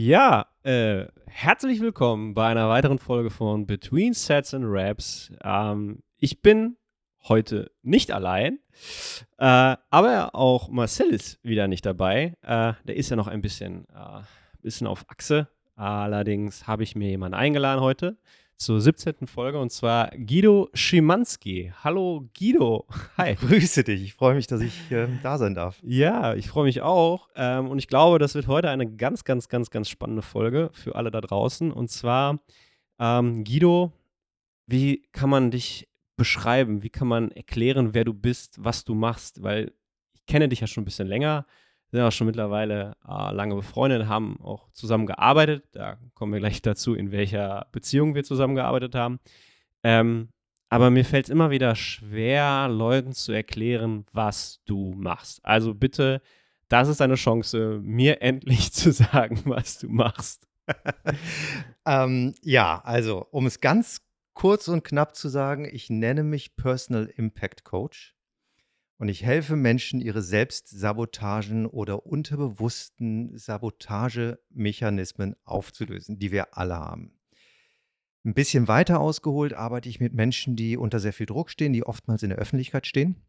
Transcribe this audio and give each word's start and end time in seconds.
Ja, 0.00 0.46
äh, 0.62 1.06
herzlich 1.26 1.80
willkommen 1.80 2.32
bei 2.32 2.46
einer 2.46 2.68
weiteren 2.68 3.00
Folge 3.00 3.30
von 3.30 3.66
Between 3.66 4.12
Sets 4.12 4.54
and 4.54 4.64
Raps. 4.68 5.32
Ähm, 5.42 6.04
ich 6.18 6.40
bin 6.40 6.76
heute 7.24 7.72
nicht 7.82 8.12
allein, 8.12 8.60
äh, 9.38 9.76
aber 9.90 10.36
auch 10.36 10.68
Marcel 10.68 11.08
ist 11.08 11.40
wieder 11.42 11.66
nicht 11.66 11.84
dabei. 11.84 12.36
Äh, 12.42 12.74
der 12.84 12.94
ist 12.94 13.10
ja 13.10 13.16
noch 13.16 13.26
ein 13.26 13.40
bisschen, 13.40 13.88
äh, 13.88 14.20
bisschen 14.62 14.86
auf 14.86 15.04
Achse. 15.08 15.48
Allerdings 15.74 16.68
habe 16.68 16.84
ich 16.84 16.94
mir 16.94 17.08
jemanden 17.08 17.34
eingeladen 17.34 17.80
heute 17.80 18.18
zur 18.58 18.80
17. 18.80 19.28
Folge 19.28 19.58
und 19.60 19.70
zwar 19.70 20.10
Guido 20.10 20.68
Schimanski. 20.74 21.72
Hallo 21.84 22.28
Guido. 22.36 22.86
Hi. 23.16 23.36
Grüße 23.36 23.84
dich. 23.84 24.02
Ich 24.02 24.14
freue 24.14 24.34
mich, 24.34 24.48
dass 24.48 24.60
ich 24.60 24.90
äh, 24.90 25.06
da 25.22 25.38
sein 25.38 25.54
darf. 25.54 25.78
Ja, 25.84 26.34
ich 26.34 26.48
freue 26.48 26.64
mich 26.64 26.82
auch. 26.82 27.28
Ähm, 27.36 27.68
und 27.68 27.78
ich 27.78 27.86
glaube, 27.86 28.18
das 28.18 28.34
wird 28.34 28.48
heute 28.48 28.68
eine 28.68 28.90
ganz, 28.90 29.22
ganz, 29.22 29.48
ganz, 29.48 29.70
ganz 29.70 29.88
spannende 29.88 30.22
Folge 30.22 30.70
für 30.72 30.96
alle 30.96 31.12
da 31.12 31.20
draußen. 31.20 31.70
Und 31.70 31.88
zwar, 31.90 32.40
ähm, 32.98 33.44
Guido, 33.44 33.92
wie 34.66 35.06
kann 35.12 35.30
man 35.30 35.52
dich 35.52 35.88
beschreiben? 36.16 36.82
Wie 36.82 36.90
kann 36.90 37.06
man 37.06 37.30
erklären, 37.30 37.94
wer 37.94 38.04
du 38.04 38.12
bist, 38.12 38.56
was 38.58 38.84
du 38.84 38.96
machst? 38.96 39.40
Weil 39.44 39.72
ich 40.14 40.26
kenne 40.26 40.48
dich 40.48 40.60
ja 40.60 40.66
schon 40.66 40.82
ein 40.82 40.84
bisschen 40.84 41.06
länger 41.06 41.46
sind 41.90 42.00
auch 42.00 42.12
schon 42.12 42.26
mittlerweile 42.26 42.96
äh, 43.06 43.32
lange 43.32 43.54
befreundet, 43.54 44.08
haben 44.08 44.38
auch 44.42 44.70
zusammen 44.72 45.06
gearbeitet. 45.06 45.64
Da 45.72 45.96
kommen 46.14 46.32
wir 46.32 46.40
gleich 46.40 46.60
dazu, 46.62 46.94
in 46.94 47.12
welcher 47.12 47.66
Beziehung 47.72 48.14
wir 48.14 48.24
zusammengearbeitet 48.24 48.94
haben. 48.94 49.20
Ähm, 49.82 50.28
aber 50.68 50.90
mir 50.90 51.04
fällt 51.04 51.26
es 51.26 51.30
immer 51.30 51.50
wieder 51.50 51.74
schwer, 51.74 52.68
Leuten 52.68 53.12
zu 53.12 53.32
erklären, 53.32 54.04
was 54.12 54.60
du 54.66 54.92
machst. 54.94 55.40
Also 55.44 55.74
bitte, 55.74 56.20
das 56.68 56.88
ist 56.88 57.00
deine 57.00 57.14
Chance, 57.14 57.80
mir 57.82 58.20
endlich 58.22 58.72
zu 58.72 58.92
sagen, 58.92 59.42
was 59.46 59.78
du 59.78 59.88
machst. 59.88 60.46
ähm, 61.86 62.34
ja, 62.42 62.82
also, 62.84 63.26
um 63.30 63.46
es 63.46 63.60
ganz 63.60 64.02
kurz 64.34 64.68
und 64.68 64.84
knapp 64.84 65.16
zu 65.16 65.28
sagen, 65.28 65.66
ich 65.70 65.88
nenne 65.88 66.22
mich 66.22 66.56
Personal 66.56 67.06
Impact 67.16 67.64
Coach. 67.64 68.14
Und 68.98 69.08
ich 69.08 69.24
helfe 69.24 69.54
Menschen, 69.54 70.00
ihre 70.00 70.22
Selbstsabotagen 70.22 71.66
oder 71.66 72.04
unterbewussten 72.04 73.38
Sabotagemechanismen 73.38 75.36
aufzulösen, 75.44 76.18
die 76.18 76.32
wir 76.32 76.58
alle 76.58 76.76
haben. 76.76 77.12
Ein 78.24 78.34
bisschen 78.34 78.66
weiter 78.66 78.98
ausgeholt 78.98 79.54
arbeite 79.54 79.88
ich 79.88 80.00
mit 80.00 80.14
Menschen, 80.14 80.56
die 80.56 80.76
unter 80.76 80.98
sehr 80.98 81.12
viel 81.12 81.26
Druck 81.26 81.50
stehen, 81.50 81.72
die 81.72 81.84
oftmals 81.84 82.24
in 82.24 82.30
der 82.30 82.38
Öffentlichkeit 82.38 82.88
stehen 82.88 83.22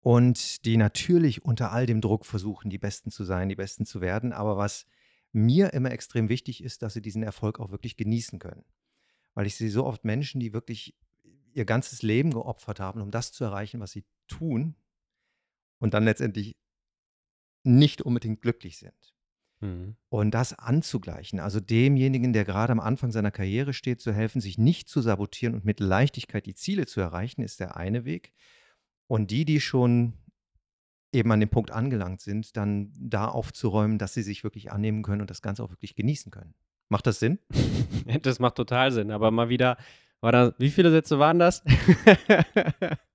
und 0.00 0.64
die 0.64 0.76
natürlich 0.76 1.44
unter 1.44 1.72
all 1.72 1.86
dem 1.86 2.00
Druck 2.00 2.24
versuchen, 2.24 2.70
die 2.70 2.78
Besten 2.78 3.10
zu 3.10 3.24
sein, 3.24 3.48
die 3.48 3.56
Besten 3.56 3.84
zu 3.84 4.00
werden. 4.00 4.32
Aber 4.32 4.56
was 4.56 4.86
mir 5.32 5.74
immer 5.74 5.90
extrem 5.90 6.28
wichtig 6.28 6.62
ist, 6.62 6.82
dass 6.82 6.94
sie 6.94 7.02
diesen 7.02 7.24
Erfolg 7.24 7.58
auch 7.58 7.72
wirklich 7.72 7.96
genießen 7.96 8.38
können. 8.38 8.64
Weil 9.34 9.46
ich 9.46 9.56
sehe 9.56 9.70
so 9.70 9.84
oft 9.84 10.04
Menschen, 10.04 10.40
die 10.40 10.52
wirklich 10.52 10.94
ihr 11.54 11.64
ganzes 11.64 12.02
Leben 12.02 12.30
geopfert 12.30 12.80
haben, 12.80 13.00
um 13.00 13.10
das 13.10 13.32
zu 13.32 13.44
erreichen, 13.44 13.80
was 13.80 13.92
sie 13.92 14.04
tun 14.28 14.74
und 15.78 15.94
dann 15.94 16.04
letztendlich 16.04 16.56
nicht 17.64 18.02
unbedingt 18.02 18.42
glücklich 18.42 18.78
sind. 18.78 19.14
Mhm. 19.60 19.96
Und 20.08 20.30
das 20.32 20.58
anzugleichen, 20.58 21.40
also 21.40 21.60
demjenigen, 21.60 22.32
der 22.32 22.44
gerade 22.44 22.72
am 22.72 22.80
Anfang 22.80 23.12
seiner 23.12 23.30
Karriere 23.30 23.72
steht, 23.72 24.00
zu 24.00 24.12
helfen, 24.12 24.40
sich 24.40 24.58
nicht 24.58 24.88
zu 24.88 25.00
sabotieren 25.00 25.54
und 25.54 25.64
mit 25.64 25.80
Leichtigkeit 25.80 26.46
die 26.46 26.54
Ziele 26.54 26.86
zu 26.86 27.00
erreichen, 27.00 27.42
ist 27.42 27.60
der 27.60 27.76
eine 27.76 28.04
Weg. 28.04 28.32
Und 29.06 29.30
die, 29.30 29.44
die 29.44 29.60
schon 29.60 30.14
eben 31.12 31.32
an 31.32 31.40
dem 31.40 31.48
Punkt 31.48 31.70
angelangt 31.70 32.20
sind, 32.20 32.56
dann 32.56 32.92
da 32.96 33.26
aufzuräumen, 33.26 33.98
dass 33.98 34.14
sie 34.14 34.22
sich 34.22 34.44
wirklich 34.44 34.70
annehmen 34.72 35.02
können 35.02 35.20
und 35.20 35.30
das 35.30 35.42
Ganze 35.42 35.62
auch 35.62 35.70
wirklich 35.70 35.94
genießen 35.94 36.30
können. 36.30 36.54
Macht 36.88 37.06
das 37.06 37.18
Sinn? 37.18 37.38
das 38.22 38.38
macht 38.38 38.54
total 38.54 38.92
Sinn, 38.92 39.10
aber 39.10 39.30
mal 39.30 39.48
wieder 39.48 39.76
war 40.20 40.32
da, 40.32 40.52
wie 40.58 40.70
viele 40.70 40.90
Sätze 40.90 41.18
waren 41.18 41.38
das? 41.38 41.62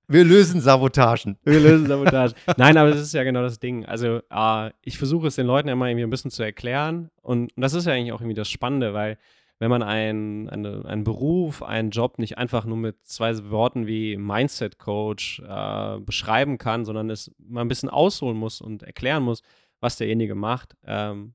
Wir 0.08 0.24
lösen 0.24 0.60
Sabotagen. 0.60 1.36
Wir 1.42 1.58
lösen 1.58 1.86
Sabotagen. 1.86 2.36
Nein, 2.56 2.76
aber 2.76 2.90
das 2.90 3.00
ist 3.00 3.12
ja 3.12 3.24
genau 3.24 3.42
das 3.42 3.58
Ding. 3.58 3.84
Also, 3.86 4.20
äh, 4.30 4.70
ich 4.82 4.98
versuche 4.98 5.26
es 5.26 5.34
den 5.34 5.48
Leuten 5.48 5.68
immer 5.68 5.88
irgendwie 5.88 6.04
ein 6.04 6.10
bisschen 6.10 6.30
zu 6.30 6.44
erklären. 6.44 7.10
Und, 7.22 7.52
und, 7.56 7.62
das 7.62 7.74
ist 7.74 7.86
ja 7.86 7.92
eigentlich 7.92 8.12
auch 8.12 8.20
irgendwie 8.20 8.36
das 8.36 8.48
Spannende, 8.48 8.94
weil 8.94 9.18
wenn 9.58 9.70
man 9.70 9.82
einen, 9.82 10.48
eine, 10.48 10.84
einen 10.84 11.02
Beruf, 11.02 11.62
einen 11.62 11.90
Job 11.90 12.18
nicht 12.18 12.38
einfach 12.38 12.66
nur 12.66 12.76
mit 12.76 13.04
zwei 13.04 13.50
Worten 13.50 13.86
wie 13.86 14.16
Mindset 14.16 14.78
Coach 14.78 15.40
äh, 15.40 15.98
beschreiben 15.98 16.58
kann, 16.58 16.84
sondern 16.84 17.10
es 17.10 17.34
mal 17.38 17.62
ein 17.62 17.68
bisschen 17.68 17.88
ausholen 17.88 18.36
muss 18.36 18.60
und 18.60 18.82
erklären 18.84 19.22
muss, 19.22 19.42
was 19.80 19.96
derjenige 19.96 20.34
macht, 20.34 20.76
ähm, 20.84 21.34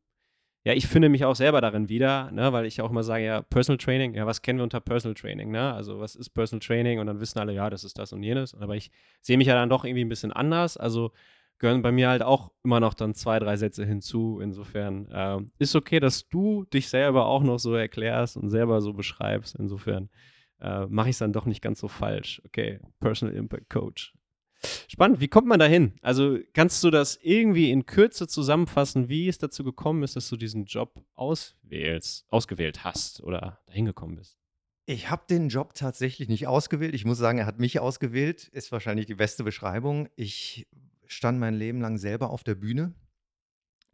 ja, 0.64 0.74
ich 0.74 0.88
finde 0.88 1.10
mich 1.10 1.26
auch 1.26 1.36
selber 1.36 1.60
darin 1.60 1.90
wieder, 1.90 2.30
ne, 2.32 2.54
weil 2.54 2.66
ich 2.66 2.82
auch 2.82 2.92
immer 2.92 3.04
sage, 3.04 3.26
ja, 3.26 3.42
Personal 3.42 3.78
Training, 3.78 4.14
ja, 4.14 4.28
was 4.28 4.42
kennen 4.44 4.60
wir 4.60 4.64
unter 4.64 4.80
Personal 4.80 5.16
Training, 5.16 5.50
ne? 5.50 5.74
Also, 5.74 6.00
was 6.00 6.16
ist 6.16 6.30
Personal 6.30 6.60
Training? 6.60 7.00
Und 7.00 7.08
dann 7.08 7.20
wissen 7.20 7.40
alle, 7.40 7.54
ja, 7.54 7.70
das 7.70 7.84
ist 7.84 7.98
das 7.98 8.14
und 8.14 8.22
jenes. 8.22 8.54
Aber 8.54 8.76
ich 8.76 8.92
sehe 9.22 9.38
mich 9.38 9.48
ja 9.48 9.56
dann 9.56 9.70
doch 9.70 9.86
irgendwie 9.86 10.06
ein 10.06 10.10
bisschen 10.10 10.32
anders. 10.32 10.78
Also 10.78 11.12
gehören 11.58 11.82
bei 11.82 11.92
mir 11.92 12.10
halt 12.10 12.24
auch 12.24 12.52
immer 12.64 12.80
noch 12.80 12.94
dann 12.94 13.16
zwei, 13.16 13.40
drei 13.40 13.56
Sätze 13.56 13.86
hinzu. 13.86 14.40
Insofern 14.42 15.08
äh, 15.12 15.40
ist 15.60 15.76
okay, 15.76 16.00
dass 16.00 16.28
du 16.28 16.66
dich 16.66 16.90
selber 16.90 17.26
auch 17.26 17.44
noch 17.44 17.60
so 17.60 17.76
erklärst 17.76 18.38
und 18.38 18.50
selber 18.50 18.82
so 18.82 18.94
beschreibst. 18.94 19.56
Insofern 19.56 20.10
äh, 20.60 20.86
mache 20.88 21.10
ich 21.10 21.16
es 21.16 21.20
dann 21.20 21.34
doch 21.34 21.46
nicht 21.46 21.62
ganz 21.62 21.80
so 21.80 21.88
falsch. 21.88 22.42
Okay, 22.46 22.80
Personal 23.00 23.36
Impact 23.36 23.70
Coach. 23.70 24.14
Spannend, 24.88 25.20
wie 25.20 25.28
kommt 25.28 25.48
man 25.48 25.60
da 25.60 25.66
hin? 25.66 25.94
Also 26.02 26.38
kannst 26.54 26.84
du 26.84 26.92
das 26.92 27.18
irgendwie 27.22 27.72
in 27.72 27.86
Kürze 27.86 28.28
zusammenfassen, 28.28 29.10
wie 29.10 29.28
es 29.28 29.38
dazu 29.38 29.64
gekommen 29.64 30.04
ist, 30.04 30.16
dass 30.16 30.30
du 30.30 30.38
diesen 30.38 30.66
Job 30.66 31.04
auswählst, 31.16 32.26
ausgewählt 32.30 32.84
hast 32.84 33.22
oder 33.24 33.60
dahin 33.66 33.86
gekommen 33.86 34.16
bist? 34.16 34.38
Ich 34.86 35.10
habe 35.10 35.24
den 35.30 35.50
Job 35.50 35.74
tatsächlich 35.74 36.28
nicht 36.28 36.48
ausgewählt. 36.48 36.94
Ich 36.94 37.06
muss 37.06 37.18
sagen, 37.18 37.38
er 37.38 37.46
hat 37.46 37.60
mich 37.60 37.80
ausgewählt, 37.80 38.48
ist 38.50 38.72
wahrscheinlich 38.72 39.06
die 39.06 39.16
beste 39.16 39.44
Beschreibung. 39.44 40.10
Ich 40.16 40.68
stand 41.08 41.40
mein 41.40 41.56
Leben 41.56 41.82
lang 41.82 41.98
selber 41.98 42.30
auf 42.30 42.44
der 42.44 42.56
Bühne. 42.56 42.94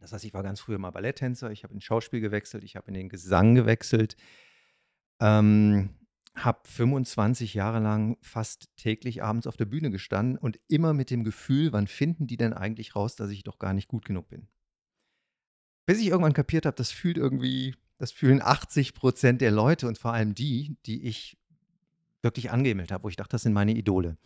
Das 0.00 0.12
heißt, 0.12 0.24
ich 0.24 0.34
war 0.34 0.42
ganz 0.42 0.60
früher 0.60 0.78
mal 0.78 0.90
Balletttänzer, 0.90 1.50
ich 1.50 1.64
habe 1.64 1.74
in 1.74 1.80
Schauspiel 1.80 2.20
gewechselt, 2.20 2.62
ich 2.62 2.76
habe 2.76 2.88
in 2.88 2.94
den 2.94 3.08
Gesang 3.08 3.54
gewechselt. 3.54 4.16
Ähm, 5.20 5.90
habe 6.44 6.60
25 6.64 7.54
Jahre 7.54 7.80
lang 7.80 8.16
fast 8.22 8.68
täglich 8.76 9.22
abends 9.22 9.46
auf 9.46 9.56
der 9.56 9.64
Bühne 9.66 9.90
gestanden 9.90 10.38
und 10.38 10.58
immer 10.68 10.92
mit 10.94 11.10
dem 11.10 11.24
Gefühl, 11.24 11.72
wann 11.72 11.86
finden 11.86 12.26
die 12.26 12.36
denn 12.36 12.52
eigentlich 12.52 12.96
raus, 12.96 13.16
dass 13.16 13.30
ich 13.30 13.44
doch 13.44 13.58
gar 13.58 13.72
nicht 13.72 13.88
gut 13.88 14.04
genug 14.04 14.28
bin. 14.28 14.48
Bis 15.86 16.00
ich 16.00 16.08
irgendwann 16.08 16.34
kapiert 16.34 16.66
habe, 16.66 16.76
das 16.76 16.90
fühlt 16.90 17.16
irgendwie, 17.16 17.74
das 17.98 18.12
fühlen 18.12 18.42
80 18.42 18.94
Prozent 18.94 19.40
der 19.40 19.50
Leute 19.50 19.88
und 19.88 19.98
vor 19.98 20.12
allem 20.12 20.34
die, 20.34 20.76
die 20.86 21.04
ich 21.04 21.38
wirklich 22.22 22.50
angemeldet 22.50 22.92
habe, 22.92 23.04
wo 23.04 23.08
ich 23.08 23.16
dachte, 23.16 23.32
das 23.32 23.42
sind 23.42 23.52
meine 23.52 23.72
Idole. 23.72 24.18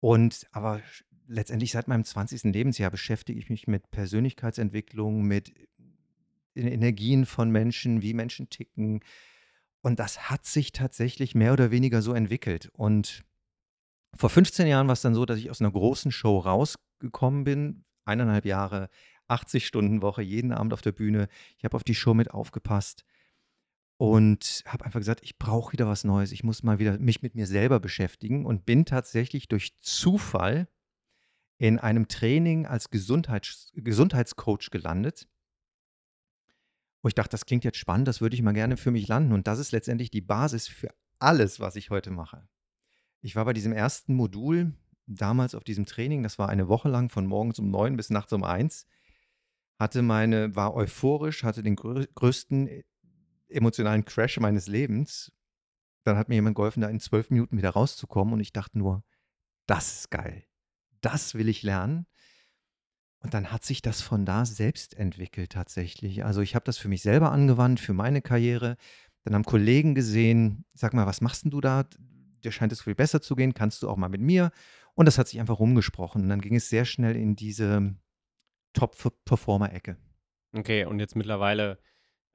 Und 0.00 0.46
aber 0.50 0.80
letztendlich 1.26 1.72
seit 1.72 1.88
meinem 1.88 2.04
20. 2.04 2.44
Lebensjahr 2.44 2.90
beschäftige 2.90 3.38
ich 3.38 3.50
mich 3.50 3.66
mit 3.66 3.90
Persönlichkeitsentwicklung, 3.90 5.22
mit 5.22 5.52
Energien 6.54 7.26
von 7.26 7.50
Menschen, 7.50 8.02
wie 8.02 8.14
Menschen 8.14 8.50
ticken, 8.50 9.00
und 9.82 9.98
das 9.98 10.30
hat 10.30 10.46
sich 10.46 10.72
tatsächlich 10.72 11.34
mehr 11.34 11.52
oder 11.52 11.70
weniger 11.70 12.02
so 12.02 12.14
entwickelt. 12.14 12.70
Und 12.72 13.24
vor 14.16 14.30
15 14.30 14.66
Jahren 14.66 14.86
war 14.86 14.92
es 14.92 15.02
dann 15.02 15.14
so, 15.14 15.26
dass 15.26 15.38
ich 15.38 15.50
aus 15.50 15.60
einer 15.60 15.72
großen 15.72 16.12
Show 16.12 16.38
rausgekommen 16.38 17.44
bin, 17.44 17.84
eineinhalb 18.04 18.44
Jahre, 18.44 18.88
80 19.28 19.66
Stunden 19.66 20.02
Woche, 20.02 20.22
jeden 20.22 20.52
Abend 20.52 20.72
auf 20.72 20.82
der 20.82 20.92
Bühne. 20.92 21.28
Ich 21.58 21.64
habe 21.64 21.76
auf 21.76 21.84
die 21.84 21.94
Show 21.94 22.14
mit 22.14 22.30
aufgepasst 22.30 23.04
und 23.96 24.62
habe 24.66 24.84
einfach 24.84 25.00
gesagt, 25.00 25.20
ich 25.22 25.38
brauche 25.38 25.72
wieder 25.72 25.86
was 25.86 26.04
Neues. 26.04 26.32
Ich 26.32 26.44
muss 26.44 26.62
mal 26.62 26.78
wieder 26.78 26.98
mich 26.98 27.22
mit 27.22 27.34
mir 27.34 27.46
selber 27.46 27.80
beschäftigen 27.80 28.46
und 28.46 28.66
bin 28.66 28.84
tatsächlich 28.84 29.48
durch 29.48 29.78
Zufall 29.78 30.68
in 31.58 31.78
einem 31.78 32.08
Training 32.08 32.66
als 32.66 32.90
Gesundheits 32.90 33.72
Gesundheitscoach 33.74 34.70
gelandet 34.70 35.28
wo 37.02 37.08
ich 37.08 37.14
dachte, 37.14 37.30
das 37.30 37.46
klingt 37.46 37.64
jetzt 37.64 37.78
spannend, 37.78 38.08
das 38.08 38.20
würde 38.20 38.34
ich 38.34 38.42
mal 38.42 38.52
gerne 38.52 38.76
für 38.76 38.92
mich 38.92 39.08
landen. 39.08 39.32
Und 39.32 39.46
das 39.46 39.58
ist 39.58 39.72
letztendlich 39.72 40.10
die 40.10 40.20
Basis 40.20 40.68
für 40.68 40.94
alles, 41.18 41.60
was 41.60 41.76
ich 41.76 41.90
heute 41.90 42.10
mache. 42.10 42.48
Ich 43.20 43.36
war 43.36 43.44
bei 43.44 43.52
diesem 43.52 43.72
ersten 43.72 44.14
Modul 44.14 44.72
damals 45.06 45.54
auf 45.54 45.64
diesem 45.64 45.84
Training, 45.84 46.22
das 46.22 46.38
war 46.38 46.48
eine 46.48 46.68
Woche 46.68 46.88
lang 46.88 47.10
von 47.10 47.26
morgens 47.26 47.58
um 47.58 47.70
neun 47.70 47.96
bis 47.96 48.10
nachts 48.10 48.32
um 48.32 48.44
eins, 48.44 48.86
hatte 49.78 50.02
meine, 50.02 50.54
war 50.54 50.74
euphorisch, 50.74 51.42
hatte 51.42 51.62
den 51.62 51.76
größten 51.76 52.68
äh, 52.68 52.84
emotionalen 53.48 54.04
Crash 54.04 54.38
meines 54.38 54.68
Lebens. 54.68 55.32
Dann 56.04 56.16
hat 56.16 56.28
mir 56.28 56.36
jemand 56.36 56.56
geholfen, 56.56 56.80
da 56.80 56.88
in 56.88 57.00
zwölf 57.00 57.30
Minuten 57.30 57.58
wieder 57.58 57.70
rauszukommen 57.70 58.34
und 58.34 58.40
ich 58.40 58.52
dachte 58.52 58.78
nur, 58.78 59.04
das 59.66 59.92
ist 59.94 60.10
geil. 60.10 60.44
Das 61.00 61.34
will 61.34 61.48
ich 61.48 61.62
lernen. 61.62 62.06
Und 63.22 63.34
dann 63.34 63.52
hat 63.52 63.64
sich 63.64 63.82
das 63.82 64.02
von 64.02 64.26
da 64.26 64.44
selbst 64.44 64.94
entwickelt 64.94 65.52
tatsächlich. 65.52 66.24
Also 66.24 66.40
ich 66.40 66.54
habe 66.54 66.64
das 66.64 66.78
für 66.78 66.88
mich 66.88 67.02
selber 67.02 67.30
angewandt, 67.32 67.80
für 67.80 67.92
meine 67.92 68.20
Karriere. 68.20 68.76
Dann 69.24 69.34
haben 69.34 69.44
Kollegen 69.44 69.94
gesehen, 69.94 70.64
sag 70.74 70.92
mal, 70.94 71.06
was 71.06 71.20
machst 71.20 71.44
denn 71.44 71.50
du 71.52 71.60
da? 71.60 71.84
Dir 72.42 72.50
scheint 72.50 72.72
es 72.72 72.82
viel 72.82 72.96
besser 72.96 73.22
zu 73.22 73.36
gehen, 73.36 73.54
kannst 73.54 73.82
du 73.82 73.88
auch 73.88 73.96
mal 73.96 74.08
mit 74.08 74.20
mir? 74.20 74.50
Und 74.94 75.06
das 75.06 75.18
hat 75.18 75.28
sich 75.28 75.38
einfach 75.40 75.60
rumgesprochen. 75.60 76.22
Und 76.22 76.28
dann 76.28 76.40
ging 76.40 76.56
es 76.56 76.68
sehr 76.68 76.84
schnell 76.84 77.16
in 77.16 77.36
diese 77.36 77.94
Top-Performer-Ecke. 78.72 79.96
Okay, 80.54 80.84
und 80.84 80.98
jetzt 80.98 81.14
mittlerweile 81.16 81.78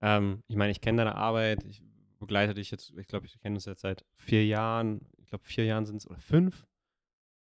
Ähm, 0.02 0.44
ich 0.48 0.56
meine, 0.56 0.72
ich 0.72 0.82
kenne 0.82 1.00
deine 1.00 1.16
Arbeit, 1.16 1.64
ich 1.64 1.82
begleite 2.20 2.54
dich 2.54 2.72
jetzt, 2.72 2.94
ich 2.98 3.08
glaube, 3.08 3.26
ich 3.26 3.40
kenne 3.40 3.56
uns 3.56 3.66
jetzt 3.66 3.82
seit 3.82 4.06
vier 4.16 4.46
Jahren, 4.46 5.02
ich 5.18 5.30
glaube, 5.30 5.44
vier 5.44 5.66
Jahren 5.66 5.86
sind 5.86 5.98
es, 5.98 6.08
oder 6.08 6.20
fünf? 6.20 6.68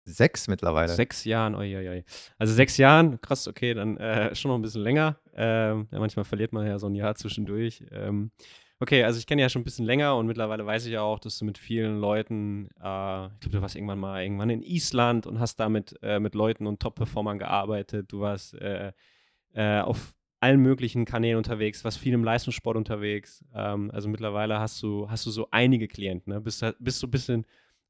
Sechs 0.09 0.47
mittlerweile. 0.47 0.87
Sechs 0.93 1.25
Jahren, 1.25 1.53
oi. 1.53 2.03
Also 2.37 2.53
sechs 2.53 2.77
Jahren, 2.77 3.19
krass, 3.19 3.45
okay, 3.45 3.73
dann 3.73 3.97
äh, 3.97 4.33
schon 4.35 4.49
noch 4.49 4.57
ein 4.57 4.61
bisschen 4.61 4.81
länger. 4.81 5.17
Ähm, 5.35 5.87
ja, 5.91 5.99
manchmal 5.99 6.23
verliert 6.23 6.53
man 6.53 6.65
ja 6.65 6.79
so 6.79 6.87
ein 6.87 6.95
Jahr 6.95 7.13
zwischendurch. 7.15 7.83
Ähm, 7.91 8.31
okay, 8.79 9.03
also 9.03 9.19
ich 9.19 9.27
kenne 9.27 9.41
ja 9.41 9.49
schon 9.49 9.63
ein 9.63 9.65
bisschen 9.65 9.85
länger 9.85 10.15
und 10.15 10.25
mittlerweile 10.25 10.65
weiß 10.65 10.85
ich 10.85 10.93
ja 10.93 11.01
auch, 11.01 11.19
dass 11.19 11.37
du 11.37 11.45
mit 11.45 11.57
vielen 11.57 11.99
Leuten, 11.99 12.69
äh, 12.81 13.25
ich 13.25 13.39
glaube, 13.41 13.51
du 13.51 13.61
warst 13.61 13.75
irgendwann 13.75 13.99
mal 13.99 14.23
irgendwann 14.23 14.49
in 14.49 14.63
Island 14.63 15.27
und 15.27 15.41
hast 15.41 15.57
da 15.57 15.67
mit, 15.67 15.99
äh, 16.01 16.21
mit 16.21 16.35
Leuten 16.35 16.67
und 16.67 16.79
Top-Performern 16.79 17.37
gearbeitet. 17.37 18.09
Du 18.11 18.21
warst 18.21 18.53
äh, 18.53 18.93
äh, 19.53 19.81
auf 19.81 20.15
allen 20.39 20.61
möglichen 20.61 21.03
Kanälen 21.03 21.37
unterwegs, 21.37 21.83
warst 21.83 21.97
viel 21.97 22.13
im 22.13 22.23
Leistungssport 22.23 22.77
unterwegs. 22.77 23.43
Ähm, 23.53 23.91
also 23.91 24.07
mittlerweile 24.07 24.59
hast 24.59 24.81
du, 24.81 25.09
hast 25.09 25.25
du 25.25 25.31
so 25.31 25.49
einige 25.51 25.89
Klienten, 25.89 26.31
ne? 26.31 26.39
Bist, 26.39 26.63
bist 26.79 26.99
so 26.99 27.07
ein 27.07 27.11
bisschen 27.11 27.45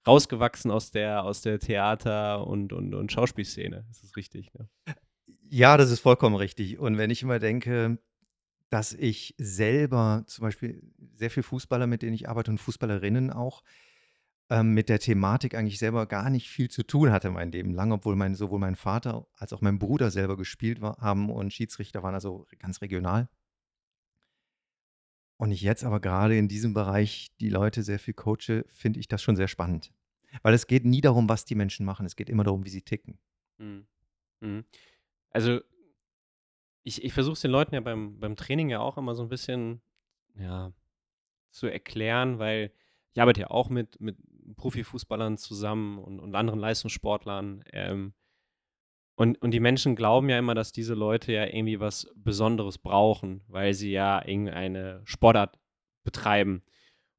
rausgewachsen 0.07 0.71
aus 0.71 0.91
der, 0.91 1.23
aus 1.23 1.41
der 1.41 1.59
Theater- 1.59 2.47
und, 2.47 2.73
und, 2.73 2.93
und 2.93 3.11
Schauspielszene. 3.11 3.85
Das 3.87 4.03
ist 4.03 4.15
richtig. 4.15 4.53
Ne? 4.53 4.69
Ja, 5.49 5.77
das 5.77 5.91
ist 5.91 5.99
vollkommen 5.99 6.35
richtig. 6.35 6.79
Und 6.79 6.97
wenn 6.97 7.09
ich 7.09 7.23
immer 7.23 7.39
denke, 7.39 7.99
dass 8.69 8.93
ich 8.93 9.35
selber 9.37 10.23
zum 10.27 10.43
Beispiel 10.43 10.81
sehr 11.13 11.31
viele 11.31 11.43
Fußballer, 11.43 11.87
mit 11.87 12.01
denen 12.01 12.13
ich 12.13 12.27
arbeite 12.27 12.51
und 12.51 12.57
Fußballerinnen 12.57 13.31
auch, 13.31 13.63
ähm, 14.49 14.73
mit 14.73 14.89
der 14.89 14.99
Thematik 14.99 15.55
eigentlich 15.55 15.79
selber 15.79 16.05
gar 16.05 16.29
nicht 16.29 16.49
viel 16.49 16.69
zu 16.69 16.83
tun 16.83 17.11
hatte 17.11 17.29
mein 17.31 17.51
Leben 17.51 17.73
lang, 17.73 17.91
obwohl 17.91 18.15
mein, 18.15 18.35
sowohl 18.35 18.59
mein 18.59 18.75
Vater 18.75 19.27
als 19.35 19.53
auch 19.53 19.61
mein 19.61 19.79
Bruder 19.79 20.11
selber 20.11 20.37
gespielt 20.37 20.81
war, 20.81 20.97
haben 20.97 21.29
und 21.29 21.53
Schiedsrichter 21.53 22.03
waren, 22.03 22.13
also 22.13 22.47
ganz 22.59 22.81
regional. 22.81 23.29
Und 25.37 25.51
ich 25.51 25.61
jetzt 25.61 25.83
aber 25.83 25.99
gerade 25.99 26.37
in 26.37 26.47
diesem 26.47 26.73
Bereich 26.73 27.29
die 27.39 27.49
Leute 27.49 27.83
sehr 27.83 27.99
viel 27.99 28.15
coache, 28.15 28.65
finde 28.67 28.99
ich 28.99 29.07
das 29.07 29.21
schon 29.21 29.35
sehr 29.35 29.47
spannend. 29.47 29.93
Weil 30.41 30.53
es 30.53 30.67
geht 30.67 30.85
nie 30.85 31.01
darum, 31.01 31.29
was 31.29 31.45
die 31.45 31.55
Menschen 31.55 31.85
machen, 31.85 32.05
es 32.05 32.15
geht 32.15 32.29
immer 32.29 32.43
darum, 32.43 32.65
wie 32.65 32.69
sie 32.69 32.81
ticken. 32.81 33.17
Mhm. 33.57 33.87
Mhm. 34.41 34.65
Also 35.29 35.61
ich, 36.83 37.03
ich 37.03 37.13
versuche 37.13 37.33
es 37.33 37.41
den 37.41 37.51
Leuten 37.51 37.75
ja 37.75 37.81
beim, 37.81 38.19
beim 38.19 38.35
Training 38.35 38.69
ja 38.69 38.79
auch 38.79 38.97
immer 38.97 39.15
so 39.15 39.23
ein 39.23 39.29
bisschen 39.29 39.81
ja, 40.39 40.71
zu 41.51 41.67
erklären, 41.67 42.39
weil 42.39 42.71
ich 43.13 43.21
arbeite 43.21 43.41
ja 43.41 43.49
auch 43.49 43.69
mit, 43.69 43.99
mit 43.99 44.17
Profifußballern 44.55 45.37
zusammen 45.37 45.97
und, 45.99 46.19
und 46.19 46.35
anderen 46.35 46.59
Leistungssportlern. 46.59 47.63
Ähm, 47.73 48.13
und, 49.15 49.41
und 49.41 49.51
die 49.51 49.59
Menschen 49.59 49.95
glauben 49.95 50.29
ja 50.29 50.37
immer, 50.37 50.53
dass 50.53 50.71
diese 50.71 50.93
Leute 50.93 51.33
ja 51.33 51.45
irgendwie 51.45 51.79
was 51.79 52.07
Besonderes 52.15 52.77
brauchen, 52.77 53.41
weil 53.47 53.73
sie 53.73 53.91
ja 53.91 54.23
irgendeine 54.23 55.01
Sportart 55.05 55.57
betreiben. 56.03 56.61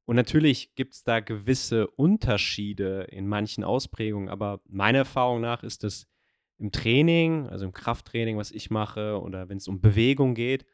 Und 0.09 0.15
natürlich 0.15 0.73
gibt 0.73 0.95
es 0.95 1.03
da 1.03 1.19
gewisse 1.19 1.85
Unterschiede 1.85 3.03
in 3.11 3.27
manchen 3.27 3.63
Ausprägungen, 3.63 4.27
aber 4.27 4.59
meiner 4.67 4.97
Erfahrung 4.97 5.39
nach 5.39 5.61
ist 5.61 5.83
es 5.83 6.07
im 6.57 6.71
Training, 6.71 7.47
also 7.47 7.65
im 7.65 7.73
Krafttraining, 7.73 8.35
was 8.35 8.49
ich 8.49 8.71
mache, 8.71 9.21
oder 9.21 9.49
wenn 9.49 9.57
es 9.57 9.67
um 9.67 9.81
Bewegung 9.81 10.33
geht, 10.33 10.65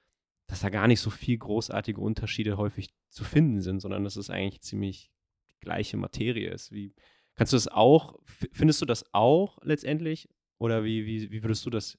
dass 0.48 0.62
da 0.62 0.70
gar 0.70 0.88
nicht 0.88 1.02
so 1.02 1.10
viel 1.10 1.38
großartige 1.38 2.00
Unterschiede 2.00 2.56
häufig 2.56 2.94
zu 3.10 3.26
finden 3.26 3.60
sind, 3.60 3.82
sondern 3.82 4.06
dass 4.06 4.16
es 4.16 4.30
eigentlich 4.30 4.62
ziemlich 4.62 5.12
die 5.52 5.60
gleiche 5.60 5.98
Materie 5.98 6.50
ist. 6.50 6.72
Wie 6.72 6.96
kannst 7.36 7.52
du 7.52 7.58
das 7.58 7.68
auch, 7.68 8.18
findest 8.54 8.82
du 8.82 8.86
das 8.86 9.04
auch 9.14 9.58
letztendlich? 9.64 10.30
Oder 10.60 10.86
wie, 10.86 11.06
wie, 11.06 11.30
wie 11.30 11.44
würdest 11.44 11.66
du 11.66 11.70
das 11.70 11.98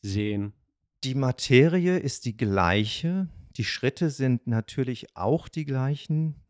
sehen? 0.00 0.52
Die 1.04 1.14
Materie 1.14 1.98
ist 1.98 2.24
die 2.24 2.36
gleiche. 2.36 3.28
Die 3.56 3.64
Schritte 3.64 4.10
sind 4.10 4.48
natürlich 4.48 5.14
auch 5.14 5.46
die 5.46 5.64
gleichen. 5.64 6.41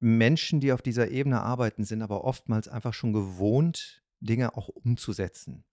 Menschen, 0.00 0.60
die 0.60 0.72
auf 0.72 0.82
dieser 0.82 1.10
Ebene 1.10 1.42
arbeiten, 1.42 1.84
sind 1.84 2.02
aber 2.02 2.24
oftmals 2.24 2.68
einfach 2.68 2.94
schon 2.94 3.12
gewohnt, 3.12 4.02
Dinge 4.20 4.56
auch 4.56 4.68
umzusetzen. 4.68 5.64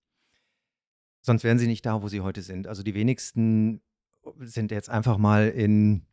Sonst 1.21 1.43
wären 1.43 1.59
sie 1.59 1.67
nicht 1.67 1.85
da, 1.85 2.01
wo 2.01 2.07
sie 2.07 2.21
heute 2.21 2.41
sind. 2.41 2.67
Also 2.67 2.83
die 2.83 2.93
wenigsten 2.93 3.81
sind 4.39 4.71
jetzt 4.71 4.89
einfach 4.89 5.17
mal 5.17 5.49
in, 5.49 6.05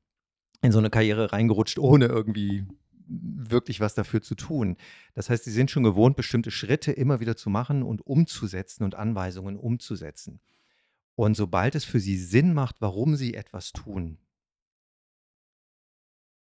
in 0.63 0.73
so 0.73 0.79
eine 0.79 0.91
Karriere 0.91 1.33
reingerutscht, 1.33 1.79
ohne 1.79 2.07
irgendwie 2.07 2.67
wirklich 3.07 3.81
was 3.81 3.95
dafür 3.95 4.23
zu 4.23 4.35
tun. 4.35 4.77
Das 5.15 5.29
heißt, 5.29 5.45
sie 5.45 5.51
sind 5.51 5.71
schon 5.71 5.83
gewohnt, 5.83 6.17
bestimmte 6.17 6.51
Schritte 6.51 6.93
immer 6.93 7.21
wieder 7.21 7.37
zu 7.37 7.51
machen 7.51 7.83
und 7.83 8.07
umzusetzen 8.07 8.85
und 8.85 8.95
Anweisungen 8.95 9.57
umzusetzen. 9.57 10.41
Und 11.17 11.37
sobald 11.37 11.75
es 11.75 11.85
für 11.85 12.01
sie 12.01 12.17
Sinn 12.17 12.55
macht, 12.55 12.81
warum 12.81 13.17
sie 13.17 13.35
etwas 13.35 13.73
tun, 13.73 14.19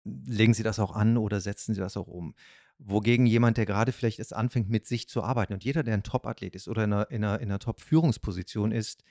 legen 0.04 0.54
sie 0.54 0.62
das 0.62 0.78
auch 0.78 0.94
an 0.94 1.16
oder 1.16 1.40
setzen 1.40 1.74
sie 1.74 1.80
das 1.80 1.96
auch 1.96 2.08
um. 2.08 2.34
Wogegen 2.78 3.26
jemand, 3.26 3.56
der 3.56 3.66
gerade 3.66 3.92
vielleicht 3.92 4.18
erst 4.18 4.34
anfängt, 4.34 4.68
mit 4.68 4.86
sich 4.86 5.08
zu 5.08 5.22
arbeiten 5.22 5.52
und 5.52 5.64
jeder, 5.64 5.82
der 5.82 5.94
ein 5.94 6.02
Top-Athlet 6.02 6.54
ist 6.54 6.68
oder 6.68 6.84
in 6.84 6.92
einer, 6.92 7.10
in 7.10 7.24
einer, 7.24 7.40
in 7.40 7.50
einer 7.50 7.58
Top-Führungsposition 7.58 8.72
ist, 8.72 9.04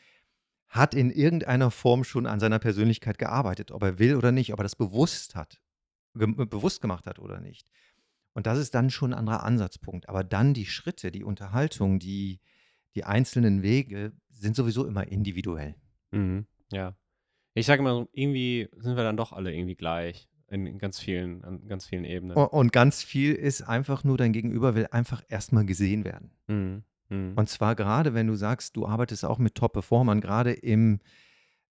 hat 0.67 0.93
in 0.93 1.11
irgendeiner 1.11 1.71
Form 1.71 2.03
schon 2.03 2.25
an 2.25 2.39
seiner 2.39 2.59
Persönlichkeit 2.59 3.17
gearbeitet, 3.17 3.71
ob 3.71 3.83
er 3.83 3.99
will 3.99 4.15
oder 4.15 4.31
nicht, 4.31 4.53
ob 4.53 4.59
er 4.59 4.63
das 4.63 4.75
bewusst 4.75 5.35
hat 5.35 5.61
ge 6.15 6.27
bewusst 6.27 6.81
gemacht 6.81 7.07
hat 7.07 7.19
oder 7.19 7.39
nicht. 7.39 7.69
Und 8.33 8.47
das 8.47 8.57
ist 8.57 8.73
dann 8.75 8.89
schon 8.89 9.13
ein 9.13 9.19
anderer 9.19 9.43
Ansatzpunkt. 9.43 10.07
Aber 10.07 10.23
dann 10.23 10.53
die 10.53 10.65
Schritte, 10.65 11.11
die 11.11 11.23
Unterhaltung, 11.23 11.99
die, 11.99 12.39
die 12.95 13.03
einzelnen 13.03 13.61
Wege 13.61 14.13
sind 14.29 14.55
sowieso 14.55 14.85
immer 14.85 15.07
individuell. 15.07 15.75
Mhm, 16.11 16.45
ja. 16.71 16.95
Ich 17.53 17.65
sage 17.65 17.81
immer, 17.81 18.07
irgendwie 18.13 18.69
sind 18.77 18.95
wir 18.95 19.03
dann 19.03 19.17
doch 19.17 19.33
alle 19.33 19.53
irgendwie 19.53 19.75
gleich 19.75 20.29
in, 20.51 20.77
ganz 20.77 20.99
vielen, 20.99 21.43
an 21.43 21.67
ganz 21.67 21.85
vielen 21.85 22.03
Ebenen. 22.03 22.35
Und, 22.35 22.71
ganz 22.73 23.03
viel 23.03 23.33
ist 23.33 23.61
einfach 23.61 24.03
nur, 24.03 24.17
dein 24.17 24.33
Gegenüber 24.33 24.75
will 24.75 24.87
einfach 24.91 25.23
erstmal 25.29 25.65
gesehen 25.65 26.03
werden. 26.03 26.31
Mhm, 26.47 26.83
mh. 27.09 27.33
Und 27.35 27.49
zwar 27.49 27.75
gerade, 27.75 28.13
wenn 28.13 28.27
du 28.27 28.35
sagst, 28.35 28.75
du 28.75 28.85
arbeitest 28.85 29.25
auch 29.25 29.39
mit 29.39 29.55
Top-Performern, 29.55 30.21
gerade 30.21 30.51
im, 30.51 30.99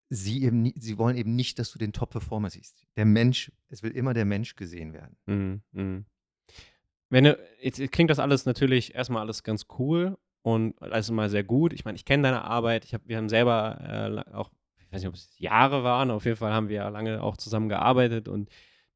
sie 0.09 0.43
eben, 0.43 0.71
sie 0.75 0.97
wollen 0.97 1.17
eben 1.17 1.35
nicht, 1.35 1.59
dass 1.59 1.71
du 1.71 1.79
den 1.79 1.93
Top-Performer 1.93 2.49
siehst. 2.49 2.87
Der 2.95 3.05
Mensch, 3.05 3.51
es 3.67 3.83
will 3.83 3.91
immer 3.91 4.13
der 4.13 4.25
Mensch 4.25 4.55
gesehen 4.55 4.93
werden. 4.93 5.17
Mhm, 5.25 5.61
mh. 5.71 6.03
Wenn 7.09 7.23
du, 7.23 7.39
jetzt 7.61 7.79
klingt 7.91 8.11
das 8.11 8.19
alles 8.19 8.45
natürlich 8.45 8.95
erstmal 8.95 9.23
alles 9.23 9.43
ganz 9.43 9.65
cool 9.79 10.17
und 10.41 10.79
alles 10.81 11.09
mal 11.11 11.29
sehr 11.29 11.43
gut. 11.43 11.73
Ich 11.73 11.83
meine, 11.83 11.95
ich 11.95 12.05
kenne 12.05 12.23
deine 12.23 12.43
Arbeit. 12.43 12.85
Ich 12.85 12.93
hab, 12.93 13.01
wir 13.05 13.17
haben 13.17 13.29
selber 13.29 14.25
äh, 14.29 14.31
auch, 14.31 14.51
ich 14.77 14.91
weiß 14.91 15.01
nicht, 15.01 15.09
ob 15.09 15.15
es 15.15 15.37
Jahre 15.37 15.83
waren, 15.83 16.11
auf 16.11 16.25
jeden 16.25 16.37
Fall 16.37 16.53
haben 16.53 16.69
wir 16.69 16.77
ja 16.77 16.89
lange 16.89 17.21
auch 17.21 17.35
zusammen 17.35 17.67
gearbeitet 17.67 18.27
und 18.27 18.49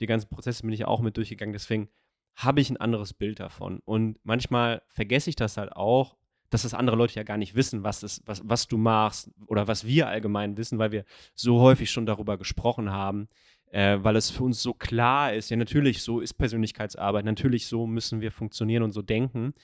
die 0.03 0.07
ganzen 0.07 0.29
Prozesse 0.29 0.63
bin 0.63 0.73
ich 0.73 0.85
auch 0.85 1.01
mit 1.01 1.17
durchgegangen. 1.17 1.53
Deswegen 1.53 1.89
habe 2.35 2.61
ich 2.61 2.69
ein 2.69 2.77
anderes 2.77 3.13
Bild 3.13 3.39
davon. 3.39 3.79
Und 3.85 4.19
manchmal 4.23 4.81
vergesse 4.87 5.29
ich 5.29 5.35
das 5.35 5.57
halt 5.57 5.71
auch 5.73 6.15
dass 6.53 6.61
das 6.61 6.75
andere 6.75 6.95
Leute 6.95 7.15
ja 7.15 7.23
gar 7.23 7.37
nicht 7.37 7.55
wissen, 7.55 7.83
was, 7.83 8.03
ist, 8.03 8.21
was, 8.27 8.43
was 8.45 8.67
du 8.67 8.77
machst 8.77 9.31
oder 9.47 9.67
was 9.67 9.87
wir 9.87 10.07
allgemein 10.07 10.55
wissen, 10.55 10.77
weil 10.77 10.91
wir 10.91 11.03
so 11.33 11.59
häufig 11.59 11.89
schon 11.89 12.05
darüber 12.05 12.37
gesprochen 12.37 12.91
haben, 12.91 13.27
äh, 13.71 13.97
weil 14.01 14.15
es 14.15 14.29
für 14.29 14.43
uns 14.43 14.61
so 14.61 14.75
klar 14.75 15.33
ist, 15.33 15.49
ja 15.49 15.57
natürlich, 15.57 16.03
so 16.03 16.19
ist 16.19 16.35
Persönlichkeitsarbeit, 16.35 17.25
natürlich 17.25 17.65
so 17.65 17.87
müssen 17.87 18.21
wir 18.21 18.31
funktionieren 18.31 18.83
und 18.83 18.91
so 18.91 19.01
denken. 19.01 19.55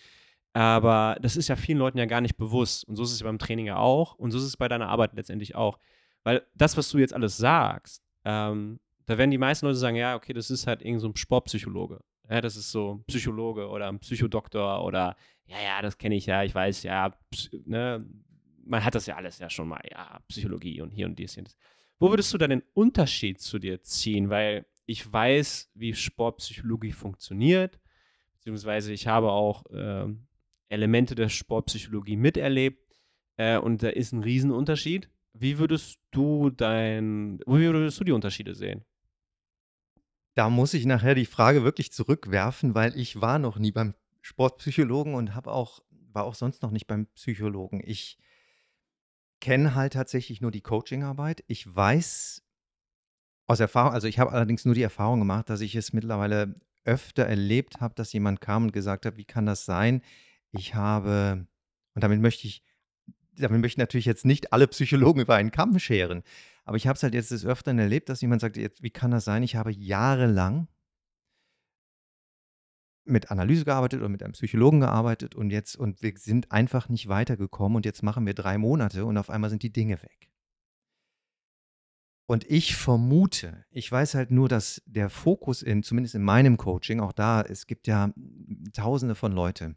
Aber 0.53 1.15
das 1.21 1.37
ist 1.37 1.47
ja 1.47 1.55
vielen 1.55 1.77
Leuten 1.77 1.99
ja 1.99 2.05
gar 2.05 2.21
nicht 2.21 2.37
bewusst. 2.37 2.85
Und 2.85 2.95
so 2.95 3.03
ist 3.03 3.11
es 3.11 3.21
beim 3.21 3.37
Training 3.37 3.67
ja 3.67 3.77
auch. 3.77 4.15
Und 4.15 4.31
so 4.31 4.39
ist 4.39 4.45
es 4.45 4.57
bei 4.57 4.67
deiner 4.67 4.89
Arbeit 4.89 5.13
letztendlich 5.13 5.53
auch. 5.53 5.77
Weil 6.23 6.41
das, 6.55 6.75
was 6.75 6.89
du 6.89 6.97
jetzt 6.97 7.13
alles 7.13 7.37
sagst, 7.37 8.01
ähm, 8.25 8.79
da 9.09 9.17
werden 9.17 9.31
die 9.31 9.39
meisten 9.39 9.65
Leute 9.65 9.79
sagen, 9.79 9.95
ja, 9.95 10.15
okay, 10.15 10.33
das 10.33 10.51
ist 10.51 10.67
halt 10.67 10.83
irgend 10.83 11.01
so 11.01 11.07
ein 11.07 11.15
Sportpsychologe. 11.15 11.99
Ja, 12.29 12.41
das 12.41 12.55
ist 12.55 12.71
so 12.71 12.93
ein 12.93 13.03
Psychologe 13.05 13.67
oder 13.67 13.87
ein 13.87 13.97
Psychodoktor 13.97 14.85
oder 14.85 15.15
ja, 15.47 15.59
ja, 15.59 15.81
das 15.81 15.97
kenne 15.97 16.15
ich 16.15 16.27
ja, 16.27 16.43
ich 16.43 16.53
weiß, 16.53 16.83
ja, 16.83 17.11
ne, 17.65 18.05
man 18.63 18.85
hat 18.85 18.93
das 18.93 19.07
ja 19.07 19.15
alles 19.15 19.39
ja 19.39 19.49
schon 19.49 19.67
mal, 19.67 19.81
ja, 19.89 20.19
Psychologie 20.27 20.79
und 20.81 20.91
hier 20.91 21.07
und 21.07 21.17
dies 21.17 21.35
und 21.37 21.47
das. 21.47 21.57
Wo 21.97 22.11
würdest 22.11 22.31
du 22.31 22.37
dann 22.37 22.51
den 22.51 22.61
Unterschied 22.75 23.41
zu 23.41 23.57
dir 23.57 23.81
ziehen? 23.81 24.29
Weil 24.29 24.67
ich 24.85 25.11
weiß, 25.11 25.71
wie 25.73 25.95
Sportpsychologie 25.95 26.91
funktioniert, 26.91 27.79
beziehungsweise 28.33 28.93
ich 28.93 29.07
habe 29.07 29.31
auch 29.31 29.65
äh, 29.71 30.05
Elemente 30.67 31.15
der 31.15 31.29
Sportpsychologie 31.29 32.15
miterlebt 32.15 32.95
äh, 33.37 33.57
und 33.57 33.81
da 33.81 33.89
ist 33.89 34.13
ein 34.13 34.21
Riesenunterschied. 34.21 35.09
Wie 35.33 35.57
würdest 35.57 35.97
du 36.11 36.51
dein, 36.51 37.39
wie 37.47 37.73
würdest 37.73 37.99
du 37.99 38.03
die 38.03 38.11
Unterschiede 38.11 38.53
sehen? 38.53 38.85
Da 40.39 40.49
muss 40.49 40.73
ich 40.73 40.85
nachher 40.85 41.15
die 41.15 41.25
Frage 41.25 41.65
wirklich 41.65 41.91
zurückwerfen, 41.91 42.73
weil 42.73 42.97
ich 42.97 43.19
war 43.19 43.39
noch 43.39 43.59
nie 43.59 43.73
beim 43.73 43.93
Sportpsychologen 44.21 45.13
und 45.13 45.35
habe 45.35 45.51
auch 45.51 45.81
war 46.13 46.23
auch 46.23 46.33
sonst 46.33 46.61
noch 46.61 46.71
nicht 46.71 46.87
beim 46.87 47.07
Psychologen. 47.07 47.81
Ich 47.85 48.17
kenne 49.41 49.75
halt 49.75 49.91
tatsächlich 49.91 50.39
nur 50.39 50.51
die 50.51 50.61
Coachingarbeit. 50.61 51.43
Ich 51.47 51.75
weiß 51.75 52.41
aus 53.47 53.59
Erfahrung 53.59 53.91
also, 53.91 54.07
ich 54.07 54.17
habe 54.17 54.31
allerdings 54.31 54.63
nur 54.63 54.75
die 54.75 54.81
Erfahrung 54.81 55.19
gemacht, 55.19 55.49
dass 55.49 55.59
ich 55.59 55.75
es 55.75 55.91
mittlerweile 55.91 56.55
öfter 56.85 57.25
erlebt 57.25 57.81
habe, 57.81 57.95
dass 57.95 58.13
jemand 58.13 58.39
kam 58.39 58.63
und 58.63 58.71
gesagt 58.71 59.05
hat: 59.05 59.17
„Wie 59.17 59.25
kann 59.25 59.45
das 59.45 59.65
sein? 59.65 60.01
Ich 60.53 60.73
habe“ 60.73 61.47
und 61.95 62.01
damit 62.01 62.21
möchte 62.21 62.47
ich 62.47 62.63
damit 63.35 63.59
möchte 63.61 63.73
ich 63.75 63.77
natürlich 63.77 64.05
jetzt 64.05 64.25
nicht 64.25 64.53
alle 64.53 64.67
Psychologen 64.67 65.19
über 65.21 65.35
einen 65.35 65.51
Kamm 65.51 65.79
scheren. 65.79 66.23
Aber 66.69 66.77
ich 66.77 66.85
habe 66.85 66.97
es 66.97 67.01
halt 67.01 67.15
jetzt 67.15 67.31
des 67.31 67.47
Öfteren 67.47 67.79
erlebt, 67.79 68.09
dass 68.09 68.21
jemand 68.21 68.41
sagt, 68.41 68.55
jetzt, 68.55 68.83
wie 68.83 68.91
kann 68.91 69.09
das 69.09 69.25
sein? 69.25 69.41
Ich 69.41 69.55
habe 69.55 69.71
jahrelang 69.71 70.67
mit 73.05 73.31
Analyse 73.31 73.65
gearbeitet 73.65 74.01
oder 74.01 74.09
mit 74.09 74.21
einem 74.21 74.33
Psychologen 74.33 74.81
gearbeitet 74.81 75.33
und 75.33 75.49
jetzt 75.49 75.75
und 75.75 76.03
wir 76.03 76.13
sind 76.15 76.51
einfach 76.51 76.87
nicht 76.87 77.07
weitergekommen 77.07 77.75
und 77.77 77.87
jetzt 77.87 78.03
machen 78.03 78.27
wir 78.27 78.35
drei 78.35 78.59
Monate 78.59 79.05
und 79.05 79.17
auf 79.17 79.31
einmal 79.31 79.49
sind 79.49 79.63
die 79.63 79.73
Dinge 79.73 79.99
weg. 80.03 80.29
Und 82.27 82.45
ich 82.47 82.75
vermute, 82.75 83.65
ich 83.71 83.91
weiß 83.91 84.13
halt 84.13 84.29
nur, 84.29 84.47
dass 84.47 84.83
der 84.85 85.09
Fokus 85.09 85.63
in, 85.63 85.81
zumindest 85.81 86.13
in 86.13 86.21
meinem 86.21 86.57
Coaching, 86.57 86.99
auch 86.99 87.13
da, 87.13 87.41
es 87.41 87.65
gibt 87.65 87.87
ja 87.87 88.13
tausende 88.73 89.15
von 89.15 89.31
Leute, 89.31 89.75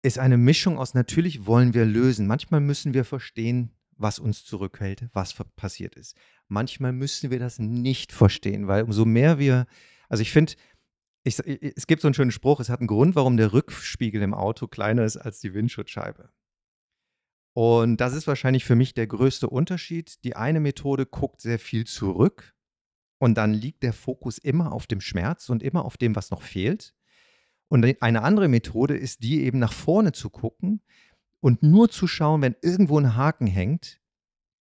ist 0.00 0.18
eine 0.18 0.38
Mischung 0.38 0.78
aus, 0.78 0.94
natürlich 0.94 1.44
wollen 1.44 1.74
wir 1.74 1.84
lösen. 1.84 2.26
Manchmal 2.26 2.62
müssen 2.62 2.94
wir 2.94 3.04
verstehen, 3.04 3.74
was 3.98 4.18
uns 4.18 4.44
zurückhält, 4.44 5.08
was 5.12 5.34
passiert 5.56 5.94
ist. 5.94 6.16
Manchmal 6.46 6.92
müssen 6.92 7.30
wir 7.30 7.38
das 7.38 7.58
nicht 7.58 8.12
verstehen, 8.12 8.68
weil 8.68 8.84
umso 8.84 9.04
mehr 9.04 9.38
wir, 9.38 9.66
also 10.08 10.22
ich 10.22 10.32
finde, 10.32 10.54
es 11.24 11.86
gibt 11.86 12.00
so 12.00 12.08
einen 12.08 12.14
schönen 12.14 12.30
Spruch, 12.30 12.60
es 12.60 12.70
hat 12.70 12.80
einen 12.80 12.86
Grund, 12.86 13.14
warum 13.14 13.36
der 13.36 13.52
Rückspiegel 13.52 14.22
im 14.22 14.32
Auto 14.32 14.66
kleiner 14.66 15.04
ist 15.04 15.18
als 15.18 15.40
die 15.40 15.52
Windschutzscheibe. 15.52 16.30
Und 17.54 17.96
das 18.00 18.14
ist 18.14 18.26
wahrscheinlich 18.26 18.64
für 18.64 18.76
mich 18.76 18.94
der 18.94 19.08
größte 19.08 19.48
Unterschied. 19.48 20.22
Die 20.24 20.36
eine 20.36 20.60
Methode 20.60 21.06
guckt 21.06 21.40
sehr 21.40 21.58
viel 21.58 21.86
zurück 21.86 22.54
und 23.18 23.34
dann 23.36 23.52
liegt 23.52 23.82
der 23.82 23.92
Fokus 23.92 24.38
immer 24.38 24.72
auf 24.72 24.86
dem 24.86 25.00
Schmerz 25.00 25.48
und 25.48 25.62
immer 25.62 25.84
auf 25.84 25.96
dem, 25.96 26.14
was 26.14 26.30
noch 26.30 26.42
fehlt. 26.42 26.94
Und 27.68 27.84
eine 28.00 28.22
andere 28.22 28.48
Methode 28.48 28.96
ist 28.96 29.22
die 29.22 29.42
eben 29.42 29.58
nach 29.58 29.72
vorne 29.72 30.12
zu 30.12 30.30
gucken 30.30 30.82
und 31.40 31.62
nur 31.62 31.88
zu 31.88 32.06
schauen, 32.06 32.42
wenn 32.42 32.56
irgendwo 32.62 32.98
ein 32.98 33.16
Haken 33.16 33.46
hängt, 33.46 34.00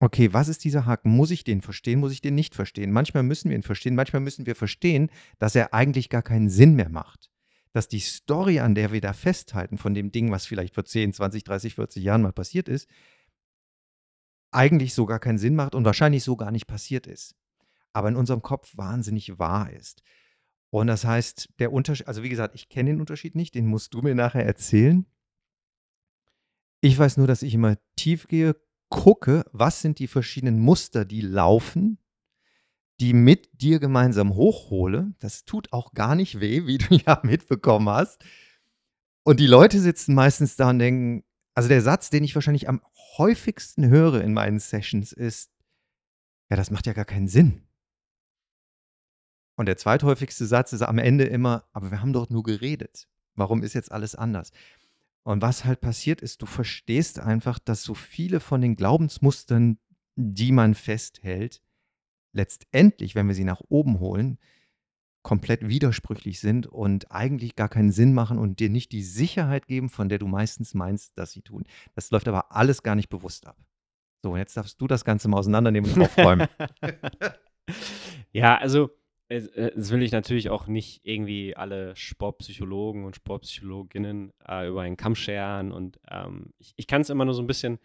okay, 0.01 0.33
was 0.33 0.49
ist 0.49 0.65
dieser 0.65 0.87
Haken? 0.87 1.11
Muss 1.11 1.31
ich 1.31 1.45
den 1.45 1.63
verstehen? 1.63 2.01
Muss 2.01 2.13
ich 2.13 2.21
den 2.21 2.35
nicht 2.35 2.55
verstehen? 2.55 2.93
Manchmal 2.93 3.23
müssen 3.23 3.49
wir 3.49 3.57
ihn 3.57 3.63
verstehen, 3.63 3.95
manchmal 3.95 4.21
müssen 4.21 4.47
wir 4.47 4.57
verstehen, 4.57 5.11
dass 5.39 5.55
er 5.55 5.73
eigentlich 5.73 6.09
gar 6.09 6.23
keinen 6.23 6.49
Sinn 6.49 6.75
mehr 6.75 6.89
macht 6.91 7.31
dass 7.75 7.89
die 7.89 8.01
Story, 8.01 8.61
an 8.61 8.77
der 8.77 8.93
wir 8.93 9.01
da 9.01 9.13
festhalten, 9.13 9.79
von 9.79 9.95
dem 9.95 10.13
Ding, 10.13 10.31
was 10.31 10.47
vielleicht 10.47 10.75
vor 10.75 10.85
10, 10.85 11.13
20, 11.13 11.43
30, 11.43 11.75
40 11.75 12.05
Jahren 12.05 12.23
mal 12.23 12.33
passiert 12.33 12.69
ist, 12.69 12.89
eigentlich 14.53 14.95
so 14.95 15.07
gar 15.07 15.19
keinen 15.19 15.39
Sinn 15.39 15.57
macht 15.57 15.75
und 15.75 15.85
wahrscheinlich 15.85 16.23
so 16.23 16.37
gar 16.37 16.53
nicht 16.53 16.69
passiert 16.69 17.09
ist. 17.09 17.35
Aber 17.93 18.09
in 18.09 18.17
unserem 18.17 18.43
Kopf 18.43 18.77
wahnsinnig 18.77 19.41
wahr 19.41 19.73
ist. 19.73 20.03
Und 20.71 20.87
das 20.87 21.05
heißt, 21.05 21.49
der 21.59 21.73
Unterschied, 21.73 22.07
also 22.07 22.23
wie 22.23 22.29
gesagt, 22.29 22.55
ich 22.55 22.69
kenne 22.69 22.91
den 22.91 23.01
Unterschied 23.01 23.35
nicht, 23.35 23.57
den 23.57 23.67
musst 23.67 23.93
du 23.93 24.03
mir 24.03 24.15
nachher 24.15 24.47
erzählen. 24.47 25.05
Ich 26.85 26.99
weiß 26.99 27.17
nur, 27.17 27.27
dass 27.27 27.43
ich 27.43 27.55
immer 27.55 27.77
tief 27.97 28.29
gehe, 28.29 28.57
gucke, 28.91 29.45
was 29.53 29.81
sind 29.81 29.99
die 29.99 30.07
verschiedenen 30.07 30.61
Muster, 30.61 31.05
die 31.05 31.23
laufen 31.23 31.99
die 33.01 33.13
mit 33.13 33.61
dir 33.61 33.81
gemeinsam 33.81 34.35
hochhole. 34.35 35.15
Das 35.19 35.45
tut 35.45 35.73
auch 35.73 35.93
gar 35.95 36.15
nicht 36.15 36.41
weh, 36.41 36.67
wie 36.67 36.79
du 36.79 36.95
ja 37.07 37.21
mitbekommen 37.23 37.89
hast. 37.89 38.25
Und 39.25 39.41
die 39.41 39.47
Leute 39.47 39.81
sitzen 39.81 40.15
meistens 40.15 40.57
da 40.57 40.71
und 40.71 40.79
denken, 40.79 41.25
also 41.55 41.69
der 41.69 41.83
Satz, 41.83 42.11
den 42.11 42.25
ich 42.25 42.35
wahrscheinlich 42.35 42.69
am 42.69 42.83
häufigsten 43.17 43.89
höre 43.89 44.21
in 44.21 44.35
meinen 44.35 44.59
Sessions 44.59 45.13
ist, 45.13 45.51
ja, 46.51 46.57
das 46.57 46.71
macht 46.71 46.87
ja 46.87 46.93
gar 46.93 47.05
keinen 47.05 47.29
Sinn. 47.29 47.63
Und 49.57 49.67
der 49.67 49.77
zweithäufigste 49.77 50.47
Satz 50.47 50.73
ist 50.73 50.83
am 50.83 50.99
Ende 50.99 51.25
immer, 51.25 51.65
aber 51.73 51.91
wir 51.91 52.01
haben 52.01 52.13
doch 52.13 52.29
nur 52.29 52.43
geredet. 52.43 53.09
Warum 53.35 53.63
ist 53.63 53.73
jetzt 53.73 53.93
alles 53.93 54.15
anders? 54.15 54.51
Und 55.25 55.41
was 55.41 55.65
halt 55.65 55.81
passiert 55.81 56.21
ist, 56.21 56.43
du 56.43 56.47
verstehst 56.47 57.19
einfach, 57.19 57.59
dass 57.59 57.83
so 57.83 57.95
viele 57.95 58.41
von 58.41 58.61
den 58.61 58.77
Glaubensmustern, 58.77 59.79
die 60.17 60.53
man 60.53 60.75
festhält, 60.75 61.63
letztendlich, 62.33 63.15
wenn 63.15 63.27
wir 63.27 63.35
sie 63.35 63.45
nach 63.45 63.63
oben 63.69 64.01
holen, 64.01 64.39
komplett 65.23 65.67
widersprüchlich 65.67 66.41
sind 66.41 66.67
und 66.67 67.11
eigentlich 67.11 67.57
gar 67.57 67.71
keinen 67.71 67.91
Sinn 67.91 68.13
machen 68.13 68.39
und 68.39 68.61
dir 68.61 68.69
nicht 68.69 68.93
die 68.93 69.03
Sicherheit 69.03 69.67
geben, 69.67 69.89
von 69.89 70.11
der 70.11 70.19
du 70.19 70.27
meistens 70.27 70.75
meinst, 70.75 71.19
dass 71.19 71.33
sie 71.33 71.41
tun. 71.41 71.65
Das 71.95 72.11
läuft 72.11 72.29
aber 72.29 72.53
alles 72.53 72.83
gar 72.83 72.95
nicht 72.95 73.09
bewusst 73.09 73.47
ab. 73.47 73.57
So, 74.23 74.33
und 74.33 74.39
jetzt 74.39 74.57
darfst 74.57 74.79
du 74.81 74.87
das 74.87 75.07
Ganze 75.07 75.29
mal 75.29 75.39
auseinandernehmen 75.39 75.91
und 75.91 76.03
aufräumen. 76.03 76.47
ja, 78.33 78.59
also 78.59 78.91
das 79.29 79.91
will 79.91 80.03
ich 80.03 80.13
natürlich 80.13 80.51
auch 80.51 80.67
nicht 80.67 81.01
irgendwie 81.05 81.57
alle 81.57 81.97
Sportpsychologen 81.97 83.05
und 83.05 83.17
Sportpsychologinnen 83.17 84.33
äh, 84.47 84.69
über 84.69 84.83
einen 84.83 84.97
Kamm 84.97 85.15
scheren 85.15 85.73
und 85.73 85.99
ähm, 86.11 86.53
ich, 86.59 86.75
ich 86.77 86.87
kann 86.87 87.01
es 87.01 87.11
immer 87.11 87.25
nur 87.25 87.35
so 87.35 87.43
ein 87.43 87.47
bisschen 87.47 87.79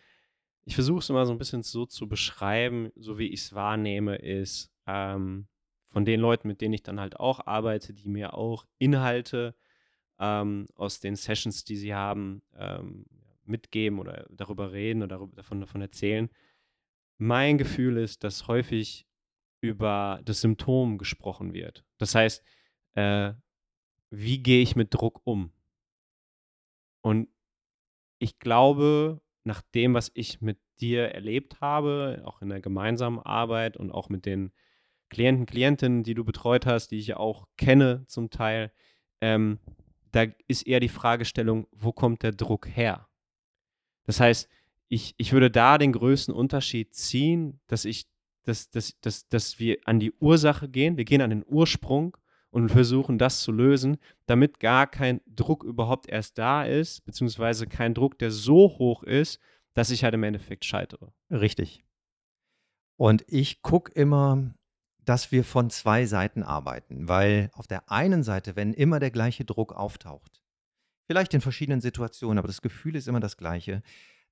ich 0.70 0.76
versuche 0.76 1.00
es 1.00 1.10
immer 1.10 1.26
so 1.26 1.32
ein 1.32 1.40
bisschen 1.40 1.64
so 1.64 1.88
zu 1.88 2.08
beschreiben, 2.08 2.92
so 2.96 3.18
wie 3.18 3.28
ich 3.28 3.42
es 3.42 3.54
wahrnehme, 3.54 4.18
ist 4.18 4.72
ähm, 4.86 5.48
von 5.88 6.06
den 6.06 6.20
Leuten, 6.20 6.48
mit 6.48 6.62
denen 6.62 6.76
ich 6.76 6.84
dann 6.84 7.00
halt 7.00 7.20
auch 7.20 7.48
arbeite, 7.48 7.92
die 7.92 8.08
mir 8.08 8.36
auch 8.36 8.68
Inhalte 8.78 9.56
ähm, 10.20 10.68
aus 10.76 11.00
den 11.00 11.16
Sessions, 11.16 11.64
die 11.64 11.76
sie 11.76 11.96
haben, 11.96 12.44
ähm, 12.56 13.06
mitgeben 13.46 13.98
oder 13.98 14.28
darüber 14.30 14.72
reden 14.72 15.02
oder 15.02 15.28
davon, 15.34 15.60
davon 15.60 15.82
erzählen. 15.82 16.30
Mein 17.18 17.58
Gefühl 17.58 17.98
ist, 17.98 18.24
dass 18.24 18.48
häufig 18.48 19.08
über 19.62 20.22
das 20.24 20.42
Symptom 20.42 20.98
gesprochen 20.98 21.54
wird. 21.54 21.86
Das 21.98 22.16
heißt, 22.16 22.44
äh, 22.94 23.34
wie 24.10 24.42
gehe 24.42 24.62
ich 24.62 24.76
mit 24.76 24.94
Druck 24.94 25.22
um? 25.24 25.52
Und 27.02 27.30
ich 28.20 28.40
glaube, 28.40 29.22
nach 29.44 29.62
dem, 29.62 29.94
was 29.94 30.12
ich 30.14 30.42
mit 30.42 30.60
dir 30.80 31.10
erlebt 31.10 31.62
habe, 31.62 32.22
auch 32.26 32.42
in 32.42 32.50
der 32.50 32.62
gemeinsamen 32.62 33.20
Arbeit 33.20 33.78
und 33.78 33.92
auch 33.92 34.10
mit 34.10 34.26
den 34.26 34.52
Klienten, 35.10 35.46
Klientinnen, 35.46 36.04
die 36.04 36.14
du 36.14 36.24
betreut 36.24 36.66
hast, 36.66 36.90
die 36.90 37.00
ich 37.00 37.08
ja 37.08 37.18
auch 37.18 37.48
kenne 37.58 38.06
zum 38.08 38.30
Teil, 38.30 38.72
ähm, 39.22 39.60
da 40.12 40.26
ist 40.48 40.66
eher 40.68 40.80
die 40.80 40.90
Fragestellung, 40.90 41.68
wo 41.72 41.92
kommt 41.92 42.24
der 42.24 42.32
Druck 42.32 42.68
her? 42.68 43.08
Das 44.06 44.20
heißt, 44.20 44.50
ich, 44.88 45.14
ich 45.18 45.34
würde 45.34 45.52
da 45.52 45.78
den 45.78 45.94
größten 45.94 46.34
Unterschied 46.34 46.96
ziehen, 46.96 47.60
dass 47.68 47.86
ich, 47.86 48.08
dass, 48.50 48.70
dass, 48.70 49.00
dass, 49.00 49.30
dass 49.30 49.60
wir 49.60 49.78
an 49.86 50.00
die 50.00 50.12
Ursache 50.20 50.68
gehen, 50.68 50.98
wir 50.98 51.06
gehen 51.06 51.22
an 51.22 51.30
den 51.30 51.46
Ursprung 51.48 52.18
und 52.50 52.70
versuchen 52.70 53.18
das 53.18 53.42
zu 53.42 53.52
lösen, 53.52 53.98
damit 54.26 54.60
gar 54.60 54.88
kein 54.88 55.22
Druck 55.28 55.64
überhaupt 55.64 56.10
erst 56.10 56.38
da 56.38 56.64
ist, 56.64 57.06
beziehungsweise 57.06 57.68
kein 57.68 57.94
Druck, 57.94 58.18
der 58.18 58.32
so 58.32 58.78
hoch 58.80 59.04
ist, 59.04 59.40
dass 59.74 59.92
ich 59.92 60.04
halt 60.04 60.16
im 60.16 60.24
Endeffekt 60.24 60.66
scheitere. 60.66 61.14
Richtig. 61.30 61.84
Und 62.98 63.24
ich 63.28 63.62
gucke 63.62 63.92
immer, 63.94 64.54
dass 65.06 65.32
wir 65.32 65.44
von 65.44 65.70
zwei 65.70 66.06
Seiten 66.06 66.44
arbeiten, 66.44 67.08
weil 67.08 67.50
auf 67.54 67.68
der 67.68 67.90
einen 67.92 68.24
Seite, 68.24 68.56
wenn 68.56 68.74
immer 68.74 69.00
der 69.00 69.12
gleiche 69.12 69.46
Druck 69.46 69.74
auftaucht, 69.74 70.44
vielleicht 71.06 71.34
in 71.34 71.42
verschiedenen 71.42 71.82
Situationen, 71.82 72.40
aber 72.40 72.48
das 72.48 72.62
Gefühl 72.62 72.96
ist 72.96 73.08
immer 73.08 73.20
das 73.20 73.38
gleiche, 73.38 73.82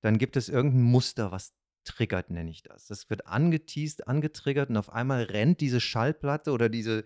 dann 0.00 0.18
gibt 0.18 0.36
es 0.36 0.48
irgendein 0.48 0.82
Muster, 0.82 1.32
was 1.32 1.54
triggert, 1.84 2.30
nenne 2.30 2.50
ich 2.50 2.62
das. 2.62 2.86
Das 2.86 3.08
wird 3.10 3.26
angeteased, 3.26 4.06
angetriggert 4.06 4.70
und 4.70 4.76
auf 4.76 4.92
einmal 4.92 5.24
rennt 5.24 5.60
diese 5.60 5.80
Schallplatte 5.80 6.52
oder 6.52 6.68
diese 6.68 7.04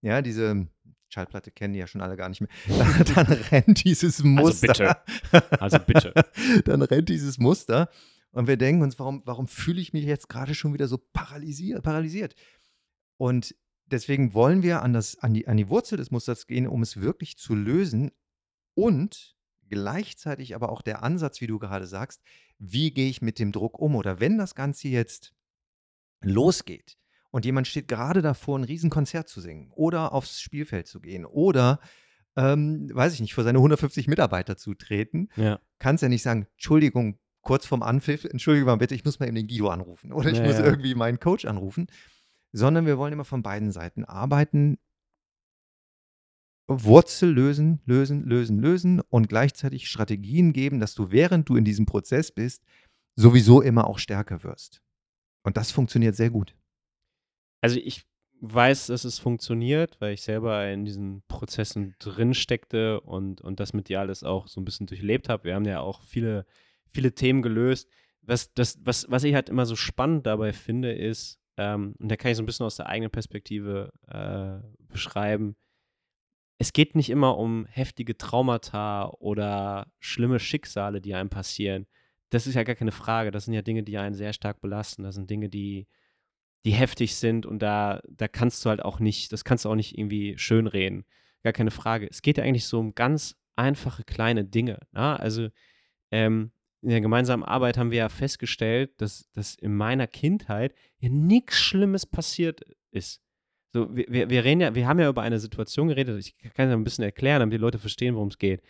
ja, 0.00 0.22
diese 0.22 0.68
Schallplatte 1.08 1.50
kennen 1.50 1.72
die 1.72 1.80
ja 1.80 1.86
schon 1.86 2.02
alle 2.02 2.16
gar 2.16 2.28
nicht 2.28 2.40
mehr. 2.40 2.50
Dann, 3.14 3.26
rennt 3.26 3.84
dieses 3.84 4.18
also 4.18 4.28
Muster. 4.28 4.68
Also 4.70 4.98
bitte. 5.30 5.60
Also 5.60 5.78
bitte. 5.86 6.12
dann 6.64 6.82
rennt 6.82 7.08
dieses 7.08 7.38
Muster 7.38 7.88
und 8.30 8.46
wir 8.46 8.56
denken 8.56 8.82
uns, 8.82 8.98
warum, 8.98 9.22
warum 9.24 9.48
fühle 9.48 9.80
ich 9.80 9.92
mich 9.92 10.04
jetzt 10.04 10.28
gerade 10.28 10.54
schon 10.54 10.74
wieder 10.74 10.86
so 10.86 10.98
paralysiert, 10.98 11.82
paralysiert? 11.82 12.34
Und 13.16 13.54
deswegen 13.86 14.34
wollen 14.34 14.62
wir 14.62 14.82
an, 14.82 14.92
das, 14.92 15.18
an, 15.18 15.34
die, 15.34 15.48
an 15.48 15.56
die 15.56 15.68
Wurzel 15.68 15.96
des 15.96 16.10
Musters 16.10 16.46
gehen, 16.46 16.66
um 16.66 16.82
es 16.82 17.00
wirklich 17.00 17.38
zu 17.38 17.54
lösen 17.54 18.10
und 18.74 19.34
gleichzeitig 19.68 20.54
aber 20.54 20.70
auch 20.70 20.82
der 20.82 21.02
Ansatz, 21.02 21.40
wie 21.40 21.46
du 21.46 21.58
gerade 21.58 21.86
sagst, 21.86 22.22
wie 22.58 22.90
gehe 22.90 23.08
ich 23.08 23.22
mit 23.22 23.38
dem 23.38 23.52
Druck 23.52 23.78
um? 23.78 23.96
Oder 23.96 24.20
wenn 24.20 24.38
das 24.38 24.54
Ganze 24.54 24.88
jetzt 24.88 25.34
losgeht, 26.20 26.98
und 27.30 27.44
jemand 27.44 27.66
steht 27.66 27.88
gerade 27.88 28.22
davor, 28.22 28.58
ein 28.58 28.64
Riesenkonzert 28.64 29.28
zu 29.28 29.40
singen 29.40 29.70
oder 29.74 30.12
aufs 30.12 30.40
Spielfeld 30.40 30.86
zu 30.86 31.00
gehen 31.00 31.24
oder, 31.26 31.80
ähm, 32.36 32.90
weiß 32.92 33.14
ich 33.14 33.20
nicht, 33.20 33.34
vor 33.34 33.44
seine 33.44 33.58
150 33.58 34.08
Mitarbeiter 34.08 34.56
zu 34.56 34.74
treten, 34.74 35.28
ja. 35.36 35.60
kannst 35.78 36.02
ja 36.02 36.08
nicht 36.08 36.22
sagen, 36.22 36.46
Entschuldigung, 36.52 37.18
kurz 37.42 37.66
vorm 37.66 37.82
Anpfiff, 37.82 38.24
entschuldige 38.24 38.66
mal 38.66 38.76
bitte, 38.76 38.94
ich 38.94 39.04
muss 39.04 39.20
mal 39.20 39.26
eben 39.26 39.36
den 39.36 39.46
Guido 39.46 39.68
anrufen 39.68 40.12
oder 40.12 40.30
ich 40.30 40.38
ja, 40.38 40.44
muss 40.44 40.58
ja. 40.58 40.64
irgendwie 40.64 40.94
meinen 40.94 41.20
Coach 41.20 41.44
anrufen, 41.44 41.86
sondern 42.52 42.86
wir 42.86 42.98
wollen 42.98 43.12
immer 43.12 43.24
von 43.24 43.42
beiden 43.42 43.72
Seiten 43.72 44.04
arbeiten, 44.04 44.78
Wurzel 46.68 47.30
lösen, 47.30 47.80
lösen, 47.86 48.24
lösen, 48.24 48.60
lösen 48.60 49.00
und 49.08 49.28
gleichzeitig 49.28 49.88
Strategien 49.88 50.52
geben, 50.52 50.80
dass 50.80 50.94
du, 50.94 51.10
während 51.10 51.48
du 51.48 51.56
in 51.56 51.64
diesem 51.64 51.86
Prozess 51.86 52.30
bist, 52.30 52.62
sowieso 53.16 53.62
immer 53.62 53.86
auch 53.86 53.98
stärker 53.98 54.44
wirst. 54.44 54.82
Und 55.42 55.56
das 55.56 55.70
funktioniert 55.70 56.14
sehr 56.14 56.30
gut. 56.30 56.54
Also 57.62 57.80
ich 57.82 58.04
weiß, 58.40 58.88
dass 58.88 59.04
es 59.04 59.18
funktioniert, 59.18 60.00
weil 60.00 60.12
ich 60.12 60.22
selber 60.22 60.70
in 60.70 60.84
diesen 60.84 61.22
Prozessen 61.26 61.96
drin 61.98 62.34
steckte 62.34 63.00
und, 63.00 63.40
und 63.40 63.58
das 63.60 63.72
mit 63.72 63.88
dir 63.88 64.00
alles 64.00 64.22
auch 64.22 64.46
so 64.46 64.60
ein 64.60 64.64
bisschen 64.64 64.86
durchlebt 64.86 65.28
habe. 65.28 65.44
Wir 65.44 65.54
haben 65.54 65.64
ja 65.64 65.80
auch 65.80 66.02
viele, 66.02 66.46
viele 66.92 67.14
Themen 67.14 67.42
gelöst. 67.42 67.88
was, 68.22 68.52
das, 68.52 68.78
was, 68.84 69.10
was 69.10 69.24
ich 69.24 69.34
halt 69.34 69.48
immer 69.48 69.64
so 69.64 69.74
spannend 69.74 70.26
dabei 70.26 70.52
finde, 70.52 70.92
ist, 70.92 71.40
ähm, 71.56 71.94
und 71.98 72.08
da 72.10 72.16
kann 72.16 72.30
ich 72.30 72.36
so 72.36 72.42
ein 72.42 72.46
bisschen 72.46 72.66
aus 72.66 72.76
der 72.76 72.86
eigenen 72.86 73.10
Perspektive 73.10 73.90
äh, 74.06 74.60
beschreiben, 74.86 75.56
es 76.58 76.72
geht 76.72 76.96
nicht 76.96 77.10
immer 77.10 77.38
um 77.38 77.66
heftige 77.66 78.18
Traumata 78.18 79.10
oder 79.20 79.86
schlimme 80.00 80.40
Schicksale, 80.40 81.00
die 81.00 81.14
einem 81.14 81.30
passieren. 81.30 81.86
Das 82.30 82.46
ist 82.46 82.54
ja 82.54 82.64
gar 82.64 82.74
keine 82.74 82.92
Frage. 82.92 83.30
Das 83.30 83.44
sind 83.44 83.54
ja 83.54 83.62
Dinge, 83.62 83.84
die 83.84 83.96
einen 83.96 84.14
sehr 84.14 84.32
stark 84.32 84.60
belasten. 84.60 85.04
Das 85.04 85.14
sind 85.14 85.30
Dinge, 85.30 85.48
die, 85.48 85.86
die 86.64 86.72
heftig 86.72 87.14
sind 87.14 87.46
und 87.46 87.60
da, 87.60 88.02
da 88.08 88.26
kannst 88.26 88.64
du 88.64 88.70
halt 88.70 88.82
auch 88.84 88.98
nicht, 88.98 89.32
das 89.32 89.44
kannst 89.44 89.64
du 89.64 89.70
auch 89.70 89.76
nicht 89.76 89.96
irgendwie 89.96 90.36
schönreden. 90.36 91.04
Gar 91.44 91.52
keine 91.52 91.70
Frage. 91.70 92.08
Es 92.10 92.22
geht 92.22 92.38
ja 92.38 92.44
eigentlich 92.44 92.66
so 92.66 92.80
um 92.80 92.94
ganz 92.94 93.36
einfache 93.54 94.02
kleine 94.02 94.44
Dinge. 94.44 94.80
Na? 94.90 95.12
Ne? 95.12 95.20
Also 95.20 95.48
ähm, 96.10 96.50
in 96.82 96.90
der 96.90 97.00
gemeinsamen 97.00 97.44
Arbeit 97.44 97.78
haben 97.78 97.92
wir 97.92 97.98
ja 97.98 98.08
festgestellt, 98.08 99.00
dass, 99.00 99.30
dass 99.32 99.54
in 99.54 99.76
meiner 99.76 100.08
Kindheit 100.08 100.74
ja 100.98 101.08
nichts 101.08 101.56
Schlimmes 101.56 102.04
passiert 102.04 102.62
ist. 102.90 103.22
So, 103.72 103.94
wir, 103.94 104.30
wir, 104.30 104.44
reden 104.44 104.60
ja, 104.60 104.74
wir 104.74 104.88
haben 104.88 104.98
ja 104.98 105.08
über 105.08 105.22
eine 105.22 105.38
Situation 105.38 105.88
geredet, 105.88 106.18
ich 106.18 106.36
kann 106.54 106.68
es 106.68 106.74
ein 106.74 106.84
bisschen 106.84 107.04
erklären, 107.04 107.40
damit 107.40 107.52
die 107.52 107.60
Leute 107.60 107.78
verstehen, 107.78 108.14
worum 108.14 108.28
es 108.28 108.38
geht. 108.38 108.62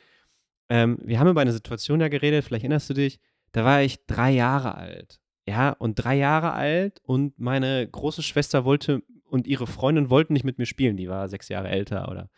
Ähm, 0.69 0.99
wir 1.03 1.21
haben 1.21 1.29
über 1.29 1.41
eine 1.41 1.53
Situation 1.53 2.01
ja 2.01 2.09
geredet, 2.09 2.45
vielleicht 2.45 2.65
erinnerst 2.65 2.91
du 2.91 2.95
dich, 2.95 3.21
da 3.53 3.65
war 3.65 3.83
ich 3.83 4.05
drei 4.07 4.33
Jahre 4.33 4.75
alt. 4.75 5.21
Ja, 5.47 5.71
und 5.71 5.95
drei 5.95 6.17
Jahre 6.17 6.53
alt 6.53 7.01
und 7.05 7.39
meine 7.39 7.89
große 7.89 8.23
Schwester 8.23 8.65
wollte 8.65 9.03
und 9.25 9.47
ihre 9.47 9.67
Freundin 9.67 10.11
wollten 10.11 10.35
nicht 10.35 10.45
mit 10.45 10.59
mir 10.59 10.67
spielen. 10.67 10.97
Die 10.97 11.09
war 11.09 11.29
sechs 11.29 11.49
Jahre 11.49 11.69
älter 11.69 12.11
oder 12.11 12.29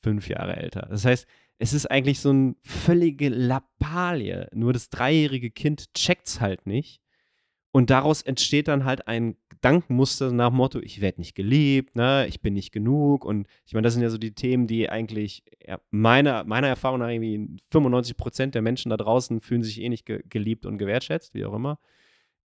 fünf 0.00 0.28
Jahre 0.28 0.56
älter. 0.56 0.86
Das 0.88 1.04
heißt, 1.04 1.26
es 1.58 1.72
ist 1.72 1.90
eigentlich 1.90 2.20
so 2.20 2.30
eine 2.30 2.54
völlige 2.62 3.28
Lappalie. 3.30 4.48
Nur 4.52 4.72
das 4.72 4.90
dreijährige 4.90 5.50
Kind 5.50 5.92
checkt 5.94 6.28
es 6.28 6.40
halt 6.40 6.66
nicht. 6.66 7.01
Und 7.74 7.88
daraus 7.88 8.20
entsteht 8.20 8.68
dann 8.68 8.84
halt 8.84 9.08
ein 9.08 9.36
Gedankenmuster 9.48 10.30
nach 10.30 10.50
dem 10.50 10.56
Motto, 10.56 10.78
ich 10.80 11.00
werde 11.00 11.20
nicht 11.20 11.34
geliebt, 11.34 11.96
ne, 11.96 12.26
ich 12.28 12.42
bin 12.42 12.52
nicht 12.52 12.70
genug. 12.70 13.24
Und 13.24 13.48
ich 13.64 13.72
meine, 13.72 13.84
das 13.84 13.94
sind 13.94 14.02
ja 14.02 14.10
so 14.10 14.18
die 14.18 14.34
Themen, 14.34 14.66
die 14.66 14.90
eigentlich 14.90 15.42
ja, 15.66 15.80
meiner, 15.90 16.44
meiner 16.44 16.68
Erfahrung 16.68 16.98
nach 17.00 17.08
irgendwie 17.08 17.56
95 17.70 18.16
Prozent 18.18 18.54
der 18.54 18.60
Menschen 18.60 18.90
da 18.90 18.98
draußen 18.98 19.40
fühlen 19.40 19.62
sich 19.62 19.80
eh 19.80 19.88
nicht 19.88 20.04
ge 20.04 20.22
geliebt 20.28 20.66
und 20.66 20.76
gewertschätzt, 20.76 21.32
wie 21.32 21.46
auch 21.46 21.54
immer. 21.54 21.78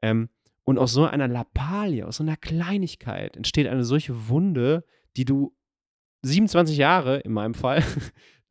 Ähm, 0.01 0.27
und 0.65 0.77
aus 0.77 0.91
so 0.91 1.05
einer 1.05 1.29
Lappalie, 1.29 2.05
aus 2.05 2.17
so 2.17 2.23
einer 2.23 2.37
Kleinigkeit 2.37 3.37
entsteht 3.37 3.67
eine 3.67 3.85
solche 3.85 4.27
Wunde, 4.27 4.83
die 5.15 5.25
du 5.25 5.55
27 6.23 6.77
Jahre 6.77 7.19
in 7.19 7.31
meinem 7.31 7.53
Fall 7.53 7.81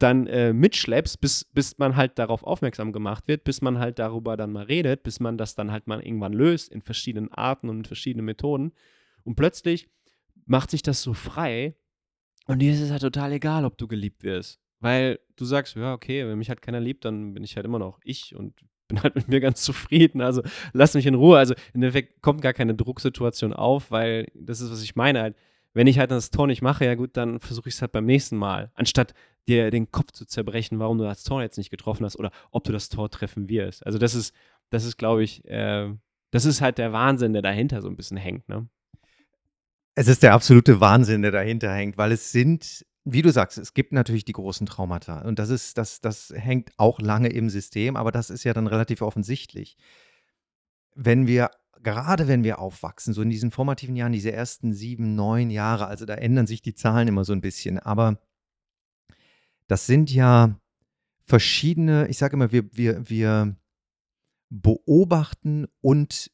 dann 0.02 0.26
äh, 0.26 0.52
mitschleppst, 0.52 1.20
bis, 1.20 1.44
bis 1.44 1.78
man 1.78 1.96
halt 1.96 2.18
darauf 2.18 2.42
aufmerksam 2.42 2.92
gemacht 2.92 3.28
wird, 3.28 3.44
bis 3.44 3.62
man 3.62 3.78
halt 3.78 3.98
darüber 3.98 4.36
dann 4.36 4.52
mal 4.52 4.64
redet, 4.64 5.02
bis 5.02 5.20
man 5.20 5.38
das 5.38 5.54
dann 5.54 5.70
halt 5.70 5.86
mal 5.86 6.00
irgendwann 6.00 6.32
löst 6.32 6.72
in 6.72 6.82
verschiedenen 6.82 7.32
Arten 7.32 7.68
und 7.68 7.86
verschiedenen 7.86 8.26
Methoden. 8.26 8.72
Und 9.24 9.36
plötzlich 9.36 9.88
macht 10.46 10.70
sich 10.70 10.82
das 10.82 11.02
so 11.02 11.14
frei 11.14 11.76
und 12.46 12.58
dir 12.58 12.72
ist 12.72 12.80
es 12.80 12.90
halt 12.90 13.02
total 13.02 13.32
egal, 13.32 13.64
ob 13.64 13.78
du 13.78 13.86
geliebt 13.86 14.24
wirst. 14.24 14.60
Weil 14.80 15.20
du 15.36 15.44
sagst, 15.44 15.76
ja, 15.76 15.92
okay, 15.92 16.26
wenn 16.26 16.38
mich 16.38 16.48
halt 16.48 16.60
keiner 16.60 16.80
liebt, 16.80 17.04
dann 17.04 17.34
bin 17.34 17.44
ich 17.44 17.54
halt 17.56 17.66
immer 17.66 17.78
noch 17.78 18.00
ich 18.02 18.34
und 18.34 18.54
bin 18.88 19.02
halt 19.02 19.14
mit 19.14 19.28
mir 19.28 19.40
ganz 19.40 19.62
zufrieden. 19.62 20.20
Also 20.20 20.42
lass 20.72 20.94
mich 20.94 21.06
in 21.06 21.14
Ruhe. 21.14 21.38
Also 21.38 21.54
im 21.54 21.82
Endeffekt 21.82 22.20
kommt 22.20 22.42
gar 22.42 22.52
keine 22.52 22.74
Drucksituation 22.74 23.52
auf, 23.52 23.90
weil 23.90 24.30
das 24.34 24.60
ist, 24.60 24.70
was 24.70 24.82
ich 24.82 24.96
meine 24.96 25.22
halt 25.22 25.36
wenn 25.74 25.86
ich 25.86 25.98
halt 25.98 26.10
das 26.10 26.30
Tor 26.30 26.46
nicht 26.46 26.62
mache, 26.62 26.84
ja 26.84 26.94
gut, 26.94 27.16
dann 27.16 27.40
versuche 27.40 27.68
ich 27.68 27.74
es 27.74 27.82
halt 27.82 27.92
beim 27.92 28.04
nächsten 28.04 28.36
Mal. 28.36 28.70
Anstatt 28.74 29.14
dir 29.48 29.70
den 29.70 29.90
Kopf 29.90 30.12
zu 30.12 30.24
zerbrechen, 30.26 30.78
warum 30.78 30.98
du 30.98 31.04
das 31.04 31.24
Tor 31.24 31.42
jetzt 31.42 31.58
nicht 31.58 31.70
getroffen 31.70 32.04
hast 32.04 32.16
oder 32.16 32.30
ob 32.50 32.64
du 32.64 32.72
das 32.72 32.88
Tor 32.88 33.10
treffen 33.10 33.48
wirst. 33.48 33.84
Also 33.86 33.98
das 33.98 34.14
ist, 34.14 34.34
das 34.70 34.84
ist, 34.84 34.96
glaube 34.96 35.24
ich, 35.24 35.44
äh, 35.46 35.92
das 36.30 36.44
ist 36.44 36.60
halt 36.60 36.78
der 36.78 36.92
Wahnsinn, 36.92 37.32
der 37.32 37.42
dahinter 37.42 37.82
so 37.82 37.88
ein 37.88 37.96
bisschen 37.96 38.16
hängt, 38.16 38.48
ne? 38.48 38.68
Es 39.94 40.08
ist 40.08 40.22
der 40.22 40.32
absolute 40.32 40.80
Wahnsinn, 40.80 41.20
der 41.20 41.32
dahinter 41.32 41.70
hängt, 41.70 41.98
weil 41.98 42.12
es 42.12 42.32
sind, 42.32 42.86
wie 43.04 43.20
du 43.20 43.30
sagst, 43.30 43.58
es 43.58 43.74
gibt 43.74 43.92
natürlich 43.92 44.24
die 44.24 44.32
großen 44.32 44.66
Traumata 44.66 45.20
und 45.20 45.38
das 45.38 45.50
ist, 45.50 45.76
das, 45.76 46.00
das 46.00 46.32
hängt 46.34 46.70
auch 46.78 46.98
lange 46.98 47.28
im 47.28 47.50
System, 47.50 47.96
aber 47.96 48.10
das 48.10 48.30
ist 48.30 48.44
ja 48.44 48.54
dann 48.54 48.66
relativ 48.66 49.02
offensichtlich. 49.02 49.76
Wenn 50.94 51.26
wir 51.26 51.50
gerade 51.82 52.28
wenn 52.28 52.44
wir 52.44 52.58
aufwachsen, 52.58 53.14
so 53.14 53.22
in 53.22 53.30
diesen 53.30 53.50
formativen 53.50 53.96
Jahren, 53.96 54.12
diese 54.12 54.32
ersten 54.32 54.72
sieben, 54.72 55.14
neun 55.14 55.50
Jahre, 55.50 55.86
also 55.86 56.04
da 56.04 56.14
ändern 56.14 56.46
sich 56.46 56.62
die 56.62 56.74
Zahlen 56.74 57.08
immer 57.08 57.24
so 57.24 57.32
ein 57.32 57.40
bisschen, 57.40 57.78
aber 57.78 58.18
das 59.66 59.86
sind 59.86 60.12
ja 60.12 60.58
verschiedene, 61.24 62.08
ich 62.08 62.18
sage 62.18 62.34
immer, 62.34 62.52
wir, 62.52 62.76
wir, 62.76 63.08
wir 63.08 63.56
beobachten 64.50 65.66
und 65.80 66.30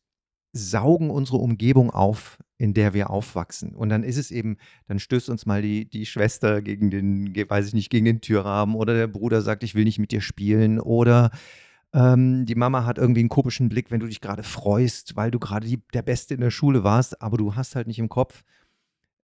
saugen 0.53 1.11
unsere 1.11 1.39
Umgebung 1.39 1.91
auf, 1.91 2.39
in 2.57 2.75
der 2.75 2.95
wir 2.95 3.11
aufwachsen. 3.11 3.75
Und 3.77 3.91
dann 3.91 4.03
ist 4.03 4.17
es 4.17 4.31
eben, 4.31 4.57
dann 4.89 4.99
stößt 4.99 5.29
uns 5.29 5.47
mal 5.47 5.63
die, 5.63 5.89
die 5.89 6.07
Schwester 6.07 6.63
gegen 6.63 6.91
den, 6.91 7.35
weiß 7.37 7.69
ich 7.69 7.75
nicht, 7.75 7.91
gegen 7.91 8.07
den 8.07 8.21
Türrahmen 8.21 8.75
oder 8.75 8.95
der 8.95 9.07
Bruder 9.07 9.43
sagt, 9.43 9.63
ich 9.63 9.75
will 9.75 9.85
nicht 9.85 10.01
mit 10.01 10.11
dir 10.11 10.21
spielen 10.21 10.81
oder 10.81 11.31
ähm, 11.95 12.45
die 12.45 12.55
Mama 12.55 12.85
hat 12.85 12.99
irgendwie 12.99 13.21
einen 13.21 13.29
komischen 13.29 13.69
Blick, 13.69 13.91
wenn 13.91 14.01
du 14.01 14.07
dich 14.07 14.21
gerade 14.21 14.43
freust, 14.43 15.17
weil 15.17 15.31
du 15.31 15.39
gerade 15.39 15.67
der 15.95 16.03
Beste 16.03 16.35
in 16.35 16.41
der 16.41 16.51
Schule 16.51 16.85
warst, 16.85 17.23
aber 17.23 17.37
du 17.39 17.55
hast 17.55 17.77
halt 17.77 17.87
nicht 17.87 17.99
im 17.99 18.09
Kopf, 18.09 18.45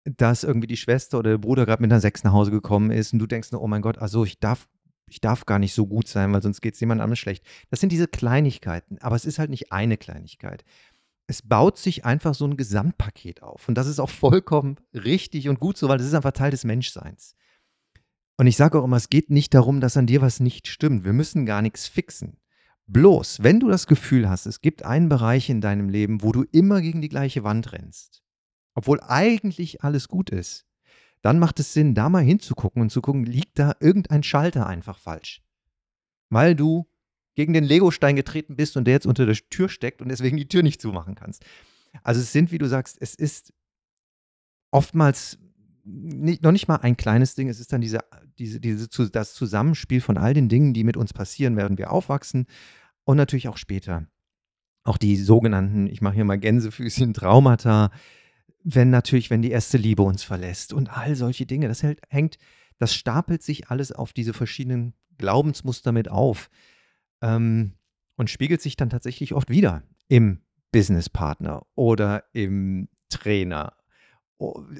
dass 0.05 0.45
irgendwie 0.45 0.67
die 0.67 0.77
Schwester 0.77 1.19
oder 1.19 1.31
der 1.31 1.39
Bruder 1.39 1.67
gerade 1.67 1.83
mit 1.83 1.93
einer 1.93 2.01
Sechs 2.01 2.25
nach 2.25 2.33
Hause 2.33 2.51
gekommen 2.51 2.91
ist 2.91 3.13
und 3.13 3.19
du 3.19 3.27
denkst, 3.27 3.53
oh 3.53 3.67
mein 3.67 3.83
Gott, 3.83 3.99
also 3.99 4.25
ich 4.25 4.39
darf, 4.39 4.69
ich 5.09 5.21
darf 5.21 5.47
gar 5.47 5.59
nicht 5.59 5.75
so 5.75 5.87
gut 5.87 6.09
sein, 6.09 6.33
weil 6.33 6.43
sonst 6.43 6.61
geht 6.61 6.75
es 6.75 6.81
jemand 6.81 7.01
anderes 7.01 7.19
schlecht. 7.19 7.45
Das 7.71 7.81
sind 7.81 7.93
diese 7.93 8.09
Kleinigkeiten, 8.09 8.99
aber 8.99 9.17
es 9.17 9.25
ist 9.25 9.39
halt 9.39 9.51
nicht 9.51 9.73
eine 9.73 9.97
Kleinigkeit. 9.97 10.65
Es 11.29 11.43
baut 11.43 11.79
sich 11.79 12.05
einfach 12.05 12.35
so 12.35 12.47
ein 12.47 12.57
Gesamtpaket 12.57 13.43
auf 13.43 13.69
und 13.69 13.77
das 13.77 13.87
ist 13.87 14.01
auch 14.01 14.11
vollkommen 14.11 14.77
richtig 14.93 15.49
und 15.49 15.61
gut 15.61 15.77
so, 15.77 15.89
weil 15.89 15.99
das 15.99 16.07
ist 16.07 16.15
einfach 16.15 16.33
Teil 16.33 16.51
des 16.51 16.65
Menschseins. 16.65 17.35
Und 18.39 18.47
ich 18.47 18.57
sage 18.57 18.79
auch 18.79 18.85
immer, 18.85 18.97
es 18.97 19.09
geht 19.09 19.31
nicht 19.31 19.55
darum, 19.55 19.81
dass 19.81 19.97
an 19.97 20.07
dir 20.07 20.21
was 20.21 20.41
nicht 20.41 20.67
stimmt. 20.67 21.05
Wir 21.05 21.13
müssen 21.13 21.47
gar 21.47 21.63
nichts 21.63 21.87
fixen. 21.87 22.39
Bloß, 22.87 23.43
wenn 23.43 23.61
du 23.61 23.69
das 23.69 23.87
Gefühl 23.87 24.29
hast, 24.29 24.47
es 24.47 24.61
gibt 24.61 24.85
einen 24.85 25.09
Bereich 25.09 25.49
in 25.49 25.61
deinem 25.61 25.89
Leben, 25.89 26.23
wo 26.23 26.33
du 26.33 26.45
immer 26.53 26.81
gegen 26.81 27.01
die 27.01 27.09
gleiche 27.09 27.45
Wand 27.45 27.73
rennst, 27.73 28.23
obwohl 28.75 29.01
eigentlich 29.01 29.83
alles 29.83 30.09
gut 30.09 30.31
ist, 30.31 30.67
dann 31.23 31.39
macht 31.39 31.61
es 31.61 31.73
Sinn, 31.73 31.95
da 31.95 32.09
mal 32.09 32.23
hinzugucken 32.23 32.83
und 32.83 32.91
zu 32.91 33.01
gucken, 33.01 33.25
liegt 33.25 33.59
da 33.59 33.77
irgendein 33.81 34.25
Schalter 34.25 34.67
einfach 34.67 34.99
falsch. 34.99 35.43
Weil 36.29 36.57
du 36.57 36.89
gegen 37.35 37.53
den 37.53 37.65
Legostein 37.65 38.17
getreten 38.17 38.57
bist 38.57 38.77
und 38.77 38.85
der 38.85 38.95
jetzt 38.95 39.07
unter 39.07 39.25
der 39.25 39.37
Tür 39.37 39.69
steckt 39.69 40.03
und 40.03 40.09
deswegen 40.09 40.37
die 40.37 40.49
Tür 40.49 40.63
nicht 40.63 40.81
zumachen 40.81 41.15
kannst. 41.15 41.45
Also 42.03 42.21
es 42.21 42.33
sind, 42.33 42.51
wie 42.51 42.59
du 42.59 42.67
sagst, 42.67 42.99
es 43.01 43.15
ist 43.15 43.53
oftmals 44.71 45.39
nicht, 45.85 46.43
noch 46.43 46.53
nicht 46.53 46.69
mal 46.69 46.77
ein 46.77 46.97
kleines 46.97 47.35
Ding, 47.35 47.49
es 47.49 47.61
ist 47.61 47.73
dann 47.73 47.81
diese, 47.81 48.01
diese, 48.39 48.61
diese, 48.61 48.89
das 49.11 49.35
Zusammenspiel 49.35 50.01
von 50.01 50.19
all 50.19 50.35
den 50.35 50.49
Dingen, 50.49 50.75
die 50.75 50.85
mit 50.85 50.97
uns 50.97 51.13
passieren, 51.13 51.57
während 51.57 51.79
wir 51.79 51.91
aufwachsen. 51.91 52.47
Und 53.05 53.17
natürlich 53.17 53.49
auch 53.49 53.57
später. 53.57 54.07
Auch 54.85 54.97
die 54.97 55.17
sogenannten, 55.17 55.87
ich 55.87 56.01
mache 56.01 56.15
hier 56.15 56.25
mal 56.25 56.39
Gänsefüßchen, 56.39 57.15
Traumata, 57.15 57.91
wenn 58.65 58.91
natürlich, 58.91 59.31
wenn 59.31 59.43
die 59.43 59.51
erste 59.51 59.77
Liebe 59.77 60.03
uns 60.03 60.23
verlässt 60.23 60.73
und 60.73 60.97
all 60.97 61.17
solche 61.17 61.47
Dinge, 61.47 61.69
das 61.69 61.83
hält, 61.83 62.01
hängt, 62.09 62.39
das 62.79 62.95
stapelt 62.95 63.43
sich 63.43 63.69
alles 63.71 63.93
auf 63.93 64.13
diese 64.13 64.33
verschiedenen 64.33 64.95
Glaubensmuster 65.19 65.93
mit 65.93 66.09
auf 66.09 66.49
ähm, 67.21 67.75
und 68.17 68.31
spiegelt 68.31 68.61
sich 68.61 68.77
dann 68.77 68.91
tatsächlich 68.91 69.35
oft 69.35 69.51
wieder 69.51 69.83
im 70.09 70.41
Businesspartner 70.73 71.67
oder 71.75 72.25
im 72.33 72.89
Trainer 73.09 73.75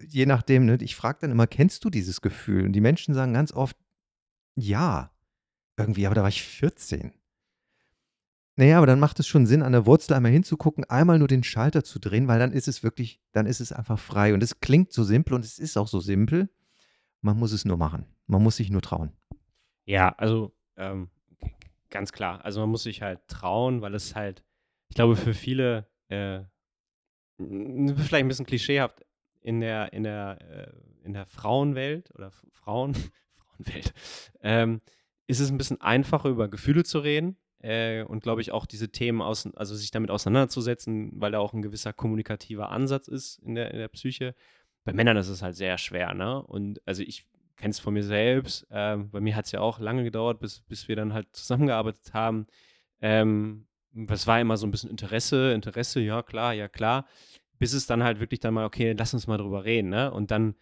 je 0.09 0.27
nachdem, 0.27 0.67
ne, 0.67 0.79
ich 0.81 0.97
frage 0.97 1.19
dann 1.23 1.31
immer, 1.31 1.47
kennst 1.47 1.85
du 1.85 1.91
dieses 1.91 2.21
Gefühl? 2.21 2.65
Und 2.65 2.73
die 2.73 2.81
Menschen 2.81 3.15
sagen 3.15 3.35
ganz 3.35 3.53
oft, 3.53 3.77
ja, 4.55 5.11
irgendwie, 5.77 6.07
aber 6.07 6.15
da 6.15 6.23
war 6.23 6.29
ich 6.29 6.43
14. 6.43 7.13
Naja, 8.57 8.77
aber 8.77 8.87
dann 8.87 9.01
macht 9.01 9.19
es 9.19 9.27
schon 9.27 9.47
Sinn, 9.47 9.63
an 9.63 9.73
der 9.73 9.87
Wurzel 9.87 10.13
einmal 10.15 10.33
hinzugucken, 10.33 10.85
einmal 10.85 11.19
nur 11.19 11.29
den 11.29 11.43
Schalter 11.43 11.85
zu 11.85 11.99
drehen, 11.99 12.29
weil 12.29 12.39
dann 12.39 12.53
ist 12.53 12.69
es 12.69 12.83
wirklich, 12.83 13.21
dann 13.33 13.47
ist 13.47 13.61
es 13.61 13.73
einfach 13.73 13.99
frei. 13.99 14.35
Und 14.35 14.43
es 14.43 14.61
klingt 14.61 14.93
so 14.93 15.05
simpel 15.05 15.35
und 15.35 15.45
es 15.45 15.59
ist 15.59 15.79
auch 15.79 15.89
so 15.89 16.01
simpel. 16.01 16.51
Man 17.23 17.39
muss 17.39 17.53
es 17.53 17.65
nur 17.65 17.79
machen. 17.79 18.07
Man 18.27 18.43
muss 18.43 18.57
sich 18.57 18.69
nur 18.71 18.83
trauen. 18.83 19.13
Ja, 19.87 20.11
also 20.11 20.55
ähm, 20.77 21.09
ganz 21.89 22.13
klar. 22.13 22.45
Also 22.45 22.61
man 22.61 22.69
muss 22.69 22.83
sich 22.83 23.01
halt 23.01 23.27
trauen, 23.27 23.81
weil 23.81 23.95
es 23.95 24.15
halt, 24.15 24.45
ich 24.89 24.97
glaube, 24.97 25.17
für 25.17 25.33
viele 25.35 25.89
äh, 26.09 26.41
vielleicht 27.39 28.15
ein 28.15 28.29
bisschen 28.29 28.47
klischeehaft 28.47 29.03
in 29.43 29.61
der, 29.61 29.93
in 29.93 30.03
der, 30.05 30.39
äh, 30.41 31.05
in 31.05 31.13
der 31.13 31.27
Frauenwelt 31.27 32.11
oder 32.15 32.31
Frauen, 32.51 32.95
Frauenwelt, 33.35 33.93
ähm, 34.43 34.81
ist 35.27 35.41
es 35.41 35.51
ein 35.51 35.59
bisschen 35.59 35.81
einfacher, 35.81 36.29
über 36.29 36.49
Gefühle 36.49 36.85
zu 36.85 36.99
reden 36.99 37.37
äh, 37.61 38.03
und 38.03 38.23
glaube 38.23 38.41
ich 38.41 38.53
auch 38.53 38.67
diese 38.67 38.91
Themen, 38.91 39.23
aus, 39.23 39.49
also 39.55 39.75
sich 39.75 39.91
damit 39.91 40.11
auseinanderzusetzen, 40.11 41.13
weil 41.15 41.33
da 41.33 41.39
auch 41.39 41.53
ein 41.53 41.63
gewisser 41.63 41.93
kommunikativer 41.93 42.71
Ansatz 42.71 43.09
ist 43.09 43.39
in 43.39 43.55
der, 43.55 43.73
in 43.73 43.79
der 43.79 43.89
Psyche. 43.89 44.35
Bei 44.85 44.93
Männern 44.93 45.17
ist 45.17 45.29
es 45.29 45.43
halt 45.43 45.57
sehr 45.57 45.79
schwer, 45.79 46.13
ne? 46.13 46.43
Und 46.43 46.81
also 46.87 47.03
ich 47.03 47.25
kenne 47.57 47.71
es 47.71 47.79
von 47.79 47.95
mir 47.95 48.03
selbst. 48.03 48.67
Ähm, 48.71 49.11
bei 49.11 49.21
mir 49.21 49.37
hat 49.37 49.47
es 49.47 49.53
ja 49.53 49.61
auch 49.61 49.79
lange 49.79 50.03
gedauert, 50.03 50.41
bis, 50.41 50.63
bis 50.63 50.89
wir 50.89 50.97
dann 50.97 51.13
halt 51.13 51.29
zusammengearbeitet 51.33 52.13
haben. 52.13 52.47
Ähm, 53.01 53.67
das 53.93 54.27
war 54.27 54.41
immer 54.41 54.57
so 54.57 54.67
ein 54.67 54.73
bisschen 54.73 54.91
Interesse, 54.91 55.53
Interesse, 55.53 56.01
ja 56.01 56.23
klar, 56.23 56.55
ja 56.55 56.67
klar. 56.67 57.07
Bis 57.63 57.75
es 57.75 57.87
dann 57.87 58.03
halt 58.03 58.19
wirklich 58.19 58.41
dann 58.41 58.55
mal, 58.55 58.65
okay, 58.65 58.93
lass 58.99 59.15
uns 59.15 59.29
mal 59.29 59.39
drüber 59.39 59.65
reden, 59.65 59.91
ne? 59.91 60.11
Und 60.11 60.33
dann 60.33 60.57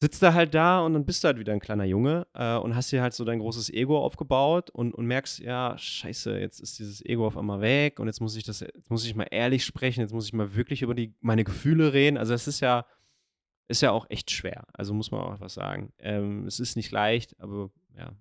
sitzt 0.00 0.22
er 0.22 0.34
halt 0.34 0.54
da 0.54 0.82
und 0.84 0.94
dann 0.94 1.04
bist 1.04 1.24
du 1.24 1.26
halt 1.26 1.40
wieder 1.40 1.52
ein 1.52 1.58
kleiner 1.58 1.84
Junge 1.84 2.28
äh, 2.32 2.54
und 2.56 2.76
hast 2.76 2.92
dir 2.92 3.02
halt 3.02 3.12
so 3.12 3.24
dein 3.24 3.40
großes 3.40 3.70
Ego 3.70 3.98
aufgebaut 3.98 4.70
und, 4.70 4.94
und 4.94 5.06
merkst, 5.06 5.40
ja, 5.40 5.76
scheiße, 5.76 6.38
jetzt 6.38 6.60
ist 6.60 6.78
dieses 6.78 7.04
Ego 7.04 7.26
auf 7.26 7.36
einmal 7.36 7.60
weg 7.60 7.98
und 7.98 8.06
jetzt 8.06 8.20
muss 8.20 8.36
ich 8.36 8.44
das, 8.44 8.60
jetzt 8.60 8.88
muss 8.88 9.04
ich 9.04 9.16
mal 9.16 9.26
ehrlich 9.32 9.64
sprechen, 9.64 10.00
jetzt 10.02 10.14
muss 10.14 10.26
ich 10.26 10.32
mal 10.32 10.54
wirklich 10.54 10.82
über 10.82 10.94
die, 10.94 11.12
meine 11.20 11.42
Gefühle 11.42 11.92
reden. 11.92 12.18
Also 12.18 12.34
es 12.34 12.46
ist 12.46 12.60
ja, 12.60 12.86
ist 13.66 13.82
ja 13.82 13.90
auch 13.90 14.06
echt 14.10 14.30
schwer. 14.30 14.68
Also 14.74 14.94
muss 14.94 15.10
man 15.10 15.22
auch 15.22 15.40
was 15.40 15.54
sagen. 15.54 15.92
Ähm, 15.98 16.46
es 16.46 16.60
ist 16.60 16.76
nicht 16.76 16.92
leicht, 16.92 17.34
aber 17.40 17.72
ja, 17.98 18.12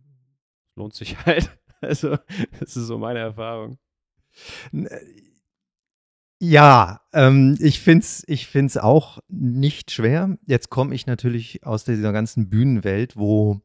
lohnt 0.75 0.95
sich 0.95 1.17
halt. 1.25 1.55
Also, 1.82 2.17
das 2.60 2.75
ist 2.75 2.88
so 2.88 2.97
meine 2.97 3.19
Erfahrung. 3.19 3.77
Ja, 6.41 7.02
ähm, 7.13 7.58
ich 7.60 7.82
finde 7.82 8.06
es 8.06 8.23
ich 8.28 8.47
find's 8.47 8.78
auch 8.78 9.19
nicht 9.28 9.91
schwer. 9.91 10.38
Jetzt 10.45 10.69
komme 10.69 10.95
ich 10.95 11.06
natürlich 11.06 11.65
aus 11.65 11.84
dieser 11.84 12.13
ganzen 12.13 12.49
Bühnenwelt, 12.49 13.17
wo 13.17 13.62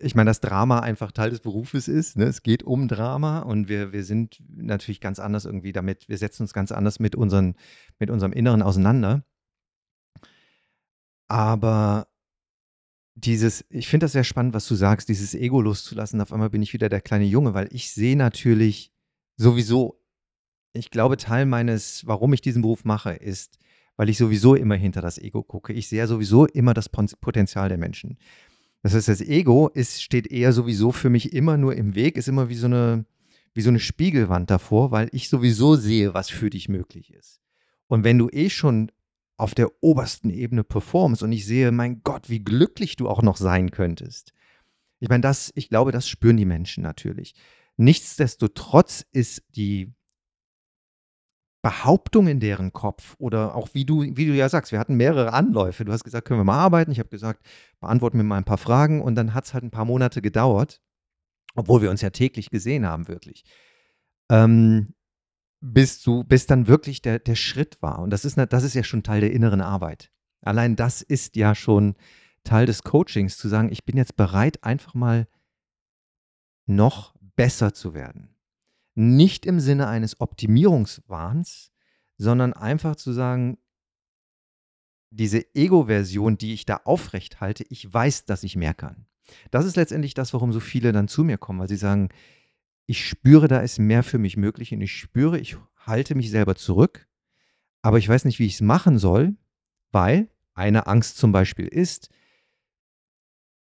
ich 0.00 0.14
meine, 0.14 0.30
das 0.30 0.40
Drama 0.40 0.80
einfach 0.80 1.10
Teil 1.12 1.30
des 1.30 1.40
Berufes 1.40 1.88
ist. 1.88 2.16
Ne? 2.16 2.24
Es 2.24 2.42
geht 2.42 2.62
um 2.62 2.86
Drama 2.88 3.40
und 3.40 3.68
wir, 3.68 3.92
wir 3.92 4.04
sind 4.04 4.40
natürlich 4.48 5.00
ganz 5.00 5.18
anders 5.18 5.44
irgendwie 5.44 5.72
damit, 5.72 6.08
wir 6.08 6.18
setzen 6.18 6.42
uns 6.42 6.52
ganz 6.52 6.70
anders 6.70 7.00
mit, 7.00 7.16
unseren, 7.16 7.56
mit 7.98 8.10
unserem 8.10 8.32
Inneren 8.32 8.62
auseinander. 8.62 9.24
Aber 11.26 12.06
dieses, 13.14 13.64
ich 13.70 13.88
finde 13.88 14.04
das 14.04 14.12
sehr 14.12 14.24
spannend, 14.24 14.54
was 14.54 14.68
du 14.68 14.76
sagst, 14.76 15.08
dieses 15.08 15.34
Ego 15.34 15.60
loszulassen. 15.60 16.20
Auf 16.20 16.32
einmal 16.32 16.50
bin 16.50 16.62
ich 16.62 16.72
wieder 16.72 16.88
der 16.88 17.00
kleine 17.00 17.24
Junge, 17.24 17.54
weil 17.54 17.68
ich 17.72 17.90
sehe 17.90 18.16
natürlich 18.16 18.92
sowieso, 19.36 19.97
ich 20.78 20.90
glaube, 20.90 21.16
Teil 21.16 21.46
meines, 21.46 22.06
warum 22.06 22.32
ich 22.32 22.40
diesen 22.40 22.62
Beruf 22.62 22.84
mache, 22.84 23.12
ist, 23.12 23.58
weil 23.96 24.08
ich 24.08 24.18
sowieso 24.18 24.54
immer 24.54 24.76
hinter 24.76 25.00
das 25.02 25.18
Ego 25.18 25.42
gucke. 25.42 25.72
Ich 25.72 25.88
sehe 25.88 26.06
sowieso 26.06 26.46
immer 26.46 26.74
das 26.74 26.88
Potenzial 26.88 27.68
der 27.68 27.78
Menschen. 27.78 28.16
Das 28.82 28.94
heißt, 28.94 29.08
das 29.08 29.20
Ego 29.20 29.68
ist, 29.68 30.02
steht 30.02 30.28
eher 30.30 30.52
sowieso 30.52 30.92
für 30.92 31.10
mich 31.10 31.32
immer 31.32 31.56
nur 31.56 31.74
im 31.74 31.94
Weg, 31.94 32.16
ist 32.16 32.28
immer 32.28 32.48
wie 32.48 32.54
so 32.54 32.66
eine, 32.66 33.04
wie 33.54 33.60
so 33.60 33.70
eine 33.70 33.80
Spiegelwand 33.80 34.50
davor, 34.50 34.92
weil 34.92 35.08
ich 35.12 35.28
sowieso 35.28 35.74
sehe, 35.74 36.14
was 36.14 36.30
für 36.30 36.48
dich 36.48 36.68
möglich 36.68 37.12
ist. 37.12 37.40
Und 37.88 38.04
wenn 38.04 38.18
du 38.18 38.28
eh 38.30 38.50
schon 38.50 38.92
auf 39.36 39.54
der 39.54 39.70
obersten 39.82 40.30
Ebene 40.30 40.64
performst 40.64 41.22
und 41.22 41.32
ich 41.32 41.46
sehe, 41.46 41.72
mein 41.72 42.02
Gott, 42.02 42.28
wie 42.28 42.40
glücklich 42.40 42.96
du 42.96 43.08
auch 43.08 43.22
noch 43.22 43.36
sein 43.36 43.70
könntest. 43.70 44.32
Ich 45.00 45.08
meine, 45.08 45.20
das, 45.22 45.52
ich 45.54 45.68
glaube, 45.68 45.92
das 45.92 46.08
spüren 46.08 46.36
die 46.36 46.44
Menschen 46.44 46.82
natürlich. 46.82 47.34
Nichtsdestotrotz 47.76 49.06
ist 49.12 49.44
die 49.54 49.92
Behauptung 51.62 52.28
in 52.28 52.40
deren 52.40 52.72
Kopf 52.72 53.16
oder 53.18 53.54
auch 53.54 53.70
wie 53.72 53.84
du, 53.84 54.02
wie 54.02 54.26
du 54.26 54.34
ja 54.34 54.48
sagst, 54.48 54.70
wir 54.70 54.78
hatten 54.78 54.96
mehrere 54.96 55.32
Anläufe. 55.32 55.84
Du 55.84 55.92
hast 55.92 56.04
gesagt, 56.04 56.26
können 56.26 56.40
wir 56.40 56.44
mal 56.44 56.58
arbeiten? 56.58 56.92
Ich 56.92 57.00
habe 57.00 57.08
gesagt, 57.08 57.44
beantworten 57.80 58.16
wir 58.18 58.24
mal 58.24 58.38
ein 58.38 58.44
paar 58.44 58.58
Fragen 58.58 59.02
und 59.02 59.16
dann 59.16 59.34
hat 59.34 59.46
es 59.46 59.54
halt 59.54 59.64
ein 59.64 59.70
paar 59.70 59.84
Monate 59.84 60.22
gedauert, 60.22 60.80
obwohl 61.56 61.82
wir 61.82 61.90
uns 61.90 62.00
ja 62.00 62.10
täglich 62.10 62.50
gesehen 62.50 62.86
haben, 62.86 63.08
wirklich. 63.08 63.44
Ähm, 64.30 64.94
bis, 65.60 66.00
du, 66.02 66.22
bis 66.22 66.46
dann 66.46 66.68
wirklich 66.68 67.02
der, 67.02 67.18
der 67.18 67.34
Schritt 67.34 67.82
war. 67.82 67.98
Und 67.98 68.10
das 68.10 68.24
ist, 68.24 68.36
das 68.36 68.62
ist 68.62 68.74
ja 68.74 68.84
schon 68.84 69.02
Teil 69.02 69.20
der 69.20 69.32
inneren 69.32 69.60
Arbeit. 69.60 70.12
Allein 70.42 70.76
das 70.76 71.02
ist 71.02 71.34
ja 71.34 71.56
schon 71.56 71.96
Teil 72.44 72.66
des 72.66 72.84
Coachings, 72.84 73.36
zu 73.36 73.48
sagen, 73.48 73.70
ich 73.72 73.84
bin 73.84 73.96
jetzt 73.96 74.16
bereit, 74.16 74.62
einfach 74.62 74.94
mal 74.94 75.26
noch 76.66 77.14
besser 77.34 77.74
zu 77.74 77.94
werden. 77.94 78.37
Nicht 79.00 79.46
im 79.46 79.60
Sinne 79.60 79.86
eines 79.86 80.20
Optimierungswahns, 80.20 81.70
sondern 82.16 82.52
einfach 82.52 82.96
zu 82.96 83.12
sagen, 83.12 83.58
diese 85.10 85.54
Ego-Version, 85.54 86.36
die 86.36 86.52
ich 86.52 86.64
da 86.64 86.80
aufrecht 86.82 87.40
halte, 87.40 87.64
ich 87.68 87.94
weiß, 87.94 88.24
dass 88.24 88.42
ich 88.42 88.56
mehr 88.56 88.74
kann. 88.74 89.06
Das 89.52 89.66
ist 89.66 89.76
letztendlich 89.76 90.14
das, 90.14 90.34
warum 90.34 90.52
so 90.52 90.58
viele 90.58 90.90
dann 90.90 91.06
zu 91.06 91.22
mir 91.22 91.38
kommen, 91.38 91.60
weil 91.60 91.68
sie 91.68 91.76
sagen, 91.76 92.08
ich 92.86 93.06
spüre, 93.06 93.46
da 93.46 93.60
ist 93.60 93.78
mehr 93.78 94.02
für 94.02 94.18
mich 94.18 94.36
möglich 94.36 94.72
und 94.72 94.80
ich 94.80 94.98
spüre, 94.98 95.38
ich 95.38 95.56
halte 95.76 96.16
mich 96.16 96.30
selber 96.30 96.56
zurück, 96.56 97.06
aber 97.82 97.98
ich 97.98 98.08
weiß 98.08 98.24
nicht, 98.24 98.40
wie 98.40 98.46
ich 98.46 98.54
es 98.54 98.62
machen 98.62 98.98
soll, 98.98 99.36
weil 99.92 100.28
eine 100.54 100.88
Angst 100.88 101.18
zum 101.18 101.30
Beispiel 101.30 101.68
ist, 101.68 102.10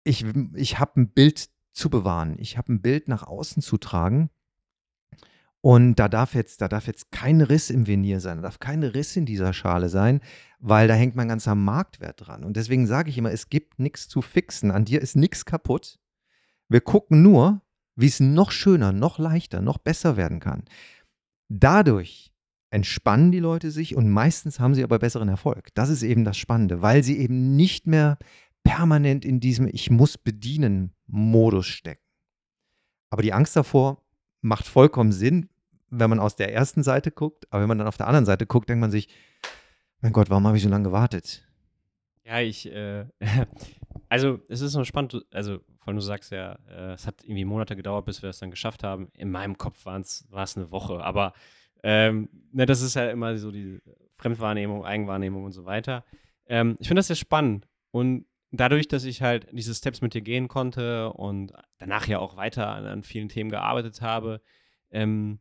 ich, 0.03 0.25
ich 0.55 0.79
habe 0.79 1.01
ein 1.01 1.11
Bild 1.11 1.51
zu 1.73 1.91
bewahren, 1.91 2.37
ich 2.39 2.57
habe 2.57 2.73
ein 2.73 2.81
Bild 2.81 3.07
nach 3.07 3.21
außen 3.21 3.61
zu 3.61 3.77
tragen 3.77 4.31
und 5.67 5.95
da 5.95 6.07
darf 6.07 6.33
jetzt, 6.33 6.61
da 6.61 6.69
darf 6.69 6.87
jetzt 6.87 7.11
kein 7.11 7.41
Riss 7.41 7.69
im 7.69 7.87
Venier 7.87 8.21
sein, 8.21 8.37
da 8.37 8.43
darf 8.43 8.57
kein 8.57 8.83
Riss 8.83 9.17
in 9.17 9.25
dieser 9.25 9.51
Schale 9.51 9.89
sein, 9.89 10.21
weil 10.59 10.87
da 10.87 10.93
hängt 10.93 11.17
mein 11.17 11.27
ganzer 11.27 11.55
Marktwert 11.55 12.25
dran. 12.25 12.45
Und 12.45 12.55
deswegen 12.55 12.87
sage 12.87 13.09
ich 13.09 13.17
immer, 13.17 13.33
es 13.33 13.49
gibt 13.49 13.77
nichts 13.77 14.07
zu 14.07 14.21
fixen, 14.21 14.71
an 14.71 14.85
dir 14.85 15.01
ist 15.01 15.17
nichts 15.17 15.43
kaputt. 15.43 15.99
Wir 16.69 16.79
gucken 16.79 17.21
nur, 17.21 17.63
wie 17.97 18.05
es 18.05 18.21
noch 18.21 18.51
schöner, 18.51 18.93
noch 18.93 19.19
leichter, 19.19 19.59
noch 19.59 19.77
besser 19.77 20.15
werden 20.15 20.39
kann. 20.39 20.63
Dadurch 21.49 22.33
entspannen 22.69 23.33
die 23.33 23.39
Leute 23.39 23.69
sich 23.69 23.93
und 23.93 24.09
meistens 24.09 24.61
haben 24.61 24.73
sie 24.73 24.85
aber 24.85 24.99
besseren 24.99 25.27
Erfolg. 25.27 25.75
Das 25.75 25.89
ist 25.89 26.01
eben 26.01 26.23
das 26.23 26.37
Spannende, 26.37 26.81
weil 26.81 27.03
sie 27.03 27.17
eben 27.17 27.57
nicht 27.57 27.87
mehr 27.87 28.17
permanent 28.63 29.25
in 29.25 29.41
diesem 29.41 29.67
Ich 29.67 29.91
muss 29.91 30.17
bedienen 30.17 30.93
Modus 31.07 31.65
stecken. 31.65 32.05
Aber 33.09 33.21
die 33.21 33.33
Angst 33.33 33.57
davor 33.57 34.01
macht 34.39 34.65
vollkommen 34.65 35.11
Sinn, 35.11 35.49
wenn 35.89 36.09
man 36.09 36.19
aus 36.19 36.35
der 36.35 36.53
ersten 36.53 36.83
Seite 36.83 37.11
guckt. 37.11 37.51
Aber 37.51 37.61
wenn 37.61 37.67
man 37.67 37.77
dann 37.77 37.87
auf 37.87 37.97
der 37.97 38.07
anderen 38.07 38.25
Seite 38.25 38.45
guckt, 38.45 38.69
denkt 38.69 38.81
man 38.81 38.91
sich, 38.91 39.09
mein 40.01 40.13
Gott, 40.13 40.29
warum 40.29 40.45
habe 40.45 40.57
ich 40.57 40.63
so 40.63 40.69
lange 40.69 40.85
gewartet? 40.85 41.47
Ja, 42.23 42.39
ich, 42.39 42.71
äh, 42.71 43.05
also 44.09 44.39
es 44.49 44.61
ist 44.61 44.73
so 44.73 44.83
spannend, 44.83 45.25
also 45.33 45.59
weil 45.85 45.95
du 45.95 46.01
sagst 46.01 46.31
ja, 46.31 46.59
äh, 46.69 46.93
es 46.93 47.07
hat 47.07 47.23
irgendwie 47.23 47.45
Monate 47.45 47.77
gedauert, 47.77 48.05
bis 48.05 48.21
wir 48.21 48.27
das 48.27 48.39
dann 48.39 48.51
geschafft 48.51 48.83
haben. 48.83 49.09
In 49.13 49.31
meinem 49.31 49.57
Kopf 49.57 49.85
war 49.85 49.99
es 49.99 50.57
eine 50.57 50.69
Woche, 50.71 51.01
aber 51.01 51.33
ähm, 51.83 52.27
ne, 52.51 52.65
das 52.65 52.81
ist 52.81 52.95
ja 52.95 53.09
immer 53.09 53.37
so 53.37 53.51
die 53.51 53.79
Fremdwahrnehmung, 54.17 54.83
Eigenwahrnehmung 54.83 55.45
und 55.45 55.53
so 55.53 55.63
weiter. 55.63 56.03
Ähm, 56.47 56.75
ich 56.79 56.87
finde 56.87 56.99
das 56.99 57.07
sehr 57.07 57.15
spannend 57.15 57.69
und 57.91 58.25
dadurch, 58.51 58.89
dass 58.89 59.05
ich 59.05 59.21
halt 59.21 59.47
diese 59.53 59.73
Steps 59.73 60.01
mit 60.01 60.13
dir 60.13 60.21
gehen 60.21 60.49
konnte 60.49 61.13
und 61.13 61.53
danach 61.77 62.07
ja 62.07 62.19
auch 62.19 62.35
weiter 62.35 62.67
an, 62.67 62.85
an 62.85 63.03
vielen 63.03 63.29
Themen 63.29 63.49
gearbeitet 63.49 64.01
habe, 64.01 64.41
ähm, 64.91 65.39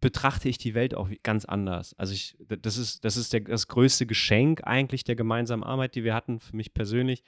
betrachte 0.00 0.48
ich 0.48 0.58
die 0.58 0.74
Welt 0.74 0.94
auch 0.94 1.08
ganz 1.22 1.44
anders. 1.44 1.94
Also 1.98 2.12
ich, 2.12 2.36
das 2.38 2.76
ist, 2.76 3.04
das 3.04 3.16
ist 3.16 3.32
der, 3.32 3.40
das 3.40 3.68
größte 3.68 4.06
Geschenk 4.06 4.62
eigentlich 4.64 5.04
der 5.04 5.16
gemeinsamen 5.16 5.64
Arbeit, 5.64 5.94
die 5.94 6.04
wir 6.04 6.14
hatten, 6.14 6.40
für 6.40 6.56
mich 6.56 6.74
persönlich, 6.74 7.22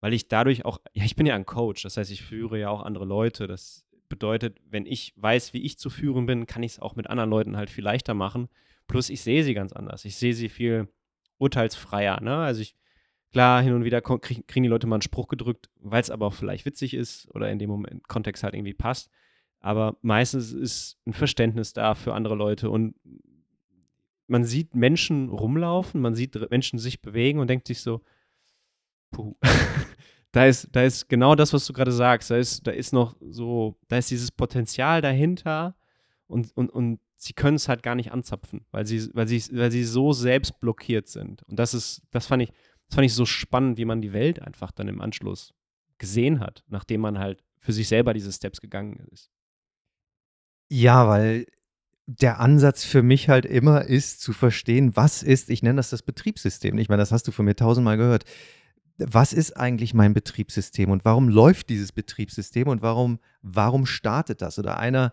weil 0.00 0.12
ich 0.12 0.28
dadurch 0.28 0.64
auch, 0.64 0.78
ja, 0.92 1.04
ich 1.04 1.16
bin 1.16 1.26
ja 1.26 1.34
ein 1.34 1.46
Coach, 1.46 1.82
das 1.82 1.96
heißt, 1.96 2.10
ich 2.10 2.22
führe 2.22 2.58
ja 2.58 2.68
auch 2.68 2.82
andere 2.82 3.04
Leute. 3.04 3.46
Das 3.46 3.86
bedeutet, 4.08 4.58
wenn 4.68 4.86
ich 4.86 5.14
weiß, 5.16 5.52
wie 5.52 5.62
ich 5.62 5.78
zu 5.78 5.90
führen 5.90 6.26
bin, 6.26 6.46
kann 6.46 6.62
ich 6.62 6.72
es 6.72 6.78
auch 6.78 6.96
mit 6.96 7.08
anderen 7.08 7.30
Leuten 7.30 7.56
halt 7.56 7.70
viel 7.70 7.84
leichter 7.84 8.14
machen. 8.14 8.48
Plus, 8.86 9.10
ich 9.10 9.22
sehe 9.22 9.42
sie 9.42 9.54
ganz 9.54 9.72
anders. 9.72 10.04
Ich 10.04 10.16
sehe 10.16 10.34
sie 10.34 10.48
viel 10.48 10.88
urteilsfreier. 11.38 12.20
Ne? 12.20 12.36
Also 12.36 12.60
ich, 12.60 12.76
klar, 13.32 13.62
hin 13.62 13.72
und 13.72 13.84
wieder 13.84 14.00
kriegen 14.00 14.62
die 14.62 14.68
Leute 14.68 14.86
mal 14.86 14.96
einen 14.96 15.02
Spruch 15.02 15.28
gedrückt, 15.28 15.70
weil 15.80 16.02
es 16.02 16.10
aber 16.10 16.26
auch 16.26 16.34
vielleicht 16.34 16.66
witzig 16.66 16.94
ist 16.94 17.28
oder 17.34 17.50
in 17.50 17.58
dem 17.58 17.70
Moment 17.70 18.06
Kontext 18.06 18.42
halt 18.42 18.54
irgendwie 18.54 18.74
passt. 18.74 19.10
Aber 19.66 19.96
meistens 20.00 20.52
ist 20.52 20.96
ein 21.06 21.12
Verständnis 21.12 21.72
da 21.72 21.96
für 21.96 22.14
andere 22.14 22.36
Leute 22.36 22.70
und 22.70 22.94
man 24.28 24.44
sieht 24.44 24.76
Menschen 24.76 25.28
rumlaufen, 25.28 26.00
man 26.00 26.14
sieht 26.14 26.38
Menschen 26.52 26.78
sich 26.78 27.02
bewegen 27.02 27.40
und 27.40 27.50
denkt 27.50 27.66
sich 27.66 27.80
so, 27.80 28.00
puh, 29.10 29.34
da 30.30 30.46
ist, 30.46 30.68
da 30.70 30.84
ist 30.84 31.08
genau 31.08 31.34
das, 31.34 31.52
was 31.52 31.66
du 31.66 31.72
gerade 31.72 31.90
sagst. 31.90 32.30
Da 32.30 32.36
ist, 32.36 32.64
da 32.64 32.70
ist 32.70 32.92
noch 32.92 33.16
so, 33.18 33.76
da 33.88 33.98
ist 33.98 34.08
dieses 34.12 34.30
Potenzial 34.30 35.02
dahinter 35.02 35.74
und, 36.28 36.56
und, 36.56 36.70
und 36.70 37.00
sie 37.16 37.32
können 37.32 37.56
es 37.56 37.68
halt 37.68 37.82
gar 37.82 37.96
nicht 37.96 38.12
anzapfen, 38.12 38.64
weil 38.70 38.86
sie, 38.86 39.10
weil 39.14 39.26
sie, 39.26 39.42
weil 39.50 39.72
sie 39.72 39.82
so 39.82 40.12
selbst 40.12 40.60
blockiert 40.60 41.08
sind. 41.08 41.42
Und 41.42 41.58
das 41.58 41.74
ist, 41.74 42.02
das 42.12 42.28
fand 42.28 42.44
ich, 42.44 42.52
das 42.86 42.94
fand 42.94 43.06
ich 43.06 43.14
so 43.14 43.26
spannend, 43.26 43.78
wie 43.78 43.84
man 43.84 44.00
die 44.00 44.12
Welt 44.12 44.40
einfach 44.40 44.70
dann 44.70 44.86
im 44.86 45.00
Anschluss 45.00 45.54
gesehen 45.98 46.38
hat, 46.38 46.62
nachdem 46.68 47.00
man 47.00 47.18
halt 47.18 47.42
für 47.58 47.72
sich 47.72 47.88
selber 47.88 48.14
diese 48.14 48.30
Steps 48.30 48.60
gegangen 48.60 49.04
ist. 49.10 49.32
Ja, 50.68 51.08
weil 51.08 51.46
der 52.06 52.40
Ansatz 52.40 52.84
für 52.84 53.02
mich 53.02 53.28
halt 53.28 53.44
immer 53.44 53.84
ist, 53.84 54.20
zu 54.20 54.32
verstehen, 54.32 54.94
was 54.96 55.22
ist, 55.22 55.50
ich 55.50 55.62
nenne 55.62 55.76
das 55.76 55.90
das 55.90 56.02
Betriebssystem. 56.02 56.78
Ich 56.78 56.88
meine, 56.88 57.02
das 57.02 57.12
hast 57.12 57.26
du 57.26 57.32
von 57.32 57.44
mir 57.44 57.56
tausendmal 57.56 57.96
gehört. 57.96 58.24
Was 58.98 59.32
ist 59.32 59.56
eigentlich 59.56 59.92
mein 59.92 60.14
Betriebssystem 60.14 60.90
und 60.90 61.04
warum 61.04 61.28
läuft 61.28 61.68
dieses 61.68 61.92
Betriebssystem 61.92 62.68
und 62.68 62.80
warum, 62.80 63.18
warum 63.42 63.86
startet 63.86 64.40
das? 64.40 64.58
Oder 64.58 64.78
einer 64.78 65.12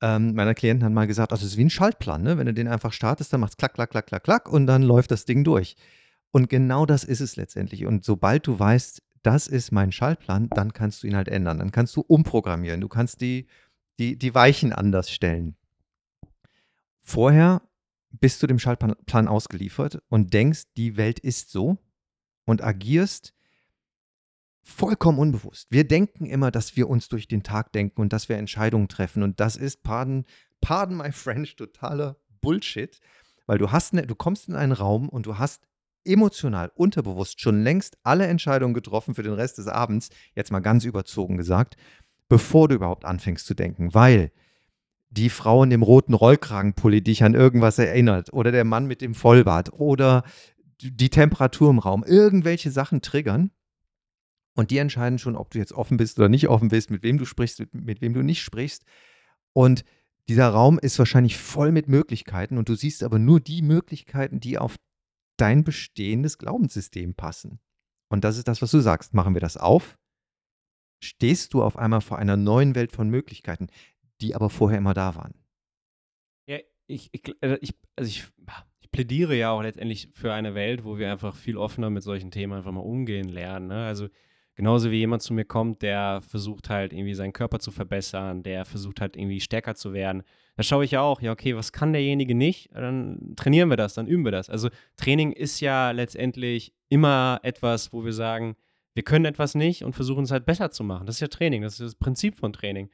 ähm, 0.00 0.34
meiner 0.34 0.54
Klienten 0.54 0.84
hat 0.84 0.92
mal 0.92 1.06
gesagt, 1.06 1.32
also 1.32 1.44
es 1.44 1.52
ist 1.52 1.58
wie 1.58 1.64
ein 1.64 1.70
Schaltplan, 1.70 2.22
ne? 2.22 2.38
wenn 2.38 2.46
du 2.46 2.54
den 2.54 2.68
einfach 2.68 2.92
startest, 2.92 3.32
dann 3.32 3.40
macht 3.40 3.52
es 3.52 3.56
klack, 3.56 3.74
klack, 3.74 3.90
klack, 3.90 4.06
klack, 4.06 4.22
klack 4.22 4.48
und 4.48 4.66
dann 4.66 4.82
läuft 4.82 5.10
das 5.10 5.24
Ding 5.24 5.42
durch. 5.42 5.76
Und 6.30 6.48
genau 6.48 6.86
das 6.86 7.04
ist 7.04 7.20
es 7.20 7.36
letztendlich. 7.36 7.86
Und 7.86 8.04
sobald 8.04 8.46
du 8.46 8.58
weißt, 8.58 9.02
das 9.22 9.48
ist 9.48 9.72
mein 9.72 9.90
Schaltplan, 9.90 10.48
dann 10.50 10.72
kannst 10.72 11.02
du 11.02 11.06
ihn 11.06 11.16
halt 11.16 11.28
ändern. 11.28 11.58
Dann 11.58 11.72
kannst 11.72 11.96
du 11.96 12.02
umprogrammieren. 12.02 12.80
Du 12.80 12.88
kannst 12.88 13.20
die 13.20 13.46
die, 13.98 14.16
die 14.16 14.34
Weichen 14.34 14.72
anders 14.72 15.10
stellen. 15.10 15.56
Vorher 17.02 17.62
bist 18.10 18.42
du 18.42 18.46
dem 18.46 18.58
Schaltplan 18.58 19.28
ausgeliefert 19.28 20.02
und 20.08 20.32
denkst, 20.32 20.64
die 20.76 20.96
Welt 20.96 21.18
ist 21.18 21.50
so 21.50 21.78
und 22.44 22.62
agierst 22.62 23.34
vollkommen 24.62 25.18
unbewusst. 25.18 25.68
Wir 25.70 25.86
denken 25.86 26.26
immer, 26.26 26.50
dass 26.50 26.76
wir 26.76 26.88
uns 26.88 27.08
durch 27.08 27.28
den 27.28 27.42
Tag 27.42 27.72
denken 27.72 28.00
und 28.00 28.12
dass 28.12 28.28
wir 28.28 28.36
Entscheidungen 28.36 28.88
treffen. 28.88 29.22
Und 29.22 29.40
das 29.40 29.56
ist, 29.56 29.82
pardon, 29.82 30.24
pardon 30.60 30.98
my 30.98 31.12
French, 31.12 31.56
totaler 31.56 32.16
Bullshit, 32.40 33.00
weil 33.46 33.58
du 33.58 33.72
hast, 33.72 33.94
ne, 33.94 34.06
du 34.06 34.14
kommst 34.14 34.48
in 34.48 34.54
einen 34.54 34.72
Raum 34.72 35.08
und 35.08 35.26
du 35.26 35.38
hast 35.38 35.66
emotional, 36.04 36.70
unterbewusst 36.74 37.40
schon 37.40 37.62
längst 37.62 37.98
alle 38.02 38.26
Entscheidungen 38.26 38.74
getroffen 38.74 39.14
für 39.14 39.22
den 39.22 39.34
Rest 39.34 39.58
des 39.58 39.66
Abends, 39.66 40.10
jetzt 40.34 40.52
mal 40.52 40.60
ganz 40.60 40.84
überzogen 40.84 41.36
gesagt, 41.36 41.76
bevor 42.28 42.68
du 42.68 42.74
überhaupt 42.74 43.04
anfängst 43.04 43.46
zu 43.46 43.54
denken, 43.54 43.94
weil 43.94 44.32
die 45.10 45.30
Frau 45.30 45.62
in 45.62 45.70
dem 45.70 45.82
roten 45.82 46.14
Rollkragenpulli 46.14 47.02
dich 47.02 47.24
an 47.24 47.34
irgendwas 47.34 47.78
erinnert 47.78 48.32
oder 48.32 48.52
der 48.52 48.64
Mann 48.64 48.86
mit 48.86 49.00
dem 49.00 49.14
Vollbart 49.14 49.72
oder 49.72 50.22
die 50.80 51.10
Temperatur 51.10 51.70
im 51.70 51.78
Raum, 51.78 52.04
irgendwelche 52.04 52.70
Sachen 52.70 53.00
triggern 53.00 53.50
und 54.58 54.70
die 54.70 54.78
entscheiden 54.78 55.18
schon, 55.18 55.36
ob 55.36 55.50
du 55.50 55.58
jetzt 55.58 55.72
offen 55.72 55.96
bist 55.96 56.18
oder 56.18 56.28
nicht 56.28 56.48
offen 56.48 56.68
bist, 56.68 56.90
mit 56.90 57.02
wem 57.02 57.16
du 57.16 57.24
sprichst, 57.24 57.60
mit, 57.60 57.74
mit 57.74 58.00
wem 58.00 58.12
du 58.12 58.22
nicht 58.22 58.42
sprichst. 58.42 58.84
Und 59.52 59.84
dieser 60.28 60.48
Raum 60.48 60.78
ist 60.78 60.98
wahrscheinlich 60.98 61.38
voll 61.38 61.72
mit 61.72 61.88
Möglichkeiten 61.88 62.58
und 62.58 62.68
du 62.68 62.74
siehst 62.74 63.02
aber 63.02 63.18
nur 63.18 63.40
die 63.40 63.62
Möglichkeiten, 63.62 64.40
die 64.40 64.58
auf 64.58 64.76
dein 65.36 65.64
bestehendes 65.64 66.38
Glaubenssystem 66.38 67.14
passen. 67.14 67.60
Und 68.08 68.24
das 68.24 68.36
ist 68.36 68.48
das, 68.48 68.60
was 68.60 68.70
du 68.70 68.80
sagst. 68.80 69.14
Machen 69.14 69.34
wir 69.34 69.40
das 69.40 69.56
auf? 69.56 69.96
Stehst 71.00 71.54
du 71.54 71.62
auf 71.62 71.76
einmal 71.76 72.00
vor 72.00 72.18
einer 72.18 72.36
neuen 72.36 72.74
Welt 72.74 72.92
von 72.92 73.08
Möglichkeiten, 73.08 73.68
die 74.20 74.34
aber 74.34 74.50
vorher 74.50 74.78
immer 74.78 74.94
da 74.94 75.14
waren? 75.14 75.34
Ja, 76.46 76.58
ich, 76.86 77.08
ich, 77.12 77.34
äh, 77.40 77.58
ich 77.60 77.74
also 77.96 78.08
ich, 78.08 78.24
ich 78.80 78.90
plädiere 78.90 79.36
ja 79.36 79.50
auch 79.50 79.62
letztendlich 79.62 80.10
für 80.14 80.32
eine 80.32 80.54
Welt, 80.54 80.84
wo 80.84 80.98
wir 80.98 81.10
einfach 81.10 81.36
viel 81.36 81.56
offener 81.56 81.90
mit 81.90 82.02
solchen 82.02 82.30
Themen 82.30 82.54
einfach 82.54 82.72
mal 82.72 82.80
umgehen 82.80 83.28
lernen. 83.28 83.68
Ne? 83.68 83.86
Also 83.86 84.08
Genauso 84.58 84.90
wie 84.90 84.96
jemand 84.96 85.22
zu 85.22 85.34
mir 85.34 85.44
kommt, 85.44 85.82
der 85.82 86.20
versucht 86.20 86.68
halt 86.68 86.92
irgendwie 86.92 87.14
seinen 87.14 87.32
Körper 87.32 87.60
zu 87.60 87.70
verbessern, 87.70 88.42
der 88.42 88.64
versucht 88.64 89.00
halt 89.00 89.16
irgendwie 89.16 89.38
stärker 89.38 89.76
zu 89.76 89.92
werden. 89.92 90.24
Da 90.56 90.64
schaue 90.64 90.84
ich 90.84 90.90
ja 90.90 91.00
auch, 91.00 91.20
ja, 91.20 91.30
okay, 91.30 91.54
was 91.54 91.70
kann 91.70 91.92
derjenige 91.92 92.34
nicht? 92.34 92.68
Dann 92.74 93.34
trainieren 93.36 93.70
wir 93.70 93.76
das, 93.76 93.94
dann 93.94 94.08
üben 94.08 94.24
wir 94.24 94.32
das. 94.32 94.50
Also 94.50 94.68
Training 94.96 95.30
ist 95.30 95.60
ja 95.60 95.92
letztendlich 95.92 96.72
immer 96.88 97.38
etwas, 97.44 97.92
wo 97.92 98.04
wir 98.04 98.12
sagen, 98.12 98.56
wir 98.98 99.04
können 99.04 99.26
etwas 99.26 99.54
nicht 99.54 99.84
und 99.84 99.92
versuchen 99.92 100.24
es 100.24 100.32
halt 100.32 100.44
besser 100.44 100.72
zu 100.72 100.82
machen. 100.82 101.06
Das 101.06 101.14
ist 101.14 101.20
ja 101.20 101.28
Training, 101.28 101.62
das 101.62 101.74
ist 101.74 101.80
das 101.80 101.94
Prinzip 101.94 102.36
von 102.36 102.52
Training. 102.52 102.90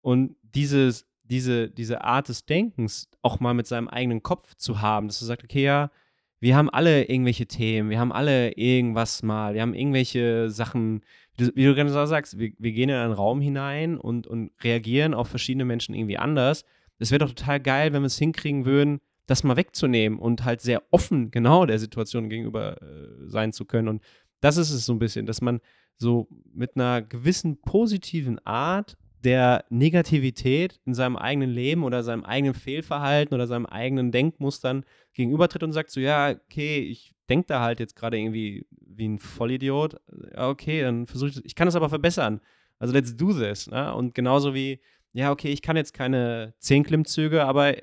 Und 0.00 0.36
dieses, 0.42 1.08
diese, 1.24 1.68
diese 1.68 2.04
Art 2.04 2.28
des 2.28 2.46
Denkens 2.46 3.10
auch 3.20 3.40
mal 3.40 3.52
mit 3.52 3.66
seinem 3.66 3.88
eigenen 3.88 4.22
Kopf 4.22 4.54
zu 4.54 4.80
haben, 4.80 5.08
dass 5.08 5.18
du 5.18 5.24
sagst, 5.24 5.42
okay, 5.42 5.64
ja, 5.64 5.90
wir 6.38 6.54
haben 6.54 6.70
alle 6.70 7.02
irgendwelche 7.02 7.46
Themen, 7.46 7.90
wir 7.90 7.98
haben 7.98 8.12
alle 8.12 8.52
irgendwas 8.52 9.24
mal, 9.24 9.54
wir 9.54 9.62
haben 9.62 9.74
irgendwelche 9.74 10.50
Sachen, 10.50 11.00
wie 11.36 11.64
du, 11.64 11.74
ganz 11.74 11.90
sagst, 11.94 12.38
wir, 12.38 12.52
wir, 12.56 12.70
gehen 12.70 12.88
in 12.88 12.94
einen 12.94 13.12
Raum 13.12 13.40
hinein 13.40 13.98
und, 13.98 14.28
und 14.28 14.52
reagieren 14.62 15.14
auf 15.14 15.26
verschiedene 15.26 15.64
Menschen 15.64 15.96
irgendwie 15.96 16.18
anders. 16.18 16.64
Es 17.00 17.10
wäre 17.10 17.26
doch 17.26 17.34
total 17.34 17.58
geil, 17.58 17.92
wenn 17.92 18.02
wir 18.02 18.06
es 18.06 18.18
hinkriegen 18.18 18.66
würden, 18.66 19.00
das 19.26 19.42
mal 19.42 19.56
wegzunehmen 19.56 20.20
und 20.20 20.44
halt 20.44 20.60
sehr 20.60 20.84
offen 20.92 21.32
genau 21.32 21.66
der 21.66 21.80
Situation 21.80 22.28
gegenüber 22.28 22.80
äh, 22.80 23.26
sein 23.26 23.52
zu 23.52 23.64
können. 23.64 23.88
Und 23.88 24.02
das 24.40 24.56
ist 24.56 24.70
es 24.70 24.86
so 24.86 24.92
ein 24.92 24.98
bisschen, 24.98 25.26
dass 25.26 25.40
man 25.40 25.60
so 25.96 26.28
mit 26.52 26.76
einer 26.76 27.02
gewissen 27.02 27.60
positiven 27.60 28.38
Art 28.46 28.96
der 29.22 29.64
Negativität 29.68 30.80
in 30.86 30.94
seinem 30.94 31.16
eigenen 31.16 31.50
Leben 31.50 31.84
oder 31.84 32.02
seinem 32.02 32.24
eigenen 32.24 32.54
Fehlverhalten 32.54 33.34
oder 33.34 33.46
seinem 33.46 33.66
eigenen 33.66 34.12
Denkmustern 34.12 34.84
gegenübertritt 35.12 35.62
und 35.62 35.72
sagt 35.72 35.90
so, 35.90 36.00
ja, 36.00 36.30
okay, 36.30 36.80
ich 36.80 37.14
denke 37.28 37.46
da 37.48 37.60
halt 37.60 37.80
jetzt 37.80 37.96
gerade 37.96 38.18
irgendwie 38.18 38.66
wie 38.80 39.08
ein 39.08 39.18
Vollidiot. 39.18 39.96
Okay, 40.34 40.82
dann 40.82 41.06
versuche 41.06 41.30
ich, 41.30 41.44
ich 41.44 41.54
kann 41.54 41.68
es 41.68 41.76
aber 41.76 41.90
verbessern. 41.90 42.40
Also 42.78 42.94
let's 42.94 43.14
do 43.14 43.32
this. 43.32 43.70
Ne? 43.70 43.94
Und 43.94 44.14
genauso 44.14 44.54
wie, 44.54 44.80
ja, 45.12 45.30
okay, 45.30 45.48
ich 45.48 45.60
kann 45.60 45.76
jetzt 45.76 45.92
keine 45.92 46.54
zehn 46.58 46.82
Klimmzüge, 46.82 47.44
aber 47.44 47.74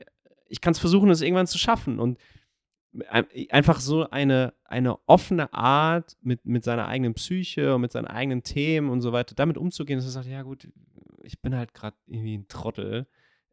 ich 0.48 0.62
kann 0.62 0.72
es 0.72 0.80
versuchen, 0.80 1.10
es 1.10 1.22
irgendwann 1.22 1.48
zu 1.48 1.60
schaffen. 1.60 2.00
Und 2.00 2.18
einfach 3.50 3.80
so 3.80 4.10
eine, 4.10 4.54
eine 4.64 4.98
offene 5.08 5.54
Art 5.54 6.18
mit, 6.22 6.46
mit 6.46 6.64
seiner 6.64 6.88
eigenen 6.88 7.14
Psyche 7.14 7.76
und 7.76 7.82
mit 7.82 7.92
seinen 7.92 8.08
eigenen 8.08 8.44
Themen 8.44 8.90
und 8.90 9.02
so 9.02 9.12
weiter 9.12 9.36
damit 9.36 9.58
umzugehen, 9.58 10.00
dass 10.00 10.06
er 10.06 10.12
sagt, 10.12 10.28
ja 10.28 10.42
gut, 10.42 10.68
ich 11.24 11.42
bin 11.42 11.56
halt 11.56 11.74
gerade 11.74 11.98
irgendwie 12.08 12.38
ein 12.38 12.48
Trottel 12.48 13.08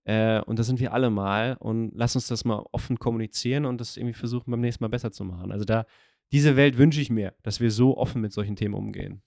äh, 0.05 0.41
und 0.43 0.59
das 0.59 0.67
sind 0.67 0.81
wir 0.81 0.93
alle 0.93 1.11
mal 1.11 1.57
und 1.59 1.93
lass 1.95 2.15
uns 2.15 2.27
das 2.27 2.45
mal 2.45 2.65
offen 2.73 2.99
kommunizieren 2.99 3.65
und 3.65 3.81
das 3.81 3.97
irgendwie 3.97 4.15
versuchen 4.15 4.51
beim 4.51 4.61
nächsten 4.61 4.85
Mal 4.85 4.89
besser 4.89 5.13
zu 5.13 5.25
machen. 5.25 5.53
Also 5.53 5.65
da, 5.65 5.87
diese 6.33 6.57
Welt 6.57 6.79
wünsche 6.79 7.01
ich 7.01 7.11
mir, 7.11 7.35
dass 7.43 7.61
wir 7.61 7.71
so 7.71 7.97
offen 7.97 8.21
mit 8.21 8.33
solchen 8.33 8.57
Themen 8.57 8.75
umgehen. 8.75 9.23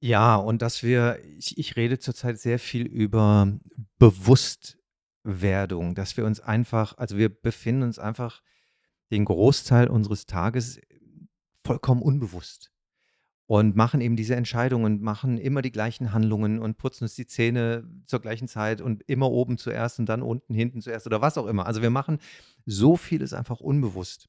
Ja, 0.00 0.36
und 0.36 0.62
dass 0.62 0.82
wir, 0.82 1.18
ich, 1.38 1.56
ich 1.58 1.76
rede 1.76 1.98
zurzeit 1.98 2.38
sehr 2.38 2.58
viel 2.58 2.86
über 2.86 3.50
Bewusstwerdung, 3.98 5.94
dass 5.94 6.16
wir 6.16 6.26
uns 6.26 6.40
einfach, 6.40 6.98
also 6.98 7.16
wir 7.16 7.28
befinden 7.30 7.82
uns 7.82 7.98
einfach 7.98 8.42
den 9.10 9.24
Großteil 9.24 9.88
unseres 9.88 10.26
Tages 10.26 10.80
vollkommen 11.64 12.02
unbewusst 12.02 12.70
und 13.46 13.76
machen 13.76 14.00
eben 14.00 14.16
diese 14.16 14.34
Entscheidungen, 14.34 15.00
machen 15.00 15.38
immer 15.38 15.62
die 15.62 15.70
gleichen 15.70 16.12
Handlungen 16.12 16.58
und 16.58 16.78
putzen 16.78 17.04
uns 17.04 17.14
die 17.14 17.26
Zähne 17.26 17.84
zur 18.04 18.20
gleichen 18.20 18.48
Zeit 18.48 18.80
und 18.80 19.02
immer 19.06 19.30
oben 19.30 19.56
zuerst 19.56 19.98
und 19.98 20.08
dann 20.08 20.22
unten, 20.22 20.52
hinten 20.54 20.80
zuerst 20.80 21.06
oder 21.06 21.20
was 21.20 21.38
auch 21.38 21.46
immer. 21.46 21.66
Also 21.66 21.82
wir 21.82 21.90
machen 21.90 22.18
so 22.64 22.96
vieles 22.96 23.32
einfach 23.32 23.60
unbewusst 23.60 24.28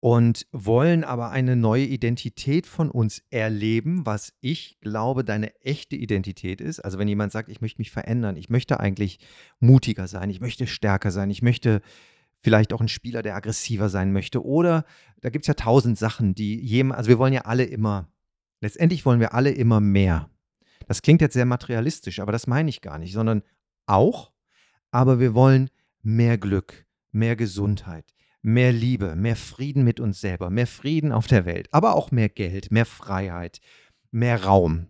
und 0.00 0.48
wollen 0.50 1.04
aber 1.04 1.30
eine 1.30 1.54
neue 1.54 1.84
Identität 1.84 2.66
von 2.66 2.90
uns 2.90 3.22
erleben, 3.30 4.04
was 4.04 4.32
ich 4.40 4.80
glaube, 4.80 5.22
deine 5.22 5.54
echte 5.60 5.94
Identität 5.94 6.60
ist. 6.60 6.80
Also 6.80 6.98
wenn 6.98 7.06
jemand 7.06 7.30
sagt, 7.30 7.48
ich 7.48 7.60
möchte 7.60 7.80
mich 7.80 7.92
verändern, 7.92 8.36
ich 8.36 8.50
möchte 8.50 8.80
eigentlich 8.80 9.20
mutiger 9.60 10.08
sein, 10.08 10.28
ich 10.28 10.40
möchte 10.40 10.66
stärker 10.66 11.12
sein, 11.12 11.30
ich 11.30 11.42
möchte 11.42 11.82
vielleicht 12.42 12.72
auch 12.72 12.80
ein 12.80 12.88
Spieler, 12.88 13.22
der 13.22 13.36
aggressiver 13.36 13.88
sein 13.88 14.12
möchte. 14.12 14.44
Oder 14.44 14.84
da 15.20 15.30
gibt 15.30 15.44
es 15.44 15.48
ja 15.48 15.54
tausend 15.54 15.98
Sachen, 15.98 16.34
die 16.34 16.60
jedem, 16.60 16.92
also 16.92 17.08
wir 17.08 17.18
wollen 17.18 17.32
ja 17.32 17.42
alle 17.42 17.64
immer, 17.64 18.08
letztendlich 18.60 19.06
wollen 19.06 19.20
wir 19.20 19.34
alle 19.34 19.50
immer 19.50 19.80
mehr. 19.80 20.28
Das 20.86 21.02
klingt 21.02 21.20
jetzt 21.20 21.34
sehr 21.34 21.46
materialistisch, 21.46 22.20
aber 22.20 22.32
das 22.32 22.46
meine 22.46 22.68
ich 22.68 22.80
gar 22.80 22.98
nicht, 22.98 23.12
sondern 23.12 23.42
auch, 23.86 24.32
aber 24.90 25.20
wir 25.20 25.34
wollen 25.34 25.70
mehr 26.02 26.38
Glück, 26.38 26.86
mehr 27.12 27.36
Gesundheit, 27.36 28.12
mehr 28.42 28.72
Liebe, 28.72 29.14
mehr 29.14 29.36
Frieden 29.36 29.84
mit 29.84 30.00
uns 30.00 30.20
selber, 30.20 30.50
mehr 30.50 30.66
Frieden 30.66 31.12
auf 31.12 31.28
der 31.28 31.44
Welt, 31.46 31.68
aber 31.70 31.94
auch 31.94 32.10
mehr 32.10 32.28
Geld, 32.28 32.72
mehr 32.72 32.86
Freiheit, 32.86 33.60
mehr 34.10 34.44
Raum. 34.44 34.88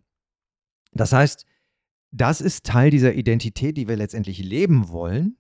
Das 0.93 1.12
heißt, 1.12 1.47
das 2.11 2.41
ist 2.41 2.65
Teil 2.65 2.91
dieser 2.91 3.15
Identität, 3.15 3.77
die 3.77 3.88
wir 3.88 3.97
letztendlich 3.97 4.38
leben 4.38 4.88
wollen. 4.88 5.37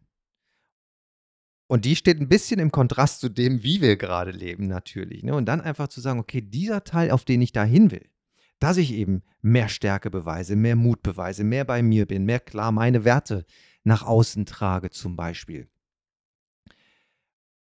Und 1.72 1.86
die 1.86 1.96
steht 1.96 2.20
ein 2.20 2.28
bisschen 2.28 2.60
im 2.60 2.70
Kontrast 2.70 3.20
zu 3.20 3.30
dem, 3.30 3.62
wie 3.62 3.80
wir 3.80 3.96
gerade 3.96 4.30
leben, 4.30 4.66
natürlich. 4.66 5.22
Ne? 5.22 5.34
Und 5.34 5.46
dann 5.46 5.62
einfach 5.62 5.88
zu 5.88 6.02
sagen, 6.02 6.20
okay, 6.20 6.42
dieser 6.42 6.84
Teil, 6.84 7.10
auf 7.10 7.24
den 7.24 7.40
ich 7.40 7.52
da 7.52 7.64
hin 7.64 7.90
will, 7.90 8.10
dass 8.58 8.76
ich 8.76 8.92
eben 8.92 9.22
mehr 9.40 9.70
Stärke 9.70 10.10
beweise, 10.10 10.54
mehr 10.54 10.76
Mut 10.76 11.02
beweise, 11.02 11.44
mehr 11.44 11.64
bei 11.64 11.82
mir 11.82 12.04
bin, 12.04 12.26
mehr 12.26 12.40
klar 12.40 12.72
meine 12.72 13.06
Werte 13.06 13.46
nach 13.84 14.02
außen 14.02 14.44
trage, 14.44 14.90
zum 14.90 15.16
Beispiel. 15.16 15.66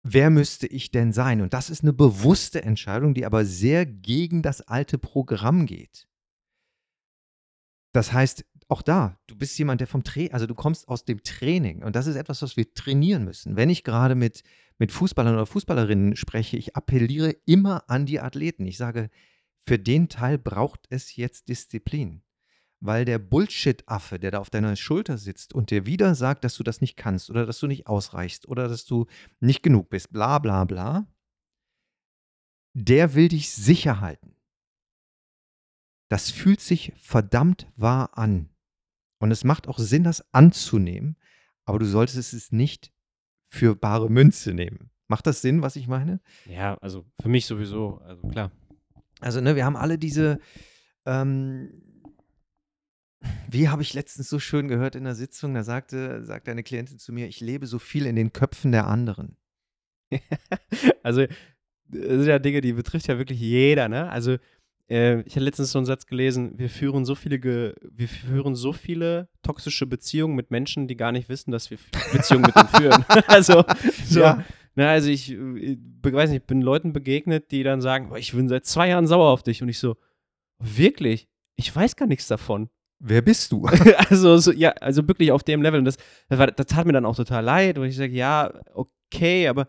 Wer 0.03 0.29
müsste 0.29 0.67
ich 0.67 0.91
denn 0.91 1.13
sein? 1.13 1.39
Und 1.39 1.53
das 1.53 1.69
ist 1.69 1.83
eine 1.83 1.93
bewusste 1.93 2.63
Entscheidung, 2.63 3.13
die 3.13 3.25
aber 3.25 3.45
sehr 3.45 3.85
gegen 3.85 4.41
das 4.41 4.59
alte 4.59 4.97
Programm 4.97 5.65
geht. 5.65 6.09
Das 7.93 8.11
heißt, 8.11 8.43
auch 8.71 8.81
da, 8.81 9.19
du 9.27 9.35
bist 9.35 9.57
jemand, 9.59 9.81
der 9.81 9.87
vom 9.87 10.03
Training, 10.03 10.31
also 10.31 10.47
du 10.47 10.55
kommst 10.55 10.87
aus 10.87 11.03
dem 11.03 11.23
Training 11.23 11.83
und 11.83 11.95
das 11.95 12.07
ist 12.07 12.15
etwas, 12.15 12.41
was 12.41 12.55
wir 12.55 12.73
trainieren 12.73 13.25
müssen. 13.25 13.57
Wenn 13.57 13.69
ich 13.69 13.83
gerade 13.83 14.15
mit, 14.15 14.43
mit 14.77 14.91
Fußballern 14.91 15.33
oder 15.33 15.45
Fußballerinnen 15.45 16.15
spreche, 16.15 16.57
ich 16.57 16.75
appelliere 16.75 17.35
immer 17.45 17.89
an 17.89 18.05
die 18.05 18.21
Athleten. 18.21 18.65
Ich 18.65 18.77
sage, 18.77 19.09
für 19.67 19.77
den 19.77 20.07
Teil 20.07 20.37
braucht 20.37 20.87
es 20.89 21.15
jetzt 21.15 21.49
Disziplin. 21.49 22.23
Weil 22.79 23.05
der 23.05 23.19
Bullshit-Affe, 23.19 24.17
der 24.17 24.31
da 24.31 24.39
auf 24.39 24.49
deiner 24.49 24.75
Schulter 24.75 25.17
sitzt 25.17 25.53
und 25.53 25.69
dir 25.69 25.85
wieder 25.85 26.15
sagt, 26.15 26.43
dass 26.43 26.55
du 26.55 26.63
das 26.63 26.81
nicht 26.81 26.97
kannst 26.97 27.29
oder 27.29 27.45
dass 27.45 27.59
du 27.59 27.67
nicht 27.67 27.87
ausreichst 27.87 28.47
oder 28.47 28.67
dass 28.67 28.85
du 28.85 29.05
nicht 29.39 29.61
genug 29.61 29.89
bist, 29.89 30.11
bla 30.11 30.39
bla 30.39 30.63
bla, 30.63 31.05
der 32.73 33.13
will 33.13 33.27
dich 33.27 33.51
sicher 33.51 33.99
halten. 33.99 34.35
Das 36.09 36.31
fühlt 36.31 36.61
sich 36.61 36.93
verdammt 36.97 37.67
wahr 37.75 38.17
an. 38.17 38.49
Und 39.21 39.29
es 39.29 39.43
macht 39.43 39.67
auch 39.67 39.77
Sinn, 39.77 40.03
das 40.03 40.25
anzunehmen, 40.33 41.15
aber 41.65 41.77
du 41.77 41.85
solltest 41.85 42.33
es 42.33 42.51
nicht 42.51 42.91
für 43.49 43.75
bare 43.75 44.09
Münze 44.09 44.51
nehmen. 44.51 44.89
Macht 45.07 45.27
das 45.27 45.41
Sinn, 45.43 45.61
was 45.61 45.75
ich 45.75 45.87
meine? 45.87 46.21
Ja, 46.47 46.75
also 46.81 47.05
für 47.21 47.29
mich 47.29 47.45
sowieso, 47.45 47.99
also 47.99 48.27
klar. 48.29 48.51
Also, 49.19 49.39
ne, 49.39 49.55
wir 49.55 49.63
haben 49.63 49.75
alle 49.75 49.99
diese, 49.99 50.39
ähm, 51.05 51.71
wie 53.47 53.69
habe 53.69 53.83
ich 53.83 53.93
letztens 53.93 54.27
so 54.27 54.39
schön 54.39 54.67
gehört 54.67 54.95
in 54.95 55.03
der 55.03 55.13
Sitzung, 55.13 55.53
da 55.53 55.63
sagte, 55.63 56.25
sagte 56.25 56.49
eine 56.49 56.63
Klientin 56.63 56.97
zu 56.97 57.13
mir, 57.13 57.27
ich 57.27 57.41
lebe 57.41 57.67
so 57.67 57.77
viel 57.77 58.07
in 58.07 58.15
den 58.15 58.33
Köpfen 58.33 58.71
der 58.71 58.87
anderen. 58.87 59.37
also, 61.03 61.27
das 61.27 62.07
sind 62.07 62.25
ja 62.25 62.39
Dinge, 62.39 62.61
die 62.61 62.73
betrifft 62.73 63.07
ja 63.07 63.19
wirklich 63.19 63.39
jeder, 63.39 63.87
ne? 63.87 64.09
Also, 64.09 64.37
äh, 64.91 65.21
ich 65.21 65.35
habe 65.35 65.45
letztens 65.45 65.71
so 65.71 65.79
einen 65.79 65.85
Satz 65.85 66.05
gelesen, 66.05 66.57
wir 66.57 66.69
führen 66.69 67.05
so 67.05 67.15
viele, 67.15 67.39
Ge 67.39 67.73
wir 67.81 68.07
führen 68.09 68.55
so 68.55 68.73
viele 68.73 69.29
toxische 69.41 69.87
Beziehungen 69.87 70.35
mit 70.35 70.51
Menschen, 70.51 70.87
die 70.87 70.97
gar 70.97 71.13
nicht 71.13 71.29
wissen, 71.29 71.51
dass 71.51 71.71
wir 71.71 71.77
Beziehungen 72.11 72.45
mit 72.45 72.55
ihnen 72.55 72.67
führen. 72.75 73.05
also, 73.27 73.63
so, 74.05 74.19
ja. 74.19 74.43
Na, 74.75 74.83
ne, 74.83 74.89
also 74.89 75.09
ich, 75.09 75.31
ich, 75.31 75.77
weiß 76.03 76.29
nicht, 76.29 76.41
ich 76.41 76.47
bin 76.47 76.61
Leuten 76.61 76.93
begegnet, 76.93 77.51
die 77.51 77.63
dann 77.63 77.81
sagen, 77.81 78.13
ich 78.17 78.33
bin 78.33 78.49
seit 78.49 78.65
zwei 78.65 78.89
Jahren 78.89 79.07
sauer 79.07 79.29
auf 79.29 79.43
dich. 79.43 79.61
Und 79.61 79.69
ich 79.69 79.79
so, 79.79 79.95
wirklich? 80.59 81.27
Ich 81.55 81.73
weiß 81.73 81.95
gar 81.95 82.07
nichts 82.07 82.27
davon. 82.27 82.69
Wer 82.99 83.21
bist 83.21 83.51
du? 83.51 83.65
also, 84.09 84.37
so, 84.37 84.51
ja, 84.51 84.71
also 84.71 85.07
wirklich 85.07 85.31
auf 85.31 85.43
dem 85.43 85.61
Level. 85.61 85.79
Und 85.79 85.85
das, 85.85 85.97
das, 86.29 86.37
war, 86.39 86.47
das 86.47 86.65
tat 86.67 86.85
mir 86.85 86.93
dann 86.93 87.05
auch 87.05 87.15
total 87.15 87.43
leid. 87.43 87.77
Und 87.77 87.85
ich 87.85 87.95
sage, 87.95 88.13
ja, 88.13 88.53
okay, 88.73 89.47
aber 89.47 89.67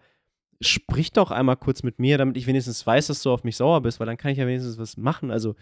sprich 0.62 1.12
doch 1.12 1.31
einmal 1.31 1.57
kurz 1.57 1.83
mit 1.83 1.98
mir, 1.98 2.18
damit 2.18 2.37
ich 2.37 2.46
wenigstens 2.46 2.87
weiß, 2.87 3.09
dass 3.09 3.22
du 3.22 3.31
auf 3.31 3.44
mich 3.44 3.57
sauer 3.57 3.83
bist, 3.83 4.01
weil 4.01 4.07
dann 4.07 4.16
kann 4.16 4.33
ich 4.33 4.38
ja 4.38 4.46
wenigstens 4.46 4.79
was 4.79 4.96
machen. 4.96 5.31
Also, 5.31 5.55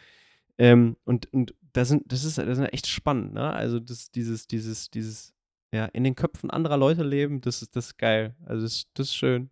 ähm, 0.58 0.96
und, 1.04 1.32
und 1.32 1.54
das 1.72 1.88
sind, 1.88 2.10
das 2.12 2.24
ist, 2.24 2.38
das 2.38 2.58
ist 2.58 2.72
echt 2.72 2.86
spannend, 2.86 3.34
ne? 3.34 3.52
Also, 3.52 3.80
das, 3.80 4.10
dieses, 4.10 4.46
dieses, 4.46 4.90
dieses, 4.90 5.34
ja, 5.72 5.86
in 5.86 6.04
den 6.04 6.16
Köpfen 6.16 6.50
anderer 6.50 6.76
Leute 6.76 7.02
leben, 7.02 7.40
das 7.40 7.62
ist, 7.62 7.76
das 7.76 7.86
ist 7.86 7.98
geil. 7.98 8.34
Also, 8.44 8.62
das, 8.62 8.86
das 8.94 9.08
ist 9.08 9.14
schön. 9.14 9.50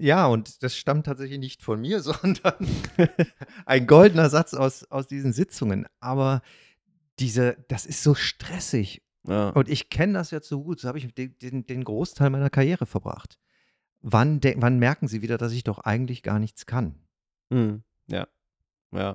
Ja, 0.00 0.26
und 0.26 0.62
das 0.62 0.76
stammt 0.76 1.06
tatsächlich 1.06 1.38
nicht 1.38 1.62
von 1.62 1.80
mir, 1.80 2.00
sondern 2.02 2.54
ein 3.66 3.86
goldener 3.86 4.30
Satz 4.30 4.54
aus, 4.54 4.84
aus 4.84 5.06
diesen 5.06 5.32
Sitzungen. 5.32 5.86
Aber 6.00 6.42
diese, 7.18 7.56
das 7.68 7.84
ist 7.84 8.02
so 8.02 8.14
stressig. 8.14 9.02
Ja. 9.26 9.50
Und 9.50 9.68
ich 9.68 9.90
kenne 9.90 10.14
das 10.14 10.30
jetzt 10.30 10.48
so 10.48 10.62
gut. 10.62 10.80
So 10.80 10.88
habe 10.88 10.98
ich 10.98 11.12
den, 11.14 11.36
den, 11.40 11.66
den 11.66 11.84
Großteil 11.84 12.30
meiner 12.30 12.48
Karriere 12.48 12.86
verbracht 12.86 13.38
wann, 14.00 14.40
wann 14.56 14.78
merken 14.78 15.08
sie 15.08 15.22
wieder, 15.22 15.38
dass 15.38 15.52
ich 15.52 15.64
doch 15.64 15.78
eigentlich 15.80 16.22
gar 16.22 16.38
nichts 16.38 16.66
kann? 16.66 16.94
Mhm. 17.50 17.82
Ja. 18.08 18.28
Ja. 18.92 19.14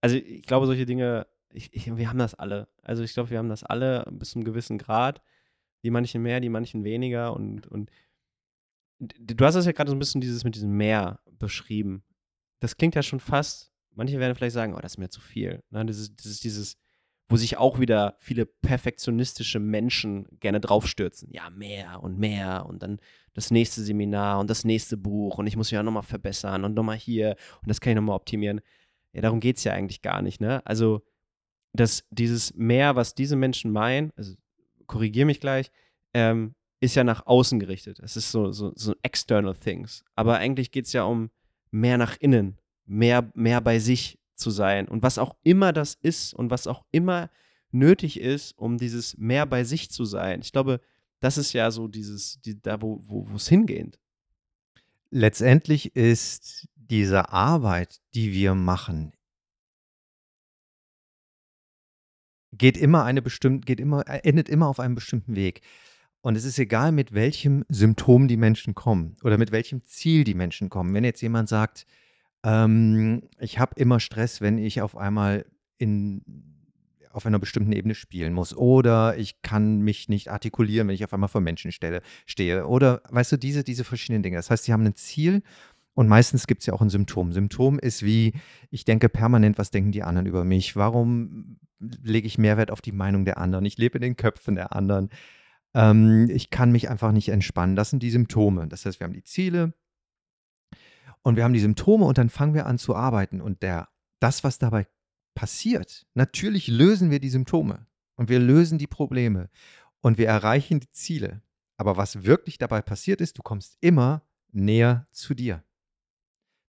Also 0.00 0.16
ich 0.16 0.42
glaube, 0.42 0.66
solche 0.66 0.86
Dinge, 0.86 1.26
ich, 1.50 1.72
ich, 1.72 1.96
wir 1.96 2.08
haben 2.08 2.18
das 2.18 2.34
alle. 2.34 2.68
Also 2.82 3.02
ich 3.02 3.14
glaube, 3.14 3.30
wir 3.30 3.38
haben 3.38 3.48
das 3.48 3.64
alle 3.64 4.04
bis 4.10 4.30
zu 4.30 4.38
einem 4.38 4.44
gewissen 4.44 4.78
Grad. 4.78 5.22
Die 5.82 5.90
manchen 5.90 6.22
mehr, 6.22 6.40
die 6.40 6.48
manchen 6.48 6.84
weniger. 6.84 7.34
Und, 7.34 7.66
und 7.66 7.90
du 8.98 9.44
hast 9.44 9.54
es 9.54 9.66
ja 9.66 9.72
gerade 9.72 9.90
so 9.90 9.96
ein 9.96 9.98
bisschen 9.98 10.20
dieses 10.20 10.44
mit 10.44 10.54
diesem 10.54 10.76
Meer 10.76 11.20
beschrieben. 11.38 12.02
Das 12.60 12.76
klingt 12.76 12.94
ja 12.94 13.02
schon 13.02 13.20
fast, 13.20 13.72
manche 13.90 14.18
werden 14.18 14.34
vielleicht 14.34 14.54
sagen, 14.54 14.74
oh, 14.74 14.80
das 14.80 14.92
ist 14.92 14.98
mir 14.98 15.10
zu 15.10 15.20
viel. 15.20 15.62
Ne? 15.70 15.84
Das, 15.84 15.98
ist, 15.98 16.24
das 16.24 16.40
dieses, 16.40 16.76
wo 17.28 17.36
sich 17.36 17.56
auch 17.56 17.78
wieder 17.78 18.16
viele 18.20 18.46
perfektionistische 18.46 19.58
Menschen 19.58 20.26
gerne 20.40 20.60
draufstürzen. 20.60 21.30
Ja, 21.32 21.50
mehr 21.50 22.02
und 22.02 22.18
mehr 22.18 22.66
und 22.66 22.82
dann 22.82 23.00
das 23.32 23.50
nächste 23.50 23.82
Seminar 23.82 24.40
und 24.40 24.50
das 24.50 24.64
nächste 24.64 24.96
Buch 24.96 25.38
und 25.38 25.46
ich 25.46 25.56
muss 25.56 25.68
mich 25.68 25.76
ja 25.76 25.82
nochmal 25.82 26.02
verbessern 26.02 26.64
und 26.64 26.74
nochmal 26.74 26.96
hier 26.96 27.36
und 27.62 27.68
das 27.68 27.80
kann 27.80 27.92
ich 27.92 27.96
nochmal 27.96 28.16
optimieren. 28.16 28.60
Ja, 29.12 29.22
darum 29.22 29.40
geht 29.40 29.56
es 29.56 29.64
ja 29.64 29.72
eigentlich 29.72 30.02
gar 30.02 30.22
nicht, 30.22 30.40
ne? 30.40 30.64
Also, 30.66 31.02
dass 31.72 32.04
dieses 32.10 32.54
mehr, 32.54 32.96
was 32.96 33.14
diese 33.14 33.36
Menschen 33.36 33.70
meinen, 33.72 34.12
also 34.16 34.34
korrigiere 34.86 35.26
mich 35.26 35.40
gleich, 35.40 35.70
ähm, 36.12 36.54
ist 36.80 36.94
ja 36.94 37.04
nach 37.04 37.26
außen 37.26 37.58
gerichtet. 37.58 37.98
Es 38.00 38.16
ist 38.16 38.30
so, 38.30 38.52
so, 38.52 38.72
so 38.74 38.94
external 39.02 39.54
things. 39.54 40.04
Aber 40.14 40.36
eigentlich 40.38 40.70
geht 40.70 40.86
es 40.86 40.92
ja 40.92 41.04
um 41.04 41.30
mehr 41.70 41.96
nach 41.98 42.16
innen, 42.18 42.58
mehr, 42.84 43.30
mehr 43.34 43.60
bei 43.60 43.78
sich 43.78 44.18
zu 44.36 44.50
sein 44.50 44.88
und 44.88 45.02
was 45.02 45.18
auch 45.18 45.36
immer 45.42 45.72
das 45.72 45.94
ist 45.94 46.34
und 46.34 46.50
was 46.50 46.66
auch 46.66 46.84
immer 46.90 47.30
nötig 47.70 48.20
ist, 48.20 48.56
um 48.58 48.78
dieses 48.78 49.16
mehr 49.18 49.46
bei 49.46 49.64
sich 49.64 49.90
zu 49.90 50.04
sein. 50.04 50.40
Ich 50.40 50.52
glaube, 50.52 50.80
das 51.20 51.38
ist 51.38 51.52
ja 51.52 51.70
so 51.70 51.88
dieses, 51.88 52.40
die, 52.42 52.60
da 52.60 52.80
wo 52.80 53.26
es 53.34 53.48
hingeht. 53.48 53.98
Letztendlich 55.10 55.94
ist 55.96 56.68
diese 56.76 57.30
Arbeit, 57.30 58.00
die 58.14 58.32
wir 58.32 58.54
machen, 58.54 59.12
geht 62.56 62.76
immer 62.76 63.04
eine 63.04 63.22
bestimmte, 63.22 63.64
geht 63.66 63.80
immer, 63.80 64.04
endet 64.24 64.48
immer 64.48 64.68
auf 64.68 64.80
einem 64.80 64.94
bestimmten 64.94 65.34
Weg. 65.36 65.62
Und 66.20 66.36
es 66.36 66.44
ist 66.44 66.58
egal, 66.58 66.92
mit 66.92 67.12
welchem 67.12 67.64
Symptom 67.68 68.28
die 68.28 68.36
Menschen 68.36 68.74
kommen 68.74 69.16
oder 69.22 69.36
mit 69.36 69.52
welchem 69.52 69.84
Ziel 69.84 70.24
die 70.24 70.34
Menschen 70.34 70.70
kommen. 70.70 70.94
Wenn 70.94 71.04
jetzt 71.04 71.20
jemand 71.20 71.48
sagt, 71.48 71.86
ähm, 72.44 73.22
ich 73.40 73.58
habe 73.58 73.72
immer 73.76 73.98
Stress, 73.98 74.40
wenn 74.40 74.58
ich 74.58 74.82
auf 74.82 74.96
einmal 74.96 75.46
in, 75.78 76.22
auf 77.10 77.26
einer 77.26 77.38
bestimmten 77.38 77.72
Ebene 77.72 77.94
spielen 77.94 78.34
muss. 78.34 78.56
Oder 78.56 79.16
ich 79.16 79.42
kann 79.42 79.80
mich 79.80 80.08
nicht 80.08 80.30
artikulieren, 80.30 80.86
wenn 80.86 80.94
ich 80.94 81.04
auf 81.04 81.14
einmal 81.14 81.28
vor 81.28 81.40
Menschen 81.40 81.72
stelle, 81.72 82.02
stehe. 82.26 82.66
Oder, 82.66 83.02
weißt 83.08 83.32
du, 83.32 83.36
diese, 83.38 83.64
diese 83.64 83.84
verschiedenen 83.84 84.22
Dinge. 84.22 84.36
Das 84.36 84.50
heißt, 84.50 84.64
sie 84.64 84.72
haben 84.72 84.84
ein 84.84 84.94
Ziel 84.94 85.42
und 85.94 86.08
meistens 86.08 86.46
gibt 86.46 86.60
es 86.60 86.66
ja 86.66 86.74
auch 86.74 86.82
ein 86.82 86.90
Symptom. 86.90 87.32
Symptom 87.32 87.78
ist 87.78 88.02
wie, 88.04 88.34
ich 88.70 88.84
denke 88.84 89.08
permanent, 89.08 89.58
was 89.58 89.70
denken 89.70 89.92
die 89.92 90.02
anderen 90.02 90.26
über 90.26 90.44
mich? 90.44 90.76
Warum 90.76 91.56
lege 91.78 92.26
ich 92.26 92.36
Mehrwert 92.36 92.70
auf 92.70 92.82
die 92.82 92.92
Meinung 92.92 93.24
der 93.24 93.38
anderen? 93.38 93.64
Ich 93.64 93.78
lebe 93.78 93.98
in 93.98 94.02
den 94.02 94.16
Köpfen 94.16 94.56
der 94.56 94.74
anderen. 94.74 95.08
Ähm, 95.72 96.28
ich 96.30 96.50
kann 96.50 96.72
mich 96.72 96.90
einfach 96.90 97.12
nicht 97.12 97.28
entspannen. 97.28 97.76
Das 97.76 97.90
sind 97.90 98.02
die 98.02 98.10
Symptome. 98.10 98.66
Das 98.68 98.84
heißt, 98.84 99.00
wir 99.00 99.04
haben 99.04 99.14
die 99.14 99.24
Ziele, 99.24 99.72
und 101.24 101.36
wir 101.36 101.44
haben 101.44 101.54
die 101.54 101.60
Symptome 101.60 102.04
und 102.04 102.18
dann 102.18 102.28
fangen 102.28 102.54
wir 102.54 102.66
an 102.66 102.78
zu 102.78 102.94
arbeiten. 102.94 103.40
Und 103.40 103.62
der, 103.62 103.88
das, 104.20 104.44
was 104.44 104.58
dabei 104.58 104.86
passiert, 105.34 106.06
natürlich 106.14 106.68
lösen 106.68 107.10
wir 107.10 107.18
die 107.18 107.30
Symptome 107.30 107.86
und 108.16 108.28
wir 108.28 108.38
lösen 108.38 108.78
die 108.78 108.86
Probleme 108.86 109.48
und 110.00 110.18
wir 110.18 110.28
erreichen 110.28 110.80
die 110.80 110.90
Ziele. 110.92 111.42
Aber 111.76 111.96
was 111.96 112.24
wirklich 112.24 112.58
dabei 112.58 112.82
passiert 112.82 113.20
ist, 113.20 113.38
du 113.38 113.42
kommst 113.42 113.78
immer 113.80 114.22
näher 114.52 115.08
zu 115.10 115.34
dir. 115.34 115.64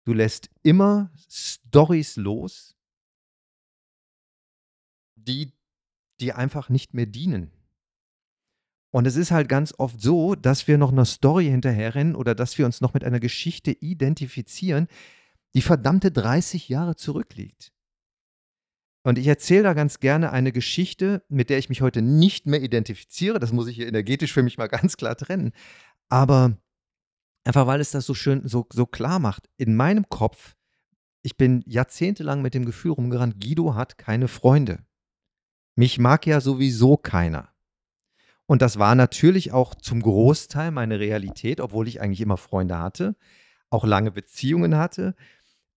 Du 0.05 0.13
lässt 0.13 0.51
immer 0.63 1.11
Stories 1.29 2.17
los, 2.17 2.77
die 5.17 5.53
dir 6.21 6.39
einfach 6.39 6.69
nicht 6.69 6.95
mehr 6.95 7.07
dienen. 7.07 7.51
Und 8.95 9.09
es 9.09 9.17
ist 9.17 9.33
halt 9.33 9.49
ganz 9.49 9.75
oft 9.77 10.01
so, 10.01 10.37
dass 10.37 10.69
wir 10.69 10.79
noch 10.79 10.93
einer 10.93 11.05
Story 11.05 11.47
hinterherrennen 11.47 12.15
oder 12.15 12.37
dass 12.37 12.59
wir 12.59 12.65
uns 12.65 12.81
noch 12.81 12.95
mit 12.95 13.03
einer 13.03 13.19
Geschichte 13.19 13.73
identifizieren, 13.73 14.87
die 15.53 15.63
verdammte 15.63 16.13
30 16.13 16.69
Jahre 16.69 16.95
zurückliegt. 16.95 17.73
Und 19.03 19.19
ich 19.19 19.27
erzähle 19.27 19.65
da 19.65 19.75
ganz 19.75 19.99
gerne 19.99 20.31
eine 20.31 20.53
Geschichte, 20.53 21.25
mit 21.29 21.51
der 21.51 21.59
ich 21.59 21.69
mich 21.69 21.83
heute 21.83 22.03
nicht 22.03 22.47
mehr 22.47 22.63
identifiziere. 22.63 23.41
Das 23.41 23.51
muss 23.51 23.67
ich 23.67 23.75
hier 23.75 23.89
energetisch 23.89 24.33
für 24.33 24.45
mich 24.45 24.59
mal 24.59 24.69
ganz 24.69 24.97
klar 24.97 25.17
trennen. 25.17 25.51
Aber 26.09 26.57
einfach 27.43 27.67
weil 27.67 27.81
es 27.81 27.91
das 27.91 28.07
so 28.07 28.15
schön, 28.15 28.47
so, 28.47 28.65
so 28.73 28.87
klar 28.87 29.19
macht. 29.19 29.51
In 29.57 29.75
meinem 29.75 30.09
Kopf, 30.09 30.55
ich 31.23 31.37
bin 31.37 31.65
jahrzehntelang 31.67 32.43
mit 32.43 32.55
dem 32.55 32.65
Gefühl 32.65 32.93
rumgerannt, 32.93 33.41
Guido 33.41 33.75
hat 33.75 33.99
keine 33.99 34.29
Freunde. 34.29 34.87
Mich 35.75 35.99
mag 35.99 36.29
ja 36.29 36.41
sowieso 36.41 36.97
keiner. 36.97 37.54
Und 38.47 38.63
das 38.63 38.79
war 38.79 38.95
natürlich 38.95 39.53
auch 39.53 39.75
zum 39.75 40.03
Großteil 40.03 40.71
meine 40.71 41.01
Realität, 41.01 41.61
obwohl 41.61 41.89
ich 41.89 42.01
eigentlich 42.01 42.21
immer 42.21 42.37
Freunde 42.37 42.79
hatte, 42.79 43.17
auch 43.71 43.85
lange 43.85 44.11
Beziehungen 44.11 44.77
hatte 44.77 45.15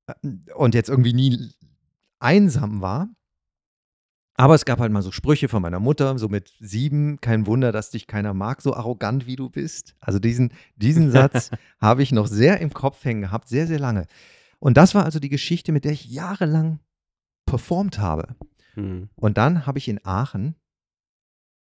äh, 0.07 0.13
und 0.53 0.75
jetzt 0.75 0.89
irgendwie 0.89 1.13
nie 1.13 1.51
einsam 2.19 2.81
war. 2.81 3.09
Aber 4.39 4.53
es 4.53 4.65
gab 4.65 4.79
halt 4.79 4.91
mal 4.91 5.01
so 5.01 5.11
Sprüche 5.11 5.47
von 5.47 5.63
meiner 5.63 5.79
Mutter, 5.79 6.19
so 6.19 6.29
mit 6.29 6.53
sieben, 6.59 7.19
kein 7.21 7.47
Wunder, 7.47 7.71
dass 7.71 7.89
dich 7.89 8.05
keiner 8.05 8.35
mag, 8.35 8.61
so 8.61 8.75
arrogant 8.75 9.25
wie 9.25 9.35
du 9.35 9.49
bist. 9.49 9.95
Also 9.99 10.19
diesen, 10.19 10.53
diesen 10.75 11.09
Satz 11.11 11.49
habe 11.79 12.03
ich 12.03 12.11
noch 12.11 12.27
sehr 12.27 12.59
im 12.59 12.71
Kopf 12.71 13.03
hängen 13.03 13.21
gehabt, 13.21 13.49
sehr, 13.49 13.65
sehr 13.65 13.79
lange. 13.79 14.05
Und 14.59 14.77
das 14.77 14.93
war 14.93 15.05
also 15.05 15.19
die 15.19 15.29
Geschichte, 15.29 15.71
mit 15.71 15.85
der 15.85 15.91
ich 15.91 16.05
jahrelang 16.05 16.79
performt 17.45 17.97
habe. 17.97 18.35
Hm. 18.75 19.09
Und 19.15 19.37
dann 19.39 19.65
habe 19.65 19.79
ich 19.79 19.87
in 19.87 20.05
Aachen 20.05 20.55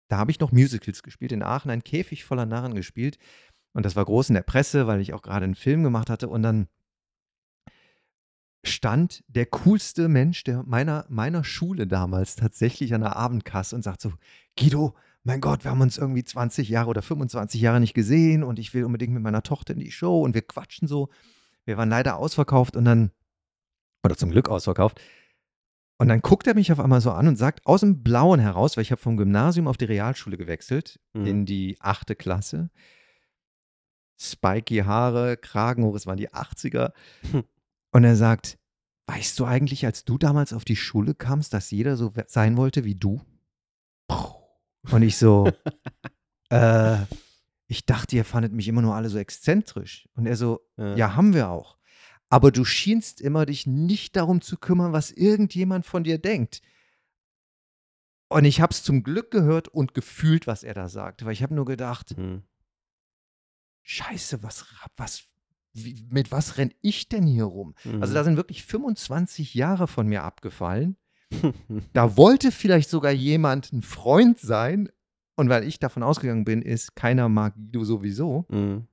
da 0.08 0.18
habe 0.18 0.32
ich 0.32 0.40
noch 0.40 0.52
Musicals 0.52 1.04
gespielt, 1.04 1.32
in 1.32 1.44
Aachen 1.44 1.72
ein 1.72 1.84
Käfig 1.84 2.24
voller 2.24 2.46
Narren 2.46 2.76
gespielt. 2.76 3.18
Und 3.74 3.86
das 3.86 3.96
war 3.96 4.06
groß 4.06 4.30
in 4.30 4.36
der 4.36 4.44
Presse, 4.44 4.88
weil 4.88 5.02
ich 5.02 5.14
auch 5.14 5.22
gerade 5.22 5.46
einen 5.46 5.56
Film 5.56 5.84
gemacht 5.84 6.10
hatte. 6.10 6.30
Und 6.30 6.44
dann 6.44 6.68
stand 8.64 9.24
der 9.28 9.46
coolste 9.48 10.08
Mensch 10.08 10.44
der 10.44 10.64
meiner, 10.64 11.06
meiner 11.10 11.44
Schule 11.44 11.86
damals 11.86 12.36
tatsächlich 12.36 12.94
an 12.94 13.02
der 13.02 13.16
Abendkasse 13.16 13.76
und 13.76 13.82
sagt 13.82 14.02
so, 14.02 14.14
Guido, 14.58 14.96
mein 15.24 15.42
Gott, 15.42 15.64
wir 15.64 15.72
haben 15.72 15.82
uns 15.82 15.98
irgendwie 15.98 16.24
20 16.24 16.70
Jahre 16.70 16.90
oder 16.90 17.02
25 17.02 17.62
Jahre 17.62 17.80
nicht 17.80 17.94
gesehen 17.94 18.44
und 18.44 18.60
ich 18.60 18.74
will 18.74 18.86
unbedingt 18.86 19.14
mit 19.14 19.24
meiner 19.24 19.44
Tochter 19.44 19.74
in 19.74 19.80
die 19.80 19.92
Show 19.92 20.22
und 20.22 20.34
wir 20.34 20.42
quatschen 20.42 20.88
so. 20.88 21.10
Wir 21.66 21.78
waren 21.78 21.90
leider 21.90 22.18
ausverkauft 22.18 22.76
und 22.76 22.86
dann, 22.86 23.12
oder 24.04 24.18
zum 24.18 24.32
Glück 24.32 24.50
ausverkauft, 24.50 25.00
und 25.98 26.10
dann 26.10 26.22
guckt 26.22 26.48
er 26.48 26.56
mich 26.56 26.72
auf 26.72 26.80
einmal 26.80 27.02
so 27.02 27.12
an 27.12 27.28
und 27.28 27.38
sagt 27.38 27.66
aus 27.66 27.82
dem 27.82 28.04
Blauen 28.04 28.40
heraus, 28.40 28.76
weil 28.76 28.82
ich 28.82 28.92
habe 28.92 29.02
vom 29.02 29.18
Gymnasium 29.18 29.68
auf 29.68 29.78
die 29.78 29.86
Realschule 29.86 30.38
gewechselt, 30.38 31.00
mhm. 31.14 31.26
in 31.26 31.46
die 31.46 31.78
achte 31.80 32.16
Klasse. 32.16 32.70
Spiky 34.20 34.78
Haare, 34.80 35.38
Kragenhoch, 35.38 35.96
es 35.96 36.08
waren 36.08 36.18
die 36.18 36.30
80er. 36.30 36.94
Hm. 37.32 37.44
Und 37.92 38.04
er 38.04 38.16
sagt, 38.16 38.58
weißt 39.08 39.38
du 39.40 39.46
eigentlich, 39.46 39.86
als 39.86 40.06
du 40.06 40.18
damals 40.18 40.54
auf 40.54 40.66
die 40.66 40.76
Schule 40.76 41.14
kamst, 41.14 41.54
dass 41.54 41.72
jeder 41.72 41.98
so 41.98 42.14
sein 42.28 42.56
wollte 42.58 42.86
wie 42.86 42.96
du? 42.96 43.22
Und 44.92 45.02
ich 45.02 45.18
so, 45.18 45.52
äh, 46.50 46.98
ich 47.68 47.86
dachte, 47.86 48.16
ihr 48.16 48.26
fandet 48.26 48.54
mich 48.54 48.68
immer 48.68 48.82
nur 48.82 48.96
alle 48.96 49.10
so 49.10 49.18
exzentrisch. 49.18 50.08
Und 50.16 50.26
er 50.26 50.36
so, 50.36 50.62
Ja. 50.78 50.96
ja, 50.96 51.16
haben 51.16 51.34
wir 51.34 51.50
auch. 51.50 51.78
Aber 52.34 52.52
du 52.52 52.66
schienst 52.66 53.22
immer, 53.22 53.46
dich 53.46 53.68
nicht 53.68 54.16
darum 54.16 54.42
zu 54.42 54.58
kümmern, 54.58 54.92
was 54.92 55.12
irgendjemand 55.12 55.86
von 55.86 56.04
dir 56.04 56.18
denkt. 56.18 56.62
Und 58.28 58.46
ich 58.46 58.60
habe 58.60 58.72
es 58.74 58.82
zum 58.82 59.04
Glück 59.04 59.30
gehört 59.30 59.68
und 59.68 59.94
gefühlt, 59.94 60.48
was 60.48 60.64
er 60.64 60.74
da 60.74 60.90
sagt. 60.90 61.24
Weil 61.24 61.34
ich 61.34 61.44
habe 61.44 61.54
nur 61.54 61.66
gedacht, 61.66 62.16
Hm. 62.18 62.42
Scheiße, 63.84 64.42
was, 64.42 64.66
was, 64.98 65.26
wie, 65.74 66.08
mit 66.10 66.32
was 66.32 66.58
renn 66.58 66.74
ich 66.82 67.08
denn 67.08 67.28
hier 67.28 67.44
rum? 67.44 67.76
Also 67.84 67.98
Mhm. 68.12 68.14
da 68.16 68.24
sind 68.24 68.38
wirklich 68.38 68.64
25 68.64 69.54
Jahre 69.54 69.88
von 69.88 70.08
mir 70.08 70.24
abgefallen. 70.24 70.98
Da 71.94 72.18
wollte 72.18 72.52
vielleicht 72.52 72.90
sogar 72.90 73.12
jemand 73.12 73.72
ein 73.74 73.84
Freund 73.84 74.40
sein. 74.40 74.90
Und 75.36 75.50
weil 75.50 75.66
ich 75.66 75.78
davon 75.80 76.02
ausgegangen 76.02 76.46
bin, 76.46 76.64
ist, 76.64 76.96
keiner 76.96 77.30
mag 77.30 77.54
Guido 77.56 77.84
sowieso, 77.84 78.46
Mhm. 78.50 78.88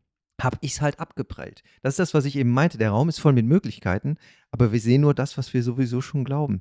Habe 0.45 0.59
ich 0.61 0.72
es 0.72 0.80
halt 0.80 1.01
abgeprellt. 1.01 1.62
Das 1.82 1.95
ist 1.95 1.99
das, 1.99 2.14
was 2.14 2.24
ich 2.24 2.36
eben 2.36 2.51
meinte. 2.51 2.78
Der 2.78 2.91
Raum 2.91 3.09
ist 3.09 3.20
voll 3.20 3.32
mit 3.32 3.47
Möglichkeiten, 3.47 4.16
aber 4.51 4.72
wir 4.72 4.80
sehen 4.80 5.03
nur 5.03 5.14
das, 5.14 5.38
was 5.38 5.53
wir 5.55 5.62
sowieso 5.62 6.01
schon 6.01 6.24
glauben. 6.24 6.61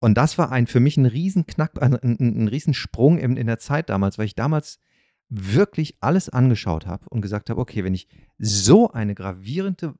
Und 0.00 0.14
das 0.14 0.36
war 0.38 0.50
ein 0.50 0.66
für 0.66 0.80
mich 0.80 0.96
ein 0.96 1.06
Riesenknack, 1.06 1.80
ein, 1.80 1.94
ein, 1.94 2.18
ein 2.18 2.48
Riesensprung 2.48 3.18
in, 3.18 3.36
in 3.36 3.46
der 3.46 3.58
Zeit 3.58 3.88
damals, 3.88 4.18
weil 4.18 4.26
ich 4.26 4.34
damals 4.34 4.78
wirklich 5.28 5.96
alles 6.00 6.28
angeschaut 6.28 6.86
habe 6.86 7.06
und 7.08 7.22
gesagt 7.22 7.50
habe, 7.50 7.60
okay, 7.60 7.84
wenn 7.84 7.94
ich 7.94 8.08
so 8.38 8.90
eine 8.90 9.14
gravierende, 9.14 9.94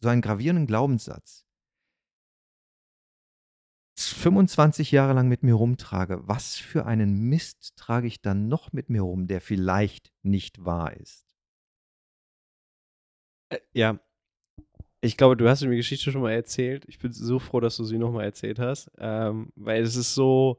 so 0.00 0.08
einen 0.08 0.22
gravierenden 0.22 0.66
Glaubenssatz 0.66 1.46
25 3.98 4.92
Jahre 4.92 5.12
lang 5.12 5.28
mit 5.28 5.42
mir 5.42 5.54
rumtrage, 5.54 6.20
was 6.26 6.56
für 6.56 6.86
einen 6.86 7.28
Mist 7.28 7.76
trage 7.76 8.06
ich 8.06 8.20
dann 8.20 8.48
noch 8.48 8.72
mit 8.72 8.90
mir 8.90 9.02
rum, 9.02 9.26
der 9.26 9.40
vielleicht 9.40 10.12
nicht 10.22 10.64
wahr 10.64 10.96
ist? 10.96 11.27
Äh, 13.48 13.58
ja. 13.72 13.98
Ich 15.00 15.16
glaube, 15.16 15.36
du 15.36 15.48
hast 15.48 15.62
mir 15.62 15.70
die 15.70 15.76
Geschichte 15.76 16.10
schon 16.10 16.22
mal 16.22 16.32
erzählt. 16.32 16.84
Ich 16.88 16.98
bin 16.98 17.12
so 17.12 17.38
froh, 17.38 17.60
dass 17.60 17.76
du 17.76 17.84
sie 17.84 17.98
nochmal 17.98 18.24
erzählt 18.24 18.58
hast. 18.58 18.90
Ähm, 18.98 19.52
weil 19.54 19.82
es 19.82 19.94
ist 19.94 20.14
so, 20.14 20.58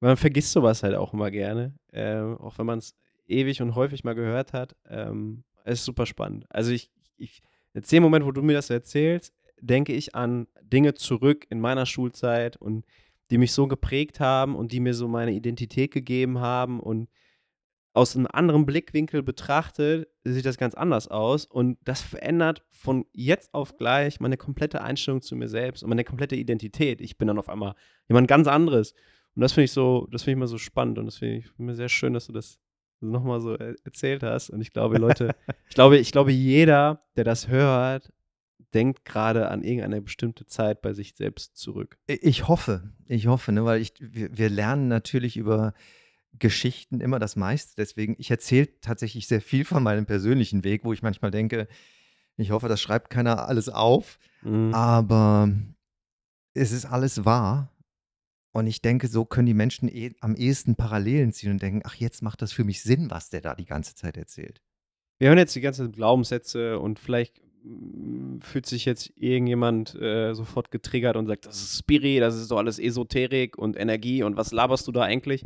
man 0.00 0.16
vergisst 0.16 0.52
sowas 0.52 0.82
halt 0.82 0.94
auch 0.94 1.12
immer 1.12 1.30
gerne. 1.30 1.74
Ähm, 1.92 2.38
auch 2.38 2.56
wenn 2.58 2.66
man 2.66 2.78
es 2.78 2.96
ewig 3.26 3.60
und 3.60 3.74
häufig 3.74 4.04
mal 4.04 4.14
gehört 4.14 4.52
hat. 4.52 4.74
Ähm, 4.88 5.44
es 5.64 5.80
ist 5.80 5.84
super 5.84 6.06
spannend. 6.06 6.46
Also 6.48 6.72
ich, 6.72 6.90
ich, 7.16 7.42
in 7.74 7.82
dem 7.82 8.02
Moment, 8.02 8.24
wo 8.24 8.32
du 8.32 8.42
mir 8.42 8.54
das 8.54 8.70
erzählst, 8.70 9.34
denke 9.60 9.92
ich 9.92 10.14
an 10.14 10.46
Dinge 10.62 10.94
zurück 10.94 11.46
in 11.50 11.60
meiner 11.60 11.86
Schulzeit 11.86 12.56
und 12.56 12.84
die 13.30 13.38
mich 13.38 13.52
so 13.52 13.66
geprägt 13.66 14.20
haben 14.20 14.54
und 14.54 14.72
die 14.72 14.80
mir 14.80 14.94
so 14.94 15.08
meine 15.08 15.32
Identität 15.32 15.90
gegeben 15.90 16.40
haben 16.40 16.80
und 16.80 17.08
aus 17.94 18.16
einem 18.16 18.26
anderen 18.26 18.66
Blickwinkel 18.66 19.22
betrachtet, 19.22 20.08
sieht 20.24 20.44
das 20.44 20.58
ganz 20.58 20.74
anders 20.74 21.06
aus. 21.08 21.46
Und 21.46 21.78
das 21.84 22.02
verändert 22.02 22.64
von 22.70 23.06
jetzt 23.12 23.54
auf 23.54 23.76
gleich 23.76 24.18
meine 24.18 24.36
komplette 24.36 24.82
Einstellung 24.82 25.22
zu 25.22 25.36
mir 25.36 25.48
selbst 25.48 25.82
und 25.82 25.88
meine 25.88 26.04
komplette 26.04 26.34
Identität. 26.34 27.00
Ich 27.00 27.16
bin 27.16 27.28
dann 27.28 27.38
auf 27.38 27.48
einmal 27.48 27.76
jemand 28.08 28.26
ganz 28.26 28.48
anderes. 28.48 28.94
Und 29.36 29.42
das 29.42 29.52
finde 29.52 29.66
ich 29.66 29.72
so, 29.72 30.08
das 30.10 30.24
finde 30.24 30.32
ich 30.32 30.38
immer 30.38 30.48
so 30.48 30.58
spannend 30.58 30.98
und 30.98 31.06
das 31.06 31.18
finde 31.18 31.36
ich 31.36 31.46
mir 31.56 31.74
sehr 31.74 31.88
schön, 31.88 32.12
dass 32.12 32.26
du 32.26 32.32
das 32.32 32.58
nochmal 33.00 33.40
so 33.40 33.54
er 33.54 33.76
erzählt 33.84 34.24
hast. 34.24 34.50
Und 34.50 34.60
ich 34.60 34.72
glaube, 34.72 34.98
Leute, 34.98 35.34
ich 35.68 35.74
glaube, 35.74 35.98
ich 35.98 36.10
glaube, 36.10 36.32
jeder, 36.32 37.04
der 37.16 37.24
das 37.24 37.46
hört, 37.46 38.12
denkt 38.74 39.04
gerade 39.04 39.50
an 39.50 39.62
irgendeine 39.62 40.02
bestimmte 40.02 40.46
Zeit 40.46 40.82
bei 40.82 40.94
sich 40.94 41.14
selbst 41.14 41.56
zurück. 41.56 41.96
Ich 42.08 42.48
hoffe, 42.48 42.92
ich 43.06 43.28
hoffe, 43.28 43.52
ne, 43.52 43.64
weil 43.64 43.80
ich, 43.80 43.92
wir, 44.00 44.36
wir 44.36 44.50
lernen 44.50 44.88
natürlich 44.88 45.36
über 45.36 45.74
Geschichten 46.38 47.00
immer 47.00 47.18
das 47.18 47.36
meiste. 47.36 47.74
Deswegen, 47.76 48.16
ich 48.18 48.30
erzähle 48.30 48.68
tatsächlich 48.80 49.26
sehr 49.26 49.40
viel 49.40 49.64
von 49.64 49.82
meinem 49.82 50.06
persönlichen 50.06 50.64
Weg, 50.64 50.84
wo 50.84 50.92
ich 50.92 51.02
manchmal 51.02 51.30
denke, 51.30 51.68
ich 52.36 52.50
hoffe, 52.50 52.68
das 52.68 52.80
schreibt 52.80 53.10
keiner 53.10 53.48
alles 53.48 53.68
auf. 53.68 54.18
Mhm. 54.42 54.74
Aber 54.74 55.50
es 56.54 56.72
ist 56.72 56.86
alles 56.86 57.24
wahr. 57.24 57.70
Und 58.52 58.68
ich 58.68 58.80
denke, 58.80 59.08
so 59.08 59.24
können 59.24 59.46
die 59.46 59.54
Menschen 59.54 59.88
eh, 59.88 60.12
am 60.20 60.36
ehesten 60.36 60.76
Parallelen 60.76 61.32
ziehen 61.32 61.50
und 61.50 61.62
denken, 61.62 61.82
ach, 61.84 61.96
jetzt 61.96 62.22
macht 62.22 62.40
das 62.40 62.52
für 62.52 62.62
mich 62.62 62.82
Sinn, 62.82 63.10
was 63.10 63.28
der 63.30 63.40
da 63.40 63.54
die 63.56 63.64
ganze 63.64 63.96
Zeit 63.96 64.16
erzählt. 64.16 64.62
Wir 65.18 65.28
hören 65.28 65.38
jetzt 65.38 65.56
die 65.56 65.60
ganzen 65.60 65.90
Glaubenssätze 65.90 66.78
und 66.78 67.00
vielleicht 67.00 67.40
mm, 67.64 68.38
fühlt 68.40 68.66
sich 68.66 68.84
jetzt 68.84 69.12
irgendjemand 69.16 69.96
äh, 69.96 70.34
sofort 70.34 70.70
getriggert 70.70 71.16
und 71.16 71.26
sagt, 71.26 71.46
das 71.46 71.60
ist 71.60 71.78
Spiri, 71.78 72.20
das 72.20 72.36
ist 72.36 72.50
doch 72.52 72.58
alles 72.58 72.78
Esoterik 72.78 73.58
und 73.58 73.76
Energie 73.76 74.22
und 74.22 74.36
was 74.36 74.52
laberst 74.52 74.86
du 74.86 74.92
da 74.92 75.02
eigentlich? 75.02 75.44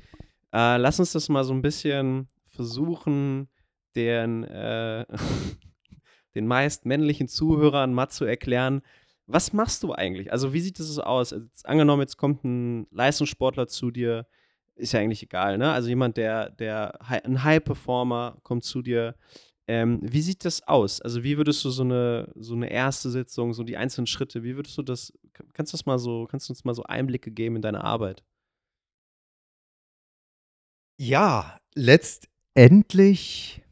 Äh, 0.52 0.76
lass 0.78 0.98
uns 0.98 1.12
das 1.12 1.28
mal 1.28 1.44
so 1.44 1.52
ein 1.52 1.62
bisschen 1.62 2.28
versuchen, 2.48 3.48
den, 3.94 4.44
äh, 4.44 5.04
den 6.34 6.46
meist 6.46 6.86
männlichen 6.86 7.28
Zuhörern 7.28 7.94
mal 7.94 8.08
zu 8.08 8.24
erklären, 8.24 8.82
was 9.26 9.52
machst 9.52 9.82
du 9.82 9.92
eigentlich? 9.92 10.32
Also 10.32 10.52
wie 10.54 10.60
sieht 10.60 10.78
das 10.78 10.98
aus? 10.98 11.30
Jetzt, 11.32 11.66
angenommen, 11.66 12.00
jetzt 12.00 12.16
kommt 12.16 12.44
ein 12.44 12.86
Leistungssportler 12.90 13.68
zu 13.68 13.90
dir, 13.90 14.26
ist 14.74 14.92
ja 14.92 15.00
eigentlich 15.00 15.22
egal, 15.22 15.58
ne? 15.58 15.70
Also 15.72 15.88
jemand, 15.88 16.16
der, 16.16 16.50
der 16.50 16.98
ein 17.08 17.44
High-Performer 17.44 18.38
kommt 18.42 18.64
zu 18.64 18.80
dir, 18.80 19.16
ähm, 19.66 20.00
wie 20.02 20.22
sieht 20.22 20.46
das 20.46 20.66
aus? 20.66 21.02
Also, 21.02 21.22
wie 21.22 21.36
würdest 21.36 21.62
du 21.64 21.70
so 21.70 21.82
eine, 21.82 22.32
so 22.36 22.54
eine 22.54 22.70
erste 22.70 23.10
Sitzung, 23.10 23.52
so 23.52 23.64
die 23.64 23.76
einzelnen 23.76 24.06
Schritte, 24.06 24.42
wie 24.42 24.56
würdest 24.56 24.78
du 24.78 24.82
das, 24.82 25.12
kannst 25.52 25.74
du 25.74 25.76
das 25.76 25.84
mal 25.84 25.98
so, 25.98 26.26
kannst 26.26 26.48
du 26.48 26.52
uns 26.52 26.64
mal 26.64 26.74
so 26.74 26.84
Einblicke 26.84 27.30
geben 27.30 27.56
in 27.56 27.62
deine 27.62 27.84
Arbeit? 27.84 28.24
Ja, 30.98 31.58
letztendlich, 31.74 33.62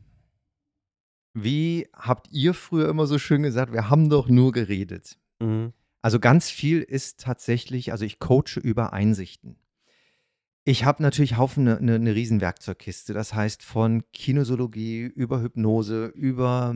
wie 1.35 1.89
habt 1.93 2.29
ihr 2.31 2.55
früher 2.55 2.89
immer 2.89 3.07
so 3.07 3.18
schön 3.18 3.43
gesagt, 3.43 3.72
wir 3.72 3.91
haben 3.91 4.09
doch 4.09 4.29
nur 4.29 4.53
geredet. 4.53 5.18
Mhm. 5.41 5.72
Also 6.03 6.20
ganz 6.20 6.51
viel 6.51 6.83
ist 6.83 7.18
tatsächlich, 7.20 7.91
also 7.91 8.05
ich 8.05 8.20
coache 8.20 8.61
über 8.62 8.93
Einsichten. 8.93 9.57
Ich 10.62 10.85
habe 10.85 11.03
natürlich 11.03 11.37
Haufen 11.37 11.66
eine 11.66 11.81
ne, 11.81 11.99
ne 11.99 12.14
riesen 12.14 12.41
Werkzeugkiste. 12.41 13.12
Das 13.12 13.35
heißt 13.35 13.62
von 13.64 14.05
Kinosologie 14.12 15.03
über 15.03 15.41
Hypnose, 15.41 16.07
über 16.07 16.74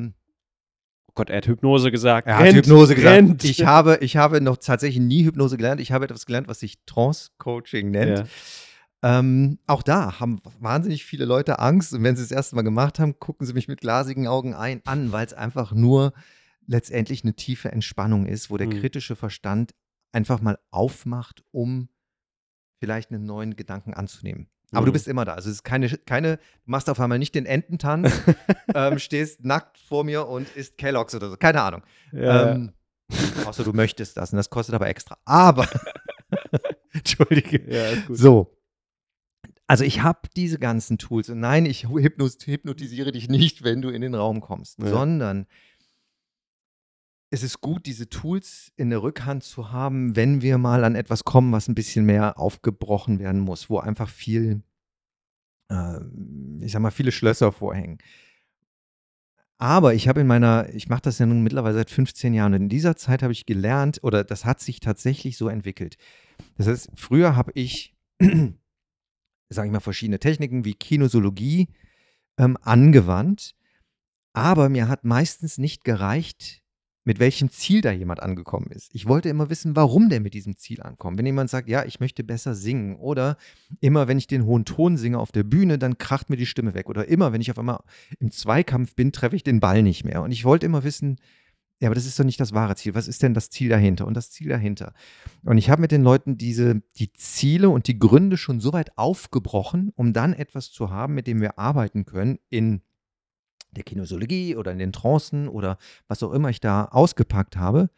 Oh 1.06 1.12
Gott, 1.14 1.30
er 1.30 1.38
hat 1.38 1.46
Hypnose 1.48 1.90
gesagt. 1.90 2.28
er 2.28 2.38
hat 2.38 2.54
Hypnose 2.54 2.94
gelernt. 2.94 3.42
Ich 3.42 3.64
habe, 3.64 3.98
ich 4.00 4.16
habe 4.16 4.40
noch 4.40 4.56
tatsächlich 4.58 5.00
nie 5.00 5.24
Hypnose 5.24 5.56
gelernt. 5.56 5.80
Ich 5.80 5.90
habe 5.90 6.04
etwas 6.04 6.24
gelernt, 6.24 6.46
was 6.46 6.60
sich 6.60 6.78
Trance-Coaching 6.86 7.90
nennt. 7.90 8.18
ja. 8.18 8.24
Ähm, 9.02 9.58
auch 9.66 9.82
da 9.82 10.20
haben 10.20 10.40
wahnsinnig 10.58 11.04
viele 11.04 11.24
Leute 11.24 11.58
Angst 11.58 11.94
und 11.94 12.02
wenn 12.02 12.16
sie 12.16 12.22
es 12.22 12.28
das 12.28 12.36
erste 12.36 12.56
Mal 12.56 12.62
gemacht 12.62 12.98
haben, 12.98 13.18
gucken 13.18 13.46
sie 13.46 13.54
mich 13.54 13.66
mit 13.66 13.80
glasigen 13.80 14.26
Augen 14.28 14.54
ein, 14.54 14.82
an, 14.84 15.10
weil 15.12 15.24
es 15.26 15.32
einfach 15.32 15.72
nur 15.72 16.12
letztendlich 16.66 17.24
eine 17.24 17.34
tiefe 17.34 17.72
Entspannung 17.72 18.26
ist, 18.26 18.50
wo 18.50 18.56
der 18.58 18.66
Mhm. 18.66 18.80
kritische 18.80 19.16
Verstand 19.16 19.74
einfach 20.12 20.40
mal 20.42 20.58
aufmacht, 20.70 21.42
um 21.50 21.88
vielleicht 22.78 23.10
einen 23.10 23.24
neuen 23.24 23.56
Gedanken 23.56 23.94
anzunehmen. 23.94 24.48
Aber 24.72 24.84
du 24.86 24.90
Mhm. 24.90 24.94
bist 24.94 25.08
immer 25.08 25.24
da. 25.24 25.34
Also 25.34 25.48
es 25.48 25.56
ist 25.56 25.64
keine, 25.64 25.88
keine, 25.88 26.36
du 26.36 26.42
machst 26.70 26.88
auf 26.90 27.00
einmal 27.00 27.18
nicht 27.18 27.34
den 27.34 27.46
Ententanz, 27.46 28.12
ähm, 28.74 28.98
stehst 28.98 29.44
nackt 29.44 29.78
vor 29.78 30.04
mir 30.04 30.28
und 30.28 30.48
isst 30.56 30.76
Kelloggs 30.78 31.14
oder 31.14 31.30
so. 31.30 31.36
Keine 31.36 31.62
Ahnung. 31.62 31.82
Ja. 32.12 32.42
Ähm, 32.52 32.72
außer 33.46 33.64
du 33.64 33.72
möchtest 33.72 34.16
das 34.16 34.32
und 34.32 34.36
das 34.36 34.50
kostet 34.50 34.74
aber 34.74 34.88
extra. 34.88 35.16
Aber, 35.24 35.66
Entschuldige. 36.92 37.62
ja. 37.72 37.84
So. 38.14 38.56
Also 39.70 39.84
ich 39.84 40.02
habe 40.02 40.22
diese 40.34 40.58
ganzen 40.58 40.98
Tools 40.98 41.28
und 41.28 41.38
nein, 41.38 41.64
ich 41.64 41.88
hypnotisiere 41.88 43.12
dich 43.12 43.28
nicht, 43.28 43.62
wenn 43.62 43.80
du 43.80 43.90
in 43.90 44.02
den 44.02 44.16
Raum 44.16 44.40
kommst, 44.40 44.80
Ja. 44.80 44.88
sondern 44.88 45.46
es 47.32 47.44
ist 47.44 47.60
gut, 47.60 47.86
diese 47.86 48.08
Tools 48.08 48.72
in 48.74 48.90
der 48.90 49.00
Rückhand 49.04 49.44
zu 49.44 49.70
haben, 49.70 50.16
wenn 50.16 50.42
wir 50.42 50.58
mal 50.58 50.82
an 50.82 50.96
etwas 50.96 51.22
kommen, 51.22 51.52
was 51.52 51.68
ein 51.68 51.76
bisschen 51.76 52.04
mehr 52.04 52.36
aufgebrochen 52.36 53.20
werden 53.20 53.40
muss, 53.42 53.70
wo 53.70 53.78
einfach 53.78 54.08
viel, 54.08 54.64
ähm, 55.70 56.58
ich 56.60 56.72
sag 56.72 56.82
mal, 56.82 56.90
viele 56.90 57.12
Schlösser 57.12 57.52
vorhängen. 57.52 57.98
Aber 59.58 59.94
ich 59.94 60.08
habe 60.08 60.22
in 60.22 60.26
meiner, 60.26 60.68
ich 60.74 60.88
mache 60.88 61.02
das 61.02 61.20
ja 61.20 61.26
nun 61.26 61.42
mittlerweile 61.44 61.76
seit 61.76 61.90
15 61.90 62.34
Jahren 62.34 62.54
und 62.54 62.62
in 62.62 62.68
dieser 62.68 62.96
Zeit 62.96 63.22
habe 63.22 63.32
ich 63.32 63.46
gelernt, 63.46 64.00
oder 64.02 64.24
das 64.24 64.44
hat 64.44 64.58
sich 64.58 64.80
tatsächlich 64.80 65.36
so 65.36 65.46
entwickelt. 65.46 65.96
Das 66.56 66.66
heißt, 66.66 66.90
früher 66.96 67.36
habe 67.36 67.52
ich, 67.54 67.94
sage 69.50 69.68
ich 69.68 69.72
mal, 69.72 69.80
verschiedene 69.80 70.18
Techniken 70.18 70.64
wie 70.64 70.74
Kinosologie 70.74 71.68
ähm, 72.38 72.56
angewandt, 72.62 73.54
aber 74.32 74.68
mir 74.68 74.88
hat 74.88 75.04
meistens 75.04 75.58
nicht 75.58 75.84
gereicht, 75.84 76.62
mit 77.04 77.18
welchem 77.18 77.50
Ziel 77.50 77.80
da 77.80 77.90
jemand 77.90 78.22
angekommen 78.22 78.70
ist. 78.70 78.94
Ich 78.94 79.06
wollte 79.06 79.28
immer 79.30 79.50
wissen, 79.50 79.74
warum 79.74 80.10
der 80.10 80.20
mit 80.20 80.34
diesem 80.34 80.56
Ziel 80.56 80.82
ankommt. 80.82 81.18
Wenn 81.18 81.26
jemand 81.26 81.50
sagt, 81.50 81.68
ja, 81.68 81.84
ich 81.84 81.98
möchte 81.98 82.22
besser 82.22 82.54
singen 82.54 82.96
oder 82.96 83.36
immer, 83.80 84.06
wenn 84.06 84.18
ich 84.18 84.26
den 84.26 84.44
hohen 84.44 84.64
Ton 84.64 84.96
singe 84.96 85.18
auf 85.18 85.32
der 85.32 85.42
Bühne, 85.42 85.78
dann 85.78 85.98
kracht 85.98 86.28
mir 86.28 86.36
die 86.36 86.46
Stimme 86.46 86.74
weg 86.74 86.88
oder 86.88 87.08
immer, 87.08 87.32
wenn 87.32 87.40
ich 87.40 87.50
auf 87.50 87.58
einmal 87.58 87.80
im 88.18 88.30
Zweikampf 88.30 88.94
bin, 88.94 89.12
treffe 89.12 89.34
ich 89.34 89.42
den 89.42 89.60
Ball 89.60 89.82
nicht 89.82 90.04
mehr. 90.04 90.22
Und 90.22 90.30
ich 90.30 90.44
wollte 90.44 90.66
immer 90.66 90.84
wissen, 90.84 91.16
ja, 91.80 91.88
aber 91.88 91.94
das 91.94 92.04
ist 92.04 92.18
doch 92.18 92.24
nicht 92.24 92.38
das 92.38 92.52
wahre 92.52 92.76
Ziel. 92.76 92.94
Was 92.94 93.08
ist 93.08 93.22
denn 93.22 93.32
das 93.32 93.48
Ziel 93.48 93.70
dahinter 93.70 94.06
und 94.06 94.12
das 94.14 94.30
Ziel 94.30 94.50
dahinter? 94.50 94.92
Und 95.44 95.56
ich 95.56 95.70
habe 95.70 95.80
mit 95.80 95.92
den 95.92 96.02
Leuten 96.02 96.36
diese, 96.36 96.82
die 96.96 97.10
Ziele 97.14 97.70
und 97.70 97.88
die 97.88 97.98
Gründe 97.98 98.36
schon 98.36 98.60
so 98.60 98.74
weit 98.74 98.98
aufgebrochen, 98.98 99.90
um 99.96 100.12
dann 100.12 100.34
etwas 100.34 100.70
zu 100.70 100.90
haben, 100.90 101.14
mit 101.14 101.26
dem 101.26 101.40
wir 101.40 101.58
arbeiten 101.58 102.04
können 102.04 102.38
in 102.50 102.82
der 103.70 103.84
Kinesiologie 103.84 104.56
oder 104.56 104.72
in 104.72 104.78
den 104.78 104.92
Trancen 104.92 105.48
oder 105.48 105.78
was 106.06 106.22
auch 106.22 106.32
immer 106.32 106.50
ich 106.50 106.60
da 106.60 106.84
ausgepackt 106.84 107.56
habe, 107.56 107.88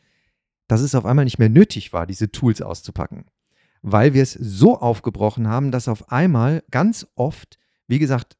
dass 0.68 0.80
es 0.80 0.94
auf 0.94 1.04
einmal 1.04 1.24
nicht 1.24 1.40
mehr 1.40 1.48
nötig 1.48 1.92
war, 1.92 2.06
diese 2.06 2.30
Tools 2.30 2.62
auszupacken. 2.62 3.24
Weil 3.82 4.14
wir 4.14 4.22
es 4.22 4.32
so 4.32 4.78
aufgebrochen 4.78 5.48
haben, 5.48 5.72
dass 5.72 5.88
auf 5.88 6.12
einmal 6.12 6.62
ganz 6.70 7.08
oft, 7.16 7.58
wie 7.88 7.98
gesagt, 7.98 8.36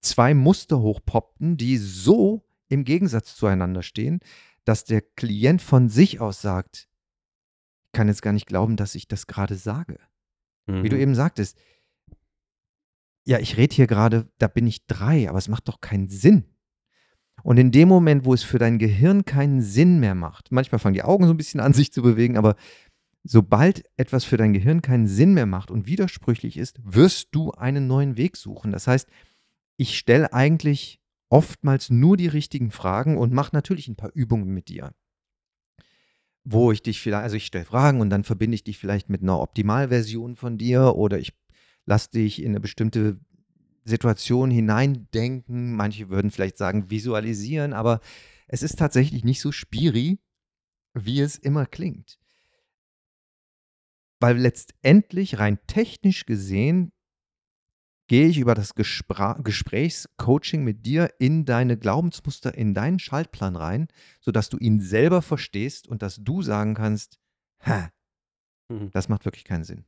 zwei 0.00 0.34
Muster 0.34 0.80
hochpoppten, 0.80 1.56
die 1.56 1.76
so 1.76 2.42
im 2.70 2.84
Gegensatz 2.84 3.36
zueinander 3.36 3.82
stehen, 3.82 4.20
dass 4.64 4.84
der 4.84 5.02
Klient 5.02 5.60
von 5.60 5.88
sich 5.88 6.20
aus 6.20 6.40
sagt, 6.40 6.88
ich 7.86 7.92
kann 7.92 8.08
jetzt 8.08 8.22
gar 8.22 8.32
nicht 8.32 8.46
glauben, 8.46 8.76
dass 8.76 8.94
ich 8.94 9.08
das 9.08 9.26
gerade 9.26 9.56
sage. 9.56 9.98
Mhm. 10.66 10.82
Wie 10.84 10.88
du 10.88 10.96
mhm. 10.96 11.02
eben 11.02 11.14
sagtest, 11.14 11.58
ja, 13.24 13.38
ich 13.38 13.56
rede 13.56 13.74
hier 13.74 13.86
gerade, 13.86 14.28
da 14.38 14.48
bin 14.48 14.66
ich 14.66 14.86
drei, 14.86 15.28
aber 15.28 15.38
es 15.38 15.48
macht 15.48 15.68
doch 15.68 15.80
keinen 15.80 16.08
Sinn. 16.08 16.44
Und 17.42 17.58
in 17.58 17.72
dem 17.72 17.88
Moment, 17.88 18.24
wo 18.24 18.34
es 18.34 18.42
für 18.42 18.58
dein 18.58 18.78
Gehirn 18.78 19.24
keinen 19.24 19.62
Sinn 19.62 19.98
mehr 19.98 20.14
macht, 20.14 20.52
manchmal 20.52 20.78
fangen 20.78 20.94
die 20.94 21.02
Augen 21.02 21.24
so 21.24 21.32
ein 21.32 21.36
bisschen 21.36 21.60
an, 21.60 21.72
sich 21.74 21.92
zu 21.92 22.02
bewegen, 22.02 22.36
aber 22.36 22.54
sobald 23.24 23.84
etwas 23.96 24.24
für 24.24 24.36
dein 24.36 24.52
Gehirn 24.52 24.82
keinen 24.82 25.06
Sinn 25.06 25.34
mehr 25.34 25.46
macht 25.46 25.70
und 25.70 25.86
widersprüchlich 25.86 26.56
ist, 26.56 26.78
wirst 26.82 27.28
du 27.32 27.50
einen 27.52 27.86
neuen 27.86 28.16
Weg 28.16 28.36
suchen. 28.36 28.72
Das 28.72 28.86
heißt, 28.86 29.08
ich 29.76 29.98
stelle 29.98 30.32
eigentlich 30.32 30.99
oftmals 31.30 31.88
nur 31.88 32.16
die 32.16 32.26
richtigen 32.26 32.70
Fragen 32.70 33.16
und 33.16 33.32
mache 33.32 33.54
natürlich 33.54 33.88
ein 33.88 33.96
paar 33.96 34.10
Übungen 34.12 34.52
mit 34.52 34.68
dir. 34.68 34.92
Wo 36.44 36.72
ich 36.72 36.82
dich 36.82 37.00
vielleicht, 37.00 37.22
also 37.22 37.36
ich 37.36 37.46
stelle 37.46 37.64
Fragen 37.64 38.00
und 38.00 38.10
dann 38.10 38.24
verbinde 38.24 38.56
ich 38.56 38.64
dich 38.64 38.78
vielleicht 38.78 39.08
mit 39.08 39.22
einer 39.22 39.40
Optimalversion 39.40 40.36
von 40.36 40.58
dir 40.58 40.96
oder 40.96 41.18
ich 41.18 41.32
lasse 41.86 42.10
dich 42.10 42.42
in 42.42 42.50
eine 42.50 42.60
bestimmte 42.60 43.20
Situation 43.84 44.50
hineindenken. 44.50 45.74
Manche 45.74 46.08
würden 46.10 46.30
vielleicht 46.30 46.58
sagen 46.58 46.90
visualisieren, 46.90 47.72
aber 47.72 48.00
es 48.48 48.62
ist 48.62 48.78
tatsächlich 48.78 49.24
nicht 49.24 49.40
so 49.40 49.52
spiri, 49.52 50.18
wie 50.94 51.20
es 51.20 51.36
immer 51.36 51.66
klingt. 51.66 52.18
Weil 54.18 54.36
letztendlich 54.36 55.38
rein 55.38 55.58
technisch 55.66 56.26
gesehen 56.26 56.92
gehe 58.10 58.26
ich 58.26 58.38
über 58.38 58.56
das 58.56 58.74
Gesprächscoaching 58.74 60.64
mit 60.64 60.84
dir 60.84 61.10
in 61.20 61.44
deine 61.44 61.76
Glaubensmuster, 61.76 62.52
in 62.52 62.74
deinen 62.74 62.98
Schaltplan 62.98 63.54
rein, 63.54 63.86
sodass 64.18 64.48
du 64.48 64.58
ihn 64.58 64.80
selber 64.80 65.22
verstehst 65.22 65.86
und 65.86 66.02
dass 66.02 66.16
du 66.16 66.42
sagen 66.42 66.74
kannst, 66.74 67.20
ha, 67.60 67.88
mhm. 68.68 68.90
das 68.90 69.08
macht 69.08 69.26
wirklich 69.26 69.44
keinen 69.44 69.62
Sinn. 69.62 69.84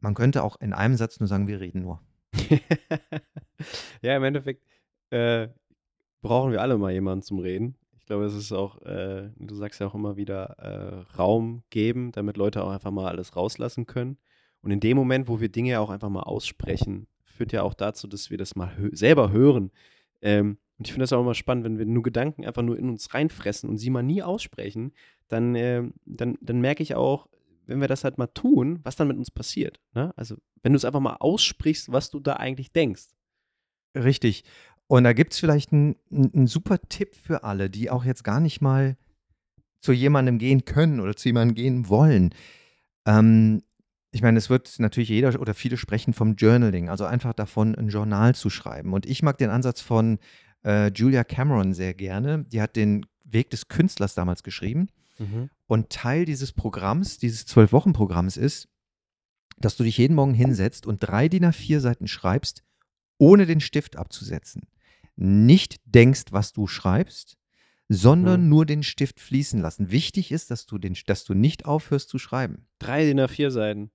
Man 0.00 0.14
könnte 0.14 0.42
auch 0.42 0.58
in 0.62 0.72
einem 0.72 0.96
Satz 0.96 1.20
nur 1.20 1.26
sagen, 1.26 1.46
wir 1.46 1.60
reden 1.60 1.82
nur. 1.82 2.00
ja, 4.00 4.16
im 4.16 4.24
Endeffekt 4.24 4.64
äh, 5.10 5.48
brauchen 6.22 6.52
wir 6.52 6.62
alle 6.62 6.78
mal 6.78 6.90
jemanden 6.90 7.20
zum 7.20 7.40
Reden. 7.40 7.76
Ich 7.98 8.06
glaube, 8.06 8.24
es 8.24 8.34
ist 8.34 8.50
auch, 8.50 8.80
äh, 8.80 9.28
du 9.36 9.54
sagst 9.56 9.78
ja 9.78 9.88
auch 9.88 9.94
immer 9.94 10.16
wieder, 10.16 10.56
äh, 10.58 11.16
Raum 11.18 11.64
geben, 11.68 12.12
damit 12.12 12.38
Leute 12.38 12.64
auch 12.64 12.70
einfach 12.70 12.90
mal 12.90 13.10
alles 13.10 13.36
rauslassen 13.36 13.84
können. 13.84 14.16
Und 14.62 14.70
in 14.70 14.80
dem 14.80 14.96
Moment, 14.96 15.28
wo 15.28 15.40
wir 15.40 15.48
Dinge 15.48 15.80
auch 15.80 15.90
einfach 15.90 16.08
mal 16.08 16.22
aussprechen, 16.22 17.06
führt 17.24 17.52
ja 17.52 17.62
auch 17.62 17.74
dazu, 17.74 18.06
dass 18.06 18.30
wir 18.30 18.38
das 18.38 18.54
mal 18.54 18.76
hö 18.76 18.90
selber 18.92 19.30
hören. 19.30 19.70
Ähm, 20.20 20.58
und 20.78 20.86
ich 20.86 20.92
finde 20.92 21.04
das 21.04 21.12
auch 21.12 21.20
immer 21.20 21.34
spannend, 21.34 21.64
wenn 21.64 21.78
wir 21.78 21.86
nur 21.86 22.02
Gedanken 22.02 22.44
einfach 22.44 22.62
nur 22.62 22.78
in 22.78 22.88
uns 22.88 23.12
reinfressen 23.14 23.68
und 23.68 23.78
sie 23.78 23.90
mal 23.90 24.02
nie 24.02 24.22
aussprechen, 24.22 24.92
dann, 25.28 25.54
äh, 25.54 25.82
dann, 26.04 26.38
dann 26.40 26.60
merke 26.60 26.82
ich 26.82 26.94
auch, 26.94 27.28
wenn 27.66 27.80
wir 27.80 27.88
das 27.88 28.04
halt 28.04 28.18
mal 28.18 28.26
tun, 28.28 28.80
was 28.82 28.96
dann 28.96 29.08
mit 29.08 29.16
uns 29.16 29.30
passiert. 29.30 29.80
Ne? 29.94 30.12
Also, 30.16 30.36
wenn 30.62 30.72
du 30.72 30.76
es 30.76 30.84
einfach 30.84 31.00
mal 31.00 31.16
aussprichst, 31.18 31.92
was 31.92 32.10
du 32.10 32.20
da 32.20 32.34
eigentlich 32.34 32.72
denkst. 32.72 33.08
Richtig. 33.94 34.44
Und 34.86 35.04
da 35.04 35.12
gibt 35.12 35.32
es 35.32 35.38
vielleicht 35.38 35.72
einen, 35.72 35.96
einen 36.10 36.46
super 36.46 36.80
Tipp 36.88 37.14
für 37.14 37.44
alle, 37.44 37.70
die 37.70 37.90
auch 37.90 38.04
jetzt 38.04 38.24
gar 38.24 38.40
nicht 38.40 38.60
mal 38.60 38.96
zu 39.80 39.92
jemandem 39.92 40.38
gehen 40.38 40.64
können 40.64 41.00
oder 41.00 41.16
zu 41.16 41.28
jemandem 41.28 41.54
gehen 41.54 41.88
wollen. 41.88 42.34
Ähm, 43.06 43.62
ich 44.12 44.20
meine, 44.20 44.38
es 44.38 44.50
wird 44.50 44.78
natürlich 44.78 45.08
jeder 45.08 45.40
oder 45.40 45.54
viele 45.54 45.78
sprechen 45.78 46.12
vom 46.12 46.36
Journaling, 46.36 46.90
also 46.90 47.06
einfach 47.06 47.32
davon, 47.32 47.74
ein 47.74 47.88
Journal 47.88 48.34
zu 48.34 48.50
schreiben. 48.50 48.92
Und 48.92 49.06
ich 49.06 49.22
mag 49.22 49.38
den 49.38 49.48
Ansatz 49.48 49.80
von 49.80 50.18
äh, 50.64 50.92
Julia 50.92 51.24
Cameron 51.24 51.72
sehr 51.72 51.94
gerne. 51.94 52.44
Die 52.44 52.60
hat 52.60 52.76
den 52.76 53.06
Weg 53.24 53.48
des 53.48 53.68
Künstlers 53.68 54.14
damals 54.14 54.42
geschrieben. 54.42 54.88
Mhm. 55.18 55.48
Und 55.66 55.88
Teil 55.88 56.26
dieses 56.26 56.52
Programms, 56.52 57.18
dieses 57.18 57.46
Zwölf-Wochen-Programms 57.46 58.36
ist, 58.36 58.68
dass 59.58 59.76
du 59.76 59.84
dich 59.84 59.96
jeden 59.96 60.14
Morgen 60.14 60.34
hinsetzt 60.34 60.86
und 60.86 60.98
drei 60.98 61.28
DIN 61.28 61.46
A4 61.46 61.80
Seiten 61.80 62.06
schreibst, 62.06 62.62
ohne 63.16 63.46
den 63.46 63.60
Stift 63.60 63.96
abzusetzen. 63.96 64.68
Nicht 65.16 65.76
denkst, 65.86 66.24
was 66.32 66.52
du 66.52 66.66
schreibst, 66.66 67.38
sondern 67.88 68.42
mhm. 68.42 68.48
nur 68.50 68.66
den 68.66 68.82
Stift 68.82 69.20
fließen 69.20 69.60
lassen. 69.60 69.90
Wichtig 69.90 70.32
ist, 70.32 70.50
dass 70.50 70.66
du, 70.66 70.76
den, 70.76 70.96
dass 71.06 71.24
du 71.24 71.32
nicht 71.32 71.64
aufhörst 71.64 72.10
zu 72.10 72.18
schreiben. 72.18 72.66
Drei 72.78 73.04
DIN 73.04 73.20
A4 73.20 73.50
Seiten 73.50 73.90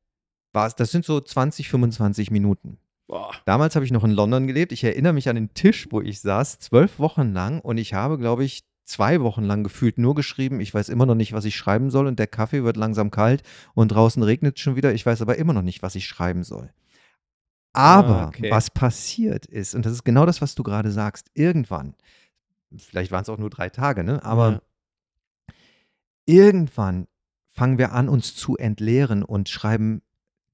war 0.53 0.67
es, 0.67 0.75
das 0.75 0.91
sind 0.91 1.05
so 1.05 1.19
20, 1.19 1.69
25 1.69 2.31
Minuten. 2.31 2.77
Boah. 3.07 3.33
Damals 3.45 3.75
habe 3.75 3.85
ich 3.85 3.91
noch 3.91 4.03
in 4.03 4.11
London 4.11 4.47
gelebt. 4.47 4.71
Ich 4.71 4.83
erinnere 4.83 5.13
mich 5.13 5.29
an 5.29 5.35
den 5.35 5.53
Tisch, 5.53 5.87
wo 5.91 6.01
ich 6.01 6.19
saß, 6.19 6.59
zwölf 6.59 6.99
Wochen 6.99 7.33
lang 7.33 7.61
und 7.61 7.77
ich 7.77 7.93
habe, 7.93 8.17
glaube 8.17 8.43
ich, 8.43 8.63
zwei 8.83 9.21
Wochen 9.21 9.43
lang 9.43 9.63
gefühlt 9.63 9.97
nur 9.97 10.15
geschrieben. 10.15 10.59
Ich 10.59 10.73
weiß 10.73 10.89
immer 10.89 11.05
noch 11.05 11.15
nicht, 11.15 11.33
was 11.33 11.45
ich 11.45 11.55
schreiben 11.55 11.89
soll 11.89 12.07
und 12.07 12.19
der 12.19 12.27
Kaffee 12.27 12.63
wird 12.63 12.77
langsam 12.77 13.11
kalt 13.11 13.43
und 13.73 13.89
draußen 13.89 14.23
regnet 14.23 14.57
es 14.57 14.61
schon 14.61 14.75
wieder. 14.75 14.93
Ich 14.93 15.05
weiß 15.05 15.21
aber 15.21 15.37
immer 15.37 15.53
noch 15.53 15.61
nicht, 15.61 15.83
was 15.83 15.95
ich 15.95 16.07
schreiben 16.07 16.43
soll. 16.43 16.71
Aber 17.73 18.23
ah, 18.23 18.27
okay. 18.29 18.49
was 18.49 18.71
passiert 18.71 19.45
ist, 19.45 19.75
und 19.75 19.85
das 19.85 19.93
ist 19.93 20.03
genau 20.03 20.25
das, 20.25 20.41
was 20.41 20.55
du 20.55 20.63
gerade 20.63 20.91
sagst, 20.91 21.29
irgendwann, 21.35 21.93
vielleicht 22.75 23.11
waren 23.11 23.21
es 23.21 23.29
auch 23.29 23.37
nur 23.37 23.51
drei 23.51 23.69
Tage, 23.69 24.03
ne? 24.03 24.23
aber 24.23 24.51
ja. 25.47 25.53
irgendwann 26.25 27.07
fangen 27.49 27.77
wir 27.77 27.91
an, 27.91 28.09
uns 28.09 28.35
zu 28.35 28.57
entleeren 28.57 29.21
und 29.21 29.47
schreiben 29.47 30.01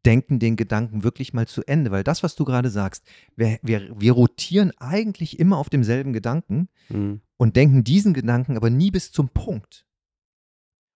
denken 0.05 0.39
den 0.39 0.55
Gedanken 0.55 1.03
wirklich 1.03 1.33
mal 1.33 1.47
zu 1.47 1.63
Ende, 1.63 1.91
weil 1.91 2.03
das, 2.03 2.23
was 2.23 2.35
du 2.35 2.45
gerade 2.45 2.69
sagst, 2.69 3.05
wir, 3.35 3.59
wir, 3.61 3.89
wir 3.99 4.11
rotieren 4.11 4.71
eigentlich 4.77 5.39
immer 5.39 5.57
auf 5.57 5.69
demselben 5.69 6.13
Gedanken 6.13 6.69
mhm. 6.89 7.21
und 7.37 7.55
denken 7.55 7.83
diesen 7.83 8.13
Gedanken 8.13 8.57
aber 8.57 8.69
nie 8.69 8.91
bis 8.91 9.11
zum 9.11 9.29
Punkt. 9.29 9.85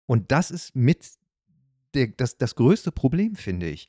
Und 0.05 0.32
das 0.32 0.51
ist 0.51 0.76
mit 0.76 1.10
der, 1.93 2.08
das, 2.08 2.38
das 2.38 2.55
größte 2.55 2.91
Problem, 2.91 3.36
finde 3.36 3.70
ich. 3.70 3.88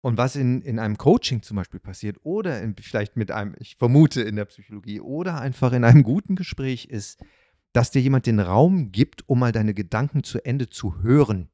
Und 0.00 0.16
was 0.16 0.36
in, 0.36 0.62
in 0.62 0.78
einem 0.78 0.96
Coaching 0.96 1.42
zum 1.42 1.56
Beispiel 1.56 1.80
passiert 1.80 2.18
oder 2.22 2.62
in, 2.62 2.76
vielleicht 2.76 3.16
mit 3.16 3.32
einem, 3.32 3.56
ich 3.58 3.76
vermute 3.76 4.22
in 4.22 4.36
der 4.36 4.44
Psychologie 4.44 5.00
oder 5.00 5.40
einfach 5.40 5.72
in 5.72 5.82
einem 5.82 6.04
guten 6.04 6.36
Gespräch 6.36 6.86
ist, 6.86 7.20
dass 7.72 7.90
dir 7.90 8.00
jemand 8.00 8.26
den 8.26 8.40
Raum 8.40 8.92
gibt, 8.92 9.28
um 9.28 9.40
mal 9.40 9.52
deine 9.52 9.74
Gedanken 9.74 10.22
zu 10.22 10.44
Ende 10.44 10.70
zu 10.70 11.02
hören. 11.02 11.50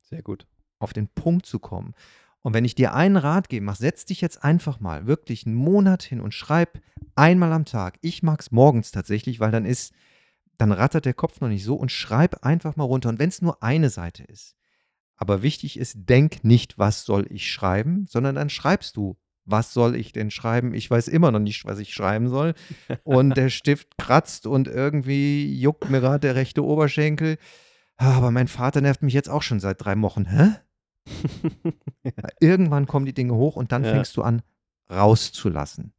Sehr 0.00 0.22
gut 0.22 0.46
auf 0.82 0.92
den 0.92 1.08
Punkt 1.08 1.46
zu 1.46 1.58
kommen. 1.58 1.94
Und 2.42 2.54
wenn 2.54 2.64
ich 2.64 2.74
dir 2.74 2.94
einen 2.94 3.16
Rat 3.16 3.48
gebe, 3.48 3.64
mach, 3.64 3.76
setz 3.76 4.04
dich 4.04 4.20
jetzt 4.20 4.42
einfach 4.42 4.80
mal 4.80 5.06
wirklich 5.06 5.46
einen 5.46 5.54
Monat 5.54 6.02
hin 6.02 6.20
und 6.20 6.34
schreib 6.34 6.80
einmal 7.14 7.52
am 7.52 7.64
Tag. 7.64 7.98
Ich 8.02 8.22
mag 8.22 8.40
es 8.40 8.50
morgens 8.50 8.90
tatsächlich, 8.90 9.38
weil 9.38 9.52
dann 9.52 9.64
ist, 9.64 9.92
dann 10.58 10.72
rattert 10.72 11.04
der 11.04 11.14
Kopf 11.14 11.40
noch 11.40 11.48
nicht 11.48 11.64
so 11.64 11.76
und 11.76 11.92
schreib 11.92 12.44
einfach 12.44 12.76
mal 12.76 12.84
runter. 12.84 13.08
Und 13.08 13.20
wenn 13.20 13.28
es 13.28 13.42
nur 13.42 13.62
eine 13.62 13.90
Seite 13.90 14.24
ist. 14.24 14.56
Aber 15.16 15.42
wichtig 15.42 15.78
ist, 15.78 16.08
denk 16.08 16.42
nicht, 16.42 16.78
was 16.78 17.04
soll 17.04 17.26
ich 17.30 17.50
schreiben, 17.50 18.06
sondern 18.08 18.34
dann 18.34 18.50
schreibst 18.50 18.96
du, 18.96 19.16
was 19.44 19.72
soll 19.72 19.94
ich 19.94 20.12
denn 20.12 20.30
schreiben? 20.30 20.74
Ich 20.74 20.90
weiß 20.90 21.08
immer 21.08 21.30
noch 21.30 21.40
nicht, 21.40 21.64
was 21.64 21.78
ich 21.78 21.94
schreiben 21.94 22.28
soll. 22.28 22.54
Und 23.04 23.36
der 23.36 23.48
Stift 23.50 23.98
kratzt 23.98 24.46
und 24.46 24.66
irgendwie 24.66 25.58
juckt 25.60 25.90
mir 25.90 26.00
gerade 26.00 26.20
der 26.20 26.34
rechte 26.34 26.64
Oberschenkel. 26.64 27.38
Ah, 27.96 28.16
aber 28.16 28.32
mein 28.32 28.48
Vater 28.48 28.80
nervt 28.80 29.02
mich 29.02 29.14
jetzt 29.14 29.28
auch 29.28 29.42
schon 29.42 29.60
seit 29.60 29.84
drei 29.84 30.00
Wochen. 30.00 30.26
Hä? 30.26 30.56
Irgendwann 32.40 32.86
kommen 32.86 33.06
die 33.06 33.14
Dinge 33.14 33.34
hoch 33.34 33.56
und 33.56 33.72
dann 33.72 33.84
ja. 33.84 33.92
fängst 33.92 34.16
du 34.16 34.22
an, 34.22 34.42
rauszulassen. 34.90 35.92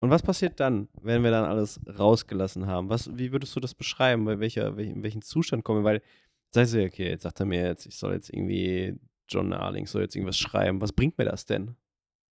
Und 0.00 0.10
was 0.10 0.22
passiert 0.22 0.60
dann, 0.60 0.88
wenn 1.00 1.22
wir 1.22 1.30
dann 1.30 1.46
alles 1.46 1.80
rausgelassen 1.98 2.66
haben? 2.66 2.90
Was, 2.90 3.16
wie 3.16 3.32
würdest 3.32 3.56
du 3.56 3.60
das 3.60 3.74
beschreiben? 3.74 4.26
Bei 4.26 4.38
welcher, 4.38 4.76
in 4.78 5.02
welchen 5.02 5.22
Zustand 5.22 5.64
kommen 5.64 5.80
wir? 5.80 5.84
Weil, 5.84 6.02
sagst 6.50 6.74
du, 6.74 6.84
okay, 6.84 7.08
jetzt 7.08 7.22
sagt 7.22 7.40
er 7.40 7.46
mir 7.46 7.62
jetzt, 7.62 7.86
ich 7.86 7.96
soll 7.96 8.12
jetzt 8.12 8.28
irgendwie 8.28 8.98
John 9.28 9.54
Arling 9.54 9.86
soll 9.86 10.02
jetzt 10.02 10.14
irgendwas 10.14 10.36
schreiben. 10.38 10.82
Was 10.82 10.92
bringt 10.92 11.16
mir 11.16 11.24
das 11.24 11.46
denn? 11.46 11.76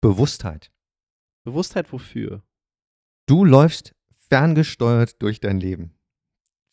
Bewusstheit. 0.00 0.70
Bewusstheit 1.42 1.92
wofür? 1.92 2.44
Du 3.26 3.44
läufst 3.44 3.96
ferngesteuert 4.28 5.20
durch 5.20 5.40
dein 5.40 5.58
Leben 5.58 5.95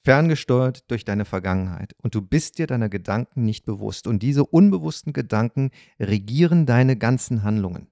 ferngesteuert 0.04 0.89
durch 0.91 1.06
deine 1.06 1.26
Vergangenheit 1.26 1.95
und 2.01 2.14
du 2.16 2.22
bist 2.22 2.58
dir 2.58 2.68
deiner 2.68 2.89
Gedanken 2.89 3.43
nicht 3.43 3.66
bewusst 3.66 4.06
und 4.08 4.22
diese 4.22 4.45
unbewussten 4.45 5.14
Gedanken 5.14 5.72
regieren 5.99 6.66
deine 6.66 6.97
ganzen 6.97 7.43
Handlungen. 7.43 7.88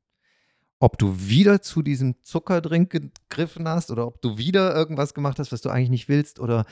ob 0.82 0.98
du 0.98 1.16
wieder 1.20 1.62
zu 1.62 1.84
diesem 1.84 2.16
Zuckerdrink 2.24 2.90
gegriffen 2.90 3.68
hast 3.68 3.92
oder 3.92 4.08
ob 4.08 4.20
du 4.22 4.40
wieder 4.40 4.76
irgendwas 4.76 5.14
gemacht 5.14 5.38
hast, 5.38 5.52
was 5.52 5.62
du 5.62 5.70
eigentlich 5.70 5.92
nicht 5.92 6.10
willst 6.10 6.40
oder 6.40 6.66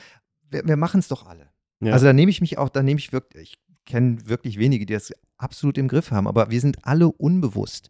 wir, 0.50 0.66
wir 0.66 0.76
machen 0.76 0.98
es 0.98 1.06
doch 1.06 1.26
alle. 1.26 1.48
Ja. 1.80 1.92
Also 1.92 2.06
da 2.06 2.12
nehme 2.12 2.30
ich 2.30 2.40
mich 2.40 2.58
auch, 2.58 2.68
da 2.68 2.82
nehme 2.82 2.98
ich 2.98 3.12
wirklich, 3.12 3.56
ich 3.68 3.84
kenne 3.86 4.28
wirklich 4.28 4.58
wenige, 4.58 4.84
die 4.84 4.94
das 4.94 5.12
absolut 5.36 5.78
im 5.78 5.86
Griff 5.86 6.10
haben, 6.10 6.26
aber 6.26 6.50
wir 6.50 6.60
sind 6.60 6.84
alle 6.84 7.06
unbewusst. 7.06 7.88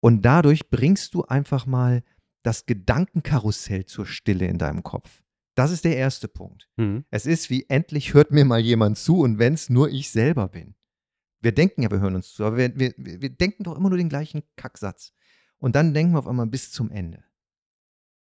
Und 0.00 0.22
dadurch 0.22 0.68
bringst 0.68 1.14
du 1.14 1.22
einfach 1.22 1.64
mal 1.64 2.02
das 2.42 2.66
Gedankenkarussell 2.66 3.86
zur 3.86 4.06
Stille 4.06 4.46
in 4.46 4.58
deinem 4.58 4.82
Kopf. 4.82 5.22
Das 5.54 5.70
ist 5.70 5.84
der 5.84 5.96
erste 5.96 6.28
Punkt. 6.28 6.68
Mhm. 6.76 7.04
Es 7.10 7.26
ist 7.26 7.50
wie 7.50 7.66
endlich 7.68 8.14
hört 8.14 8.30
mir 8.30 8.44
mal 8.44 8.60
jemand 8.60 8.98
zu 8.98 9.20
und 9.20 9.38
wenn 9.38 9.54
es 9.54 9.68
nur 9.68 9.90
ich 9.90 10.10
selber 10.10 10.48
bin. 10.48 10.74
Wir 11.40 11.52
denken 11.52 11.82
ja, 11.82 11.90
wir 11.90 12.00
hören 12.00 12.14
uns 12.14 12.34
zu, 12.34 12.44
aber 12.44 12.58
wir, 12.58 12.76
wir, 12.76 12.94
wir 12.96 13.30
denken 13.30 13.64
doch 13.64 13.76
immer 13.76 13.88
nur 13.88 13.98
den 13.98 14.08
gleichen 14.08 14.42
Kacksatz. 14.56 15.12
Und 15.58 15.74
dann 15.74 15.94
denken 15.94 16.12
wir 16.12 16.18
auf 16.18 16.28
einmal 16.28 16.46
bis 16.46 16.70
zum 16.70 16.90
Ende. 16.90 17.24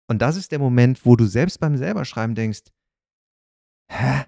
Und 0.07 0.21
das 0.21 0.36
ist 0.36 0.51
der 0.51 0.59
Moment, 0.59 1.05
wo 1.05 1.15
du 1.15 1.25
selbst 1.25 1.59
beim 1.59 1.78
selber 1.78 2.05
schreiben 2.05 2.36
denkst, 2.36 2.63
hä, 3.89 4.25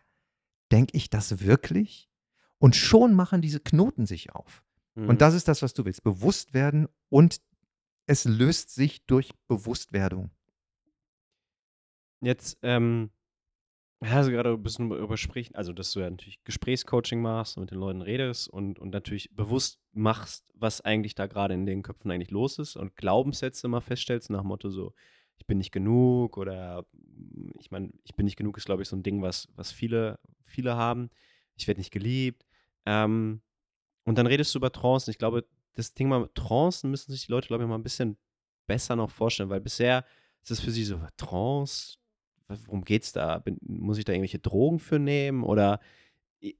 denke 0.71 0.95
ich 0.97 1.09
das 1.09 1.39
wirklich? 1.41 2.09
Und 2.57 2.75
schon 2.75 3.13
machen 3.13 3.41
diese 3.41 3.59
Knoten 3.59 4.05
sich 4.05 4.33
auf. 4.33 4.63
Mhm. 4.95 5.09
Und 5.09 5.21
das 5.21 5.33
ist 5.33 5.47
das, 5.47 5.61
was 5.61 5.73
du 5.73 5.85
willst. 5.85 6.03
Bewusst 6.03 6.53
werden 6.53 6.87
und 7.09 7.41
es 8.05 8.25
löst 8.25 8.73
sich 8.73 9.05
durch 9.05 9.31
Bewusstwerdung. 9.47 10.31
Jetzt, 12.21 12.57
ähm, 12.63 13.11
hast 14.03 14.27
du 14.27 14.31
gerade 14.31 14.51
ein 14.51 14.63
bisschen 14.63 14.91
übersprechen, 14.91 15.55
also 15.55 15.73
dass 15.73 15.91
du 15.91 15.99
ja 15.99 16.09
natürlich 16.09 16.43
Gesprächscoaching 16.43 17.21
machst 17.21 17.57
und 17.57 17.61
mit 17.61 17.71
den 17.71 17.79
Leuten 17.79 18.01
redest 18.01 18.49
und, 18.49 18.79
und 18.79 18.91
natürlich 18.91 19.29
bewusst 19.35 19.79
machst, 19.91 20.45
was 20.53 20.81
eigentlich 20.81 21.15
da 21.15 21.27
gerade 21.27 21.53
in 21.53 21.65
den 21.65 21.83
Köpfen 21.83 22.11
eigentlich 22.11 22.31
los 22.31 22.59
ist 22.59 22.75
und 22.75 22.95
Glaubenssätze 22.95 23.67
mal 23.67 23.81
feststellst 23.81 24.29
nach 24.29 24.43
Motto 24.43 24.69
so, 24.69 24.93
ich 25.37 25.45
bin 25.47 25.57
nicht 25.57 25.71
genug 25.71 26.37
oder 26.37 26.85
ich 27.59 27.71
meine, 27.71 27.91
ich 28.03 28.15
bin 28.15 28.25
nicht 28.25 28.37
genug 28.37 28.57
ist, 28.57 28.65
glaube 28.65 28.81
ich, 28.81 28.89
so 28.89 28.95
ein 28.95 29.03
Ding, 29.03 29.21
was, 29.21 29.47
was 29.55 29.71
viele, 29.71 30.19
viele 30.45 30.75
haben. 30.75 31.09
Ich 31.55 31.67
werde 31.67 31.79
nicht 31.79 31.91
geliebt. 31.91 32.45
Ähm, 32.85 33.41
und 34.05 34.17
dann 34.17 34.27
redest 34.27 34.53
du 34.53 34.59
über 34.59 34.71
Trancen. 34.71 35.11
Ich 35.11 35.17
glaube, 35.17 35.45
das 35.75 35.93
Thema 35.93 36.29
Trancen 36.33 36.91
müssen 36.91 37.11
sich 37.11 37.25
die 37.25 37.31
Leute, 37.31 37.47
glaube 37.47 37.63
ich, 37.63 37.69
mal 37.69 37.75
ein 37.75 37.83
bisschen 37.83 38.17
besser 38.67 38.95
noch 38.95 39.11
vorstellen, 39.11 39.49
weil 39.49 39.61
bisher 39.61 40.05
ist 40.41 40.51
es 40.51 40.59
für 40.59 40.71
sie 40.71 40.83
so, 40.83 40.99
Trance, 41.17 41.98
worum 42.65 42.83
geht's 42.83 43.11
da? 43.11 43.39
Bin, 43.39 43.57
muss 43.61 43.97
ich 43.97 44.05
da 44.05 44.13
irgendwelche 44.13 44.39
Drogen 44.39 44.79
für 44.79 44.99
nehmen? 44.99 45.43
Oder 45.43 45.79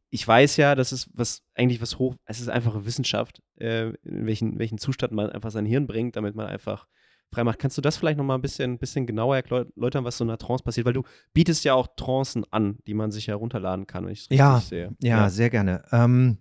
ich 0.10 0.28
weiß 0.28 0.58
ja, 0.58 0.76
das 0.76 0.92
ist 0.92 1.10
was 1.14 1.44
eigentlich 1.56 1.82
was 1.82 2.00
hoch, 2.00 2.16
es 2.26 2.42
ist 2.42 2.50
einfach 2.50 2.86
Wissenschaft, 2.86 3.42
äh, 3.60 3.90
in 4.04 4.26
welchen, 4.26 4.60
welchen 4.60 4.78
Zustand 4.78 5.14
man 5.14 5.30
einfach 5.30 5.52
sein 5.52 5.66
Hirn 5.66 5.88
bringt, 5.88 6.16
damit 6.16 6.36
man 6.36 6.48
einfach 6.48 6.88
frei 7.32 7.44
macht. 7.44 7.60
Kannst 7.60 7.78
du 7.78 7.82
das 7.82 7.96
vielleicht 7.96 8.18
nochmal 8.18 8.38
ein 8.38 8.42
bisschen, 8.42 8.78
bisschen 8.78 9.06
genauer 9.06 9.38
erläutern, 9.38 10.04
was 10.04 10.18
so 10.18 10.24
in 10.24 10.30
einer 10.30 10.38
Trance 10.38 10.64
passiert? 10.64 10.86
Weil 10.86 10.94
du 10.94 11.04
bietest 11.34 11.64
ja 11.64 11.76
auch 11.76 11.88
Trancen 11.96 12.44
an, 12.52 12.80
die 12.88 12.94
man 12.94 13.12
sich 13.12 13.28
herunterladen 13.28 13.88
kann, 13.88 14.06
wenn 14.06 14.14
ich 14.14 14.22
es 14.22 14.38
Ja, 14.38 14.56
richtig 14.56 14.70
sehe. 14.70 14.96
Ja, 15.02 15.30
sehr 15.30 15.50
gerne. 15.50 15.84
Ähm, 15.92 16.40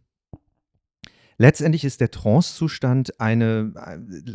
letztendlich 1.39 1.84
ist 1.84 2.01
der 2.01 2.11
Trance-Zustand 2.11 3.20
eine, 3.20 3.72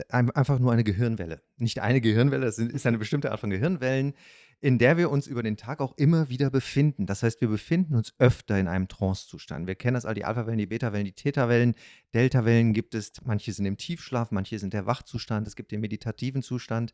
ein, 0.10 0.32
einfach 0.32 0.60
nur 0.60 0.72
eine 0.72 0.84
Gehirnwelle. 0.84 1.42
Nicht 1.58 1.80
eine 1.80 2.02
Gehirnwelle, 2.02 2.48
es 2.48 2.58
ist 2.58 2.88
eine 2.88 2.98
bestimmte 2.98 3.32
Art 3.32 3.40
von 3.40 3.50
Gehirnwellen, 3.50 4.14
in 4.60 4.78
der 4.78 4.98
wir 4.98 5.12
uns 5.12 5.28
über 5.28 5.44
den 5.44 5.58
Tag 5.58 5.82
auch 5.82 5.98
immer 5.98 6.30
wieder 6.30 6.50
befinden. 6.50 7.06
Das 7.06 7.22
heißt, 7.22 7.42
wir 7.42 7.50
befinden 7.50 7.96
uns 7.96 8.14
öfter 8.18 8.58
in 8.58 8.70
einem 8.70 8.88
Trance-Zustand. 8.88 9.68
Wir 9.68 9.76
kennen 9.76 9.96
das 9.96 10.06
all, 10.06 10.14
die 10.14 10.24
Alpha-Wellen, 10.24 10.58
die 10.58 10.68
Beta-Wellen, 10.68 11.06
die 11.06 11.12
Theta-Wellen, 11.12 11.76
Delta-Wellen 12.14 12.74
gibt 12.74 12.96
es. 12.96 13.12
Manche 13.26 13.52
sind 13.52 13.66
im 13.66 13.78
Tiefschlaf, 13.78 14.32
manche 14.32 14.58
sind 14.58 14.74
der 14.74 14.86
Wachzustand, 14.86 15.48
es 15.48 15.58
gibt 15.58 15.74
den 15.74 15.82
meditativen 15.82 16.42
Zustand. 16.42 16.94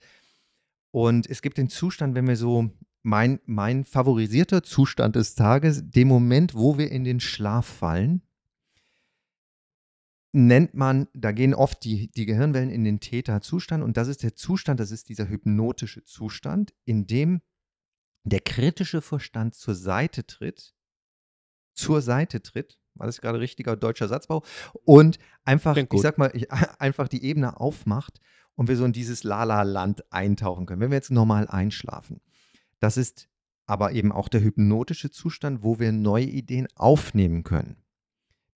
Und 0.91 1.29
es 1.29 1.43
gibt 1.43 1.59
den 1.59 1.69
Zustand, 1.69 2.15
wenn 2.15 2.27
wir 2.27 2.35
so, 2.35 2.71
mein, 3.03 3.39
mein 3.45 3.85
favorisierter 3.85 4.63
Zustand 4.63 5.15
des 5.15 5.35
Tages, 5.35 5.89
dem 5.89 6.07
Moment, 6.07 6.55
wo 6.55 6.77
wir 6.77 6.91
in 6.91 7.03
den 7.03 7.19
Schlaf 7.19 7.65
fallen, 7.65 8.23
nennt 10.31 10.73
man, 10.73 11.07
da 11.13 11.31
gehen 11.31 11.53
oft 11.53 11.83
die, 11.83 12.11
die 12.11 12.25
Gehirnwellen 12.25 12.69
in 12.69 12.83
den 12.83 12.99
Theta-Zustand 12.99 13.83
und 13.83 13.97
das 13.97 14.07
ist 14.07 14.23
der 14.23 14.35
Zustand, 14.35 14.79
das 14.79 14.91
ist 14.91 15.09
dieser 15.09 15.27
hypnotische 15.27 16.03
Zustand, 16.03 16.73
in 16.85 17.07
dem 17.07 17.41
der 18.23 18.41
kritische 18.41 19.01
Verstand 19.01 19.55
zur 19.55 19.75
Seite 19.75 20.25
tritt, 20.25 20.75
zur 21.73 22.01
Seite 22.01 22.41
tritt, 22.41 22.77
war 22.95 23.07
das 23.07 23.21
gerade 23.21 23.39
richtiger 23.39 23.75
deutscher 23.75 24.07
Satzbau, 24.07 24.43
und 24.83 25.17
einfach, 25.45 25.75
ich 25.77 26.01
sag 26.01 26.17
mal, 26.17 26.31
einfach 26.79 27.07
die 27.07 27.23
Ebene 27.23 27.59
aufmacht 27.59 28.19
und 28.55 28.67
wir 28.67 28.75
so 28.75 28.85
in 28.85 28.93
dieses 28.93 29.23
Lala-Land 29.23 30.11
eintauchen 30.11 30.65
können, 30.65 30.81
wenn 30.81 30.91
wir 30.91 30.97
jetzt 30.97 31.11
normal 31.11 31.47
einschlafen. 31.47 32.21
Das 32.79 32.97
ist 32.97 33.29
aber 33.65 33.93
eben 33.93 34.11
auch 34.11 34.27
der 34.27 34.41
hypnotische 34.41 35.11
Zustand, 35.11 35.63
wo 35.63 35.79
wir 35.79 35.91
neue 35.91 36.25
Ideen 36.25 36.67
aufnehmen 36.75 37.43
können. 37.43 37.77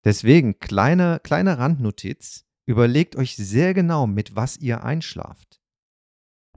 Deswegen, 0.04 0.58
kleine, 0.58 1.20
kleine 1.22 1.58
Randnotiz, 1.58 2.44
überlegt 2.66 3.16
euch 3.16 3.36
sehr 3.36 3.74
genau, 3.74 4.06
mit 4.06 4.36
was 4.36 4.58
ihr 4.58 4.84
einschlaft. 4.84 5.60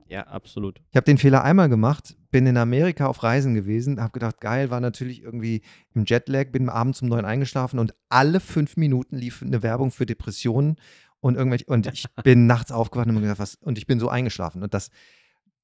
Ja, 0.10 0.28
absolut. 0.28 0.82
Ich 0.90 0.96
habe 0.96 1.06
den 1.06 1.18
Fehler 1.18 1.44
einmal 1.44 1.68
gemacht, 1.70 2.16
bin 2.32 2.46
in 2.46 2.58
Amerika 2.58 3.08
auf 3.08 3.24
Reisen 3.24 3.56
gewesen, 3.56 4.02
habe 4.02 4.14
gedacht, 4.14 4.40
geil, 4.40 4.70
war 4.70 4.80
natürlich 4.80 5.22
irgendwie 5.22 5.64
im 5.94 6.06
Jetlag, 6.06 6.52
bin 6.52 6.70
abends 6.70 7.02
um 7.02 7.10
neun 7.10 7.26
eingeschlafen 7.26 7.80
und 7.80 7.94
alle 8.10 8.40
fünf 8.40 8.78
Minuten 8.78 9.18
lief 9.18 9.42
eine 9.42 9.64
Werbung 9.64 9.92
für 9.92 10.06
Depressionen 10.06 10.78
und 11.20 11.36
irgendwelche, 11.36 11.66
und 11.66 11.88
ich 11.88 12.06
bin 12.24 12.48
nachts 12.48 12.72
aufgewacht 12.72 13.08
und 13.08 13.16
hab 13.16 13.22
mir 13.22 13.28
gedacht, 13.28 13.40
was, 13.40 13.56
und 13.56 13.78
ich 13.78 13.88
bin 13.88 14.00
so 14.00 14.08
eingeschlafen. 14.08 14.64
Und 14.64 14.74
das, 14.74 14.92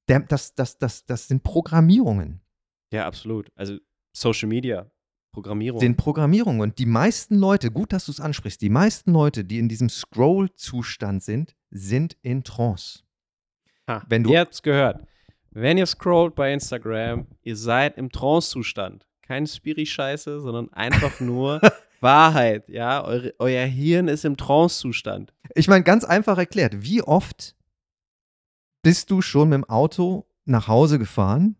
das, 0.07 0.55
das, 0.55 0.77
das, 0.77 1.05
das 1.05 1.27
sind 1.27 1.43
Programmierungen. 1.43 2.41
Ja, 2.91 3.07
absolut. 3.07 3.49
Also 3.55 3.77
Social 4.13 4.49
Media, 4.49 4.91
Programmierung. 5.33 5.79
sind 5.81 5.97
Programmierungen. 5.97 6.61
Und 6.61 6.77
die 6.79 6.85
meisten 6.85 7.35
Leute, 7.35 7.71
gut, 7.71 7.91
dass 7.91 8.05
du 8.05 8.11
es 8.11 8.19
ansprichst, 8.21 8.61
die 8.61 8.69
meisten 8.69 9.11
Leute, 9.11 9.43
die 9.43 9.59
in 9.59 9.67
diesem 9.67 9.89
Scroll-Zustand 9.89 11.21
sind, 11.23 11.55
sind 11.71 12.15
in 12.21 12.43
Trance. 12.45 12.99
Ha, 13.89 14.03
wenn 14.07 14.23
du- 14.23 14.31
ihr 14.31 14.39
habt's 14.39 14.61
gehört. 14.61 15.05
Wenn 15.51 15.77
ihr 15.77 15.85
scrollt 15.85 16.33
bei 16.35 16.53
Instagram, 16.53 17.27
ihr 17.41 17.55
seid 17.55 17.97
im 17.97 18.09
Trance-Zustand. 18.11 19.05
Keine 19.21 19.45
Spiri-Scheiße, 19.47 20.39
sondern 20.41 20.71
einfach 20.73 21.19
nur 21.19 21.59
Wahrheit. 22.01 22.67
Ja, 22.69 23.03
Eure, 23.03 23.33
euer 23.39 23.65
Hirn 23.65 24.07
ist 24.07 24.25
im 24.25 24.35
Trance-Zustand. 24.37 25.33
Ich 25.55 25.67
meine, 25.67 25.83
ganz 25.83 26.03
einfach 26.05 26.37
erklärt, 26.37 26.81
wie 26.83 27.01
oft 27.01 27.55
bist 28.81 29.11
du 29.11 29.21
schon 29.21 29.49
mit 29.49 29.57
dem 29.57 29.69
Auto 29.69 30.25
nach 30.45 30.67
Hause 30.67 30.99
gefahren 30.99 31.55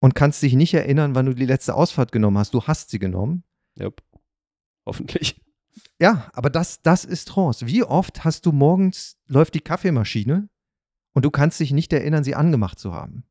und 0.00 0.14
kannst 0.14 0.42
dich 0.42 0.54
nicht 0.54 0.74
erinnern, 0.74 1.14
wann 1.14 1.26
du 1.26 1.34
die 1.34 1.46
letzte 1.46 1.74
Ausfahrt 1.74 2.12
genommen 2.12 2.38
hast? 2.38 2.54
Du 2.54 2.62
hast 2.64 2.90
sie 2.90 2.98
genommen. 2.98 3.44
Yep. 3.78 4.02
Hoffentlich. 4.86 5.40
Ja, 6.00 6.30
aber 6.32 6.50
das, 6.50 6.82
das 6.82 7.04
ist 7.04 7.28
Trance. 7.28 7.66
Wie 7.66 7.84
oft 7.84 8.24
hast 8.24 8.46
du 8.46 8.52
morgens, 8.52 9.18
läuft 9.26 9.54
die 9.54 9.60
Kaffeemaschine 9.60 10.48
und 11.12 11.24
du 11.24 11.30
kannst 11.30 11.60
dich 11.60 11.70
nicht 11.72 11.92
erinnern, 11.92 12.24
sie 12.24 12.34
angemacht 12.34 12.78
zu 12.78 12.94
haben? 12.94 13.24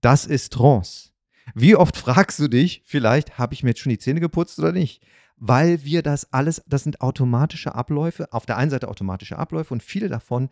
Das 0.00 0.26
ist 0.26 0.52
Trance. 0.52 1.10
Wie 1.54 1.74
oft 1.74 1.96
fragst 1.96 2.38
du 2.38 2.48
dich, 2.48 2.82
vielleicht 2.84 3.38
habe 3.38 3.54
ich 3.54 3.62
mir 3.62 3.70
jetzt 3.70 3.80
schon 3.80 3.90
die 3.90 3.98
Zähne 3.98 4.20
geputzt 4.20 4.58
oder 4.58 4.72
nicht? 4.72 5.02
Weil 5.36 5.84
wir 5.84 6.02
das 6.02 6.32
alles, 6.32 6.62
das 6.66 6.84
sind 6.84 7.00
automatische 7.00 7.74
Abläufe, 7.74 8.32
auf 8.32 8.46
der 8.46 8.58
einen 8.58 8.70
Seite 8.70 8.88
automatische 8.88 9.38
Abläufe 9.38 9.74
und 9.74 9.82
viele 9.82 10.08
davon 10.08 10.50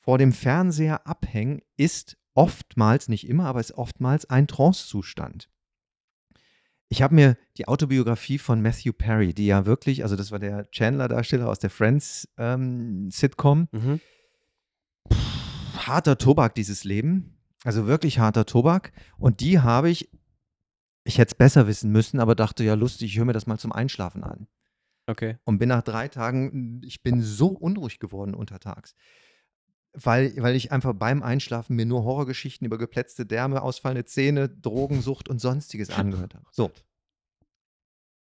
vor 0.00 0.18
dem 0.18 0.32
Fernseher 0.32 1.06
abhängen, 1.06 1.62
ist 1.76 2.18
oftmals, 2.34 3.08
nicht 3.08 3.28
immer, 3.28 3.46
aber 3.46 3.60
ist 3.60 3.72
oftmals 3.72 4.28
ein 4.28 4.46
Trance-Zustand. 4.46 5.48
Ich 6.88 7.02
habe 7.02 7.14
mir 7.14 7.36
die 7.56 7.68
Autobiografie 7.68 8.38
von 8.38 8.60
Matthew 8.62 8.92
Perry, 8.92 9.32
die 9.32 9.46
ja 9.46 9.64
wirklich, 9.64 10.02
also 10.02 10.16
das 10.16 10.32
war 10.32 10.40
der 10.40 10.68
Chandler-Darsteller 10.70 11.48
aus 11.48 11.60
der 11.60 11.70
Friends-Sitcom, 11.70 13.68
Mhm. 13.70 14.00
harter 15.76 16.18
Tobak, 16.18 16.54
dieses 16.54 16.84
Leben. 16.84 17.36
Also 17.64 17.86
wirklich 17.86 18.18
harter 18.18 18.46
Tobak. 18.46 18.92
Und 19.18 19.40
die 19.40 19.60
habe 19.60 19.90
ich, 19.90 20.10
ich 21.04 21.18
hätte 21.18 21.30
es 21.30 21.34
besser 21.34 21.66
wissen 21.66 21.92
müssen, 21.92 22.18
aber 22.18 22.34
dachte, 22.34 22.64
ja, 22.64 22.74
lustig, 22.74 23.12
ich 23.12 23.18
höre 23.18 23.26
mir 23.26 23.32
das 23.34 23.46
mal 23.46 23.58
zum 23.58 23.72
Einschlafen 23.72 24.24
an. 24.24 24.48
Okay. 25.06 25.38
Und 25.44 25.58
bin 25.58 25.68
nach 25.68 25.82
drei 25.82 26.08
Tagen, 26.08 26.80
ich 26.84 27.02
bin 27.02 27.22
so 27.22 27.48
unruhig 27.48 27.98
geworden 27.98 28.34
untertags. 28.34 28.94
Weil, 29.92 30.36
weil 30.36 30.54
ich 30.54 30.70
einfach 30.70 30.94
beim 30.94 31.22
Einschlafen 31.22 31.74
mir 31.74 31.84
nur 31.84 32.04
Horrorgeschichten 32.04 32.64
über 32.64 32.78
geplätzte 32.78 33.26
Därme, 33.26 33.60
ausfallende 33.62 34.04
Zähne, 34.04 34.48
Drogensucht 34.48 35.28
und 35.28 35.40
sonstiges 35.40 35.90
angehört 35.98 36.34
habe. 36.34 36.46
So. 36.52 36.70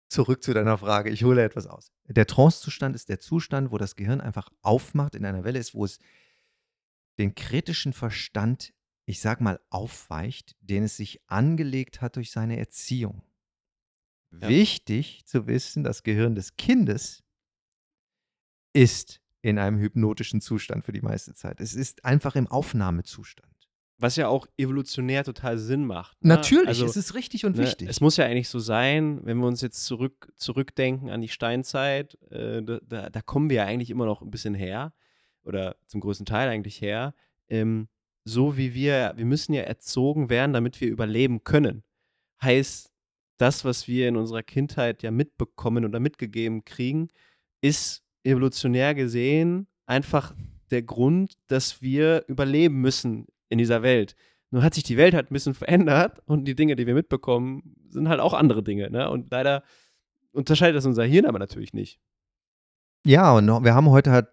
Zurück 0.10 0.44
zu 0.44 0.54
deiner 0.54 0.78
Frage. 0.78 1.10
Ich 1.10 1.24
hole 1.24 1.44
etwas 1.44 1.68
aus. 1.68 1.92
Der 2.08 2.28
Trancezustand 2.28 2.96
ist 2.96 3.10
der 3.10 3.20
Zustand, 3.20 3.72
wo 3.72 3.78
das 3.78 3.96
Gehirn 3.96 4.22
einfach 4.22 4.50
aufmacht, 4.62 5.16
in 5.16 5.26
einer 5.26 5.44
Welle 5.44 5.60
ist, 5.60 5.74
wo 5.74 5.86
es 5.86 6.00
den 7.18 7.36
kritischen 7.36 7.94
Verstand, 7.94 8.74
ich 9.06 9.20
sag 9.22 9.42
mal, 9.42 9.60
aufweicht, 9.70 10.56
den 10.60 10.84
es 10.84 10.98
sich 10.98 11.22
angelegt 11.28 12.02
hat 12.02 12.16
durch 12.16 12.32
seine 12.32 12.58
Erziehung. 12.58 13.24
Ja. 14.32 14.50
Wichtig 14.50 15.26
zu 15.26 15.48
wissen, 15.48 15.84
das 15.84 16.04
Gehirn 16.04 16.36
des 16.36 16.56
Kindes 16.56 17.24
ist 18.74 19.23
in 19.44 19.60
einem 19.60 19.78
hypnotischen 19.78 20.42
Zustand 20.42 20.86
für 20.86 20.94
die 20.94 21.02
meiste 21.02 21.34
Zeit. 21.36 21.60
Es 21.60 21.76
ist 21.76 22.06
einfach 22.06 22.36
im 22.36 22.48
Aufnahmezustand. 22.48 23.48
Was 24.00 24.16
ja 24.16 24.28
auch 24.28 24.48
evolutionär 24.58 25.24
total 25.24 25.58
Sinn 25.58 25.86
macht. 25.86 26.24
Ne? 26.24 26.30
Natürlich, 26.30 26.70
also, 26.70 26.86
es 26.86 26.96
ist 26.96 27.14
richtig 27.14 27.46
und 27.46 27.58
ne, 27.58 27.64
wichtig. 27.64 27.90
Es 27.90 28.02
muss 28.02 28.18
ja 28.18 28.26
eigentlich 28.26 28.50
so 28.50 28.60
sein, 28.60 29.20
wenn 29.24 29.38
wir 29.38 29.46
uns 29.46 29.62
jetzt 29.62 29.86
zurück, 29.86 30.32
zurückdenken 30.38 31.10
an 31.10 31.22
die 31.22 31.28
Steinzeit, 31.28 32.18
äh, 32.32 32.64
da, 32.64 32.80
da, 32.82 33.10
da, 33.10 33.22
kommen 33.22 33.50
wir 33.50 33.58
ja 33.58 33.66
eigentlich 33.66 33.92
immer 33.92 34.06
noch 34.06 34.22
ein 34.22 34.32
bisschen 34.32 34.56
her, 34.56 34.94
oder 35.44 35.76
zum 35.88 36.00
größten 36.00 36.26
Teil 36.26 36.50
eigentlich 36.50 36.82
her. 36.82 37.14
Ähm, 37.50 37.90
so 38.24 38.56
wie 38.56 38.74
wir, 38.74 39.12
wir 39.18 39.26
müssen 39.26 39.54
ja 39.54 39.64
erzogen 39.64 40.30
werden, 40.30 40.54
damit 40.54 40.80
wir 40.80 40.88
überleben 40.88 41.44
können. 41.44 41.84
Heißt, 42.42 42.94
das, 43.38 43.66
was 43.66 43.90
wir 43.90 44.08
in 44.08 44.16
unserer 44.16 44.44
Kindheit 44.44 45.04
ja 45.04 45.12
mitbekommen 45.12 45.84
oder 45.84 46.00
mitgegeben 46.00 46.64
kriegen, 46.64 47.10
ist 47.62 48.03
evolutionär 48.24 48.96
gesehen 48.96 49.68
einfach 49.86 50.34
der 50.72 50.82
Grund, 50.82 51.34
dass 51.48 51.82
wir 51.82 52.26
überleben 52.28 52.82
müssen 52.82 53.28
in 53.50 53.58
dieser 53.58 53.84
Welt. 53.84 54.16
Nun 54.52 54.64
hat 54.64 54.74
sich 54.74 54.84
die 54.84 54.98
Welt 54.98 55.14
halt 55.14 55.32
ein 55.32 55.34
bisschen 55.34 55.54
verändert 55.54 56.22
und 56.26 56.46
die 56.46 56.56
Dinge, 56.56 56.76
die 56.76 56.88
wir 56.88 56.94
mitbekommen, 56.94 57.76
sind 57.90 58.10
halt 58.10 58.20
auch 58.20 58.34
andere 58.34 58.64
Dinge. 58.64 58.90
Ne? 58.90 59.10
Und 59.10 59.32
leider 59.32 59.64
unterscheidet 60.32 60.76
das 60.76 60.86
unser 60.86 61.04
Hirn 61.04 61.26
aber 61.26 61.40
natürlich 61.40 61.74
nicht. 61.74 62.00
Ja, 63.06 63.34
und 63.34 63.48
wir 63.48 63.74
haben 63.76 63.90
heute 63.90 64.12
halt, 64.12 64.28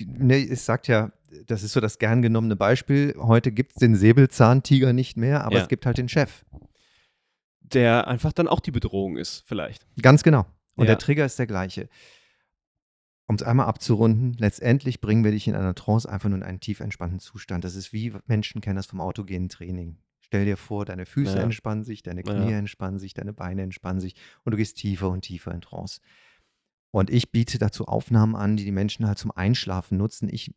ne, 0.00 0.44
es 0.48 0.66
sagt 0.66 0.88
ja, 0.88 1.12
das 1.46 1.62
ist 1.62 1.72
so 1.72 1.80
das 1.80 1.98
gern 1.98 2.22
genommene 2.22 2.56
Beispiel, 2.56 3.14
heute 3.18 3.52
gibt 3.52 3.72
es 3.72 3.76
den 3.76 3.94
Säbelzahntiger 3.94 4.92
nicht 4.92 5.16
mehr, 5.16 5.44
aber 5.44 5.56
ja. 5.56 5.62
es 5.62 5.68
gibt 5.68 5.86
halt 5.86 5.98
den 5.98 6.08
Chef. 6.08 6.44
Der 7.60 8.08
einfach 8.08 8.32
dann 8.32 8.48
auch 8.48 8.60
die 8.60 8.70
Bedrohung 8.70 9.16
ist, 9.16 9.44
vielleicht. 9.46 9.86
Ganz 10.00 10.22
genau. 10.22 10.46
Und 10.74 10.86
ja. 10.86 10.92
der 10.92 10.98
Trigger 10.98 11.24
ist 11.24 11.38
der 11.38 11.46
gleiche. 11.46 11.88
Um 13.28 13.34
es 13.34 13.42
einmal 13.42 13.66
abzurunden, 13.66 14.34
letztendlich 14.38 15.00
bringen 15.00 15.24
wir 15.24 15.32
dich 15.32 15.48
in 15.48 15.56
einer 15.56 15.74
Trance 15.74 16.08
einfach 16.08 16.28
nur 16.28 16.38
in 16.38 16.44
einen 16.44 16.60
tief 16.60 16.80
entspannten 16.80 17.18
Zustand. 17.18 17.64
Das 17.64 17.74
ist 17.74 17.92
wie 17.92 18.12
Menschen 18.26 18.60
kennen 18.60 18.76
das 18.76 18.86
vom 18.86 19.00
autogenen 19.00 19.48
Training. 19.48 19.98
Stell 20.20 20.44
dir 20.44 20.56
vor, 20.56 20.84
deine 20.84 21.06
Füße 21.06 21.36
ja. 21.36 21.42
entspannen 21.42 21.84
sich, 21.84 22.02
deine 22.02 22.22
Knie 22.22 22.50
ja. 22.50 22.58
entspannen 22.58 22.98
sich, 22.98 23.14
deine 23.14 23.32
Beine 23.32 23.62
entspannen 23.62 24.00
sich 24.00 24.14
und 24.44 24.52
du 24.52 24.56
gehst 24.56 24.76
tiefer 24.76 25.08
und 25.08 25.22
tiefer 25.22 25.52
in 25.52 25.60
Trance. 25.60 26.00
Und 26.90 27.10
ich 27.10 27.30
biete 27.30 27.58
dazu 27.58 27.86
Aufnahmen 27.86 28.36
an, 28.36 28.56
die 28.56 28.64
die 28.64 28.72
Menschen 28.72 29.06
halt 29.06 29.18
zum 29.18 29.30
Einschlafen 29.30 29.98
nutzen. 29.98 30.28
Ich 30.28 30.52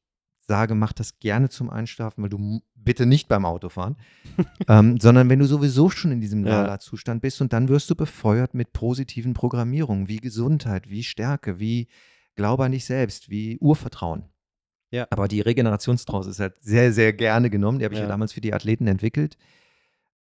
sage, 0.48 0.74
mach 0.74 0.94
das 0.94 1.20
gerne 1.20 1.50
zum 1.50 1.70
Einschlafen, 1.70 2.24
weil 2.24 2.30
du 2.30 2.62
bitte 2.74 3.06
nicht 3.06 3.28
beim 3.28 3.46
Autofahren, 3.46 3.98
ähm, 4.68 5.00
sondern 5.00 5.30
wenn 5.30 5.40
du 5.40 5.46
sowieso 5.46 5.90
schon 5.90 6.12
in 6.12 6.22
diesem 6.22 6.44
Lala-Zustand 6.44 7.22
bist 7.22 7.40
und 7.42 7.54
dann 7.54 7.70
wirst 7.70 7.90
du 7.90 7.96
befeuert 7.96 8.54
mit 8.54 8.74
positiven 8.74 9.34
Programmierungen 9.34 10.08
wie 10.08 10.18
Gesundheit, 10.18 10.90
wie 10.90 11.04
Stärke, 11.04 11.60
wie 11.60 11.88
Glaube 12.40 12.64
an 12.64 12.72
dich 12.72 12.86
selbst, 12.86 13.30
wie 13.30 13.58
Urvertrauen. 13.60 14.24
Ja. 14.92 15.08
Aber 15.10 15.28
die 15.28 15.42
Regenerationstrance 15.42 16.30
ist 16.30 16.40
halt 16.40 16.56
sehr, 16.62 16.94
sehr 16.94 17.12
gerne 17.12 17.50
genommen. 17.50 17.80
Die 17.80 17.84
habe 17.84 17.94
ich 17.94 18.00
ja. 18.00 18.06
ja. 18.06 18.10
damals 18.10 18.32
für 18.32 18.40
die 18.40 18.54
Athleten 18.54 18.88
entwickelt. 18.88 19.36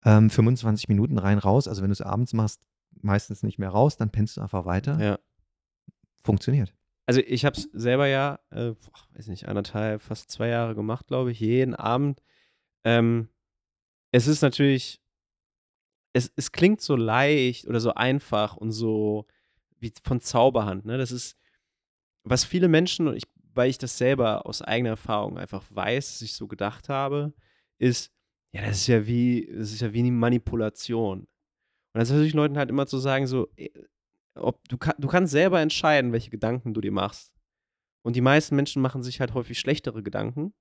Ähm, 0.02 0.30
25 0.30 0.88
Minuten 0.88 1.18
rein, 1.18 1.36
raus. 1.36 1.68
Also 1.68 1.82
wenn 1.82 1.90
du 1.90 1.92
es 1.92 2.00
abends 2.00 2.32
machst, 2.32 2.62
meistens 3.02 3.42
nicht 3.42 3.58
mehr 3.58 3.68
raus, 3.68 3.98
dann 3.98 4.08
pennst 4.08 4.38
du 4.38 4.40
einfach 4.40 4.64
weiter. 4.64 4.98
Ja. 4.98 5.18
Funktioniert. 6.24 6.72
Also 7.04 7.20
ich 7.20 7.44
habe 7.44 7.54
es 7.54 7.68
selber 7.74 8.06
ja, 8.06 8.40
äh, 8.50 8.72
weiß 9.14 9.26
nicht, 9.26 9.46
anderthalb, 9.46 10.00
fast 10.00 10.30
zwei 10.30 10.48
Jahre 10.48 10.74
gemacht, 10.74 11.08
glaube 11.08 11.32
ich, 11.32 11.40
jeden 11.40 11.74
Abend. 11.74 12.22
Ähm, 12.82 13.28
es 14.10 14.26
ist 14.26 14.40
natürlich, 14.40 15.02
es, 16.14 16.32
es 16.34 16.50
klingt 16.50 16.80
so 16.80 16.96
leicht 16.96 17.66
oder 17.66 17.80
so 17.80 17.92
einfach 17.92 18.56
und 18.56 18.72
so 18.72 19.26
wie 19.80 19.92
von 20.02 20.22
Zauberhand. 20.22 20.86
Ne? 20.86 20.96
Das 20.96 21.12
ist, 21.12 21.36
was 22.28 22.44
viele 22.44 22.68
Menschen, 22.68 23.08
und 23.08 23.16
ich, 23.16 23.24
weil 23.54 23.70
ich 23.70 23.78
das 23.78 23.96
selber 23.96 24.46
aus 24.46 24.60
eigener 24.60 24.90
Erfahrung 24.90 25.38
einfach 25.38 25.64
weiß, 25.70 26.12
dass 26.12 26.22
ich 26.22 26.34
so 26.34 26.48
gedacht 26.48 26.88
habe, 26.88 27.32
ist, 27.78 28.12
ja, 28.52 28.62
das 28.62 28.78
ist 28.78 28.86
ja 28.88 29.06
wie, 29.06 29.48
das 29.52 29.72
ist 29.72 29.80
ja 29.80 29.92
wie 29.92 30.00
eine 30.00 30.10
Manipulation. 30.10 31.20
Und 31.20 31.28
dann 31.92 32.06
versuche 32.06 32.26
ich 32.26 32.34
Leuten 32.34 32.58
halt 32.58 32.70
immer 32.70 32.86
zu 32.86 32.98
sagen, 32.98 33.26
so, 33.26 33.48
äh, 33.56 33.70
ob 34.34 34.68
du, 34.68 34.76
du 34.98 35.08
kannst 35.08 35.32
selber 35.32 35.60
entscheiden, 35.60 36.12
welche 36.12 36.30
Gedanken 36.30 36.74
du 36.74 36.80
dir 36.80 36.92
machst. 36.92 37.32
Und 38.02 38.16
die 38.16 38.20
meisten 38.20 38.56
Menschen 38.56 38.82
machen 38.82 39.02
sich 39.02 39.20
halt 39.20 39.34
häufig 39.34 39.58
schlechtere 39.58 40.02
Gedanken, 40.02 40.52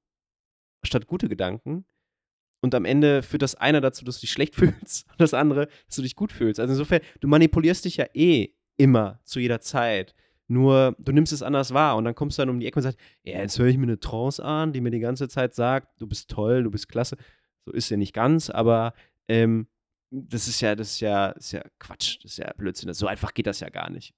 statt 0.84 1.08
gute 1.08 1.30
Gedanken. 1.30 1.86
Und 2.62 2.74
am 2.74 2.86
Ende 2.86 3.22
führt 3.22 3.42
das 3.42 3.56
eine 3.56 3.82
dazu, 3.82 4.06
dass 4.06 4.18
du 4.18 4.22
dich 4.22 4.32
schlecht 4.32 4.56
fühlst 4.56 5.10
und 5.12 5.20
das 5.20 5.34
andere, 5.34 5.68
dass 5.88 5.96
du 5.96 6.02
dich 6.04 6.16
gut 6.16 6.32
fühlst. 6.32 6.60
Also 6.60 6.74
insofern, 6.74 7.02
du 7.20 7.28
manipulierst 7.28 7.86
dich 7.86 7.98
ja 7.98 8.06
eh 8.14 8.54
immer, 8.78 9.20
zu 9.24 9.40
jeder 9.40 9.62
Zeit. 9.62 10.16
Nur 10.48 10.96
du 11.00 11.12
nimmst 11.12 11.34
es 11.34 11.42
anders 11.42 11.74
wahr 11.74 11.98
und 11.98 12.06
dann 12.06 12.14
kommst 12.14 12.38
du 12.38 12.44
dann 12.44 12.50
um 12.50 12.60
die 12.60 12.68
Ecke 12.68 12.78
und 12.78 12.84
sagst, 12.84 13.00
ja, 13.24 13.40
jetzt 13.40 13.58
höre 13.58 13.68
ich 13.68 13.78
mir 13.78 13.84
eine 13.84 14.00
Trance 14.00 14.44
an, 14.44 14.74
die 14.74 14.82
mir 14.82 14.92
die 14.92 15.00
ganze 15.00 15.28
Zeit 15.28 15.56
sagt, 15.56 16.00
du 16.00 16.08
bist 16.08 16.30
toll, 16.30 16.64
du 16.64 16.72
bist 16.72 16.88
klasse. 16.88 17.18
So 17.66 17.72
ist 17.72 17.90
ja 17.90 17.98
nicht 17.98 18.14
ganz, 18.14 18.50
aber 18.52 18.94
ähm, 19.28 19.68
das 20.12 20.48
ist 20.48 20.62
ja, 20.62 20.76
das 20.76 20.92
ist 20.92 21.00
ja, 21.00 21.34
das 21.34 21.46
ist 21.46 21.52
ja 21.54 21.64
Quatsch, 21.80 22.18
das 22.22 22.34
ist 22.34 22.38
ja 22.38 22.54
Blödsinn. 22.56 22.94
So 22.94 23.08
einfach 23.08 23.34
geht 23.34 23.48
das 23.48 23.60
ja 23.60 23.70
gar 23.70 23.90
nicht. 23.90 24.14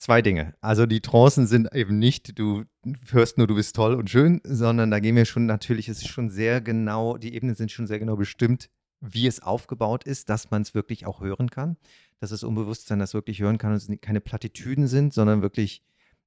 Zwei 0.00 0.22
Dinge. 0.22 0.54
Also 0.60 0.86
die 0.86 1.00
Trancen 1.00 1.48
sind 1.48 1.74
eben 1.74 1.98
nicht, 1.98 2.38
du 2.38 2.64
hörst 3.10 3.36
nur, 3.36 3.48
du 3.48 3.56
bist 3.56 3.74
toll 3.74 3.94
und 3.94 4.08
schön, 4.08 4.40
sondern 4.44 4.92
da 4.92 5.00
gehen 5.00 5.16
wir 5.16 5.24
schon 5.24 5.46
natürlich, 5.46 5.88
es 5.88 5.98
ist 5.98 6.08
schon 6.08 6.30
sehr 6.30 6.60
genau, 6.60 7.16
die 7.16 7.34
Ebenen 7.34 7.56
sind 7.56 7.72
schon 7.72 7.88
sehr 7.88 7.98
genau 7.98 8.14
bestimmt, 8.14 8.70
wie 9.00 9.26
es 9.26 9.42
aufgebaut 9.42 10.04
ist, 10.04 10.28
dass 10.28 10.52
man 10.52 10.62
es 10.62 10.74
wirklich 10.74 11.06
auch 11.06 11.20
hören 11.20 11.50
kann 11.50 11.76
dass 12.20 12.30
das 12.30 12.42
Unbewusstsein 12.42 12.98
das 12.98 13.14
wirklich 13.14 13.40
hören 13.40 13.58
kann 13.58 13.72
und 13.72 13.76
es 13.76 13.90
keine 14.00 14.20
Plattitüden 14.20 14.86
sind, 14.86 15.14
sondern 15.14 15.42
wirklich 15.42 15.82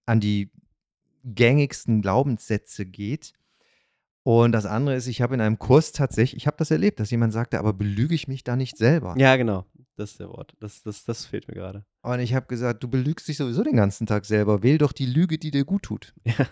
an 0.06 0.20
die 0.20 0.52
gängigsten 1.24 2.02
Glaubenssätze 2.02 2.86
geht. 2.86 3.34
Und 4.24 4.52
das 4.52 4.66
andere 4.66 4.96
ist, 4.96 5.08
ich 5.08 5.22
habe 5.22 5.34
in 5.34 5.42
einem 5.42 5.58
Kurs 5.58 5.94
tatsächlich, 5.94 6.42
ich 6.42 6.48
habe 6.48 6.58
das 6.58 6.70
erlebt, 6.70 7.00
dass 7.00 7.10
jemand 7.10 7.34
sagte, 7.34 7.58
aber 7.58 7.74
belüge 7.74 8.14
ich 8.14 8.28
mich 8.28 8.44
da 8.44 8.56
nicht 8.56 8.78
selber? 8.78 9.16
Ja, 9.18 9.36
genau. 9.36 9.66
Das 9.96 10.12
ist 10.12 10.20
der 10.20 10.30
Wort. 10.30 10.56
Das, 10.60 10.84
das, 10.84 11.06
das 11.06 11.26
fehlt 11.26 11.48
mir 11.48 11.56
gerade. 11.56 11.86
Und 12.02 12.20
ich 12.20 12.34
habe 12.34 12.46
gesagt, 12.46 12.84
du 12.84 12.88
belügst 12.88 13.28
dich 13.28 13.38
sowieso 13.38 13.64
den 13.64 13.76
ganzen 13.76 14.06
Tag 14.06 14.26
selber. 14.26 14.64
Wähl 14.64 14.78
doch 14.78 14.92
die 14.92 15.06
Lüge, 15.06 15.38
die 15.38 15.52
dir 15.52 15.66
gut 15.66 15.84
tut. 15.84 16.14
Ja. 16.24 16.48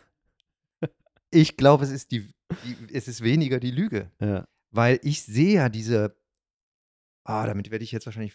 ich 1.31 1.57
glaube, 1.57 1.83
es 1.83 1.91
ist 1.91 2.11
die, 2.11 2.31
die, 2.65 2.93
es 2.93 3.07
ist 3.07 3.21
weniger 3.21 3.59
die 3.59 3.71
Lüge. 3.71 4.11
Ja. 4.19 4.47
Weil 4.71 4.99
ich 5.03 5.23
sehe 5.23 5.55
ja 5.55 5.69
diese 5.69 6.15
ah, 7.23 7.45
damit 7.45 7.71
werde 7.71 7.83
ich 7.83 7.91
jetzt 7.91 8.05
wahrscheinlich 8.05 8.33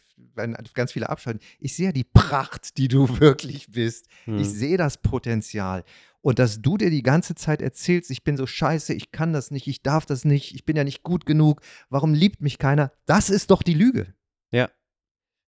ganz 0.75 0.93
viele 0.93 1.09
abschalten. 1.09 1.43
Ich 1.59 1.75
sehe 1.75 1.87
ja 1.87 1.93
die 1.93 2.05
Pracht, 2.05 2.79
die 2.79 2.89
du 2.89 3.21
wirklich 3.21 3.71
bist. 3.71 4.07
Hm. 4.25 4.39
Ich 4.39 4.49
sehe 4.49 4.77
das 4.77 4.99
Potenzial. 4.99 5.85
Und 6.21 6.39
dass 6.39 6.63
du 6.63 6.79
dir 6.79 6.89
die 6.89 7.03
ganze 7.03 7.35
Zeit 7.35 7.61
erzählst, 7.61 8.11
ich 8.11 8.25
bin 8.25 8.39
so 8.39 8.47
scheiße, 8.47 8.95
ich 8.95 9.13
kann 9.13 9.35
das 9.35 9.51
nicht, 9.51 9.67
ich 9.67 9.83
darf 9.83 10.07
das 10.07 10.25
nicht, 10.25 10.55
ich 10.55 10.65
bin 10.65 10.75
ja 10.75 10.83
nicht 10.83 11.03
gut 11.03 11.27
genug, 11.27 11.61
warum 11.91 12.15
liebt 12.15 12.41
mich 12.41 12.59
keiner? 12.59 12.93
Das 13.05 13.29
ist 13.29 13.51
doch 13.51 13.63
die 13.63 13.75
Lüge. 13.75 14.15
Ja. 14.51 14.71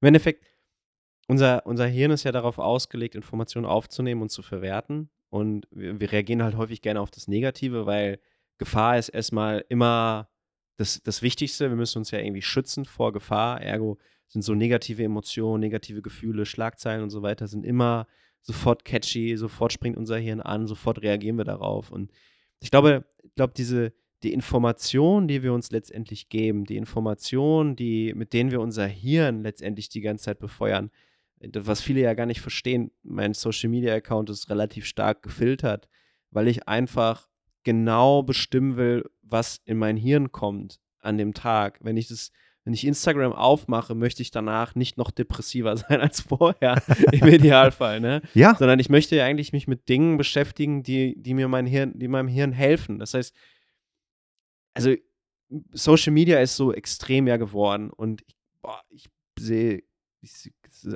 Im 0.01 0.07
Endeffekt, 0.07 0.45
unser, 1.27 1.65
unser 1.65 1.87
Hirn 1.87 2.11
ist 2.11 2.25
ja 2.25 2.33
darauf 2.33 2.59
ausgelegt, 2.59 3.15
Informationen 3.15 3.65
aufzunehmen 3.65 4.21
und 4.21 4.29
zu 4.29 4.41
verwerten. 4.41 5.09
Und 5.29 5.65
wir, 5.71 5.99
wir 5.99 6.11
reagieren 6.11 6.43
halt 6.43 6.57
häufig 6.57 6.81
gerne 6.81 6.99
auf 6.99 7.11
das 7.11 7.27
Negative, 7.27 7.85
weil 7.85 8.19
Gefahr 8.57 8.97
ist 8.97 9.09
erstmal 9.09 9.63
immer 9.69 10.29
das, 10.77 11.01
das 11.03 11.21
Wichtigste. 11.21 11.69
Wir 11.69 11.77
müssen 11.77 11.99
uns 11.99 12.11
ja 12.11 12.19
irgendwie 12.19 12.41
schützen 12.41 12.85
vor 12.85 13.13
Gefahr. 13.13 13.61
Ergo 13.61 13.97
sind 14.27 14.41
so 14.41 14.55
negative 14.55 15.03
Emotionen, 15.03 15.61
negative 15.61 16.01
Gefühle, 16.01 16.45
Schlagzeilen 16.45 17.03
und 17.03 17.09
so 17.09 17.21
weiter 17.21 17.47
sind 17.47 17.65
immer 17.65 18.07
sofort 18.41 18.85
catchy, 18.85 19.35
sofort 19.37 19.73
springt 19.73 19.97
unser 19.97 20.17
Hirn 20.17 20.41
an, 20.41 20.67
sofort 20.67 21.01
reagieren 21.01 21.37
wir 21.37 21.45
darauf. 21.45 21.91
Und 21.91 22.11
ich 22.59 22.69
glaube, 22.69 23.05
ich 23.23 23.33
glaube, 23.35 23.53
diese, 23.55 23.93
die 24.23 24.33
Information, 24.33 25.27
die 25.27 25.41
wir 25.41 25.53
uns 25.53 25.71
letztendlich 25.71 26.29
geben, 26.29 26.65
die 26.65 26.77
Information, 26.77 27.75
die, 27.75 28.13
mit 28.13 28.33
denen 28.33 28.51
wir 28.51 28.61
unser 28.61 28.85
Hirn 28.87 29.41
letztendlich 29.41 29.89
die 29.89 30.01
ganze 30.01 30.25
Zeit 30.25 30.39
befeuern, 30.39 30.91
was 31.53 31.81
viele 31.81 32.01
ja 32.01 32.13
gar 32.13 32.25
nicht 32.25 32.41
verstehen, 32.41 32.91
mein 33.03 33.33
Social 33.33 33.69
Media 33.69 33.93
Account 33.93 34.29
ist 34.29 34.49
relativ 34.49 34.85
stark 34.85 35.23
gefiltert, 35.23 35.89
weil 36.31 36.47
ich 36.47 36.67
einfach 36.67 37.27
genau 37.65 38.23
bestimmen 38.23 38.77
will, 38.77 39.03
was 39.21 39.59
in 39.65 39.77
mein 39.77 39.97
Hirn 39.97 40.31
kommt 40.31 40.79
an 41.01 41.17
dem 41.17 41.33
Tag. 41.33 41.79
Wenn 41.81 41.97
ich 41.97 42.07
das, 42.07 42.31
wenn 42.63 42.73
ich 42.73 42.87
Instagram 42.87 43.33
aufmache, 43.33 43.93
möchte 43.93 44.21
ich 44.21 44.31
danach 44.31 44.75
nicht 44.75 44.97
noch 44.97 45.11
depressiver 45.11 45.75
sein 45.77 45.99
als 45.99 46.21
vorher, 46.21 46.81
im 47.11 47.27
Idealfall, 47.27 47.99
ne? 47.99 48.21
Ja. 48.33 48.55
Sondern 48.55 48.79
ich 48.79 48.89
möchte 48.89 49.17
ja 49.17 49.25
eigentlich 49.25 49.51
mich 49.51 49.67
mit 49.67 49.89
Dingen 49.89 50.17
beschäftigen, 50.17 50.83
die, 50.83 51.21
die 51.21 51.33
mir 51.33 51.49
mein 51.49 51.65
Hirn, 51.65 51.99
die 51.99 52.07
meinem 52.07 52.29
Hirn 52.29 52.53
helfen. 52.53 52.99
Das 52.99 53.13
heißt, 53.13 53.35
also 54.73 54.95
Social 55.71 56.13
Media 56.13 56.39
ist 56.39 56.55
so 56.55 56.73
extrem 56.73 57.27
ja 57.27 57.37
geworden 57.37 57.89
und 57.89 58.21
ich, 58.27 58.35
boah, 58.61 58.81
ich 58.89 59.09
sehe, 59.37 59.83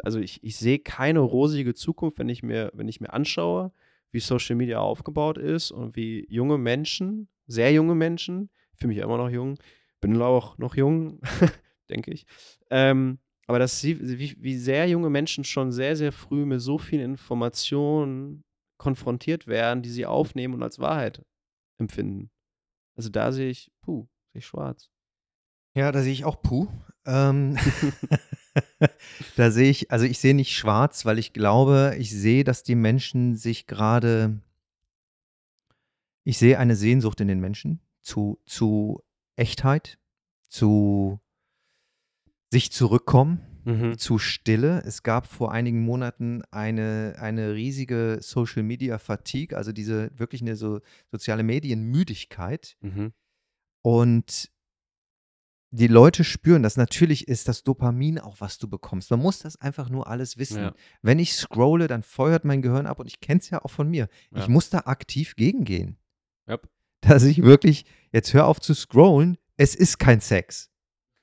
also 0.04 0.20
ich, 0.20 0.44
ich 0.44 0.56
sehe 0.58 0.80
keine 0.80 1.20
rosige 1.20 1.74
Zukunft, 1.74 2.20
wenn 2.20 2.30
ich 2.30 2.42
mir, 2.42 2.72
wenn 2.74 2.88
ich 2.88 3.00
mir 3.00 3.14
anschaue, 3.14 3.72
wie 4.12 4.20
Social 4.20 4.56
Media 4.56 4.80
aufgebaut 4.80 5.38
ist 5.38 5.72
und 5.72 5.96
wie 5.96 6.26
junge 6.30 6.58
Menschen, 6.58 7.30
sehr 7.48 7.72
junge 7.72 7.96
Menschen, 7.96 8.50
für 8.76 8.88
mich 8.88 8.98
immer 8.98 9.18
noch 9.18 9.30
jung, 9.30 9.58
bin 10.02 10.22
auch 10.22 10.58
noch 10.58 10.76
jung, 10.76 11.20
denke 11.90 12.12
ich, 12.12 12.26
ähm, 12.70 13.20
aber 13.48 13.58
dass 13.60 13.82
sie, 13.82 14.20
wie, 14.20 14.36
wie 14.40 14.58
sehr 14.58 14.88
junge 14.88 15.10
Menschen 15.10 15.44
schon 15.44 15.72
sehr, 15.72 15.96
sehr 15.96 16.12
früh 16.12 16.46
mit 16.46 16.62
so 16.62 16.78
viel 16.78 17.00
Informationen 17.00 18.44
konfrontiert 18.78 19.48
werden, 19.48 19.82
die 19.82 19.90
sie 19.90 20.06
aufnehmen 20.06 20.54
und 20.54 20.64
als 20.64 20.80
Wahrheit 20.80 21.26
empfinden. 21.80 22.30
Also 22.96 23.10
da 23.10 23.32
sehe 23.32 23.50
ich, 23.50 23.72
puh, 23.82 24.08
sehe 24.32 24.40
ich 24.40 24.46
schwarz. 24.46 24.92
Ja, 25.76 25.92
da 25.92 26.02
sehe 26.02 26.14
ich 26.14 26.26
auch 26.26 26.42
Puh. 26.42 26.68
Ähm, 27.06 27.58
da 29.36 29.52
sehe 29.52 29.70
ich, 29.70 29.92
also 29.92 30.06
ich 30.06 30.20
sehe 30.20 30.34
nicht 30.34 30.56
schwarz, 30.56 31.06
weil 31.06 31.20
ich 31.20 31.34
glaube, 31.34 31.96
ich 31.98 32.12
sehe, 32.12 32.44
dass 32.44 32.64
die 32.64 32.76
Menschen 32.76 33.36
sich 33.36 33.68
gerade, 33.68 34.40
ich 36.24 36.38
sehe 36.38 36.60
eine 36.60 36.76
Sehnsucht 36.76 37.22
in 37.22 37.28
den 37.28 37.40
Menschen 37.40 37.80
zu, 38.02 38.40
zu 38.46 39.04
Echtheit, 39.36 39.98
zu 40.48 41.20
sich 42.52 42.72
zurückkommen, 42.72 43.46
Mhm. 43.66 43.98
zu 43.98 44.18
Stille. 44.18 44.82
Es 44.86 45.04
gab 45.04 45.28
vor 45.28 45.52
einigen 45.52 45.82
Monaten 45.84 46.42
eine, 46.50 47.16
eine 47.20 47.54
riesige 47.54 48.18
Social 48.22 48.64
Media 48.64 48.98
Fatigue, 48.98 49.56
also 49.56 49.72
diese 49.72 50.12
wirklich 50.18 50.42
eine 50.42 50.56
so 50.56 50.80
soziale 51.12 51.44
Medienmüdigkeit. 51.44 52.78
Mhm. 52.82 53.14
Und 53.82 54.50
die 55.72 55.88
Leute 55.88 56.24
spüren 56.24 56.64
das. 56.64 56.78
Natürlich 56.78 57.28
ist 57.28 57.48
das 57.48 57.64
Dopamin 57.64 58.20
auch, 58.20 58.38
was 58.40 58.58
du 58.58 58.68
bekommst. 58.68 59.12
Man 59.12 59.20
muss 59.20 59.40
das 59.40 59.60
einfach 59.62 59.90
nur 59.90 60.08
alles 60.08 60.38
wissen. 60.38 60.64
Ja. 60.64 60.74
Wenn 61.02 61.20
ich 61.20 61.34
scrolle, 61.34 61.88
dann 61.88 62.04
feuert 62.04 62.44
mein 62.44 62.62
Gehirn 62.62 62.88
ab 62.88 63.00
und 63.00 63.08
ich 63.08 63.20
kenne 63.20 63.40
es 63.40 63.50
ja 63.50 63.64
auch 63.64 63.70
von 63.70 63.90
mir. 63.90 64.08
Ja. 64.32 64.42
Ich 64.42 64.48
muss 64.48 64.70
da 64.70 64.80
aktiv 64.86 65.36
gegengehen. 65.36 65.98
Yep. 66.48 66.68
Dass 67.02 67.24
ich 67.24 67.44
wirklich, 67.44 67.86
jetzt 68.12 68.34
hör 68.34 68.48
auf 68.48 68.60
zu 68.60 68.74
scrollen, 68.74 69.38
es 69.58 69.76
ist 69.76 70.00
kein 70.00 70.22
Sex. 70.22 70.68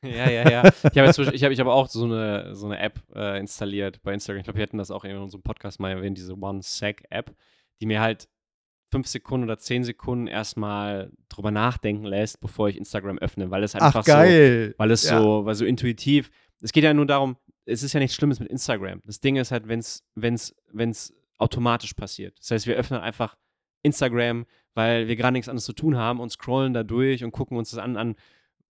Ja, 0.03 0.31
ja, 0.31 0.49
ja. 0.49 0.63
Ich 0.93 0.99
habe 0.99 1.11
ich 1.35 1.43
hab, 1.43 1.51
ich 1.51 1.59
hab 1.59 1.67
auch 1.67 1.89
so 1.89 2.05
eine, 2.05 2.55
so 2.55 2.67
eine 2.67 2.79
App 2.79 3.03
äh, 3.13 3.41
installiert 3.41 4.01
bei 4.03 4.13
Instagram. 4.13 4.39
Ich 4.39 4.45
glaube, 4.45 4.59
wir 4.59 4.63
hatten 4.63 4.79
das 4.79 4.93
auch 4.93 5.05
in 5.05 5.17
unserem 5.17 5.43
Podcast 5.43 5.81
mal 5.81 5.91
erwähnt, 5.91 6.17
diese 6.17 6.39
One-Sec-App, 6.39 7.35
die 7.81 7.87
mir 7.87 8.01
halt 8.01 8.29
fünf 8.91 9.07
Sekunden 9.07 9.45
oder 9.45 9.59
zehn 9.59 9.85
Sekunden 9.85 10.27
erstmal 10.27 11.11
drüber 11.29 11.51
nachdenken 11.51 12.05
lässt, 12.05 12.41
bevor 12.41 12.69
ich 12.69 12.77
Instagram 12.77 13.19
öffne, 13.19 13.51
weil 13.51 13.63
es 13.65 13.75
halt 13.75 13.83
einfach 13.83 14.05
so, 14.05 14.79
weil 14.79 14.91
es 14.91 15.05
Ja. 15.05 15.21
so, 15.21 15.45
weil 15.45 15.55
so 15.55 15.65
intuitiv. 15.65 16.31
Es 16.61 16.73
geht 16.73 16.85
ja 16.85 16.95
nur 16.95 17.07
darum, 17.07 17.37
es 17.65 17.83
ist 17.83 17.93
ja 17.93 18.01
nichts 18.01 18.15
Schlimmes 18.17 18.39
mit 18.41 18.49
Instagram. 18.49 19.01
Das 19.05 19.21
Ding 19.21 19.37
ist 19.37 19.51
halt, 19.51 19.67
wenn 19.69 19.81
es, 19.81 20.05
wenn's, 20.15 20.55
wenn's 20.73 21.13
automatisch 21.39 21.95
passiert. 21.95 22.39
Das 22.39 22.51
heißt, 22.51 22.67
wir 22.67 22.77
öffnen 22.77 23.01
einfach 23.01 23.37
Instagram, 23.83 24.47
weil 24.75 25.09
wir 25.09 25.17
gerade 25.17 25.33
nichts 25.33 25.49
anderes 25.49 25.65
zu 25.65 25.73
tun 25.73 25.97
haben 25.97 26.21
und 26.21 26.31
scrollen 26.31 26.73
da 26.75 26.83
durch 26.83 27.25
und 27.25 27.33
gucken 27.33 27.57
uns 27.59 27.71
das 27.71 27.79
an, 27.79 27.97
an 27.97 28.15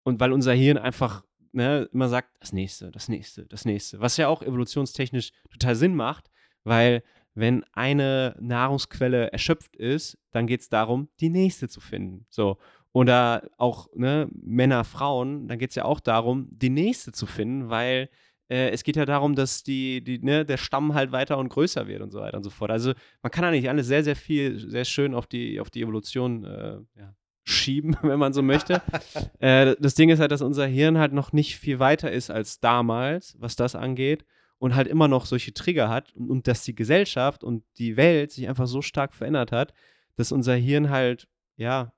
und 0.05 0.21
weil 0.21 0.33
unser 0.33 0.53
Hirn 0.53 0.79
einfach 0.79 1.25
ne, 1.53 1.89
immer 1.93 2.09
sagt, 2.09 2.31
das 2.41 2.53
nächste, 2.53 2.91
das 2.91 3.09
nächste, 3.09 3.47
das 3.47 3.65
nächste. 3.65 4.01
Was 4.01 4.17
ja 4.17 4.29
auch 4.29 4.43
evolutionstechnisch 4.43 5.33
total 5.51 5.75
Sinn 5.75 5.95
macht, 5.95 6.31
weil 6.65 7.03
wenn 7.35 7.65
eine 7.73 8.37
Nahrungsquelle 8.41 9.33
erschöpft 9.33 9.77
ist, 9.77 10.19
dann 10.31 10.47
geht 10.47 10.61
es 10.61 10.69
darum, 10.69 11.09
die 11.21 11.31
nächste 11.31 11.69
zu 11.69 11.81
finden. 11.81 12.27
So. 12.31 12.59
Oder 12.93 13.51
auch 13.59 13.89
ne, 13.95 14.29
Männer, 14.31 14.85
Frauen, 14.85 15.49
dann 15.49 15.59
geht 15.59 15.71
es 15.71 15.77
ja 15.77 15.85
auch 15.85 15.99
darum, 15.99 16.49
die 16.51 16.71
nächste 16.71 17.11
zu 17.11 17.27
finden, 17.27 17.69
weil 17.69 18.09
äh, 18.49 18.71
es 18.71 18.85
geht 18.85 18.97
ja 18.97 19.05
darum, 19.05 19.35
dass 19.35 19.65
die, 19.65 20.03
die, 20.05 20.21
ne, 20.21 20.45
der 20.45 20.59
Stamm 20.59 20.95
halt 20.95 21.11
weiter 21.11 21.39
und 21.39 21.49
größer 21.49 21.89
wird 21.89 22.03
und 22.03 22.13
so 22.13 22.21
weiter 22.21 22.37
und 22.37 22.45
so 22.45 22.51
fort. 22.51 22.71
Also 22.71 22.93
man 23.23 23.33
kann 23.33 23.45
eigentlich 23.45 23.69
alles 23.69 23.89
sehr, 23.89 24.05
sehr 24.05 24.17
viel, 24.17 24.59
sehr 24.71 24.85
schön 24.85 25.15
auf 25.15 25.27
die, 25.27 25.61
auf 25.61 25.71
die 25.71 25.83
Evolution 25.83 26.45
äh, 26.45 26.79
ja, 26.97 27.17
schieben, 27.43 27.97
wenn 28.03 28.19
man 28.19 28.33
so 28.33 28.43
möchte. 28.43 28.81
äh, 29.41 29.75
das 29.81 29.95
Ding 29.95 30.11
ist 30.11 30.21
halt, 30.21 30.31
dass 30.31 30.43
unser 30.43 30.67
Hirn 30.67 30.99
halt 30.99 31.13
noch 31.13 31.33
nicht 31.33 31.57
viel 31.59 31.81
weiter 31.81 32.13
ist 32.13 32.31
als 32.31 32.61
damals, 32.61 33.35
was 33.41 33.57
das 33.57 33.75
angeht. 33.75 34.25
Und 34.59 34.75
halt 34.75 34.89
immer 34.89 35.09
noch 35.09 35.27
solche 35.27 35.53
Trigger 35.53 35.89
hat 35.89 36.15
und, 36.15 36.31
und 36.31 36.47
dass 36.49 36.65
die 36.65 36.75
Gesellschaft 36.75 37.45
und 37.45 37.65
die 37.77 37.97
Welt 37.97 38.33
sich 38.33 38.49
einfach 38.49 38.67
so 38.67 38.83
stark 38.83 39.15
verändert 39.15 39.53
hat, 39.53 39.75
dass 40.17 40.33
unser 40.33 40.55
Hirn 40.55 40.91
halt, 40.91 41.29
ja, 41.57 41.93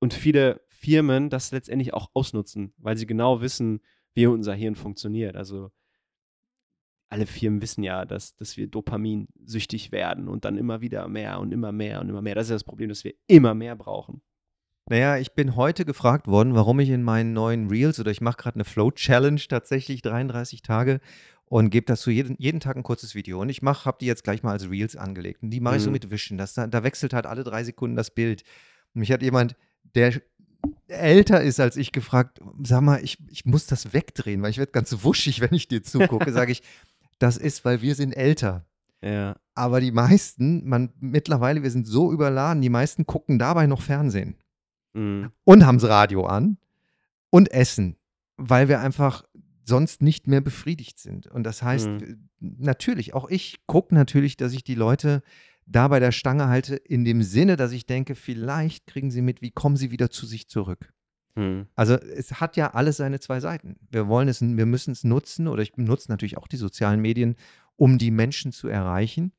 und 0.00 0.14
viele 0.14 0.60
Firmen 0.68 1.30
das 1.30 1.52
letztendlich 1.52 1.94
auch 1.94 2.10
ausnutzen, 2.14 2.74
weil 2.78 2.96
sie 2.96 3.06
genau 3.06 3.40
wissen, 3.40 3.80
wie 4.14 4.26
unser 4.26 4.54
Hirn 4.54 4.74
funktioniert. 4.74 5.36
Also 5.36 5.70
alle 7.10 7.26
Firmen 7.26 7.60
wissen 7.60 7.82
ja, 7.82 8.04
dass, 8.04 8.34
dass 8.36 8.56
wir 8.56 8.68
dopaminsüchtig 8.68 9.92
werden 9.92 10.28
und 10.28 10.44
dann 10.44 10.56
immer 10.56 10.80
wieder 10.80 11.06
mehr 11.08 11.40
und 11.40 11.52
immer 11.52 11.72
mehr 11.72 12.00
und 12.00 12.08
immer 12.08 12.22
mehr. 12.22 12.34
Das 12.34 12.46
ist 12.46 12.54
das 12.54 12.64
Problem, 12.64 12.88
dass 12.88 13.04
wir 13.04 13.14
immer 13.26 13.54
mehr 13.54 13.76
brauchen. 13.76 14.22
Naja, 14.88 15.18
ich 15.18 15.34
bin 15.34 15.54
heute 15.56 15.84
gefragt 15.84 16.26
worden, 16.26 16.54
warum 16.54 16.80
ich 16.80 16.88
in 16.88 17.02
meinen 17.02 17.32
neuen 17.32 17.68
Reels 17.68 18.00
oder 18.00 18.10
ich 18.10 18.20
mache 18.20 18.38
gerade 18.38 18.56
eine 18.56 18.64
Flow 18.64 18.90
Challenge 18.90 19.40
tatsächlich 19.48 20.02
33 20.02 20.62
Tage 20.62 21.00
und 21.50 21.70
gebe 21.70 21.84
dazu 21.86 22.10
jeden, 22.10 22.36
jeden 22.38 22.60
Tag 22.60 22.76
ein 22.76 22.84
kurzes 22.84 23.14
Video. 23.16 23.40
Und 23.40 23.48
ich 23.48 23.60
mache, 23.60 23.84
habe 23.84 23.98
die 24.00 24.06
jetzt 24.06 24.22
gleich 24.22 24.42
mal 24.44 24.52
als 24.52 24.70
Reels 24.70 24.94
angelegt. 24.94 25.42
Und 25.42 25.50
die 25.50 25.58
mache 25.60 25.76
ich 25.76 25.82
so 25.82 25.90
Mhm. 25.90 25.94
mit 25.94 26.10
Wischen. 26.10 26.38
Das, 26.38 26.54
da, 26.54 26.66
da 26.68 26.84
wechselt 26.84 27.12
halt 27.12 27.26
alle 27.26 27.42
drei 27.42 27.64
Sekunden 27.64 27.96
das 27.96 28.12
Bild. 28.12 28.44
Und 28.94 29.00
mich 29.00 29.10
hat 29.10 29.20
jemand, 29.20 29.56
der 29.96 30.22
älter 30.86 31.42
ist 31.42 31.58
als 31.58 31.76
ich, 31.76 31.90
gefragt, 31.90 32.40
sag 32.62 32.82
mal, 32.82 33.02
ich, 33.02 33.18
ich 33.28 33.44
muss 33.46 33.66
das 33.66 33.92
wegdrehen, 33.92 34.40
weil 34.42 34.50
ich 34.50 34.58
werde 34.58 34.70
ganz 34.72 35.02
wuschig, 35.02 35.40
wenn 35.40 35.52
ich 35.52 35.66
dir 35.66 35.82
zugucke. 35.82 36.32
Sage 36.32 36.52
ich, 36.52 36.62
das 37.18 37.36
ist, 37.36 37.64
weil 37.64 37.82
wir 37.82 37.96
sind 37.96 38.12
älter. 38.12 38.64
Ja. 39.02 39.36
Aber 39.54 39.80
die 39.80 39.90
meisten, 39.92 40.68
man 40.68 40.92
mittlerweile, 41.00 41.62
wir 41.64 41.70
sind 41.72 41.86
so 41.86 42.12
überladen, 42.12 42.62
die 42.62 42.68
meisten 42.68 43.06
gucken 43.06 43.38
dabei 43.38 43.66
noch 43.66 43.82
Fernsehen 43.82 44.36
Mhm. 44.94 45.30
und 45.44 45.66
haben 45.66 45.78
das 45.78 45.88
Radio 45.88 46.26
an 46.26 46.58
und 47.30 47.50
essen, 47.52 47.96
weil 48.36 48.68
wir 48.68 48.80
einfach 48.80 49.24
sonst 49.64 50.02
nicht 50.02 50.26
mehr 50.26 50.40
befriedigt 50.40 50.98
sind. 50.98 51.26
Und 51.26 51.44
das 51.44 51.62
heißt, 51.62 51.88
Mhm. 51.88 52.28
natürlich, 52.38 53.14
auch 53.14 53.28
ich 53.28 53.58
gucke 53.66 53.94
natürlich, 53.94 54.36
dass 54.36 54.52
ich 54.52 54.64
die 54.64 54.74
Leute 54.74 55.22
da 55.66 55.86
bei 55.88 56.00
der 56.00 56.12
Stange 56.12 56.48
halte, 56.48 56.74
in 56.76 57.04
dem 57.04 57.22
Sinne, 57.22 57.56
dass 57.56 57.72
ich 57.72 57.86
denke, 57.86 58.14
vielleicht 58.14 58.86
kriegen 58.86 59.10
sie 59.10 59.22
mit, 59.22 59.40
wie 59.42 59.50
kommen 59.52 59.76
sie 59.76 59.90
wieder 59.90 60.10
zu 60.10 60.26
sich 60.26 60.48
zurück. 60.48 60.92
Mhm. 61.36 61.66
Also 61.76 61.94
es 61.94 62.40
hat 62.40 62.56
ja 62.56 62.74
alles 62.74 62.96
seine 62.96 63.20
zwei 63.20 63.38
Seiten. 63.38 63.76
Wir 63.90 64.08
wollen 64.08 64.28
es, 64.28 64.40
wir 64.40 64.66
müssen 64.66 64.90
es 64.90 65.04
nutzen 65.04 65.46
oder 65.46 65.62
ich 65.62 65.72
benutze 65.72 66.10
natürlich 66.10 66.38
auch 66.38 66.48
die 66.48 66.56
sozialen 66.56 67.00
Medien, 67.00 67.36
um 67.76 67.98
die 67.98 68.10
Menschen 68.10 68.50
zu 68.52 68.66
erreichen. 68.68 69.32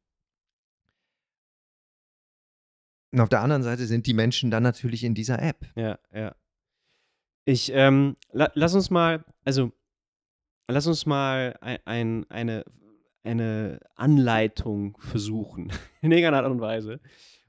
Und 3.14 3.20
auf 3.20 3.30
der 3.30 3.42
anderen 3.42 3.64
Seite 3.64 3.86
sind 3.88 4.08
die 4.08 4.14
Menschen 4.14 4.52
dann 4.52 4.64
natürlich 4.64 5.04
in 5.04 5.14
dieser 5.14 5.42
App. 5.42 5.70
Ja, 5.76 6.00
ja. 6.14 6.34
Ich, 7.44 7.72
ähm, 7.74 8.16
la 8.32 8.50
lass 8.54 8.74
uns 8.74 8.90
mal, 8.90 9.26
also, 9.44 9.74
lass 10.68 10.88
uns 10.88 11.06
mal 11.06 11.56
ein, 11.62 11.80
ein, 11.86 12.26
eine, 12.30 12.64
eine 13.24 13.80
Anleitung 13.96 14.98
versuchen, 15.00 15.72
in 16.02 16.12
irgendeiner 16.12 16.44
Art 16.44 16.52
und 16.52 16.62
Weise. 16.62 17.00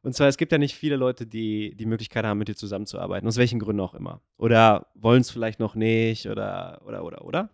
Und 0.03 0.15
zwar, 0.15 0.27
es 0.27 0.37
gibt 0.37 0.51
ja 0.51 0.59
nicht 0.59 0.75
viele 0.75 0.97
Leute, 0.97 1.27
die 1.27 1.77
die 1.77 1.87
Möglichkeit 1.87 2.25
haben, 2.25 2.39
mit 2.39 2.49
dir 2.49 2.57
zusammenzuarbeiten, 2.57 3.29
aus 3.29 3.37
welchen 3.37 3.61
Gründen 3.61 3.81
auch 3.81 3.95
immer. 3.95 4.21
Oder 4.37 4.89
wollen 4.95 5.21
es 5.21 5.31
vielleicht 5.31 5.61
noch 5.61 5.77
nicht, 5.77 6.29
oder, 6.29 6.83
oder, 6.85 7.05
oder, 7.05 7.25
oder. 7.25 7.51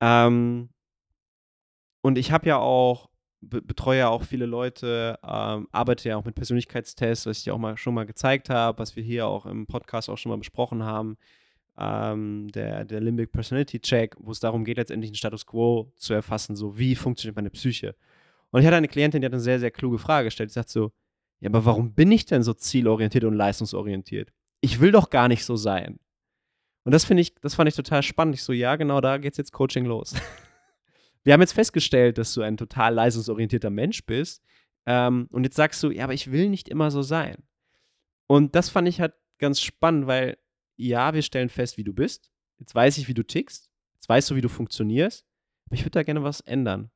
Ähm, 0.00 0.68
und 2.02 2.18
ich 2.18 2.30
habe 2.30 2.46
ja 2.48 2.58
auch, 2.58 3.10
be 3.40 3.60
betreue 3.60 3.98
ja 3.98 4.08
auch 4.08 4.22
viele 4.22 4.46
Leute, 4.46 5.18
ähm, 5.24 5.68
arbeite 5.72 6.08
ja 6.08 6.16
auch 6.16 6.24
mit 6.24 6.36
Persönlichkeitstests, 6.36 7.26
was 7.26 7.38
ich 7.38 7.44
dir 7.44 7.54
auch 7.54 7.58
mal 7.58 7.76
schon 7.76 7.94
mal 7.94 8.06
gezeigt 8.06 8.48
habe, 8.48 8.78
was 8.78 8.94
wir 8.94 9.02
hier 9.02 9.26
auch 9.26 9.46
im 9.46 9.66
Podcast 9.66 10.08
auch 10.08 10.18
schon 10.18 10.30
mal 10.30 10.38
besprochen 10.38 10.84
haben. 10.84 11.16
Ähm, 11.78 12.48
der, 12.52 12.84
der 12.84 13.00
Limbic 13.00 13.32
Personality 13.32 13.80
Check, 13.80 14.14
wo 14.18 14.30
es 14.30 14.40
darum 14.40 14.64
geht, 14.64 14.76
letztendlich 14.76 15.10
einen 15.10 15.16
Status 15.16 15.46
Quo 15.46 15.92
zu 15.96 16.12
erfassen, 16.12 16.54
so 16.54 16.78
wie 16.78 16.94
funktioniert 16.94 17.36
meine 17.36 17.50
Psyche. 17.50 17.94
Und 18.50 18.60
ich 18.60 18.66
hatte 18.66 18.76
eine 18.76 18.88
Klientin, 18.88 19.22
die 19.22 19.26
hat 19.26 19.32
eine 19.32 19.40
sehr, 19.40 19.58
sehr 19.58 19.70
kluge 19.70 19.98
Frage 19.98 20.26
gestellt. 20.26 20.50
Die 20.50 20.54
sagt 20.54 20.68
so, 20.68 20.92
ja, 21.40 21.48
aber 21.48 21.64
warum 21.64 21.94
bin 21.94 22.12
ich 22.12 22.26
denn 22.26 22.42
so 22.42 22.52
zielorientiert 22.52 23.24
und 23.24 23.34
leistungsorientiert? 23.34 24.32
Ich 24.60 24.80
will 24.80 24.92
doch 24.92 25.10
gar 25.10 25.28
nicht 25.28 25.44
so 25.44 25.56
sein. 25.56 25.98
Und 26.84 26.92
das 26.92 27.04
finde 27.04 27.22
ich, 27.22 27.34
das 27.36 27.54
fand 27.54 27.68
ich 27.68 27.74
total 27.74 28.02
spannend. 28.02 28.34
Ich 28.34 28.42
so, 28.42 28.52
ja, 28.52 28.76
genau, 28.76 29.00
da 29.00 29.18
geht's 29.18 29.38
jetzt 29.38 29.52
Coaching 29.52 29.84
los. 29.84 30.14
Wir 31.24 31.32
haben 31.32 31.40
jetzt 31.40 31.52
festgestellt, 31.52 32.18
dass 32.18 32.34
du 32.34 32.42
ein 32.42 32.56
total 32.56 32.94
leistungsorientierter 32.94 33.70
Mensch 33.70 34.04
bist. 34.04 34.42
Ähm, 34.86 35.28
und 35.30 35.44
jetzt 35.44 35.56
sagst 35.56 35.82
du, 35.82 35.90
ja, 35.90 36.04
aber 36.04 36.14
ich 36.14 36.30
will 36.30 36.48
nicht 36.48 36.68
immer 36.68 36.90
so 36.90 37.02
sein. 37.02 37.36
Und 38.26 38.54
das 38.54 38.68
fand 38.68 38.88
ich 38.88 39.00
halt 39.00 39.14
ganz 39.38 39.60
spannend, 39.60 40.06
weil 40.06 40.38
ja, 40.86 41.14
wir 41.14 41.22
stellen 41.22 41.48
fest, 41.48 41.76
wie 41.76 41.84
du 41.84 41.92
bist. 41.92 42.30
Jetzt 42.58 42.74
weiß 42.74 42.98
ich, 42.98 43.08
wie 43.08 43.14
du 43.14 43.22
tickst. 43.22 43.70
Jetzt 43.94 44.08
weißt 44.08 44.30
du, 44.30 44.36
wie 44.36 44.40
du 44.40 44.48
funktionierst. 44.48 45.24
Aber 45.66 45.74
ich 45.74 45.82
würde 45.82 45.92
da 45.92 46.02
gerne 46.02 46.22
was 46.22 46.40
ändern. 46.40 46.90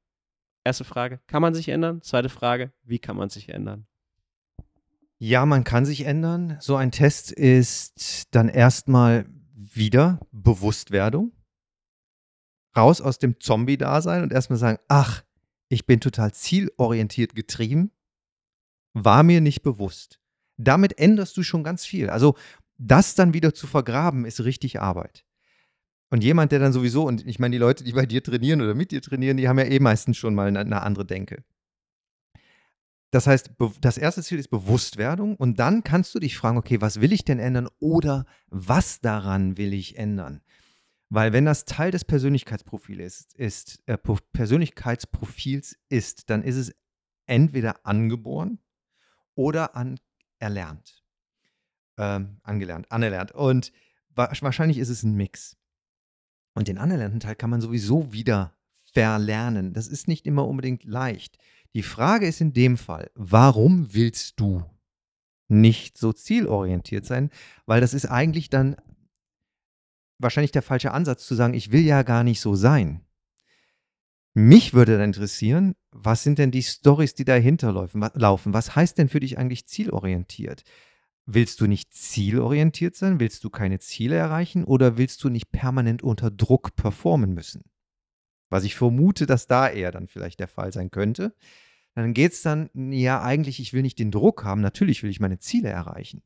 Erste 0.65 0.85
Frage, 0.85 1.21
kann 1.27 1.43
man 1.43 1.55
sich 1.55 1.69
ändern? 1.69 2.03
Zweite 2.03 2.29
Frage, 2.29 2.73
wie 2.83 2.99
kann 2.99 3.17
man 3.17 3.29
sich 3.29 3.49
ändern? 3.49 3.87
Ja, 5.19 5.47
man 5.47 5.65
kann 5.65 5.87
sich 5.87 6.05
ändern. 6.05 6.57
So 6.61 6.77
ein 6.77 6.91
Test 6.91 7.33
ist 7.33 8.35
dann 8.35 8.49
erstmal 8.49 9.27
wieder 9.55 10.21
Bewusstwerdung. 10.33 11.33
Raus 12.77 13.01
aus 13.01 13.19
dem 13.19 13.41
Zombie-Dasein 13.41 14.23
und 14.23 14.33
erstmal 14.33 14.59
sagen, 14.59 14.79
ach, 14.89 15.23
ich 15.69 15.87
bin 15.87 16.01
total 16.01 16.35
zielorientiert 16.35 17.35
getrieben, 17.35 17.91
war 18.93 19.23
mir 19.23 19.41
nicht 19.41 19.63
bewusst. 19.63 20.21
Damit 20.59 20.99
änderst 20.99 21.37
du 21.37 21.43
schon 21.43 21.65
ganz 21.65 21.87
viel. 21.87 22.11
Also 22.11 22.37
das 22.79 23.15
dann 23.15 23.35
wieder 23.35 23.55
zu 23.55 23.67
vergraben, 23.67 24.25
ist 24.25 24.45
richtig 24.45 24.81
Arbeit. 24.81 25.25
Und 26.11 26.23
jemand, 26.23 26.53
der 26.53 26.61
dann 26.61 26.73
sowieso, 26.73 27.07
und 27.07 27.27
ich 27.27 27.39
meine, 27.39 27.53
die 27.53 27.59
Leute, 27.59 27.83
die 27.83 27.93
bei 27.93 28.07
dir 28.07 28.23
trainieren 28.23 28.61
oder 28.63 28.75
mit 28.75 28.93
dir 28.93 29.03
trainieren, 29.03 29.37
die 29.37 29.49
haben 29.49 29.59
ja 29.59 29.65
eh 29.65 29.81
meistens 29.81 30.17
schon 30.17 30.35
mal 30.35 30.47
eine, 30.47 30.61
eine 30.61 30.83
andere 30.83 31.05
Denke. 31.05 31.43
das 33.11 33.27
heißt, 33.27 33.53
das 33.81 33.99
erste 33.99 34.23
Ziel 34.23 34.39
ist 34.39 34.49
Bewusstwerdung 34.49 35.37
und 35.37 35.59
dann 35.59 35.83
kannst 35.83 36.15
du 36.15 36.19
dich 36.19 36.37
fragen, 36.37 36.59
okay, 36.59 36.81
was 36.81 37.01
will 37.01 37.13
ich 37.13 37.25
denn 37.25 37.39
ändern 37.39 37.69
oder 37.81 38.27
was 38.49 39.01
daran 39.01 39.57
will 39.57 39.73
ich 39.73 39.97
ändern? 39.97 40.43
Weil 41.09 41.33
wenn 41.33 41.45
das 41.45 41.65
Teil 41.65 41.93
des 41.93 42.05
Persönlichkeitsprofils 42.05 43.01
ist, 43.01 43.35
ist 43.35 43.83
äh, 43.87 43.97
Persönlichkeitsprofils 43.97 45.79
ist, 45.89 46.31
dann 46.31 46.43
ist 46.43 46.57
es 46.57 46.75
entweder 47.27 47.87
angeboren 47.87 48.59
oder 49.35 49.75
anerlernt. 49.77 51.06
Ähm, 51.99 52.41
angelernt, 52.43 52.91
anerlernt. 52.93 53.33
Und 53.33 53.73
wahrscheinlich 54.15 54.79
ist 54.79 54.91
es 54.91 55.03
ein 55.03 55.15
Mix. 55.15 55.57
Und 56.55 56.69
den 56.69 56.79
anerlernten 56.79 57.21
Teil 57.21 57.37
kann 57.37 57.51
man 57.51 57.61
sowieso 57.61 58.13
wieder 58.13 58.55
verlernen. 58.93 59.73
Das 59.73 59.89
ist 59.89 60.09
nicht 60.09 60.27
immer 60.27 60.47
unbedingt 60.47 60.85
leicht. 60.85 61.39
Die 61.75 61.83
Frage 61.83 62.27
ist 62.27 62.41
in 62.41 62.53
dem 62.53 62.79
Fall, 62.79 63.11
warum 63.15 63.93
willst 63.93 64.41
du 64.41 64.65
nicht 65.49 65.99
so 65.99 66.13
zielorientiert 66.13 67.05
sein? 67.05 67.31
Weil 67.67 67.81
das 67.81 67.95
ist 67.95 68.07
eigentlich 68.07 68.49
dann 68.49 68.77
wahrscheinlich 70.19 70.53
der 70.53 70.63
falsche 70.63 70.93
Ansatz 70.93 71.27
zu 71.27 71.35
sagen, 71.35 71.55
ich 71.55 71.73
will 71.73 71.83
ja 71.83 72.03
gar 72.03 72.25
nicht 72.25 72.41
so 72.41 72.55
sein. 72.55 73.03
Mich 74.33 74.75
würde 74.75 74.93
dann 74.93 75.09
interessieren, 75.09 75.75
was 75.91 76.23
sind 76.23 76.39
denn 76.39 76.51
die 76.51 76.63
Stories, 76.63 77.15
die 77.15 77.25
dahinter 77.25 77.73
laufen? 77.73 78.55
Was 78.55 78.77
heißt 78.77 78.99
denn 78.99 79.09
für 79.09 79.21
dich 79.21 79.39
eigentlich 79.39 79.67
zielorientiert? 79.67 80.63
Willst 81.27 81.61
du 81.61 81.67
nicht 81.67 81.93
zielorientiert 81.93 82.97
sein? 82.97 83.21
Willst 83.21 83.43
du 83.45 83.51
keine 83.51 83.79
Ziele 83.81 84.17
erreichen? 84.17 84.65
Oder 84.65 84.97
willst 84.97 85.23
du 85.25 85.29
nicht 85.29 85.51
permanent 85.51 86.03
unter 86.03 86.31
Druck 86.31 86.77
performen 86.77 87.35
müssen? 87.35 87.63
Was 88.49 88.65
ich 88.65 88.77
vermute, 88.77 89.27
dass 89.27 89.49
da 89.49 89.69
eher 89.69 89.91
dann 89.91 90.07
vielleicht 90.07 90.39
der 90.39 90.49
Fall 90.49 90.73
sein 90.73 90.91
könnte 90.91 91.35
dann 91.97 92.13
geht 92.13 92.33
es 92.33 92.43
dann, 92.43 92.69
ja, 92.75 93.23
eigentlich, 93.23 93.59
ich 93.59 93.73
will 93.73 93.81
nicht 93.83 93.99
den 93.99 94.11
Druck 94.11 94.45
haben, 94.45 94.61
natürlich 94.61 95.03
will 95.03 95.11
ich 95.11 95.19
meine 95.19 95.39
Ziele 95.39 95.71
erreichen, 95.71 96.23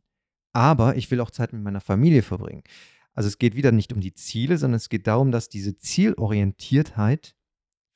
aber 0.52 0.96
ich 0.96 1.10
will 1.10 1.20
auch 1.20 1.30
Zeit 1.30 1.52
mit 1.52 1.62
meiner 1.62 1.80
Familie 1.80 2.22
verbringen. 2.22 2.64
Also 3.14 3.28
es 3.28 3.38
geht 3.38 3.54
wieder 3.54 3.70
nicht 3.70 3.92
um 3.92 4.00
die 4.00 4.12
Ziele, 4.12 4.58
sondern 4.58 4.78
es 4.78 4.88
geht 4.88 5.06
darum, 5.06 5.30
dass 5.30 5.48
diese 5.48 5.78
Zielorientiertheit 5.78 7.36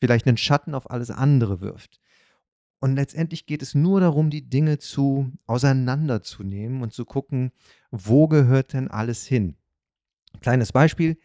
vielleicht 0.01 0.27
einen 0.29 0.37
Schatten 0.37 0.75
auf 0.75 0.89
alles 0.89 1.11
andere 1.11 1.61
wirft. 1.61 2.01
Und 2.85 2.97
letztendlich 2.97 3.47
geht 3.47 3.63
es 3.63 3.75
nur 3.75 4.01
darum, 4.01 4.29
die 4.29 4.51
Dinge 4.51 4.77
zu 4.77 5.33
auseinanderzunehmen 5.47 6.83
und 6.83 6.93
zu 6.93 7.07
gucken, 7.07 7.51
wo 7.91 8.29
gehört 8.29 8.75
denn 8.75 8.89
alles 8.89 9.25
hin. 9.25 9.57
Kleines 10.43 10.71
Beispiel, 10.71 11.17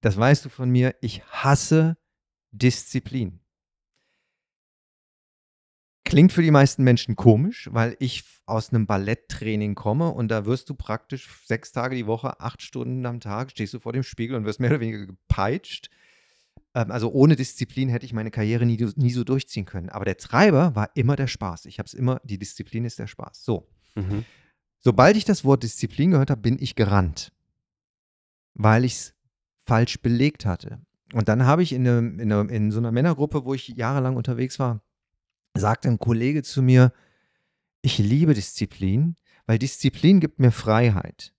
das 0.00 0.16
weißt 0.16 0.44
du 0.44 0.48
von 0.48 0.68
mir, 0.68 0.96
ich 1.00 1.22
hasse 1.26 1.96
Disziplin. 2.50 3.38
Klingt 6.04 6.32
für 6.32 6.42
die 6.42 6.50
meisten 6.50 6.82
Menschen 6.82 7.14
komisch, 7.14 7.68
weil 7.70 7.96
ich 8.00 8.24
aus 8.44 8.70
einem 8.70 8.88
Balletttraining 8.88 9.76
komme 9.76 10.10
und 10.10 10.26
da 10.26 10.44
wirst 10.44 10.68
du 10.70 10.74
praktisch 10.74 11.30
sechs 11.44 11.70
Tage 11.70 11.94
die 11.94 12.08
Woche, 12.08 12.40
acht 12.40 12.62
Stunden 12.62 13.06
am 13.06 13.20
Tag, 13.20 13.52
stehst 13.52 13.74
du 13.74 13.78
vor 13.78 13.92
dem 13.92 14.02
Spiegel 14.02 14.36
und 14.36 14.44
wirst 14.44 14.58
mehr 14.58 14.70
oder 14.70 14.80
weniger 14.80 15.06
gepeitscht. 15.06 15.88
Ähm, 16.76 16.90
also 16.90 17.10
ohne 17.10 17.34
Disziplin 17.36 17.88
hätte 17.88 18.04
ich 18.04 18.12
meine 18.12 18.30
Karriere 18.30 18.66
nie, 18.66 18.76
nie 18.96 19.10
so 19.10 19.24
durchziehen 19.24 19.64
können. 19.64 19.88
Aber 19.88 20.04
der 20.04 20.18
Treiber 20.18 20.76
war 20.76 20.90
immer 20.94 21.16
der 21.16 21.26
Spaß. 21.26 21.64
Ich 21.64 21.78
habe 21.78 21.86
es 21.86 21.94
immer, 21.94 22.20
die 22.22 22.38
Disziplin 22.38 22.84
ist 22.84 22.98
der 22.98 23.06
Spaß. 23.06 23.42
So. 23.42 23.66
Mhm. 23.94 24.24
Sobald 24.78 25.16
ich 25.16 25.24
das 25.24 25.42
Wort 25.44 25.62
Disziplin 25.62 26.10
gehört 26.10 26.30
habe, 26.30 26.42
bin 26.42 26.58
ich 26.60 26.76
gerannt, 26.76 27.32
weil 28.54 28.84
ich 28.84 28.92
es 28.92 29.14
falsch 29.64 30.00
belegt 30.02 30.44
hatte. 30.44 30.80
Und 31.14 31.28
dann 31.28 31.46
habe 31.46 31.62
ich 31.62 31.72
in, 31.72 31.88
eine, 31.88 32.22
in, 32.22 32.32
eine, 32.32 32.52
in 32.52 32.70
so 32.70 32.78
einer 32.78 32.92
Männergruppe, 32.92 33.44
wo 33.46 33.54
ich 33.54 33.68
jahrelang 33.68 34.16
unterwegs 34.16 34.58
war, 34.58 34.82
sagte 35.54 35.88
ein 35.88 35.98
Kollege 35.98 36.42
zu 36.42 36.62
mir, 36.62 36.92
ich 37.80 37.96
liebe 37.98 38.34
Disziplin, 38.34 39.16
weil 39.46 39.58
Disziplin 39.58 40.20
gibt 40.20 40.40
mir 40.40 40.50
Freiheit. 40.50 41.32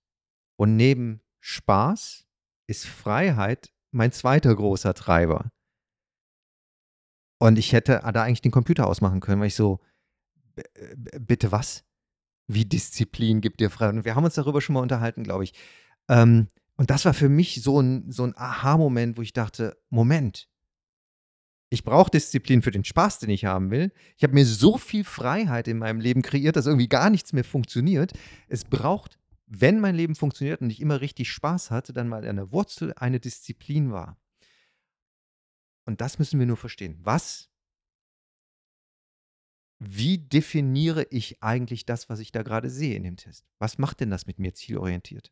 Und 0.56 0.76
neben 0.76 1.22
Spaß 1.42 2.26
ist 2.66 2.88
Freiheit 2.88 3.72
mein 3.92 4.12
zweiter 4.12 4.56
großer 4.56 4.94
Treiber. 4.94 5.52
Und 7.40 7.58
ich 7.60 7.74
hätte 7.74 8.02
da 8.14 8.24
eigentlich 8.24 8.42
den 8.42 8.52
Computer 8.52 8.88
ausmachen 8.88 9.20
können, 9.20 9.40
weil 9.40 9.48
ich 9.48 9.56
so, 9.56 9.80
bitte 11.20 11.52
was? 11.52 11.84
Wie 12.48 12.66
Disziplin 12.66 13.42
gibt 13.42 13.60
dir 13.60 13.70
Freiheit? 13.70 13.96
Und 13.96 14.06
wir 14.06 14.16
haben 14.16 14.24
uns 14.24 14.36
darüber 14.36 14.62
schon 14.62 14.74
mal 14.74 14.82
unterhalten, 14.82 15.24
glaube 15.24 15.44
ich. 15.44 15.54
Ähm, 16.10 16.48
und 16.78 16.90
das 16.90 17.06
war 17.06 17.14
für 17.14 17.30
mich 17.30 17.62
so 17.62 17.82
ein, 17.82 18.12
so 18.12 18.24
ein 18.24 18.38
Aha-Moment, 18.38 19.18
wo 19.18 19.22
ich 19.22 19.34
dachte, 19.34 19.78
Moment, 19.90 20.48
ich 21.70 21.84
brauche 21.84 22.12
Disziplin 22.12 22.62
für 22.62 22.72
den 22.72 22.86
Spaß, 22.86 23.20
den 23.20 23.30
ich 23.30 23.46
haben 23.46 23.72
will. 23.72 23.92
Ich 24.16 24.24
habe 24.24 24.34
mir 24.34 24.46
so 24.46 24.78
viel 24.78 25.04
Freiheit 25.04 25.68
in 25.68 25.80
meinem 25.80 26.00
Leben 26.00 26.22
kreiert, 26.22 26.56
dass 26.56 26.66
irgendwie 26.66 26.88
gar 26.88 27.10
nichts 27.10 27.34
mehr 27.34 27.44
funktioniert. 27.44 28.14
Es 28.48 28.64
braucht, 28.64 29.20
wenn 29.48 29.80
mein 29.80 29.96
Leben 29.96 30.16
funktioniert 30.16 30.62
und 30.62 30.70
ich 30.70 30.82
immer 30.82 31.02
richtig 31.02 31.32
Spaß 31.32 31.72
hatte, 31.72 31.94
dann 31.94 32.10
mal 32.10 32.28
an 32.28 32.36
der 32.36 32.52
Wurzel 32.52 32.94
eine 32.96 33.20
Disziplin 33.20 33.92
war. 33.92 34.20
Und 35.86 36.02
das 36.02 36.20
müssen 36.20 36.38
wir 36.38 36.46
nur 36.46 36.58
verstehen. 36.58 36.98
Was, 37.02 37.50
wie 39.80 40.18
definiere 40.18 41.08
ich 41.10 41.42
eigentlich 41.42 41.86
das, 41.86 42.10
was 42.10 42.20
ich 42.20 42.34
da 42.34 42.44
gerade 42.44 42.70
sehe 42.70 42.96
in 42.96 43.04
dem 43.04 43.16
Test? 43.16 43.46
Was 43.58 43.78
macht 43.78 44.02
denn 44.02 44.10
das 44.10 44.26
mit 44.28 44.38
mir 44.38 44.54
zielorientiert? 44.54 45.32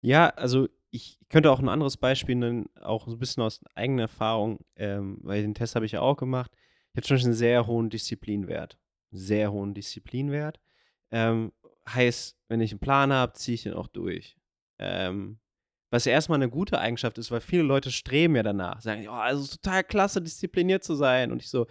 Ja, 0.00 0.28
also 0.28 0.68
ich 0.90 1.18
könnte 1.28 1.50
auch 1.50 1.58
ein 1.58 1.68
anderes 1.68 1.96
Beispiel 1.96 2.36
nennen, 2.36 2.66
auch 2.80 3.06
so 3.06 3.16
ein 3.16 3.18
bisschen 3.18 3.42
aus 3.42 3.60
eigener 3.74 4.02
Erfahrung, 4.02 4.60
ähm, 4.76 5.18
weil 5.22 5.42
den 5.42 5.54
Test 5.54 5.74
habe 5.74 5.84
ich 5.84 5.92
ja 5.92 6.00
auch 6.00 6.16
gemacht. 6.16 6.52
Ich 6.92 6.98
habe 6.98 7.14
Beispiel 7.14 7.26
einen 7.26 7.34
sehr 7.34 7.66
hohen 7.66 7.90
Disziplinwert. 7.90 8.78
Sehr 9.10 9.52
hohen 9.52 9.74
Disziplinwert. 9.74 10.60
Ähm, 11.10 11.52
heißt, 11.94 12.36
wenn 12.48 12.60
ich 12.60 12.72
einen 12.72 12.80
Plan 12.80 13.12
habe, 13.12 13.32
ziehe 13.34 13.54
ich 13.54 13.62
den 13.62 13.74
auch 13.74 13.88
durch. 13.88 14.36
Ähm, 14.78 15.38
was 15.90 16.04
ja 16.04 16.12
erstmal 16.12 16.36
eine 16.36 16.50
gute 16.50 16.78
Eigenschaft 16.78 17.18
ist, 17.18 17.30
weil 17.30 17.40
viele 17.40 17.62
Leute 17.62 17.90
streben 17.90 18.36
ja 18.36 18.42
danach, 18.42 18.80
sagen, 18.80 19.06
oh, 19.08 19.12
also 19.12 19.56
total 19.56 19.84
klasse, 19.84 20.20
diszipliniert 20.20 20.84
zu 20.84 20.94
sein. 20.94 21.32
Und 21.32 21.42
ich 21.42 21.48
so, 21.48 21.66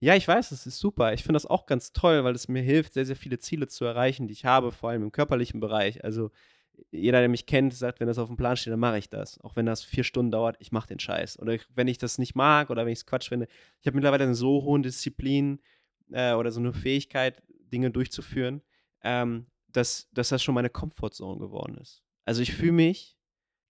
ja, 0.00 0.14
ich 0.14 0.28
weiß, 0.28 0.50
das 0.50 0.66
ist 0.66 0.78
super. 0.78 1.12
Ich 1.14 1.22
finde 1.22 1.36
das 1.36 1.46
auch 1.46 1.64
ganz 1.66 1.92
toll, 1.92 2.24
weil 2.24 2.34
es 2.34 2.48
mir 2.48 2.62
hilft, 2.62 2.92
sehr, 2.92 3.06
sehr 3.06 3.16
viele 3.16 3.38
Ziele 3.38 3.68
zu 3.68 3.84
erreichen, 3.84 4.26
die 4.26 4.32
ich 4.32 4.44
habe, 4.44 4.72
vor 4.72 4.90
allem 4.90 5.02
im 5.02 5.12
körperlichen 5.12 5.60
Bereich. 5.60 6.04
Also 6.04 6.30
jeder, 6.90 7.20
der 7.20 7.28
mich 7.28 7.46
kennt, 7.46 7.74
sagt, 7.74 8.00
wenn 8.00 8.08
das 8.08 8.18
auf 8.18 8.28
dem 8.28 8.36
Plan 8.36 8.56
steht, 8.56 8.72
dann 8.72 8.80
mache 8.80 8.98
ich 8.98 9.08
das. 9.08 9.40
Auch 9.40 9.56
wenn 9.56 9.66
das 9.66 9.84
vier 9.84 10.04
Stunden 10.04 10.32
dauert, 10.32 10.56
ich 10.58 10.72
mache 10.72 10.88
den 10.88 10.98
Scheiß. 10.98 11.38
Oder 11.38 11.56
wenn 11.74 11.88
ich 11.88 11.98
das 11.98 12.18
nicht 12.18 12.34
mag 12.34 12.70
oder 12.70 12.84
wenn 12.84 12.92
ich 12.92 13.00
es 13.00 13.06
Quatsch 13.06 13.28
finde. 13.28 13.46
Ich 13.80 13.86
habe 13.86 13.94
mittlerweile 13.94 14.24
eine 14.24 14.34
so 14.34 14.62
hohe 14.62 14.80
Disziplin 14.80 15.60
äh, 16.10 16.34
oder 16.34 16.50
so 16.50 16.60
eine 16.60 16.72
Fähigkeit, 16.72 17.42
Dinge 17.72 17.90
durchzuführen, 17.90 18.62
ähm, 19.02 19.46
dass, 19.72 20.08
dass 20.12 20.28
das 20.30 20.42
schon 20.42 20.54
meine 20.54 20.70
Comfortzone 20.70 21.38
geworden 21.38 21.76
ist. 21.78 22.02
Also 22.24 22.42
ich 22.42 22.52
fühle 22.54 22.72
mich 22.72 23.16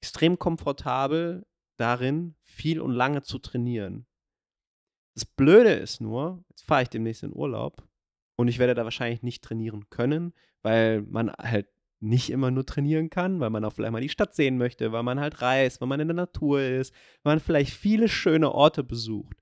extrem 0.00 0.38
komfortabel 0.38 1.46
darin, 1.76 2.34
viel 2.42 2.80
und 2.80 2.92
lange 2.92 3.22
zu 3.22 3.38
trainieren. 3.38 4.06
Das 5.14 5.24
Blöde 5.24 5.72
ist 5.72 6.00
nur, 6.00 6.44
jetzt 6.48 6.64
fahre 6.64 6.82
ich 6.82 6.88
demnächst 6.88 7.22
in 7.22 7.34
Urlaub 7.34 7.86
und 8.36 8.48
ich 8.48 8.58
werde 8.58 8.74
da 8.74 8.84
wahrscheinlich 8.84 9.22
nicht 9.22 9.42
trainieren 9.44 9.88
können, 9.90 10.32
weil 10.62 11.02
man 11.02 11.30
halt 11.30 11.68
nicht 12.00 12.30
immer 12.30 12.50
nur 12.50 12.66
trainieren 12.66 13.10
kann, 13.10 13.38
weil 13.40 13.50
man 13.50 13.64
auch 13.64 13.72
vielleicht 13.72 13.92
mal 13.92 14.00
die 14.00 14.08
Stadt 14.08 14.34
sehen 14.34 14.58
möchte, 14.58 14.90
weil 14.90 15.04
man 15.04 15.20
halt 15.20 15.40
reist, 15.40 15.80
weil 15.80 15.88
man 15.88 16.00
in 16.00 16.08
der 16.08 16.16
Natur 16.16 16.60
ist, 16.60 16.92
weil 17.22 17.34
man 17.34 17.40
vielleicht 17.40 17.72
viele 17.72 18.08
schöne 18.08 18.52
Orte 18.52 18.82
besucht. 18.82 19.36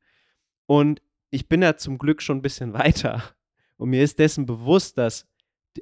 Und 0.66 1.00
ich 1.30 1.48
bin 1.48 1.62
da 1.62 1.76
zum 1.76 1.98
Glück 1.98 2.20
schon 2.20 2.38
ein 2.38 2.42
bisschen 2.42 2.72
weiter. 2.74 3.22
Und 3.76 3.90
mir 3.90 4.02
ist 4.02 4.18
dessen 4.18 4.44
bewusst, 4.44 4.98
dass 4.98 5.26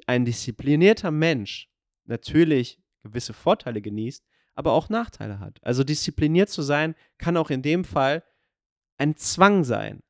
ein 0.07 0.25
disziplinierter 0.25 1.11
Mensch 1.11 1.69
natürlich 2.05 2.79
gewisse 3.03 3.33
Vorteile 3.33 3.81
genießt, 3.81 4.25
aber 4.55 4.73
auch 4.73 4.89
Nachteile 4.89 5.39
hat. 5.39 5.59
Also 5.63 5.83
diszipliniert 5.83 6.49
zu 6.49 6.61
sein, 6.61 6.95
kann 7.17 7.37
auch 7.37 7.49
in 7.49 7.61
dem 7.61 7.85
Fall 7.85 8.23
ein 8.97 9.15
Zwang 9.15 9.63
sein. 9.63 10.01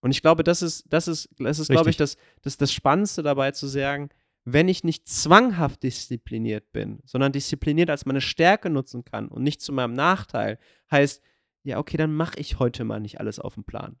Und 0.00 0.12
ich 0.12 0.22
glaube, 0.22 0.44
das 0.44 0.62
ist, 0.62 0.84
das 0.88 1.08
ist, 1.08 1.28
das 1.38 1.58
ist, 1.58 1.68
glaube 1.68 1.90
ich, 1.90 1.96
das, 1.96 2.16
das, 2.42 2.56
das 2.56 2.72
Spannendste 2.72 3.22
dabei 3.22 3.50
zu 3.50 3.66
sagen, 3.66 4.10
wenn 4.44 4.68
ich 4.68 4.84
nicht 4.84 5.08
zwanghaft 5.08 5.82
diszipliniert 5.82 6.70
bin, 6.72 7.00
sondern 7.04 7.32
diszipliniert 7.32 7.90
als 7.90 8.06
meine 8.06 8.20
Stärke 8.20 8.70
nutzen 8.70 9.04
kann 9.04 9.28
und 9.28 9.42
nicht 9.42 9.60
zu 9.60 9.72
meinem 9.72 9.94
Nachteil, 9.94 10.58
heißt, 10.90 11.20
ja, 11.64 11.78
okay, 11.78 11.96
dann 11.96 12.14
mache 12.14 12.38
ich 12.38 12.58
heute 12.58 12.84
mal 12.84 13.00
nicht 13.00 13.20
alles 13.20 13.40
auf 13.40 13.54
dem 13.54 13.64
Plan. 13.64 13.98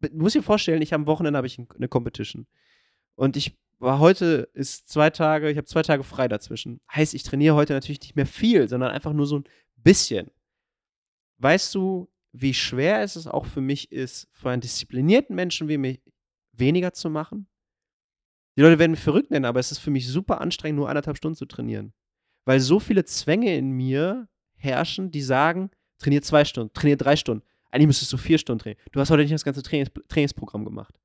Du 0.00 0.18
musst 0.18 0.34
dir 0.34 0.42
vorstellen, 0.42 0.82
ich 0.82 0.92
am 0.92 1.06
Wochenende 1.06 1.38
habe 1.38 1.46
ich 1.46 1.58
eine 1.58 1.88
Competition. 1.88 2.46
Und 3.14 3.36
ich 3.36 3.56
war 3.78 3.98
heute 3.98 4.48
ist 4.54 4.88
zwei 4.88 5.10
Tage, 5.10 5.50
ich 5.50 5.56
habe 5.56 5.66
zwei 5.66 5.82
Tage 5.82 6.02
frei 6.02 6.28
dazwischen. 6.28 6.80
Heißt, 6.92 7.14
ich 7.14 7.22
trainiere 7.22 7.54
heute 7.54 7.72
natürlich 7.72 8.00
nicht 8.00 8.16
mehr 8.16 8.26
viel, 8.26 8.68
sondern 8.68 8.90
einfach 8.90 9.12
nur 9.12 9.26
so 9.26 9.38
ein 9.38 9.44
bisschen. 9.76 10.30
Weißt 11.38 11.74
du, 11.74 12.08
wie 12.32 12.54
schwer 12.54 13.02
es 13.02 13.26
auch 13.26 13.46
für 13.46 13.60
mich 13.60 13.92
ist, 13.92 14.28
für 14.32 14.50
einen 14.50 14.62
disziplinierten 14.62 15.34
Menschen 15.34 15.68
wie 15.68 15.78
mich 15.78 16.00
weniger 16.52 16.92
zu 16.92 17.10
machen? 17.10 17.46
Die 18.56 18.62
Leute 18.62 18.78
werden 18.78 18.92
mich 18.92 19.00
verrückt 19.00 19.30
nennen, 19.30 19.44
aber 19.44 19.60
es 19.60 19.70
ist 19.70 19.78
für 19.78 19.90
mich 19.90 20.08
super 20.08 20.40
anstrengend, 20.40 20.78
nur 20.78 20.88
anderthalb 20.88 21.18
Stunden 21.18 21.36
zu 21.36 21.44
trainieren. 21.44 21.92
Weil 22.46 22.60
so 22.60 22.80
viele 22.80 23.04
Zwänge 23.04 23.54
in 23.56 23.70
mir 23.70 24.28
herrschen, 24.54 25.10
die 25.10 25.20
sagen, 25.20 25.70
trainier 25.98 26.22
zwei 26.22 26.44
Stunden, 26.44 26.72
trainier 26.72 26.96
drei 26.96 27.16
Stunden. 27.16 27.44
Eigentlich 27.70 27.88
müsstest 27.88 28.12
du 28.12 28.16
vier 28.16 28.38
Stunden 28.38 28.60
trainieren. 28.60 28.82
Du 28.92 29.00
hast 29.00 29.10
heute 29.10 29.22
nicht 29.22 29.34
das 29.34 29.44
ganze 29.44 29.62
Trainings 29.62 29.90
Trainingsprogramm 30.08 30.64
gemacht. 30.64 30.98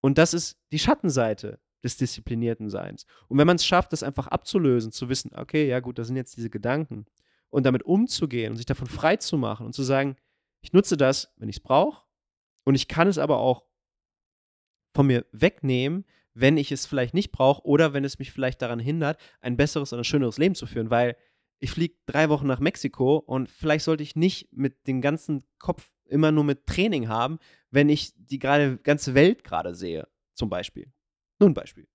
Und 0.00 0.16
das 0.16 0.32
ist 0.32 0.58
die 0.72 0.78
Schattenseite 0.78 1.58
des 1.84 1.96
disziplinierten 1.96 2.70
Seins. 2.70 3.06
Und 3.28 3.38
wenn 3.38 3.46
man 3.46 3.56
es 3.56 3.66
schafft, 3.66 3.92
das 3.92 4.02
einfach 4.02 4.26
abzulösen, 4.26 4.90
zu 4.90 5.08
wissen, 5.08 5.30
okay, 5.34 5.68
ja 5.68 5.80
gut, 5.80 5.98
das 5.98 6.08
sind 6.08 6.16
jetzt 6.16 6.36
diese 6.36 6.50
Gedanken 6.50 7.06
und 7.50 7.64
damit 7.64 7.84
umzugehen 7.84 8.52
und 8.52 8.56
sich 8.56 8.66
davon 8.66 8.88
frei 8.88 9.16
zu 9.16 9.36
machen 9.36 9.66
und 9.66 9.74
zu 9.74 9.82
sagen, 9.82 10.16
ich 10.60 10.72
nutze 10.72 10.96
das, 10.96 11.32
wenn 11.36 11.48
ich 11.48 11.56
es 11.56 11.62
brauche 11.62 12.02
und 12.64 12.74
ich 12.74 12.88
kann 12.88 13.06
es 13.06 13.18
aber 13.18 13.38
auch 13.38 13.64
von 14.94 15.06
mir 15.06 15.26
wegnehmen, 15.32 16.04
wenn 16.32 16.56
ich 16.56 16.72
es 16.72 16.86
vielleicht 16.86 17.14
nicht 17.14 17.30
brauche 17.30 17.64
oder 17.64 17.92
wenn 17.92 18.04
es 18.04 18.18
mich 18.18 18.32
vielleicht 18.32 18.62
daran 18.62 18.80
hindert, 18.80 19.20
ein 19.40 19.56
besseres 19.56 19.92
oder 19.92 20.04
schöneres 20.04 20.38
Leben 20.38 20.54
zu 20.54 20.66
führen, 20.66 20.90
weil 20.90 21.16
ich 21.60 21.70
fliege 21.70 21.94
drei 22.06 22.28
Wochen 22.28 22.46
nach 22.46 22.60
Mexiko 22.60 23.16
und 23.18 23.48
vielleicht 23.48 23.84
sollte 23.84 24.02
ich 24.02 24.16
nicht 24.16 24.52
mit 24.52 24.86
dem 24.86 25.00
ganzen 25.00 25.44
Kopf 25.58 25.92
immer 26.06 26.32
nur 26.32 26.44
mit 26.44 26.66
Training 26.66 27.08
haben, 27.08 27.38
wenn 27.70 27.88
ich 27.88 28.12
die 28.16 28.38
gerade 28.38 28.78
ganze 28.78 29.14
Welt 29.14 29.44
gerade 29.44 29.74
sehe, 29.74 30.08
zum 30.34 30.50
Beispiel. 30.50 30.92
Nur 31.38 31.50
ein 31.50 31.54
Beispiel. 31.54 31.86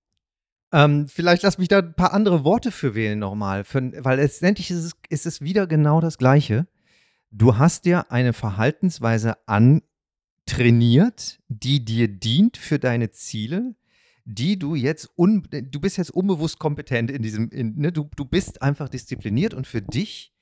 Ähm, 0.72 1.08
vielleicht 1.08 1.42
lass 1.42 1.58
mich 1.58 1.68
da 1.68 1.78
ein 1.78 1.94
paar 1.94 2.12
andere 2.12 2.44
Worte 2.44 2.70
für 2.70 2.94
wählen 2.94 3.18
nochmal, 3.18 3.64
weil 3.72 4.18
letztendlich 4.18 4.70
ist 4.70 4.84
es, 4.84 4.92
ist 5.08 5.26
es 5.26 5.40
wieder 5.40 5.66
genau 5.66 6.00
das 6.00 6.16
Gleiche. 6.16 6.68
Du 7.32 7.58
hast 7.58 7.84
dir 7.84 8.10
eine 8.12 8.32
Verhaltensweise 8.32 9.36
antrainiert, 9.46 11.40
die 11.48 11.84
dir 11.84 12.08
dient 12.08 12.56
für 12.56 12.78
deine 12.78 13.10
Ziele, 13.10 13.74
die 14.24 14.58
du 14.58 14.74
jetzt, 14.76 15.10
un, 15.16 15.42
du 15.50 15.80
bist 15.80 15.96
jetzt 15.96 16.10
unbewusst 16.10 16.58
kompetent 16.58 17.10
in 17.10 17.22
diesem, 17.22 17.50
in, 17.50 17.76
ne, 17.76 17.90
du, 17.90 18.08
du 18.14 18.24
bist 18.24 18.62
einfach 18.62 18.88
diszipliniert 18.88 19.54
und 19.54 19.66
für 19.66 19.82
dich 19.82 20.32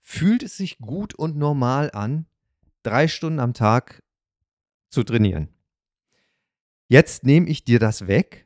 fühlt 0.00 0.42
es 0.42 0.56
sich 0.56 0.78
gut 0.78 1.14
und 1.14 1.36
normal 1.36 1.90
an, 1.92 2.26
drei 2.82 3.08
Stunden 3.08 3.40
am 3.40 3.54
Tag 3.54 4.02
zu 4.90 5.02
trainieren. 5.02 5.48
Jetzt 6.88 7.24
nehme 7.24 7.48
ich 7.48 7.64
dir 7.64 7.78
das 7.78 8.06
weg 8.06 8.41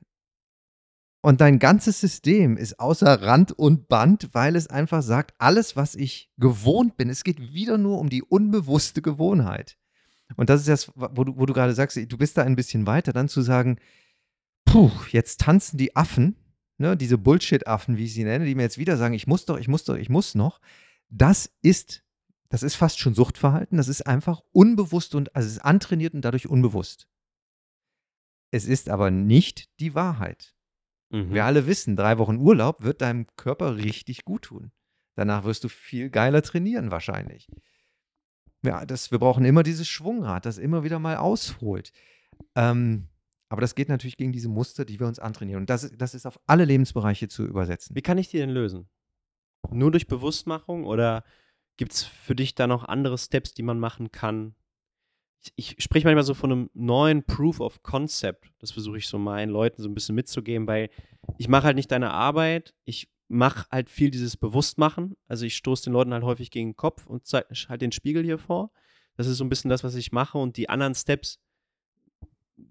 und 1.27 1.41
dein 1.41 1.59
ganzes 1.59 1.99
System 1.99 2.57
ist 2.57 2.79
außer 2.79 3.21
Rand 3.21 3.51
und 3.51 3.89
Band, 3.89 4.29
weil 4.31 4.55
es 4.55 4.69
einfach 4.69 5.03
sagt, 5.03 5.35
alles, 5.39 5.75
was 5.75 5.97
ich 5.97 6.31
gewohnt 6.37 6.97
bin, 6.97 7.11
es 7.11 7.25
geht 7.25 7.53
wieder 7.53 7.79
nur 7.79 7.99
um 7.99 8.09
die 8.09 8.23
unbewusste 8.23 9.03
Gewohnheit. 9.03 9.77
Und 10.37 10.51
das 10.51 10.61
ist 10.61 10.69
das, 10.69 10.93
wo 10.95 11.25
du, 11.25 11.37
wo 11.37 11.45
du 11.45 11.53
gerade 11.53 11.75
sagst, 11.75 11.97
du 11.97 12.17
bist 12.17 12.37
da 12.37 12.45
ein 12.45 12.55
bisschen 12.55 12.87
weiter, 12.87 13.13
dann 13.13 13.29
zu 13.29 13.43
sagen, 13.43 13.81
puh, 14.67 14.93
jetzt 15.11 15.41
tanzen 15.41 15.79
die 15.79 15.97
Affen, 15.97 16.37
ne, 16.79 16.97
diese 16.97 17.19
Bullshit-Affen, 17.19 17.97
wie 17.97 18.05
ich 18.05 18.15
sie 18.15 18.23
nenne, 18.23 18.45
die 18.45 18.55
mir 18.55 18.63
jetzt 18.63 18.79
wieder 18.79 18.97
sagen, 18.97 19.15
ich 19.15 19.27
muss 19.27 19.47
doch, 19.47 19.59
ich 19.59 19.67
muss 19.67 19.83
doch, 19.83 19.97
ich 19.97 20.09
muss 20.09 20.37
noch. 20.37 20.61
Das 21.09 21.51
ist, 21.61 22.05
das 22.51 22.63
ist 22.63 22.77
fast 22.77 23.01
schon 23.01 23.17
Suchtverhalten, 23.17 23.79
das 23.79 23.89
ist 23.89 24.07
einfach 24.07 24.43
unbewusst 24.53 25.17
und, 25.17 25.35
also 25.35 25.49
es 25.49 25.55
ist 25.55 25.65
antrainiert 25.65 26.15
und 26.15 26.21
dadurch 26.21 26.49
unbewusst. 26.49 27.09
Es 28.53 28.65
ist 28.65 28.89
aber 28.89 29.11
nicht 29.11 29.77
die 29.81 29.97
Wahrheit. 29.97 30.56
Mhm. 31.11 31.33
Wir 31.33 31.45
alle 31.45 31.67
wissen, 31.67 31.97
drei 31.97 32.19
Wochen 32.19 32.37
Urlaub 32.37 32.83
wird 32.83 33.01
deinem 33.01 33.27
Körper 33.37 33.77
richtig 33.77 34.25
gut 34.25 34.43
tun. 34.43 34.73
Danach 35.15 35.45
wirst 35.45 35.65
du 35.65 35.69
viel 35.69 36.11
geiler 36.11 36.43
trainieren 36.43 36.91
wahrscheinlich. 36.91 37.49
Ja, 38.63 38.85
das, 38.85 39.11
wir 39.11 39.19
brauchen 39.19 39.45
immer 39.45 39.63
dieses 39.63 39.89
Schwungrad, 39.89 40.45
das 40.45 40.59
immer 40.59 40.85
wieder 40.85 40.99
mal 40.99 41.17
ausholt. 41.17 41.93
Ähm, 42.55 43.09
aber 43.49 43.61
das 43.61 43.75
geht 43.75 43.89
natürlich 43.89 44.17
gegen 44.17 44.33
diese 44.33 44.49
Muster, 44.49 44.85
die 44.85 44.99
wir 44.99 45.07
uns 45.07 45.19
antrainieren. 45.19 45.63
Und 45.63 45.71
das, 45.71 45.91
das 45.97 46.15
ist 46.15 46.27
auf 46.27 46.41
alle 46.47 46.65
Lebensbereiche 46.65 47.29
zu 47.29 47.45
übersetzen. 47.45 47.95
Wie 47.95 48.03
kann 48.03 48.19
ich 48.19 48.29
die 48.29 48.39
denn 48.39 48.51
lösen? 48.51 48.89
Nur 49.71 49.91
durch 49.91 50.07
Bewusstmachung 50.07 50.85
oder 50.85 51.25
gibt 51.77 51.93
es 51.93 52.03
für 52.03 52.35
dich 52.35 52.55
da 52.55 52.67
noch 52.67 52.85
andere 52.85 53.19
Steps, 53.19 53.55
die 53.55 53.63
man 53.63 53.79
machen 53.79 54.11
kann, 54.11 54.55
ich, 55.43 55.53
ich 55.57 55.83
spreche 55.83 56.07
manchmal 56.07 56.25
so 56.25 56.35
von 56.35 56.53
einem 56.53 56.71
neuen 56.75 57.23
Proof 57.25 57.61
of 57.61 57.83
Concept. 57.83 58.51
Das 58.59 58.73
versuche 58.73 58.99
ich 58.99 59.09
so 59.09 59.19
meinen 59.19 59.51
Leuten 59.51 59.83
so 59.83 59.89
ein 59.89 59.95
bisschen 59.95 60.15
mitzugeben, 60.15 60.67
weil 60.67 60.91
ich 61.39 61.49
mache 61.49 61.65
halt 61.65 61.77
nicht 61.77 61.91
deine 61.91 62.11
Arbeit, 62.11 62.75
ich 62.85 63.09
mache 63.29 63.67
halt 63.71 63.91
viel 63.91 64.11
dieses 64.11 64.37
Bewusstmachen. 64.37 65.17
Also 65.27 65.47
ich 65.47 65.57
stoße 65.57 65.85
den 65.85 65.93
Leuten 65.93 66.13
halt 66.13 66.25
häufig 66.25 66.51
gegen 66.51 66.71
den 66.71 66.77
Kopf 66.77 67.07
und 67.07 67.27
zeige 67.27 67.49
halt 67.69 67.83
den 67.83 67.93
Spiegel 67.93 68.25
hier 68.25 68.39
vor. 68.39 68.71
Das 69.17 69.27
ist 69.27 69.39
so 69.39 69.45
ein 69.45 69.49
bisschen 69.49 69.71
das, 69.71 69.85
was 69.85 69.95
ich 69.95 70.13
mache 70.13 70.39
und 70.39 70.57
die 70.57 70.69
anderen 70.69 70.95
Steps 70.95 71.41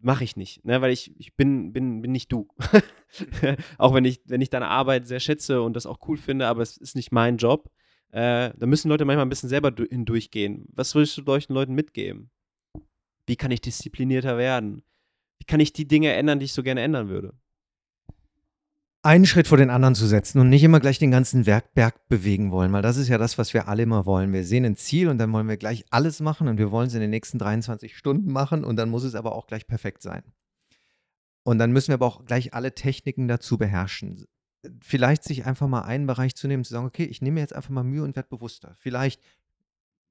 mache 0.01 0.23
ich 0.23 0.35
nicht, 0.35 0.65
ne? 0.65 0.81
weil 0.81 0.91
ich, 0.91 1.13
ich 1.19 1.35
bin, 1.35 1.71
bin, 1.73 2.01
bin 2.01 2.11
nicht 2.11 2.31
du. 2.31 2.47
auch 3.77 3.93
wenn 3.93 4.05
ich, 4.05 4.21
wenn 4.25 4.41
ich 4.41 4.49
deine 4.49 4.67
Arbeit 4.67 5.07
sehr 5.07 5.19
schätze 5.19 5.61
und 5.61 5.75
das 5.75 5.85
auch 5.85 5.99
cool 6.07 6.17
finde, 6.17 6.47
aber 6.47 6.61
es 6.61 6.77
ist 6.77 6.95
nicht 6.95 7.11
mein 7.11 7.37
Job. 7.37 7.69
Äh, 8.11 8.51
da 8.57 8.65
müssen 8.65 8.89
Leute 8.89 9.05
manchmal 9.05 9.25
ein 9.25 9.29
bisschen 9.29 9.49
selber 9.49 9.73
hindurchgehen. 9.89 10.65
Was 10.71 10.95
würdest 10.95 11.17
du 11.17 11.23
solchen 11.23 11.53
Leuten 11.53 11.73
mitgeben? 11.73 12.31
Wie 13.25 13.35
kann 13.35 13.51
ich 13.51 13.61
disziplinierter 13.61 14.37
werden? 14.37 14.83
Wie 15.39 15.45
kann 15.45 15.59
ich 15.59 15.73
die 15.73 15.87
Dinge 15.87 16.13
ändern, 16.13 16.39
die 16.39 16.45
ich 16.45 16.53
so 16.53 16.63
gerne 16.63 16.81
ändern 16.81 17.09
würde? 17.09 17.33
Einen 19.01 19.27
Schritt 19.27 19.47
vor 19.47 19.59
den 19.59 19.69
anderen 19.69 19.93
zu 19.93 20.07
setzen 20.07 20.39
und 20.39 20.49
nicht 20.49 20.63
immer 20.63 20.79
gleich 20.79 20.97
den 20.97 21.11
ganzen 21.11 21.45
Werkberg 21.45 22.07
bewegen 22.07 22.49
wollen, 22.51 22.73
weil 22.73 22.81
das 22.81 22.97
ist 22.97 23.07
ja 23.07 23.19
das, 23.19 23.37
was 23.37 23.53
wir 23.53 23.67
alle 23.67 23.83
immer 23.83 24.07
wollen. 24.07 24.33
Wir 24.33 24.43
sehen 24.43 24.65
ein 24.65 24.77
Ziel 24.77 25.09
und 25.09 25.19
dann 25.19 25.31
wollen 25.31 25.47
wir 25.47 25.57
gleich 25.57 25.85
alles 25.91 26.21
machen 26.21 26.47
und 26.47 26.57
wir 26.57 26.71
wollen 26.71 26.87
es 26.87 26.95
in 26.95 27.01
den 27.01 27.11
nächsten 27.11 27.37
23 27.37 27.95
Stunden 27.95 28.31
machen 28.31 28.63
und 28.63 28.77
dann 28.77 28.89
muss 28.89 29.03
es 29.03 29.13
aber 29.13 29.35
auch 29.35 29.45
gleich 29.45 29.67
perfekt 29.67 30.01
sein. 30.01 30.23
Und 31.43 31.59
dann 31.59 31.71
müssen 31.71 31.89
wir 31.89 31.95
aber 31.95 32.07
auch 32.07 32.25
gleich 32.25 32.55
alle 32.55 32.73
Techniken 32.73 33.27
dazu 33.27 33.59
beherrschen. 33.59 34.25
Vielleicht 34.81 35.23
sich 35.23 35.45
einfach 35.45 35.67
mal 35.67 35.83
einen 35.83 36.07
Bereich 36.07 36.35
zu 36.35 36.47
nehmen, 36.47 36.63
zu 36.63 36.73
sagen, 36.73 36.87
okay, 36.87 37.03
ich 37.03 37.21
nehme 37.21 37.35
mir 37.35 37.41
jetzt 37.41 37.53
einfach 37.55 37.69
mal 37.69 37.83
Mühe 37.83 38.03
und 38.03 38.15
werde 38.15 38.29
bewusster. 38.29 38.73
Vielleicht 38.79 39.21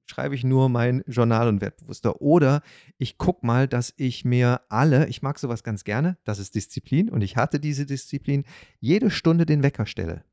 schreibe 0.05 0.35
ich 0.35 0.43
nur 0.43 0.69
mein 0.69 1.03
Journal 1.07 1.47
und 1.47 1.61
werde 1.61 1.77
bewusster. 1.77 2.21
Oder 2.21 2.61
ich 2.97 3.17
gucke 3.17 3.45
mal, 3.45 3.67
dass 3.67 3.93
ich 3.97 4.25
mir 4.25 4.61
alle, 4.69 5.07
ich 5.07 5.21
mag 5.21 5.39
sowas 5.39 5.63
ganz 5.63 5.83
gerne, 5.83 6.17
das 6.23 6.39
ist 6.39 6.55
Disziplin 6.55 7.09
und 7.09 7.21
ich 7.21 7.35
hatte 7.35 7.59
diese 7.59 7.85
Disziplin, 7.85 8.45
jede 8.79 9.09
Stunde 9.09 9.45
den 9.45 9.63
Wecker 9.63 9.85
stelle. 9.85 10.23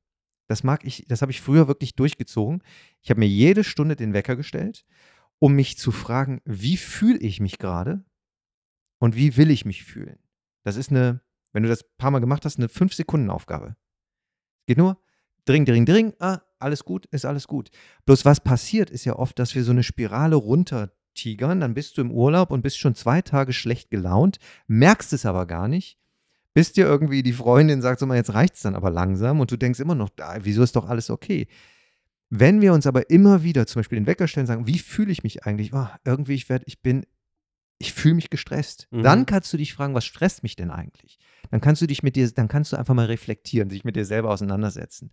Das 0.48 0.64
mag 0.64 0.84
ich, 0.84 1.06
das 1.08 1.22
habe 1.22 1.32
ich 1.32 1.40
früher 1.40 1.68
wirklich 1.68 1.94
durchgezogen. 1.94 2.62
Ich 3.00 3.10
habe 3.10 3.20
mir 3.20 3.28
jede 3.28 3.64
Stunde 3.64 3.96
den 3.96 4.12
Wecker 4.12 4.36
gestellt, 4.36 4.84
um 5.38 5.54
mich 5.54 5.78
zu 5.78 5.92
fragen, 5.92 6.40
wie 6.44 6.76
fühle 6.76 7.18
ich 7.18 7.40
mich 7.40 7.58
gerade 7.58 8.04
und 8.98 9.16
wie 9.16 9.36
will 9.36 9.50
ich 9.50 9.64
mich 9.64 9.84
fühlen. 9.84 10.18
Das 10.62 10.76
ist 10.76 10.90
eine, 10.90 11.22
wenn 11.52 11.62
du 11.62 11.68
das 11.68 11.82
ein 11.82 11.96
paar 11.96 12.10
Mal 12.10 12.20
gemacht 12.20 12.44
hast, 12.44 12.58
eine 12.58 12.68
5-Sekunden-Aufgabe. 12.68 13.76
Geht 14.66 14.78
nur, 14.78 15.00
dring, 15.44 15.64
dring, 15.64 15.86
dring, 15.86 16.14
ah, 16.18 16.40
alles 16.58 16.84
gut, 16.84 17.06
ist 17.06 17.24
alles 17.24 17.46
gut. 17.46 17.70
Bloß 18.06 18.24
was 18.24 18.40
passiert, 18.40 18.90
ist 18.90 19.04
ja 19.04 19.16
oft, 19.16 19.38
dass 19.38 19.54
wir 19.54 19.64
so 19.64 19.72
eine 19.72 19.82
Spirale 19.82 20.36
runtertigern, 20.36 21.60
dann 21.60 21.74
bist 21.74 21.96
du 21.96 22.02
im 22.02 22.10
Urlaub 22.10 22.50
und 22.50 22.62
bist 22.62 22.78
schon 22.78 22.94
zwei 22.94 23.22
Tage 23.22 23.52
schlecht 23.52 23.90
gelaunt, 23.90 24.38
merkst 24.66 25.12
es 25.12 25.26
aber 25.26 25.46
gar 25.46 25.68
nicht, 25.68 25.98
bis 26.54 26.72
dir 26.72 26.86
irgendwie 26.86 27.22
die 27.22 27.32
Freundin 27.32 27.82
sagt, 27.82 28.00
so 28.00 28.06
mal, 28.06 28.16
jetzt 28.16 28.34
reicht 28.34 28.54
es 28.54 28.62
dann 28.62 28.76
aber 28.76 28.90
langsam 28.90 29.40
und 29.40 29.50
du 29.50 29.56
denkst 29.56 29.80
immer 29.80 29.94
noch, 29.94 30.10
ah, 30.20 30.38
wieso 30.42 30.62
ist 30.62 30.76
doch 30.76 30.88
alles 30.88 31.10
okay? 31.10 31.48
Wenn 32.30 32.62
wir 32.62 32.72
uns 32.72 32.86
aber 32.86 33.10
immer 33.10 33.42
wieder 33.42 33.66
zum 33.66 33.80
Beispiel 33.80 33.98
den 33.98 34.06
Wecker 34.06 34.26
stellen 34.26 34.46
sagen, 34.46 34.66
wie 34.66 34.78
fühle 34.78 35.12
ich 35.12 35.22
mich 35.22 35.44
eigentlich? 35.44 35.74
Oh, 35.74 35.86
irgendwie, 36.04 36.34
ich 36.34 36.48
werde, 36.48 36.64
ich 36.66 36.80
bin, 36.80 37.04
ich 37.82 37.92
fühle 37.92 38.14
mich 38.14 38.30
gestresst. 38.30 38.86
Mhm. 38.92 39.02
Dann 39.02 39.26
kannst 39.26 39.52
du 39.52 39.56
dich 39.56 39.74
fragen, 39.74 39.92
was 39.94 40.04
stresst 40.04 40.44
mich 40.44 40.54
denn 40.54 40.70
eigentlich? 40.70 41.18
Dann 41.50 41.60
kannst 41.60 41.82
du 41.82 41.86
dich 41.86 42.04
mit 42.04 42.14
dir, 42.14 42.30
dann 42.30 42.46
kannst 42.46 42.72
du 42.72 42.76
einfach 42.76 42.94
mal 42.94 43.06
reflektieren, 43.06 43.68
dich 43.68 43.82
mit 43.82 43.96
dir 43.96 44.04
selber 44.04 44.30
auseinandersetzen. 44.30 45.10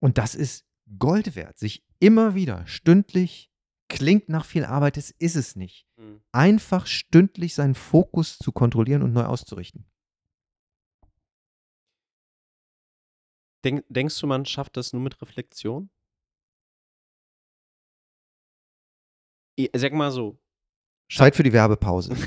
Und 0.00 0.18
das 0.18 0.34
ist 0.34 0.66
Gold 0.98 1.36
wert, 1.36 1.56
sich 1.56 1.84
immer 2.00 2.34
wieder 2.34 2.66
stündlich, 2.66 3.52
klingt 3.88 4.28
nach 4.28 4.44
viel 4.44 4.64
Arbeit, 4.64 4.96
das 4.96 5.12
ist 5.12 5.36
es 5.36 5.54
nicht. 5.54 5.86
Mhm. 5.96 6.20
Einfach 6.32 6.88
stündlich 6.88 7.54
seinen 7.54 7.76
Fokus 7.76 8.38
zu 8.38 8.50
kontrollieren 8.50 9.02
und 9.02 9.12
neu 9.12 9.24
auszurichten. 9.24 9.86
Denk, 13.64 13.84
denkst 13.88 14.18
du, 14.20 14.26
man 14.26 14.44
schafft 14.44 14.76
das 14.76 14.92
nur 14.92 15.00
mit 15.00 15.22
Reflexion? 15.22 15.90
Ich 19.56 19.70
sag 19.76 19.92
mal 19.92 20.10
so. 20.10 20.43
Zeit 21.10 21.36
für 21.36 21.42
die 21.42 21.52
Werbepause. 21.52 22.14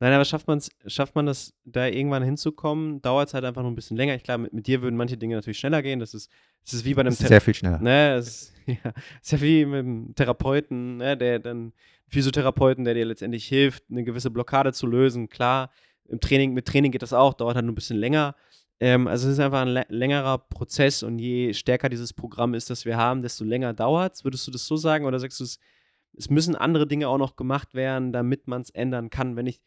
Nein, 0.00 0.12
aber 0.14 0.24
schafft, 0.24 0.48
man's, 0.48 0.70
schafft 0.86 1.14
man 1.14 1.26
das, 1.26 1.54
da 1.64 1.86
irgendwann 1.86 2.24
hinzukommen, 2.24 3.00
dauert 3.02 3.28
es 3.28 3.34
halt 3.34 3.44
einfach 3.44 3.62
nur 3.62 3.70
ein 3.70 3.76
bisschen 3.76 3.96
länger. 3.96 4.16
Ich 4.16 4.24
glaube, 4.24 4.42
mit, 4.42 4.52
mit, 4.52 4.66
dir 4.66 4.82
würden 4.82 4.96
manche 4.96 5.16
Dinge 5.16 5.36
natürlich 5.36 5.58
schneller 5.58 5.80
gehen. 5.80 6.00
Das 6.00 6.12
ist, 6.12 6.28
das 6.64 6.74
ist 6.74 6.84
wie 6.84 6.94
bei 6.94 7.02
einem 7.02 7.10
Therapeuten. 7.10 7.28
Sehr 7.28 7.40
viel 7.40 7.54
schneller. 7.54 7.78
Ne, 7.78 8.16
das 8.16 8.26
ist, 8.26 8.52
ja, 8.66 8.92
ist 9.22 9.32
ja 9.32 9.40
wie 9.40 9.64
mit 9.64 9.78
einem 9.78 10.14
Therapeuten, 10.14 10.96
ne, 10.96 11.16
der 11.16 11.38
dann, 11.38 11.72
Physiotherapeuten, 12.12 12.84
der 12.84 12.94
dir 12.94 13.06
letztendlich 13.06 13.46
hilft, 13.46 13.84
eine 13.90 14.04
gewisse 14.04 14.30
Blockade 14.30 14.72
zu 14.72 14.86
lösen. 14.86 15.28
Klar, 15.28 15.70
im 16.08 16.20
Training, 16.20 16.52
mit 16.52 16.66
Training 16.66 16.92
geht 16.92 17.02
das 17.02 17.12
auch, 17.12 17.34
dauert 17.34 17.56
halt 17.56 17.64
nur 17.64 17.72
ein 17.72 17.76
bisschen 17.76 17.96
länger. 17.96 18.36
Ähm, 18.80 19.08
also 19.08 19.28
es 19.28 19.34
ist 19.34 19.40
einfach 19.40 19.62
ein 19.62 19.84
längerer 19.88 20.38
Prozess 20.38 21.02
und 21.02 21.18
je 21.18 21.54
stärker 21.54 21.88
dieses 21.88 22.12
Programm 22.12 22.54
ist, 22.54 22.68
das 22.68 22.84
wir 22.84 22.96
haben, 22.96 23.22
desto 23.22 23.44
länger 23.44 23.72
dauert 23.72 24.14
es. 24.14 24.24
Würdest 24.24 24.46
du 24.46 24.50
das 24.50 24.66
so 24.66 24.76
sagen 24.76 25.06
oder 25.06 25.18
sagst 25.18 25.40
du 25.40 25.44
es, 25.44 25.58
es 26.16 26.30
müssen 26.30 26.56
andere 26.56 26.86
Dinge 26.86 27.08
auch 27.08 27.18
noch 27.18 27.36
gemacht 27.36 27.74
werden, 27.74 28.12
damit 28.12 28.48
man 28.48 28.62
es 28.62 28.70
ändern 28.70 29.10
kann? 29.10 29.36
Wenn 29.36 29.46
ich, 29.46 29.60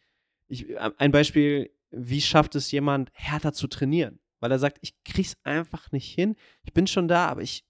ich, 0.48 0.70
äh, 0.70 0.90
ein 0.98 1.12
Beispiel, 1.12 1.70
wie 1.90 2.20
schafft 2.20 2.54
es 2.54 2.70
jemand, 2.70 3.10
härter 3.12 3.52
zu 3.52 3.66
trainieren? 3.68 4.20
Weil 4.40 4.52
er 4.52 4.58
sagt, 4.58 4.78
ich 4.82 4.94
krieg's 5.04 5.36
einfach 5.44 5.92
nicht 5.92 6.12
hin. 6.12 6.36
Ich 6.62 6.72
bin 6.72 6.86
schon 6.86 7.08
da, 7.08 7.28
aber 7.28 7.42
ich, 7.42 7.64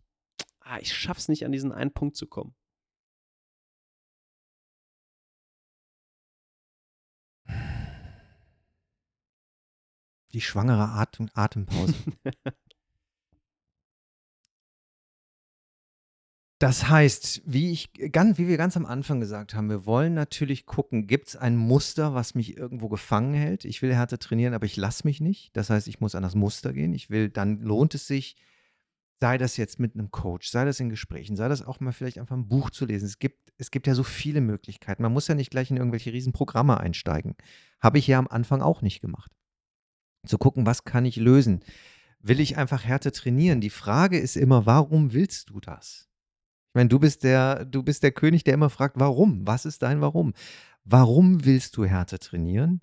ah, 0.61 0.79
ich 0.81 0.95
schaff's 0.95 1.29
nicht, 1.29 1.45
an 1.45 1.53
diesen 1.53 1.73
einen 1.73 1.93
Punkt 1.93 2.17
zu 2.17 2.27
kommen. 2.27 2.55
Die 10.33 10.41
schwangere 10.41 10.89
Atem 10.89 11.31
Atempause. 11.35 11.95
Das 16.59 16.89
heißt, 16.89 17.43
wie, 17.45 17.71
ich, 17.71 17.93
ganz, 18.13 18.39
wie 18.39 18.49
wir 18.49 18.57
ganz 18.57 18.79
am 18.79 18.87
Anfang 18.87 19.21
gesagt 19.21 19.55
haben, 19.55 19.69
wir 19.69 19.85
wollen 19.85 20.15
natürlich 20.15 20.65
gucken, 20.65 21.07
gibt 21.07 21.29
es 21.29 21.37
ein 21.37 21.55
Muster, 21.55 22.15
was 22.15 22.35
mich 22.35 22.57
irgendwo 22.57 22.89
gefangen 22.89 23.35
hält? 23.35 23.67
Ich 23.67 23.83
will 23.83 23.95
Härte 23.95 24.19
trainieren, 24.19 24.55
aber 24.55 24.65
ich 24.65 24.77
lasse 24.77 25.07
mich 25.07 25.21
nicht. 25.21 25.55
Das 25.55 25.69
heißt, 25.69 25.87
ich 25.87 26.01
muss 26.01 26.15
an 26.15 26.23
das 26.23 26.35
Muster 26.35 26.73
gehen. 26.73 26.95
Ich 26.95 27.11
will, 27.11 27.29
dann 27.29 27.61
lohnt 27.61 27.95
es 27.95 28.07
sich, 28.07 28.37
sei 29.21 29.37
das 29.37 29.59
jetzt 29.59 29.79
mit 29.79 29.95
einem 29.95 30.11
Coach, 30.11 30.49
sei 30.49 30.65
das 30.65 30.81
in 30.81 30.89
Gesprächen, 30.89 31.37
sei 31.37 31.49
das 31.49 31.61
auch 31.61 31.81
mal 31.81 31.93
vielleicht 31.93 32.19
einfach 32.19 32.37
ein 32.37 32.49
Buch 32.49 32.71
zu 32.71 32.87
lesen. 32.87 33.05
Es 33.05 33.19
gibt, 33.19 33.53
es 33.59 33.71
gibt 33.71 33.87
ja 33.87 33.95
so 33.95 34.03
viele 34.03 34.41
Möglichkeiten. 34.41 35.03
Man 35.03 35.13
muss 35.13 35.29
ja 35.29 35.35
nicht 35.35 35.51
gleich 35.51 35.71
in 35.71 35.77
irgendwelche 35.77 36.13
Riesenprogramme 36.13 36.81
einsteigen. 36.81 37.35
Habe 37.81 37.99
ich 37.99 38.07
ja 38.07 38.19
am 38.19 38.29
Anfang 38.29 38.63
auch 38.63 38.81
nicht 38.81 39.03
gemacht. 39.03 39.31
Zu 40.27 40.39
gucken, 40.39 40.65
was 40.65 40.85
kann 40.85 41.05
ich 41.05 41.17
lösen? 41.17 41.61
Will 42.21 42.41
ich 42.41 42.57
einfach 42.57 42.83
Härte 42.83 43.13
trainieren? 43.13 43.61
Die 43.61 43.71
Frage 43.71 44.19
ist 44.19 44.37
immer, 44.37 44.65
warum 44.65 45.13
willst 45.13 45.51
du 45.51 45.61
das? 45.61 46.09
Ich 46.77 46.79
meine, 46.79 46.91
du 46.91 46.99
bist 46.99 47.25
der, 47.25 47.65
du 47.65 47.83
bist 47.83 48.03
der 48.03 48.13
König, 48.13 48.45
der 48.45 48.53
immer 48.53 48.69
fragt, 48.69 49.01
warum? 49.01 49.47
Was 49.47 49.65
ist 49.65 49.81
dein 49.81 50.03
Warum? 50.03 50.35
Warum 50.85 51.47
willst 51.47 51.75
du 51.79 51.87
Härte 51.87 52.19
trainieren? 52.19 52.83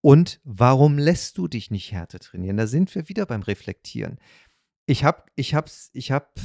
Und 0.00 0.40
warum 0.42 0.98
lässt 0.98 1.38
du 1.38 1.46
dich 1.46 1.70
nicht 1.70 1.92
Härte 1.92 2.18
trainieren? 2.18 2.56
Da 2.56 2.66
sind 2.66 2.92
wir 2.96 3.08
wieder 3.08 3.26
beim 3.26 3.42
Reflektieren. 3.42 4.18
Ich 4.86 5.04
habe 5.04 5.22
ich 5.36 5.54
ich 5.92 6.10
hab 6.10 6.40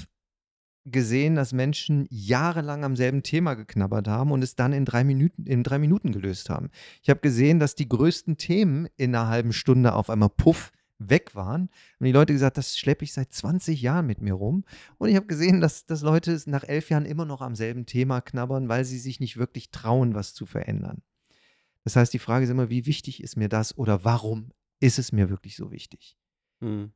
gesehen, 0.86 1.34
dass 1.34 1.52
Menschen 1.52 2.06
jahrelang 2.11 2.84
am 2.84 2.95
selben 2.95 3.24
Thema 3.24 3.56
geknabbert 3.56 4.07
haben 4.07 4.32
und 4.32 4.44
es 4.44 4.56
dann 4.56 4.72
in 4.72 4.86
drei 4.86 5.03
Minuten, 5.03 5.48
in 5.48 5.64
drei 5.64 5.80
Minuten 5.80 6.11
gelöst 6.11 6.52
haben. 6.52 6.70
Ich 7.02 7.10
habe 7.10 7.22
gesehen, 7.22 7.57
dass 7.57 7.74
die 7.74 7.90
größten 7.90 8.38
Themen 8.38 8.88
in 8.98 9.15
einer 9.15 9.30
halben 9.30 9.53
Stunde 9.53 9.95
auf 9.95 10.11
einmal 10.11 10.30
puff 10.30 10.72
weg 11.09 11.35
waren, 11.35 11.69
haben 11.95 12.05
die 12.05 12.11
Leute 12.11 12.34
gesagt, 12.34 12.57
das 12.57 12.77
schleppe 12.77 13.03
ich 13.03 13.13
seit 13.13 13.34
20 13.34 13.81
Jahren 13.81 14.05
mit 14.05 14.21
mir 14.21 14.34
rum. 14.34 14.63
Und 14.97 15.09
ich 15.09 15.15
habe 15.15 15.25
gesehen, 15.25 15.61
dass, 15.61 15.85
dass 15.85 16.01
Leute 16.01 16.39
nach 16.45 16.63
elf 16.63 16.89
Jahren 16.89 17.05
immer 17.05 17.25
noch 17.25 17.41
am 17.41 17.55
selben 17.55 17.85
Thema 17.85 18.21
knabbern, 18.21 18.69
weil 18.69 18.85
sie 18.85 18.99
sich 18.99 19.19
nicht 19.19 19.38
wirklich 19.38 19.71
trauen, 19.71 20.15
was 20.15 20.34
zu 20.34 20.45
verändern. 20.45 21.01
Das 21.84 21.95
heißt, 21.95 22.13
die 22.13 22.19
Frage 22.19 22.45
ist 22.45 22.51
immer, 22.51 22.69
wie 22.69 22.85
wichtig 22.85 23.21
ist 23.21 23.35
mir 23.35 23.49
das 23.49 23.77
oder 23.77 24.03
warum 24.03 24.51
ist 24.80 24.99
es 24.99 25.11
mir 25.11 25.30
wirklich 25.30 25.55
so 25.55 25.71
wichtig? 25.71 26.17
Hm. 26.61 26.93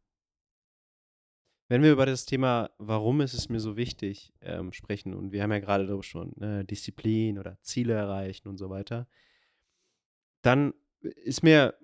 Wenn 1.69 1.84
wir 1.84 1.91
über 1.91 2.05
das 2.05 2.25
Thema, 2.25 2.69
warum 2.77 3.19
ist 3.19 3.34
es 3.34 3.49
mir 3.49 3.59
so 3.59 3.75
wichtig, 3.75 4.34
ähm, 4.41 4.71
sprechen, 4.71 5.13
und 5.13 5.34
wir 5.34 5.43
haben 5.43 5.51
ja 5.51 5.59
gerade 5.59 5.85
darüber 5.85 6.03
schon 6.03 6.31
ne, 6.38 6.63
Disziplin 6.63 7.38
oder 7.38 7.57
Ziele 7.61 7.93
erreichen 7.93 8.47
und 8.47 8.57
so 8.57 8.69
weiter, 8.69 9.07
dann 10.41 10.73
ist 11.01 11.43
mir 11.43 11.77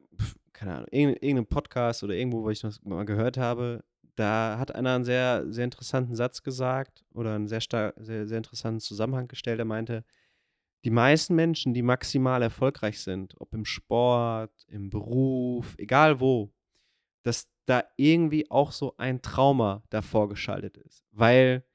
keine 0.64 0.76
Ahnung, 0.76 0.88
irgendeinem 0.92 1.46
Podcast 1.46 2.04
oder 2.04 2.14
irgendwo, 2.14 2.44
wo 2.44 2.50
ich 2.50 2.62
das 2.62 2.82
mal 2.84 3.06
gehört 3.06 3.38
habe, 3.38 3.84
da 4.16 4.58
hat 4.60 4.74
einer 4.74 4.96
einen 4.96 5.04
sehr, 5.04 5.46
sehr 5.52 5.66
interessanten 5.66 6.16
Satz 6.16 6.44
gesagt 6.44 7.04
oder 7.12 7.36
einen 7.36 7.48
sehr, 7.48 7.62
stark, 7.62 7.96
sehr, 7.98 8.28
sehr 8.28 8.38
interessanten 8.38 8.80
Zusammenhang 8.80 9.28
gestellt. 9.28 9.60
Er 9.60 9.66
meinte, 9.66 10.06
die 10.86 10.90
meisten 10.90 11.36
Menschen, 11.36 11.74
die 11.74 11.82
maximal 11.82 12.42
erfolgreich 12.42 13.02
sind, 13.02 13.36
ob 13.40 13.54
im 13.54 13.66
Sport, 13.66 14.66
im 14.68 14.90
Beruf, 14.90 15.76
egal 15.78 16.20
wo, 16.20 16.54
dass 17.24 17.50
da 17.66 17.84
irgendwie 17.98 18.50
auch 18.52 18.72
so 18.72 18.96
ein 18.98 19.22
Trauma 19.22 19.84
davor 19.90 20.30
geschaltet 20.30 20.78
ist. 20.78 21.04
Weil, 21.12 21.66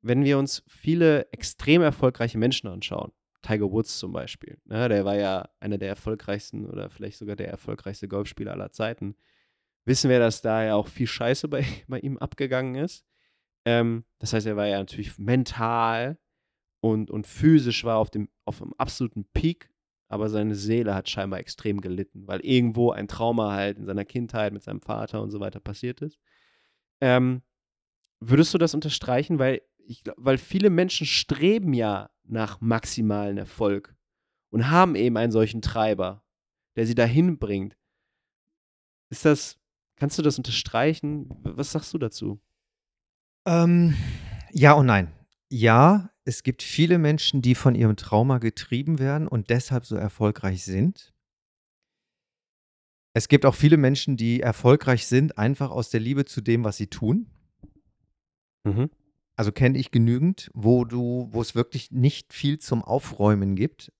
wenn 0.00 0.24
wir 0.24 0.38
uns 0.38 0.62
viele 0.66 1.30
extrem 1.32 1.82
erfolgreiche 1.82 2.38
Menschen 2.38 2.68
anschauen, 2.68 3.12
Tiger 3.42 3.70
Woods 3.70 3.98
zum 3.98 4.12
Beispiel. 4.12 4.58
Ne? 4.64 4.88
Der 4.88 5.04
war 5.04 5.16
ja 5.16 5.48
einer 5.60 5.78
der 5.78 5.88
erfolgreichsten 5.88 6.66
oder 6.66 6.90
vielleicht 6.90 7.18
sogar 7.18 7.36
der 7.36 7.48
erfolgreichste 7.48 8.08
Golfspieler 8.08 8.52
aller 8.52 8.70
Zeiten. 8.70 9.16
Wissen 9.84 10.10
wir, 10.10 10.20
dass 10.20 10.42
da 10.42 10.64
ja 10.64 10.74
auch 10.76 10.86
viel 10.86 11.06
Scheiße 11.06 11.48
bei, 11.48 11.64
bei 11.88 11.98
ihm 11.98 12.18
abgegangen 12.18 12.76
ist. 12.76 13.04
Ähm, 13.64 14.04
das 14.18 14.32
heißt, 14.32 14.46
er 14.46 14.56
war 14.56 14.66
ja 14.66 14.78
natürlich 14.78 15.18
mental 15.18 16.18
und, 16.80 17.10
und 17.10 17.26
physisch 17.26 17.84
war 17.84 17.98
auf 17.98 18.10
dem, 18.10 18.28
auf 18.44 18.58
dem 18.58 18.72
absoluten 18.74 19.24
Peak, 19.32 19.70
aber 20.08 20.28
seine 20.28 20.54
Seele 20.54 20.94
hat 20.94 21.08
scheinbar 21.08 21.38
extrem 21.38 21.80
gelitten, 21.80 22.26
weil 22.26 22.40
irgendwo 22.40 22.90
ein 22.90 23.08
Trauma 23.08 23.52
halt 23.52 23.78
in 23.78 23.86
seiner 23.86 24.04
Kindheit 24.04 24.52
mit 24.52 24.62
seinem 24.62 24.80
Vater 24.80 25.22
und 25.22 25.30
so 25.30 25.40
weiter 25.40 25.60
passiert 25.60 26.02
ist. 26.02 26.18
Ähm, 27.00 27.42
würdest 28.20 28.52
du 28.52 28.58
das 28.58 28.74
unterstreichen? 28.74 29.38
Weil, 29.38 29.62
ich, 29.86 30.02
weil 30.16 30.38
viele 30.38 30.70
Menschen 30.70 31.06
streben 31.06 31.72
ja 31.74 32.10
nach 32.24 32.60
maximalen 32.60 33.38
Erfolg 33.38 33.94
und 34.50 34.70
haben 34.70 34.94
eben 34.94 35.16
einen 35.16 35.32
solchen 35.32 35.62
Treiber, 35.62 36.24
der 36.76 36.86
sie 36.86 36.94
dahin 36.94 37.38
bringt. 37.38 37.76
Ist 39.10 39.24
das, 39.24 39.58
kannst 39.96 40.18
du 40.18 40.22
das 40.22 40.38
unterstreichen? 40.38 41.28
Was 41.42 41.72
sagst 41.72 41.92
du 41.92 41.98
dazu? 41.98 42.40
Ähm, 43.46 43.94
ja 44.50 44.72
und 44.72 44.86
nein. 44.86 45.12
Ja, 45.50 46.10
es 46.24 46.42
gibt 46.42 46.62
viele 46.62 46.98
Menschen, 46.98 47.42
die 47.42 47.54
von 47.54 47.74
ihrem 47.74 47.96
Trauma 47.96 48.38
getrieben 48.38 48.98
werden 48.98 49.28
und 49.28 49.50
deshalb 49.50 49.84
so 49.84 49.96
erfolgreich 49.96 50.64
sind. 50.64 51.12
Es 53.14 53.28
gibt 53.28 53.44
auch 53.44 53.54
viele 53.54 53.76
Menschen, 53.76 54.16
die 54.16 54.40
erfolgreich 54.40 55.06
sind, 55.06 55.36
einfach 55.36 55.70
aus 55.70 55.90
der 55.90 56.00
Liebe 56.00 56.24
zu 56.24 56.40
dem, 56.40 56.64
was 56.64 56.78
sie 56.78 56.86
tun. 56.86 57.26
Mhm. 58.64 58.90
Also 59.36 59.52
kenne 59.52 59.78
ich 59.78 59.90
genügend, 59.90 60.50
wo 60.54 60.84
du, 60.84 61.28
wo 61.30 61.40
es 61.40 61.54
wirklich 61.54 61.90
nicht 61.90 62.32
viel 62.32 62.58
zum 62.58 62.82
Aufräumen 62.82 63.56
gibt. 63.56 63.92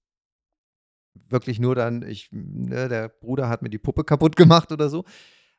Wirklich 1.14 1.58
nur 1.58 1.74
dann, 1.74 2.02
ich, 2.02 2.28
ne, 2.30 2.88
der 2.88 3.08
Bruder 3.08 3.48
hat 3.48 3.62
mir 3.62 3.70
die 3.70 3.78
Puppe 3.78 4.04
kaputt 4.04 4.36
gemacht 4.36 4.72
oder 4.72 4.88
so. 4.88 5.04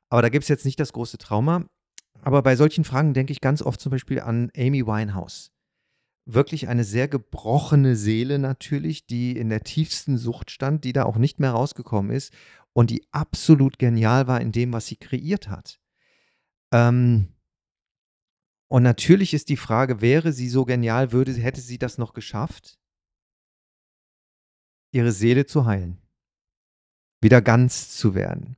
Aber 0.09 0.21
da 0.21 0.29
gibt 0.29 0.43
es 0.43 0.49
jetzt 0.49 0.65
nicht 0.65 0.79
das 0.79 0.93
große 0.93 1.17
Trauma. 1.17 1.65
Aber 2.21 2.41
bei 2.41 2.55
solchen 2.55 2.83
Fragen 2.83 3.13
denke 3.13 3.33
ich 3.33 3.41
ganz 3.41 3.61
oft 3.61 3.79
zum 3.81 3.91
Beispiel 3.91 4.19
an 4.19 4.51
Amy 4.55 4.85
Winehouse. 4.85 5.51
Wirklich 6.25 6.69
eine 6.69 6.83
sehr 6.83 7.07
gebrochene 7.07 7.95
Seele 7.95 8.39
natürlich, 8.39 9.05
die 9.07 9.35
in 9.37 9.49
der 9.49 9.63
tiefsten 9.63 10.17
Sucht 10.17 10.51
stand, 10.51 10.85
die 10.85 10.93
da 10.93 11.03
auch 11.03 11.17
nicht 11.17 11.39
mehr 11.39 11.51
rausgekommen 11.51 12.11
ist 12.11 12.31
und 12.71 12.89
die 12.91 13.05
absolut 13.11 13.77
genial 13.77 14.27
war 14.27 14.39
in 14.39 14.51
dem, 14.51 14.71
was 14.71 14.87
sie 14.87 14.95
kreiert 14.95 15.49
hat. 15.49 15.79
Ähm, 16.71 17.27
und 18.73 18.81
natürlich 18.81 19.35
ist 19.35 19.49
die 19.49 19.55
Frage, 19.55 20.01
wäre 20.01 20.33
sie 20.33 20.49
so 20.49 20.65
genial, 20.65 21.11
würde, 21.11 21.31
hätte 21.33 21.61
sie 21.61 21.77
das 21.77 21.99
noch 21.99 22.15
geschafft, 22.15 22.79
ihre 24.91 25.11
Seele 25.11 25.45
zu 25.45 25.67
heilen, 25.67 26.01
wieder 27.21 27.43
ganz 27.43 27.95
zu 27.95 28.15
werden? 28.15 28.57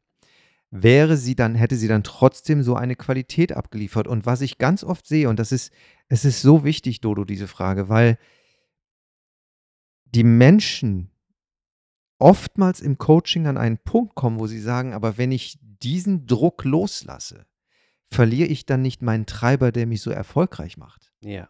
Wäre 0.71 1.17
sie 1.17 1.35
dann, 1.35 1.53
hätte 1.55 1.75
sie 1.75 1.89
dann 1.89 2.03
trotzdem 2.03 2.63
so 2.63 2.77
eine 2.77 2.95
Qualität 2.95 3.51
abgeliefert? 3.51 4.07
Und 4.07 4.25
was 4.25 4.39
ich 4.39 4.57
ganz 4.57 4.85
oft 4.85 5.05
sehe, 5.05 5.27
und 5.27 5.37
das 5.37 5.51
ist, 5.51 5.73
es 6.07 6.23
ist 6.23 6.41
so 6.41 6.63
wichtig, 6.63 7.01
Dodo, 7.01 7.25
diese 7.25 7.49
Frage, 7.49 7.89
weil 7.89 8.17
die 10.05 10.23
Menschen 10.23 11.11
oftmals 12.19 12.79
im 12.79 12.97
Coaching 12.97 13.47
an 13.47 13.57
einen 13.57 13.79
Punkt 13.79 14.15
kommen, 14.15 14.39
wo 14.39 14.47
sie 14.47 14.61
sagen, 14.61 14.93
aber 14.93 15.17
wenn 15.17 15.33
ich 15.33 15.59
diesen 15.61 16.25
Druck 16.25 16.63
loslasse, 16.63 17.45
verliere 18.11 18.48
ich 18.48 18.65
dann 18.65 18.82
nicht 18.82 19.02
meinen 19.02 19.26
Treiber, 19.26 19.72
der 19.72 19.88
mich 19.88 20.02
so 20.02 20.11
erfolgreich 20.11 20.77
macht? 20.77 21.14
Ja. 21.22 21.49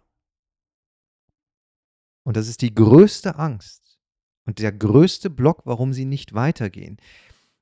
Und 2.24 2.38
das 2.38 2.48
ist 2.48 2.62
die 2.62 2.74
größte 2.74 3.38
Angst 3.38 4.00
und 4.46 4.60
der 4.60 4.72
größte 4.72 5.30
Block, 5.30 5.62
warum 5.66 5.94
sie 5.94 6.06
nicht 6.06 6.34
weitergehen. 6.34 6.98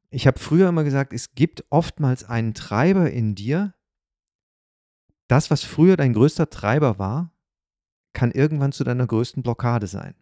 Ich 0.10 0.28
habe 0.28 0.40
früher 0.40 0.70
immer 0.70 0.84
gesagt, 0.84 1.12
es 1.12 1.34
gibt 1.34 1.66
oftmals 1.70 2.24
einen 2.24 2.54
Treiber 2.54 3.12
in 3.12 3.36
dir. 3.36 3.74
Das, 5.28 5.50
was 5.50 5.64
früher 5.64 5.98
dein 5.98 6.14
größter 6.14 6.50
Treiber 6.50 7.00
war, 7.00 7.34
kann 8.14 8.32
irgendwann 8.32 8.72
zu 8.72 8.84
deiner 8.84 9.08
größten 9.08 9.42
Blockade 9.42 9.88
sein. 9.88 10.16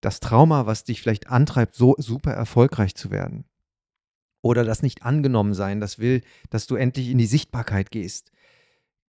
Das 0.00 0.20
Trauma, 0.20 0.66
was 0.66 0.84
dich 0.84 1.00
vielleicht 1.00 1.28
antreibt, 1.28 1.74
so 1.74 1.94
super 1.98 2.32
erfolgreich 2.32 2.94
zu 2.94 3.10
werden, 3.10 3.44
oder 4.42 4.64
das 4.64 4.82
nicht 4.82 5.02
angenommen 5.04 5.54
sein, 5.54 5.80
das 5.80 5.98
will, 5.98 6.20
dass 6.50 6.66
du 6.66 6.74
endlich 6.74 7.08
in 7.08 7.18
die 7.18 7.26
Sichtbarkeit 7.26 7.90
gehst, 7.90 8.32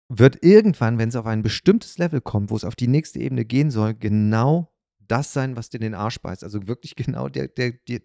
wird 0.08 0.44
irgendwann, 0.44 0.98
wenn 0.98 1.10
es 1.10 1.16
auf 1.16 1.26
ein 1.26 1.42
bestimmtes 1.42 1.98
Level 1.98 2.22
kommt, 2.22 2.52
wo 2.52 2.56
es 2.56 2.64
auf 2.64 2.76
die 2.76 2.88
nächste 2.88 3.20
Ebene 3.20 3.46
gehen 3.46 3.72
soll, 3.72 3.96
genau 3.96 4.72
das 5.00 5.34
sein, 5.34 5.56
was 5.56 5.70
dir 5.70 5.80
den 5.80 5.96
Arsch 5.96 6.20
beißt. 6.20 6.44
Also 6.44 6.68
wirklich 6.68 6.96
genau 6.96 7.30
der, 7.30 7.48
der, 7.48 7.74
der, 7.88 8.00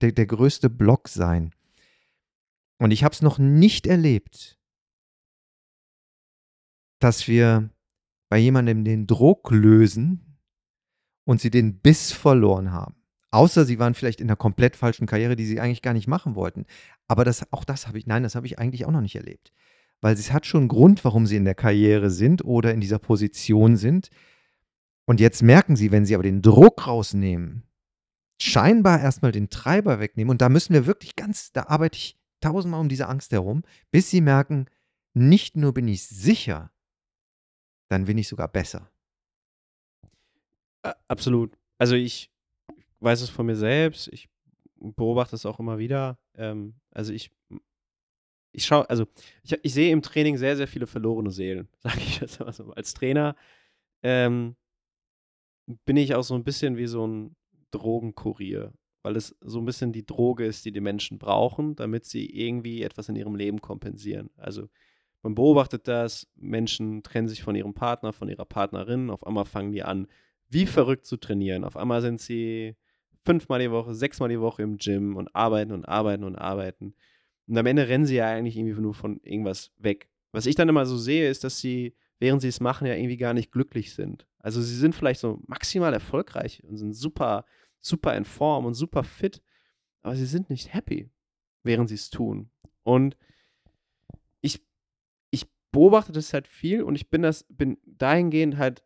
der, 0.00 0.12
der 0.12 0.26
größte 0.26 0.70
Block 0.70 1.08
sein. 1.08 1.52
Und 2.78 2.92
ich 2.92 3.02
habe 3.04 3.12
es 3.12 3.22
noch 3.22 3.38
nicht 3.38 3.86
erlebt, 3.86 4.58
dass 7.00 7.26
wir 7.26 7.70
bei 8.28 8.38
jemandem 8.38 8.84
den 8.84 9.06
Druck 9.06 9.50
lösen 9.50 10.38
und 11.24 11.40
sie 11.40 11.50
den 11.50 11.80
Biss 11.80 12.12
verloren 12.12 12.72
haben. 12.72 12.97
Außer 13.30 13.64
sie 13.64 13.78
waren 13.78 13.94
vielleicht 13.94 14.20
in 14.20 14.28
einer 14.28 14.36
komplett 14.36 14.76
falschen 14.76 15.06
Karriere, 15.06 15.36
die 15.36 15.44
sie 15.44 15.60
eigentlich 15.60 15.82
gar 15.82 15.92
nicht 15.92 16.08
machen 16.08 16.34
wollten. 16.34 16.64
Aber 17.08 17.24
das, 17.24 17.52
auch 17.52 17.64
das 17.64 17.86
habe 17.86 17.98
ich, 17.98 18.06
nein, 18.06 18.22
das 18.22 18.34
habe 18.34 18.46
ich 18.46 18.58
eigentlich 18.58 18.86
auch 18.86 18.90
noch 18.90 19.02
nicht 19.02 19.16
erlebt. 19.16 19.52
Weil 20.00 20.14
es 20.14 20.32
hat 20.32 20.46
schon 20.46 20.62
einen 20.62 20.68
Grund, 20.68 21.04
warum 21.04 21.26
sie 21.26 21.36
in 21.36 21.44
der 21.44 21.54
Karriere 21.54 22.10
sind 22.10 22.44
oder 22.44 22.72
in 22.72 22.80
dieser 22.80 22.98
Position 22.98 23.76
sind. 23.76 24.08
Und 25.06 25.20
jetzt 25.20 25.42
merken 25.42 25.76
sie, 25.76 25.90
wenn 25.90 26.06
sie 26.06 26.14
aber 26.14 26.22
den 26.22 26.42
Druck 26.42 26.86
rausnehmen, 26.86 27.64
scheinbar 28.40 29.00
erstmal 29.00 29.32
den 29.32 29.50
Treiber 29.50 30.00
wegnehmen, 30.00 30.30
und 30.30 30.40
da 30.40 30.48
müssen 30.48 30.72
wir 30.72 30.86
wirklich 30.86 31.16
ganz, 31.16 31.52
da 31.52 31.64
arbeite 31.64 31.96
ich 31.96 32.18
tausendmal 32.40 32.80
um 32.80 32.88
diese 32.88 33.08
Angst 33.08 33.32
herum, 33.32 33.62
bis 33.90 34.10
sie 34.10 34.20
merken, 34.20 34.66
nicht 35.14 35.56
nur 35.56 35.74
bin 35.74 35.88
ich 35.88 36.06
sicher, 36.06 36.70
dann 37.88 38.04
bin 38.04 38.18
ich 38.18 38.28
sogar 38.28 38.48
besser. 38.48 38.90
Absolut. 41.08 41.58
Also 41.78 41.96
ich 41.96 42.30
weiß 43.00 43.22
es 43.22 43.30
von 43.30 43.46
mir 43.46 43.56
selbst, 43.56 44.08
ich 44.08 44.28
beobachte 44.80 45.36
es 45.36 45.46
auch 45.46 45.58
immer 45.58 45.78
wieder. 45.78 46.18
Ähm, 46.34 46.74
also 46.90 47.12
ich, 47.12 47.30
ich 48.52 48.64
schaue, 48.64 48.88
also 48.88 49.06
ich, 49.42 49.58
ich 49.62 49.74
sehe 49.74 49.92
im 49.92 50.02
Training 50.02 50.36
sehr, 50.36 50.56
sehr 50.56 50.68
viele 50.68 50.86
verlorene 50.86 51.30
Seelen, 51.30 51.68
sage 51.78 51.98
ich 51.98 52.20
jetzt 52.20 52.40
mal 52.40 52.52
so. 52.52 52.72
Als 52.72 52.94
Trainer 52.94 53.34
ähm, 54.02 54.56
bin 55.84 55.96
ich 55.96 56.14
auch 56.14 56.22
so 56.22 56.34
ein 56.34 56.44
bisschen 56.44 56.76
wie 56.76 56.86
so 56.86 57.06
ein 57.06 57.36
Drogenkurier, 57.70 58.72
weil 59.02 59.16
es 59.16 59.36
so 59.40 59.58
ein 59.58 59.64
bisschen 59.64 59.92
die 59.92 60.06
Droge 60.06 60.46
ist, 60.46 60.64
die 60.64 60.72
die 60.72 60.80
Menschen 60.80 61.18
brauchen, 61.18 61.76
damit 61.76 62.04
sie 62.04 62.26
irgendwie 62.26 62.82
etwas 62.82 63.08
in 63.08 63.16
ihrem 63.16 63.34
Leben 63.34 63.60
kompensieren. 63.60 64.30
Also 64.36 64.68
man 65.22 65.34
beobachtet 65.34 65.88
das, 65.88 66.28
Menschen 66.36 67.02
trennen 67.02 67.28
sich 67.28 67.42
von 67.42 67.54
ihrem 67.54 67.74
Partner, 67.74 68.12
von 68.12 68.28
ihrer 68.28 68.44
Partnerin, 68.44 69.10
auf 69.10 69.26
einmal 69.26 69.44
fangen 69.44 69.72
die 69.72 69.82
an, 69.82 70.06
wie 70.48 70.64
verrückt 70.64 71.06
zu 71.06 71.16
trainieren. 71.18 71.64
Auf 71.64 71.76
einmal 71.76 72.00
sind 72.00 72.20
sie 72.20 72.76
fünfmal 73.28 73.60
die 73.60 73.70
Woche, 73.70 73.94
sechsmal 73.94 74.30
die 74.30 74.40
Woche 74.40 74.62
im 74.62 74.78
Gym 74.78 75.14
und 75.14 75.36
arbeiten 75.36 75.72
und 75.72 75.84
arbeiten 75.84 76.24
und 76.24 76.36
arbeiten. 76.36 76.94
Und 77.46 77.58
am 77.58 77.66
Ende 77.66 77.86
rennen 77.86 78.06
sie 78.06 78.16
ja 78.16 78.26
eigentlich 78.26 78.56
irgendwie 78.56 78.80
nur 78.80 78.94
von 78.94 79.20
irgendwas 79.22 79.70
weg. 79.76 80.08
Was 80.32 80.46
ich 80.46 80.54
dann 80.54 80.70
immer 80.70 80.86
so 80.86 80.96
sehe, 80.96 81.28
ist, 81.28 81.44
dass 81.44 81.58
sie, 81.58 81.94
während 82.20 82.40
sie 82.40 82.48
es 82.48 82.60
machen, 82.60 82.86
ja 82.86 82.94
irgendwie 82.94 83.18
gar 83.18 83.34
nicht 83.34 83.52
glücklich 83.52 83.92
sind. 83.92 84.26
Also 84.38 84.62
sie 84.62 84.74
sind 84.74 84.94
vielleicht 84.94 85.20
so 85.20 85.42
maximal 85.46 85.92
erfolgreich 85.92 86.62
und 86.64 86.78
sind 86.78 86.94
super, 86.94 87.44
super 87.80 88.16
in 88.16 88.24
Form 88.24 88.64
und 88.64 88.72
super 88.72 89.04
fit, 89.04 89.42
aber 90.00 90.16
sie 90.16 90.24
sind 90.24 90.48
nicht 90.48 90.72
happy, 90.72 91.10
während 91.64 91.90
sie 91.90 91.96
es 91.96 92.08
tun. 92.08 92.48
Und 92.82 93.18
ich, 94.40 94.64
ich 95.30 95.44
beobachte 95.70 96.12
das 96.12 96.32
halt 96.32 96.48
viel 96.48 96.82
und 96.82 96.94
ich 96.94 97.10
bin 97.10 97.20
das, 97.20 97.44
bin 97.50 97.76
dahingehend 97.84 98.56
halt 98.56 98.84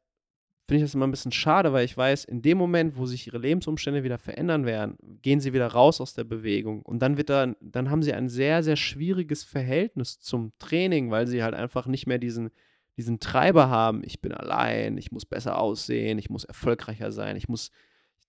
finde 0.73 0.87
ich 0.87 0.91
das 0.91 0.95
immer 0.95 1.07
ein 1.07 1.11
bisschen 1.11 1.33
schade, 1.33 1.75
weil 1.75 1.85
ich 1.85 1.99
weiß, 1.99 2.25
in 2.25 2.41
dem 2.41 2.57
Moment, 2.57 2.97
wo 2.97 3.05
sich 3.05 3.27
ihre 3.27 3.37
Lebensumstände 3.37 4.05
wieder 4.05 4.17
verändern 4.17 4.65
werden, 4.65 4.97
gehen 5.21 5.39
sie 5.39 5.53
wieder 5.53 5.67
raus 5.67 6.01
aus 6.01 6.15
der 6.15 6.25
Bewegung 6.25 6.81
und 6.81 7.01
dann 7.01 7.19
wird 7.19 7.29
dann, 7.29 7.57
dann 7.61 7.91
haben 7.91 8.03
sie 8.03 8.15
ein 8.15 8.31
sehr, 8.31 8.63
sehr 8.63 8.77
schwieriges 8.77 9.45
Verhältnis 9.45 10.19
zum 10.19 10.51
Training, 10.59 11.11
weil 11.11 11.27
sie 11.27 11.43
halt 11.43 11.53
einfach 11.53 11.87
nicht 11.87 12.07
mehr 12.07 12.17
diesen, 12.17 12.53
diesen 12.97 13.21
Treiber 13.21 13.69
haben, 13.69 14.03
ich 14.03 14.23
bin 14.23 14.33
allein, 14.33 14.97
ich 14.97 15.13
muss 15.13 15.27
besser 15.27 15.59
aussehen, 15.59 16.17
ich 16.17 16.31
muss 16.31 16.45
erfolgreicher 16.45 17.13
sein, 17.13 17.37
ich 17.37 17.51
muss, 17.51 17.71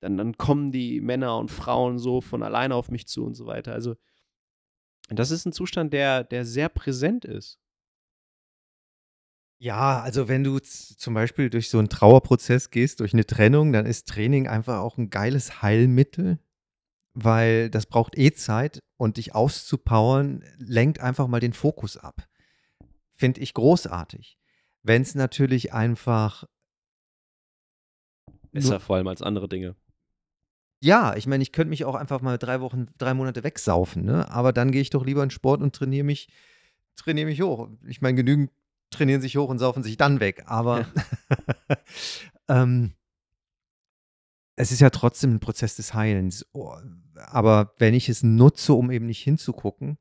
dann, 0.01 0.17
dann 0.17 0.37
kommen 0.37 0.73
die 0.73 0.99
Männer 0.99 1.37
und 1.37 1.49
Frauen 1.49 1.97
so 1.97 2.19
von 2.19 2.43
alleine 2.43 2.75
auf 2.75 2.91
mich 2.91 3.07
zu 3.07 3.23
und 3.23 3.35
so 3.35 3.45
weiter. 3.45 3.71
Also 3.71 3.95
das 5.07 5.31
ist 5.31 5.45
ein 5.45 5.53
Zustand, 5.53 5.93
der, 5.93 6.25
der 6.25 6.43
sehr 6.43 6.67
präsent 6.67 7.23
ist. 7.23 7.57
Ja, 9.63 10.01
also 10.01 10.27
wenn 10.27 10.43
du 10.43 10.59
zum 10.59 11.13
Beispiel 11.13 11.49
durch 11.49 11.69
so 11.69 11.79
einen 11.79 11.87
Trauerprozess 11.87 12.69
gehst, 12.69 12.99
durch 12.99 13.13
eine 13.13 13.25
Trennung, 13.25 13.71
dann 13.71 13.85
ist 13.85 14.09
Training 14.09 14.45
einfach 14.45 14.79
auch 14.79 14.97
ein 14.97 15.09
geiles 15.09 15.61
Heilmittel, 15.61 16.37
weil 17.13 17.69
das 17.69 17.85
braucht 17.85 18.17
eh 18.17 18.33
Zeit 18.33 18.79
und 18.97 19.15
dich 19.15 19.33
auszupowern 19.33 20.43
lenkt 20.57 20.99
einfach 20.99 21.27
mal 21.27 21.39
den 21.39 21.53
Fokus 21.53 21.95
ab. 21.95 22.27
Finde 23.15 23.39
ich 23.39 23.53
großartig. 23.53 24.37
Wenn 24.81 25.01
es 25.01 25.15
natürlich 25.15 25.71
einfach 25.71 26.43
Besser 28.51 28.81
vor 28.81 28.97
allem 28.97 29.07
als 29.07 29.21
andere 29.21 29.47
Dinge. 29.47 29.77
Ja, 30.81 31.15
ich 31.15 31.25
meine, 31.25 31.41
ich 31.41 31.53
könnte 31.53 31.69
mich 31.69 31.85
auch 31.85 31.95
einfach 31.95 32.19
mal 32.19 32.37
drei 32.37 32.59
Wochen, 32.59 32.87
drei 32.97 33.13
Monate 33.13 33.45
wegsaufen, 33.45 34.03
ne? 34.03 34.29
Aber 34.29 34.51
dann 34.51 34.71
gehe 34.71 34.81
ich 34.81 34.89
doch 34.89 35.05
lieber 35.05 35.23
in 35.23 35.29
Sport 35.29 35.61
und 35.61 35.73
trainiere 35.73 36.03
mich, 36.03 36.27
trainiere 36.97 37.27
mich 37.27 37.41
hoch. 37.41 37.69
Ich 37.87 38.01
meine, 38.01 38.17
genügend 38.17 38.51
trainieren 38.93 39.21
sich 39.21 39.37
hoch 39.37 39.49
und 39.49 39.59
saufen 39.59 39.83
sich 39.83 39.97
dann 39.97 40.19
weg. 40.19 40.43
Aber 40.45 40.81
ja. 40.81 41.77
ähm, 42.63 42.93
es 44.55 44.71
ist 44.71 44.81
ja 44.81 44.89
trotzdem 44.89 45.35
ein 45.35 45.39
Prozess 45.39 45.75
des 45.75 45.93
Heilens. 45.93 46.45
Oh, 46.53 46.75
aber 47.15 47.73
wenn 47.77 47.93
ich 47.93 48.09
es 48.09 48.23
nutze, 48.23 48.73
um 48.73 48.91
eben 48.91 49.07
nicht 49.07 49.23
hinzugucken, 49.23 49.97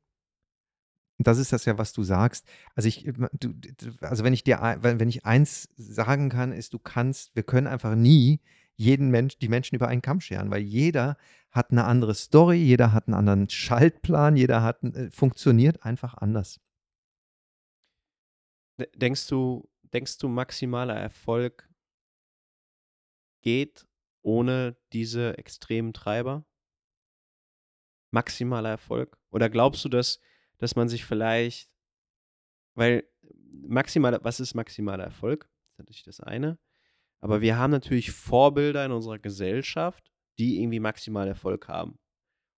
das 1.19 1.37
ist 1.37 1.53
das 1.53 1.65
ja, 1.65 1.77
was 1.77 1.93
du 1.93 2.03
sagst. 2.03 2.45
Also 2.75 2.87
ich, 2.87 3.09
du, 3.33 3.53
also 4.01 4.23
wenn 4.23 4.33
ich 4.33 4.43
dir, 4.43 4.77
wenn 4.81 5.09
ich 5.09 5.25
eins 5.25 5.69
sagen 5.75 6.29
kann, 6.29 6.51
ist, 6.51 6.73
du 6.73 6.79
kannst, 6.79 7.35
wir 7.35 7.43
können 7.43 7.67
einfach 7.67 7.95
nie 7.95 8.41
jeden 8.75 9.09
Mensch, 9.09 9.37
die 9.37 9.49
Menschen 9.49 9.75
über 9.75 9.87
einen 9.87 10.01
Kamm 10.01 10.19
scheren, 10.19 10.49
weil 10.49 10.63
jeder 10.63 11.17
hat 11.51 11.71
eine 11.71 11.85
andere 11.85 12.15
Story, 12.15 12.57
jeder 12.57 12.91
hat 12.91 13.07
einen 13.07 13.13
anderen 13.13 13.47
Schaltplan, 13.47 14.35
jeder 14.35 14.63
hat, 14.63 14.83
äh, 14.83 15.11
funktioniert 15.11 15.85
einfach 15.85 16.15
anders. 16.15 16.59
Denkst 18.77 19.27
du, 19.27 19.69
denkst 19.83 20.17
du, 20.17 20.27
maximaler 20.27 20.95
Erfolg 20.95 21.69
geht 23.41 23.87
ohne 24.21 24.75
diese 24.93 25.37
extremen 25.37 25.93
Treiber? 25.93 26.45
Maximaler 28.11 28.69
Erfolg? 28.69 29.17
Oder 29.31 29.49
glaubst 29.49 29.85
du, 29.85 29.89
dass, 29.89 30.19
dass 30.57 30.75
man 30.75 30.89
sich 30.89 31.05
vielleicht, 31.05 31.75
weil 32.73 33.07
maximaler, 33.51 34.23
was 34.23 34.39
ist 34.39 34.55
maximaler 34.55 35.03
Erfolg? 35.03 35.43
Das 35.43 35.73
ist 35.73 35.79
natürlich 35.79 36.03
das 36.03 36.19
eine. 36.19 36.59
Aber 37.19 37.41
wir 37.41 37.57
haben 37.57 37.71
natürlich 37.71 38.11
Vorbilder 38.11 38.85
in 38.85 38.91
unserer 38.91 39.19
Gesellschaft, 39.19 40.11
die 40.39 40.61
irgendwie 40.61 40.79
maximal 40.79 41.27
Erfolg 41.27 41.67
haben. 41.67 41.99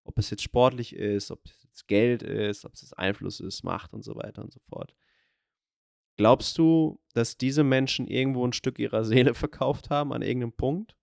Ob 0.04 0.18
es 0.18 0.30
jetzt 0.30 0.44
sportlich 0.44 0.96
ist, 0.96 1.32
ob 1.32 1.46
es 1.46 1.64
jetzt 1.64 1.88
Geld 1.88 2.24
ist, 2.24 2.66
ob 2.66 2.74
es 2.74 2.94
Einfluss 2.94 3.40
ist, 3.40 3.64
Macht 3.64 3.94
und 3.94 4.04
so 4.04 4.16
weiter 4.16 4.42
und 4.42 4.52
so 4.52 4.60
fort. 4.62 4.96
Glaubst 6.18 6.58
du, 6.58 7.00
dass 7.14 7.38
diese 7.38 7.64
Menschen 7.64 8.08
irgendwo 8.08 8.46
ein 8.46 8.54
Stück 8.54 8.80
ihrer 8.80 9.04
Seele 9.04 9.34
verkauft 9.36 9.90
haben 9.90 10.14
an 10.14 10.22
irgendeinem 10.22 10.54
Punkt? 10.54 10.96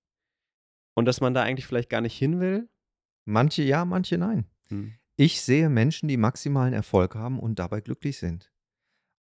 Und 0.95 1.07
dass 1.07 1.21
man 1.21 1.35
da 1.35 1.43
eigentlich 1.43 1.67
vielleicht 1.67 1.91
gar 1.91 2.01
nicht 2.01 2.17
hin 2.17 2.41
will? 2.41 2.69
Manche 3.25 3.63
ja, 3.63 3.85
manche 3.85 4.19
nein. 4.19 4.47
Hm. 4.69 4.95
Ich 5.17 5.41
sehe 5.41 5.69
Menschen, 5.69 6.09
die 6.09 6.17
maximalen 6.17 6.75
Erfolg 6.75 7.15
haben 7.15 7.39
und 7.39 7.59
dabei 7.59 7.81
glücklich 7.81 8.19
sind. 8.19 8.53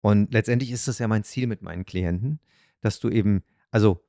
Und 0.01 0.31
letztendlich 0.33 0.71
ist 0.71 0.87
das 0.87 0.99
ja 0.99 1.07
mein 1.07 1.23
Ziel 1.23 1.47
mit 1.47 1.61
meinen 1.61 1.85
Klienten, 1.85 2.39
dass 2.81 2.99
du 2.99 3.09
eben, 3.09 3.43
also 3.71 4.05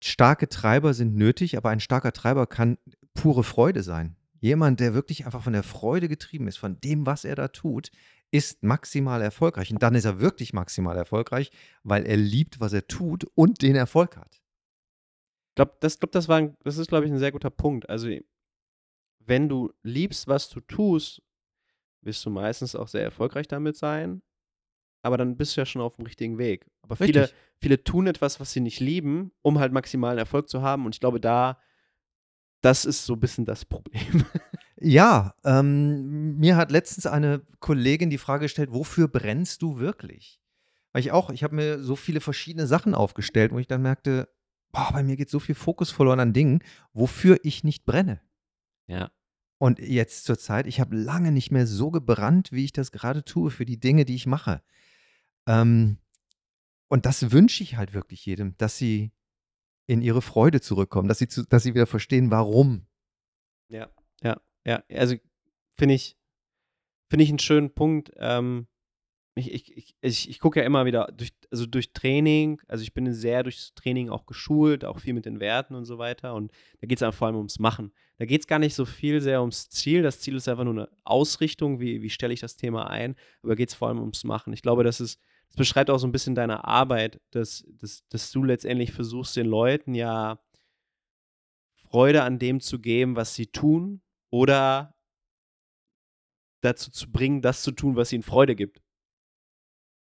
starke 0.00 0.48
Treiber 0.48 0.94
sind 0.94 1.14
nötig, 1.14 1.56
aber 1.56 1.70
ein 1.70 1.80
starker 1.80 2.12
Treiber 2.12 2.46
kann 2.46 2.78
pure 3.14 3.44
Freude 3.44 3.82
sein. 3.82 4.16
Jemand, 4.40 4.80
der 4.80 4.94
wirklich 4.94 5.26
einfach 5.26 5.42
von 5.42 5.52
der 5.52 5.62
Freude 5.62 6.08
getrieben 6.08 6.46
ist, 6.46 6.58
von 6.58 6.80
dem, 6.80 7.06
was 7.06 7.24
er 7.24 7.34
da 7.34 7.48
tut, 7.48 7.90
ist 8.30 8.62
maximal 8.62 9.22
erfolgreich. 9.22 9.70
Und 9.72 9.82
dann 9.82 9.94
ist 9.94 10.04
er 10.04 10.20
wirklich 10.20 10.52
maximal 10.52 10.96
erfolgreich, 10.96 11.50
weil 11.82 12.06
er 12.06 12.16
liebt, 12.16 12.60
was 12.60 12.72
er 12.72 12.86
tut 12.86 13.24
und 13.34 13.62
den 13.62 13.76
Erfolg 13.76 14.16
hat. 14.16 14.34
Ich 14.34 15.54
glaube, 15.54 15.76
das, 15.80 15.98
glaub, 15.98 16.12
das, 16.12 16.26
das 16.26 16.78
ist, 16.78 16.88
glaube 16.88 17.06
ich, 17.06 17.12
ein 17.12 17.18
sehr 17.18 17.32
guter 17.32 17.50
Punkt. 17.50 17.88
Also, 17.88 18.08
wenn 19.18 19.48
du 19.48 19.72
liebst, 19.82 20.28
was 20.28 20.48
du 20.48 20.60
tust, 20.60 21.22
wirst 22.02 22.24
du 22.24 22.30
meistens 22.30 22.76
auch 22.76 22.88
sehr 22.88 23.02
erfolgreich 23.02 23.48
damit 23.48 23.76
sein. 23.76 24.22
Aber 25.02 25.16
dann 25.16 25.36
bist 25.36 25.56
du 25.56 25.60
ja 25.60 25.66
schon 25.66 25.82
auf 25.82 25.96
dem 25.96 26.04
richtigen 26.04 26.38
Weg. 26.38 26.66
Aber 26.82 26.96
viele, 26.96 27.30
viele 27.60 27.82
tun 27.82 28.06
etwas, 28.06 28.40
was 28.40 28.52
sie 28.52 28.60
nicht 28.60 28.80
lieben, 28.80 29.32
um 29.42 29.58
halt 29.58 29.72
maximalen 29.72 30.18
Erfolg 30.18 30.48
zu 30.48 30.62
haben. 30.62 30.86
Und 30.86 30.94
ich 30.94 31.00
glaube, 31.00 31.20
da, 31.20 31.60
das 32.60 32.84
ist 32.84 33.04
so 33.04 33.14
ein 33.14 33.20
bisschen 33.20 33.44
das 33.44 33.64
Problem. 33.64 34.24
Ja, 34.80 35.34
ähm, 35.44 36.36
mir 36.38 36.56
hat 36.56 36.70
letztens 36.70 37.06
eine 37.06 37.42
Kollegin 37.60 38.10
die 38.10 38.18
Frage 38.18 38.44
gestellt: 38.44 38.72
„Wofür 38.72 39.08
brennst 39.08 39.62
du 39.62 39.78
wirklich?“ 39.78 40.40
Weil 40.92 41.00
ich 41.00 41.12
auch 41.12 41.30
ich 41.30 41.42
habe 41.44 41.56
mir 41.56 41.82
so 41.82 41.96
viele 41.96 42.20
verschiedene 42.20 42.66
Sachen 42.66 42.94
aufgestellt, 42.94 43.52
wo 43.52 43.58
ich 43.58 43.66
dann 43.66 43.82
merkte: 43.82 44.28
„Boah, 44.72 44.90
bei 44.92 45.02
mir 45.02 45.16
geht 45.16 45.30
so 45.30 45.40
viel 45.40 45.54
Fokus 45.56 45.90
verloren 45.90 46.20
an 46.20 46.32
Dingen, 46.32 46.62
wofür 46.92 47.38
ich 47.42 47.64
nicht 47.64 47.84
brenne.“ 47.86 48.20
Ja. 48.88 49.10
Und 49.58 49.80
jetzt 49.80 50.24
zur 50.26 50.38
Zeit, 50.38 50.66
ich 50.68 50.80
habe 50.80 50.96
lange 50.96 51.32
nicht 51.32 51.50
mehr 51.52 51.66
so 51.66 51.90
gebrannt, 51.90 52.52
wie 52.52 52.64
ich 52.66 52.72
das 52.72 52.92
gerade 52.92 53.24
tue 53.24 53.50
für 53.50 53.64
die 53.66 53.80
Dinge, 53.80 54.04
die 54.04 54.14
ich 54.16 54.26
mache. 54.26 54.62
Ähm, 55.48 55.98
und 56.88 57.06
das 57.06 57.32
wünsche 57.32 57.62
ich 57.64 57.76
halt 57.76 57.94
wirklich 57.94 58.26
jedem, 58.26 58.56
dass 58.58 58.78
sie 58.78 59.12
in 59.88 60.02
ihre 60.02 60.22
Freude 60.22 60.60
zurückkommen, 60.62 61.08
dass 61.08 61.18
sie 61.18 61.28
zu 61.28 61.44
dass 61.46 61.64
sie 61.64 61.74
wieder 61.74 61.86
verstehen, 61.88 62.30
warum. 62.30 62.86
Ja, 63.68 63.90
ja. 64.22 64.40
Ja, 64.68 64.84
also 64.92 65.16
finde 65.78 65.94
ich, 65.94 66.18
finde 67.08 67.24
ich 67.24 67.30
einen 67.30 67.38
schönen 67.38 67.72
Punkt. 67.72 68.10
Ähm, 68.18 68.66
ich, 69.34 69.50
ich, 69.50 69.94
ich, 70.02 70.28
ich 70.28 70.40
gucke 70.40 70.60
ja 70.60 70.66
immer 70.66 70.84
wieder 70.84 71.08
durch, 71.16 71.32
also 71.50 71.64
durch 71.64 71.94
Training, 71.94 72.60
also 72.68 72.82
ich 72.82 72.92
bin 72.92 73.10
sehr 73.14 73.44
durchs 73.44 73.72
Training 73.72 74.10
auch 74.10 74.26
geschult, 74.26 74.84
auch 74.84 74.98
viel 74.98 75.14
mit 75.14 75.24
den 75.24 75.40
Werten 75.40 75.74
und 75.74 75.86
so 75.86 75.96
weiter. 75.96 76.34
Und 76.34 76.52
da 76.82 76.86
geht 76.86 77.00
es 77.00 77.14
vor 77.14 77.28
allem 77.28 77.36
ums 77.36 77.58
Machen. 77.58 77.94
Da 78.18 78.26
geht 78.26 78.42
es 78.42 78.46
gar 78.46 78.58
nicht 78.58 78.74
so 78.74 78.84
viel 78.84 79.22
sehr 79.22 79.40
ums 79.40 79.70
Ziel. 79.70 80.02
Das 80.02 80.20
Ziel 80.20 80.36
ist 80.36 80.48
einfach 80.48 80.64
nur 80.64 80.74
eine 80.74 80.90
Ausrichtung, 81.02 81.80
wie, 81.80 82.02
wie 82.02 82.10
stelle 82.10 82.34
ich 82.34 82.40
das 82.40 82.56
Thema 82.56 82.90
ein, 82.90 83.16
aber 83.42 83.56
geht 83.56 83.70
es 83.70 83.74
vor 83.74 83.88
allem 83.88 84.00
ums 84.00 84.24
Machen. 84.24 84.52
Ich 84.52 84.60
glaube, 84.60 84.84
das 84.84 85.00
ist, 85.00 85.18
das 85.48 85.56
beschreibt 85.56 85.88
auch 85.88 85.98
so 85.98 86.06
ein 86.06 86.12
bisschen 86.12 86.34
deine 86.34 86.64
Arbeit, 86.64 87.22
dass, 87.30 87.64
dass, 87.70 88.06
dass 88.10 88.30
du 88.32 88.44
letztendlich 88.44 88.92
versuchst, 88.92 89.34
den 89.34 89.46
Leuten 89.46 89.94
ja 89.94 90.38
Freude 91.90 92.22
an 92.22 92.38
dem 92.38 92.60
zu 92.60 92.80
geben, 92.80 93.16
was 93.16 93.34
sie 93.34 93.46
tun, 93.46 94.02
oder 94.30 94.94
dazu 96.60 96.90
zu 96.90 97.10
bringen, 97.10 97.42
das 97.42 97.62
zu 97.62 97.72
tun, 97.72 97.96
was 97.96 98.12
ihnen 98.12 98.22
Freude 98.22 98.56
gibt. 98.56 98.82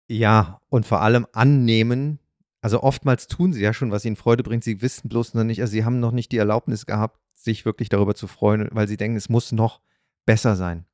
Ja, 0.10 0.62
und 0.70 0.86
vor 0.86 1.02
allem 1.02 1.28
annehmen. 1.34 2.20
Also 2.62 2.82
oftmals 2.82 3.28
tun 3.28 3.54
sie 3.54 3.62
ja 3.62 3.74
schon, 3.74 3.92
was 3.92 4.06
ihnen 4.06 4.16
Freude 4.16 4.44
bringt. 4.44 4.64
Sie 4.64 4.82
wissen 4.82 5.10
bloß 5.10 5.34
noch 5.34 5.44
nicht, 5.44 5.62
also 5.62 5.72
sie 5.72 5.86
haben 5.86 6.00
noch 6.00 6.12
nicht 6.12 6.32
die 6.32 6.38
Erlaubnis 6.38 6.86
gehabt, 6.86 7.20
sich 7.34 7.66
wirklich 7.66 7.90
darüber 7.90 8.16
zu 8.16 8.28
freuen, 8.28 8.68
weil 8.72 8.88
sie 8.88 8.98
denken, 8.98 9.18
es 9.18 9.30
muss 9.30 9.52
noch 9.52 9.82
besser 10.26 10.56
sein. 10.56 10.86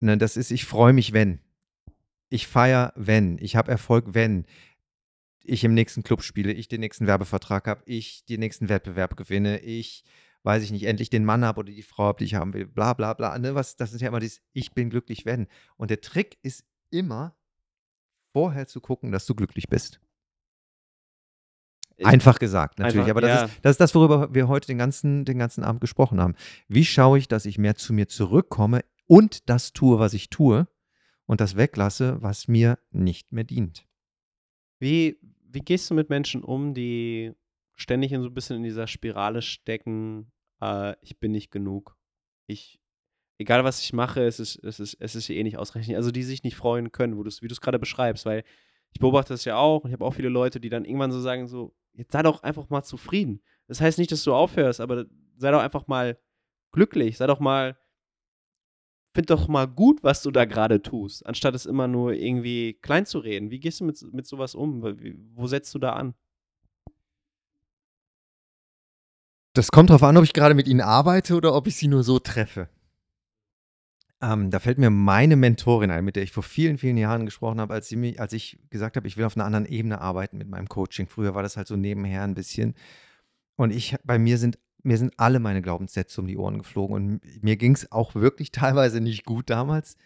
Ne, 0.00 0.18
das 0.18 0.36
ist, 0.36 0.50
ich 0.50 0.64
freue 0.64 0.92
mich, 0.92 1.12
wenn. 1.12 1.40
Ich 2.28 2.46
feiere, 2.46 2.92
wenn. 2.96 3.38
Ich 3.38 3.56
habe 3.56 3.70
Erfolg, 3.70 4.14
wenn 4.14 4.46
ich 5.42 5.64
im 5.64 5.74
nächsten 5.74 6.02
Club 6.02 6.22
spiele, 6.22 6.52
ich 6.52 6.68
den 6.68 6.80
nächsten 6.80 7.06
Werbevertrag 7.06 7.66
habe, 7.66 7.82
ich 7.86 8.24
den 8.24 8.40
nächsten 8.40 8.68
Wettbewerb 8.68 9.16
gewinne, 9.16 9.60
ich, 9.60 10.04
weiß 10.42 10.62
ich 10.62 10.72
nicht, 10.72 10.84
endlich 10.84 11.10
den 11.10 11.24
Mann 11.24 11.44
habe 11.44 11.60
oder 11.60 11.72
die 11.72 11.82
Frau 11.82 12.04
habe, 12.04 12.18
die 12.18 12.24
ich 12.24 12.34
haben 12.34 12.54
will, 12.54 12.66
bla 12.66 12.94
bla 12.94 13.14
bla. 13.14 13.38
Ne, 13.38 13.54
was, 13.54 13.76
das 13.76 13.92
ist 13.92 14.00
ja 14.00 14.08
immer 14.08 14.20
dieses 14.20 14.40
Ich 14.52 14.72
bin 14.72 14.90
glücklich, 14.90 15.26
wenn. 15.26 15.48
Und 15.76 15.90
der 15.90 16.00
Trick 16.00 16.38
ist 16.42 16.64
immer, 16.90 17.36
vorher 18.32 18.66
zu 18.66 18.80
gucken, 18.80 19.12
dass 19.12 19.26
du 19.26 19.34
glücklich 19.34 19.68
bist. 19.68 20.00
Einfach 22.02 22.38
gesagt, 22.38 22.78
natürlich. 22.78 23.08
Einfach, 23.08 23.10
aber 23.10 23.20
das, 23.20 23.30
ja. 23.30 23.44
ist, 23.44 23.58
das 23.62 23.70
ist 23.72 23.80
das, 23.80 23.94
worüber 23.94 24.32
wir 24.32 24.48
heute 24.48 24.68
den 24.68 24.78
ganzen, 24.78 25.26
den 25.26 25.38
ganzen 25.38 25.64
Abend 25.64 25.82
gesprochen 25.82 26.20
haben. 26.20 26.34
Wie 26.66 26.84
schaue 26.84 27.18
ich, 27.18 27.28
dass 27.28 27.44
ich 27.44 27.58
mehr 27.58 27.74
zu 27.74 27.92
mir 27.92 28.08
zurückkomme 28.08 28.84
und 29.06 29.50
das 29.50 29.74
tue, 29.74 29.98
was 29.98 30.14
ich 30.14 30.30
tue 30.30 30.66
und 31.26 31.42
das 31.42 31.56
weglasse, 31.56 32.16
was 32.22 32.48
mir 32.48 32.78
nicht 32.90 33.32
mehr 33.32 33.44
dient? 33.44 33.86
Wie, 34.78 35.18
wie 35.44 35.60
gehst 35.60 35.90
du 35.90 35.94
mit 35.94 36.08
Menschen 36.08 36.42
um, 36.42 36.72
die 36.72 37.34
ständig 37.80 38.12
in 38.12 38.22
so 38.22 38.28
ein 38.28 38.34
bisschen 38.34 38.56
in 38.56 38.62
dieser 38.62 38.86
Spirale 38.86 39.42
stecken, 39.42 40.30
äh, 40.60 40.94
ich 41.02 41.18
bin 41.18 41.32
nicht 41.32 41.50
genug. 41.50 41.96
Ich, 42.46 42.80
egal 43.38 43.64
was 43.64 43.82
ich 43.82 43.92
mache, 43.92 44.24
es 44.24 44.38
ist, 44.38 44.56
es 44.62 44.80
ist, 44.80 44.96
es 45.00 45.14
ist 45.14 45.30
eh 45.30 45.42
nicht 45.42 45.56
ausreichend. 45.56 45.96
Also 45.96 46.10
die 46.10 46.22
sich 46.22 46.42
nicht 46.44 46.56
freuen 46.56 46.92
können, 46.92 47.16
wo 47.16 47.24
wie 47.24 47.48
du 47.48 47.52
es 47.52 47.60
gerade 47.60 47.78
beschreibst, 47.78 48.26
weil 48.26 48.44
ich 48.92 49.00
beobachte 49.00 49.32
das 49.32 49.44
ja 49.44 49.56
auch 49.56 49.84
und 49.84 49.90
ich 49.90 49.94
habe 49.94 50.04
auch 50.04 50.14
viele 50.14 50.28
Leute, 50.28 50.60
die 50.60 50.68
dann 50.68 50.84
irgendwann 50.84 51.12
so 51.12 51.20
sagen, 51.20 51.46
so, 51.46 51.74
jetzt 51.94 52.12
sei 52.12 52.22
doch 52.22 52.42
einfach 52.42 52.68
mal 52.68 52.82
zufrieden. 52.82 53.42
Das 53.66 53.80
heißt 53.80 53.98
nicht, 53.98 54.12
dass 54.12 54.24
du 54.24 54.34
aufhörst, 54.34 54.80
aber 54.80 55.06
sei 55.36 55.50
doch 55.50 55.60
einfach 55.60 55.86
mal 55.86 56.18
glücklich, 56.72 57.16
sei 57.16 57.26
doch 57.26 57.40
mal, 57.40 57.78
find 59.14 59.30
doch 59.30 59.48
mal 59.48 59.66
gut, 59.66 60.02
was 60.02 60.22
du 60.22 60.30
da 60.30 60.44
gerade 60.44 60.82
tust, 60.82 61.24
anstatt 61.24 61.54
es 61.54 61.66
immer 61.66 61.88
nur 61.88 62.12
irgendwie 62.12 62.74
klein 62.74 63.06
zu 63.06 63.20
reden. 63.20 63.50
Wie 63.50 63.60
gehst 63.60 63.80
du 63.80 63.84
mit, 63.84 64.02
mit 64.12 64.26
sowas 64.26 64.54
um? 64.54 64.82
Wo 65.34 65.46
setzt 65.46 65.74
du 65.74 65.78
da 65.78 65.94
an? 65.94 66.14
Das 69.60 69.72
kommt 69.72 69.90
darauf 69.90 70.04
an, 70.04 70.16
ob 70.16 70.24
ich 70.24 70.32
gerade 70.32 70.54
mit 70.54 70.66
ihnen 70.66 70.80
arbeite 70.80 71.34
oder 71.34 71.54
ob 71.54 71.66
ich 71.66 71.76
sie 71.76 71.86
nur 71.86 72.02
so 72.02 72.18
treffe. 72.18 72.70
Ähm, 74.22 74.50
da 74.50 74.58
fällt 74.58 74.78
mir 74.78 74.88
meine 74.88 75.36
Mentorin 75.36 75.90
ein, 75.90 76.02
mit 76.02 76.16
der 76.16 76.22
ich 76.22 76.32
vor 76.32 76.42
vielen, 76.42 76.78
vielen 76.78 76.96
Jahren 76.96 77.26
gesprochen 77.26 77.60
habe, 77.60 77.74
als, 77.74 77.86
sie 77.86 77.96
mich, 77.96 78.18
als 78.18 78.32
ich 78.32 78.58
gesagt 78.70 78.96
habe, 78.96 79.06
ich 79.06 79.18
will 79.18 79.26
auf 79.26 79.36
einer 79.36 79.44
anderen 79.44 79.66
Ebene 79.66 80.00
arbeiten 80.00 80.38
mit 80.38 80.48
meinem 80.48 80.66
Coaching. 80.66 81.08
Früher 81.08 81.34
war 81.34 81.42
das 81.42 81.58
halt 81.58 81.68
so 81.68 81.76
nebenher 81.76 82.22
ein 82.22 82.32
bisschen. 82.32 82.72
Und 83.56 83.70
ich, 83.70 83.96
bei 84.02 84.18
mir 84.18 84.38
sind, 84.38 84.58
mir 84.82 84.96
sind 84.96 85.12
alle 85.18 85.40
meine 85.40 85.60
Glaubenssätze 85.60 86.22
um 86.22 86.26
die 86.26 86.38
Ohren 86.38 86.56
geflogen. 86.56 86.96
Und 86.96 87.42
mir 87.42 87.58
ging 87.58 87.74
es 87.74 87.92
auch 87.92 88.14
wirklich 88.14 88.52
teilweise 88.52 89.02
nicht 89.02 89.26
gut 89.26 89.50
damals. 89.50 89.98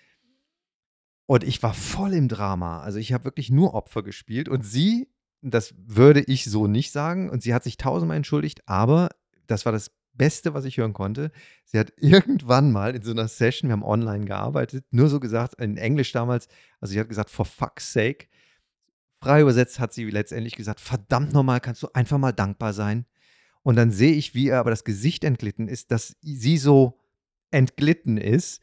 Und 1.27 1.45
ich 1.45 1.63
war 1.63 1.75
voll 1.75 2.13
im 2.13 2.27
Drama. 2.27 2.81
Also 2.81 2.99
ich 2.99 3.13
habe 3.13 3.23
wirklich 3.23 3.51
nur 3.51 3.75
Opfer 3.75 4.03
gespielt. 4.03 4.49
Und 4.49 4.67
sie, 4.67 5.07
das 5.43 5.77
würde 5.79 6.23
ich 6.23 6.45
so 6.45 6.67
nicht 6.67 6.91
sagen. 6.91 7.31
Und 7.31 7.45
sie 7.45 7.55
hat 7.55 7.63
sich 7.63 7.77
tausendmal 7.77 8.17
entschuldigt, 8.17 8.69
aber 8.69 9.11
das 9.47 9.65
war 9.65 9.73
das 9.73 9.91
Beste, 10.13 10.55
was 10.55 10.65
ich 10.65 10.79
hören 10.79 10.93
konnte. 10.93 11.31
Sie 11.65 11.79
hat 11.79 11.93
irgendwann 11.97 12.73
mal 12.73 12.95
in 12.95 13.03
so 13.03 13.11
einer 13.11 13.29
Session, 13.29 13.69
wir 13.69 13.73
haben 13.73 13.83
online 13.83 14.25
gearbeitet, 14.25 14.85
nur 14.91 15.09
so 15.09 15.21
gesagt, 15.21 15.61
in 15.61 15.77
Englisch 15.77 16.13
damals, 16.13 16.49
also 16.81 16.93
sie 16.93 17.01
hat 17.01 17.09
gesagt, 17.09 17.31
for 17.31 17.45
fuck's 17.45 17.93
sake. 17.93 18.29
Frei 19.21 19.41
übersetzt 19.41 19.79
hat 19.81 19.93
sie 19.93 20.05
letztendlich 20.05 20.55
gesagt, 20.55 20.81
verdammt 20.81 21.33
nochmal, 21.33 21.61
kannst 21.61 21.83
du 21.83 21.89
einfach 21.95 22.19
mal 22.19 22.33
dankbar 22.33 22.73
sein. 22.73 23.07
Und 23.63 23.77
dann 23.77 23.91
sehe 23.91 24.13
ich, 24.13 24.35
wie 24.35 24.47
ihr 24.47 24.59
aber 24.59 24.71
das 24.71 24.85
Gesicht 24.85 25.25
entglitten 25.25 25.69
ist, 25.69 25.91
dass 25.91 26.17
sie 26.21 26.59
so 26.59 27.01
entglitten 27.51 28.19
ist. 28.19 28.61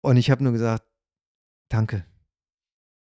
Und 0.00 0.16
ich 0.16 0.30
habe 0.30 0.42
nur 0.42 0.52
gesagt, 0.52 0.84
danke. 1.68 2.04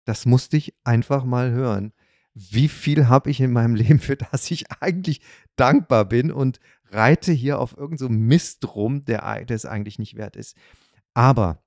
Das 0.04 0.26
musste 0.26 0.58
ich 0.58 0.76
einfach 0.84 1.24
mal 1.24 1.52
hören 1.52 1.94
wie 2.34 2.68
viel 2.68 3.08
habe 3.08 3.30
ich 3.30 3.40
in 3.42 3.52
meinem 3.52 3.76
Leben, 3.76 4.00
für 4.00 4.18
das 4.18 4.50
ich 4.52 4.72
eigentlich 4.72 5.22
dankbar 5.56 6.06
bin 6.06 6.32
und 6.32 6.60
reite 6.90 7.32
hier 7.32 7.60
auf 7.60 7.78
irgendeinem 7.78 7.98
so 7.98 8.10
Mist 8.10 8.76
rum, 8.76 9.04
der, 9.06 9.46
es 9.50 9.66
eigentlich 9.66 10.00
nicht 10.00 10.16
wert 10.16 10.36
ist. 10.36 10.58
Aber 11.14 11.64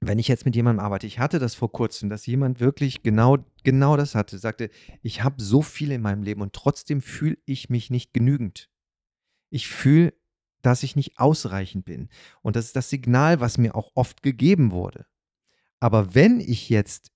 wenn 0.00 0.18
ich 0.18 0.28
jetzt 0.28 0.44
mit 0.44 0.54
jemandem 0.54 0.84
arbeite, 0.84 1.06
ich 1.06 1.18
hatte 1.18 1.38
das 1.38 1.54
vor 1.54 1.72
kurzem, 1.72 2.08
dass 2.08 2.26
jemand 2.26 2.60
wirklich 2.60 3.02
genau, 3.02 3.38
genau 3.64 3.96
das 3.96 4.14
hatte, 4.14 4.38
sagte, 4.38 4.70
ich 5.02 5.24
habe 5.24 5.42
so 5.42 5.60
viel 5.60 5.90
in 5.90 6.02
meinem 6.02 6.22
Leben 6.22 6.40
und 6.40 6.52
trotzdem 6.52 7.02
fühle 7.02 7.38
ich 7.46 7.68
mich 7.68 7.90
nicht 7.90 8.12
genügend. 8.12 8.70
Ich 9.50 9.68
fühle, 9.68 10.14
dass 10.62 10.82
ich 10.82 10.96
nicht 10.96 11.18
ausreichend 11.18 11.84
bin. 11.84 12.08
Und 12.42 12.56
das 12.56 12.66
ist 12.66 12.76
das 12.76 12.90
Signal, 12.90 13.40
was 13.40 13.58
mir 13.58 13.74
auch 13.74 13.90
oft 13.94 14.22
gegeben 14.22 14.70
wurde. 14.70 15.06
Aber 15.80 16.14
wenn 16.14 16.40
ich 16.40 16.68
jetzt 16.68 17.10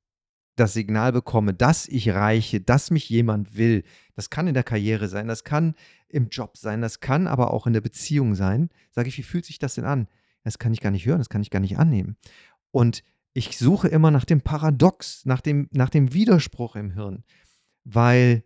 das 0.56 0.74
Signal 0.74 1.12
bekomme, 1.12 1.54
dass 1.54 1.88
ich 1.88 2.10
reiche, 2.10 2.60
dass 2.60 2.90
mich 2.90 3.08
jemand 3.08 3.56
will. 3.56 3.84
Das 4.14 4.30
kann 4.30 4.46
in 4.46 4.54
der 4.54 4.64
Karriere 4.64 5.08
sein, 5.08 5.28
das 5.28 5.44
kann 5.44 5.74
im 6.08 6.28
Job 6.28 6.56
sein, 6.56 6.82
das 6.82 7.00
kann 7.00 7.26
aber 7.26 7.52
auch 7.52 7.66
in 7.66 7.72
der 7.72 7.80
Beziehung 7.80 8.34
sein. 8.34 8.68
Sage 8.90 9.08
ich, 9.08 9.16
wie 9.16 9.22
fühlt 9.22 9.46
sich 9.46 9.58
das 9.58 9.74
denn 9.74 9.84
an? 9.84 10.08
Das 10.44 10.58
kann 10.58 10.72
ich 10.72 10.80
gar 10.80 10.90
nicht 10.90 11.06
hören, 11.06 11.18
das 11.18 11.28
kann 11.28 11.42
ich 11.42 11.50
gar 11.50 11.60
nicht 11.60 11.78
annehmen. 11.78 12.16
Und 12.70 13.02
ich 13.32 13.56
suche 13.56 13.88
immer 13.88 14.10
nach 14.10 14.24
dem 14.24 14.42
Paradox, 14.42 15.24
nach 15.24 15.40
dem, 15.40 15.68
nach 15.72 15.88
dem 15.88 16.12
Widerspruch 16.12 16.76
im 16.76 16.90
Hirn, 16.90 17.24
weil 17.84 18.44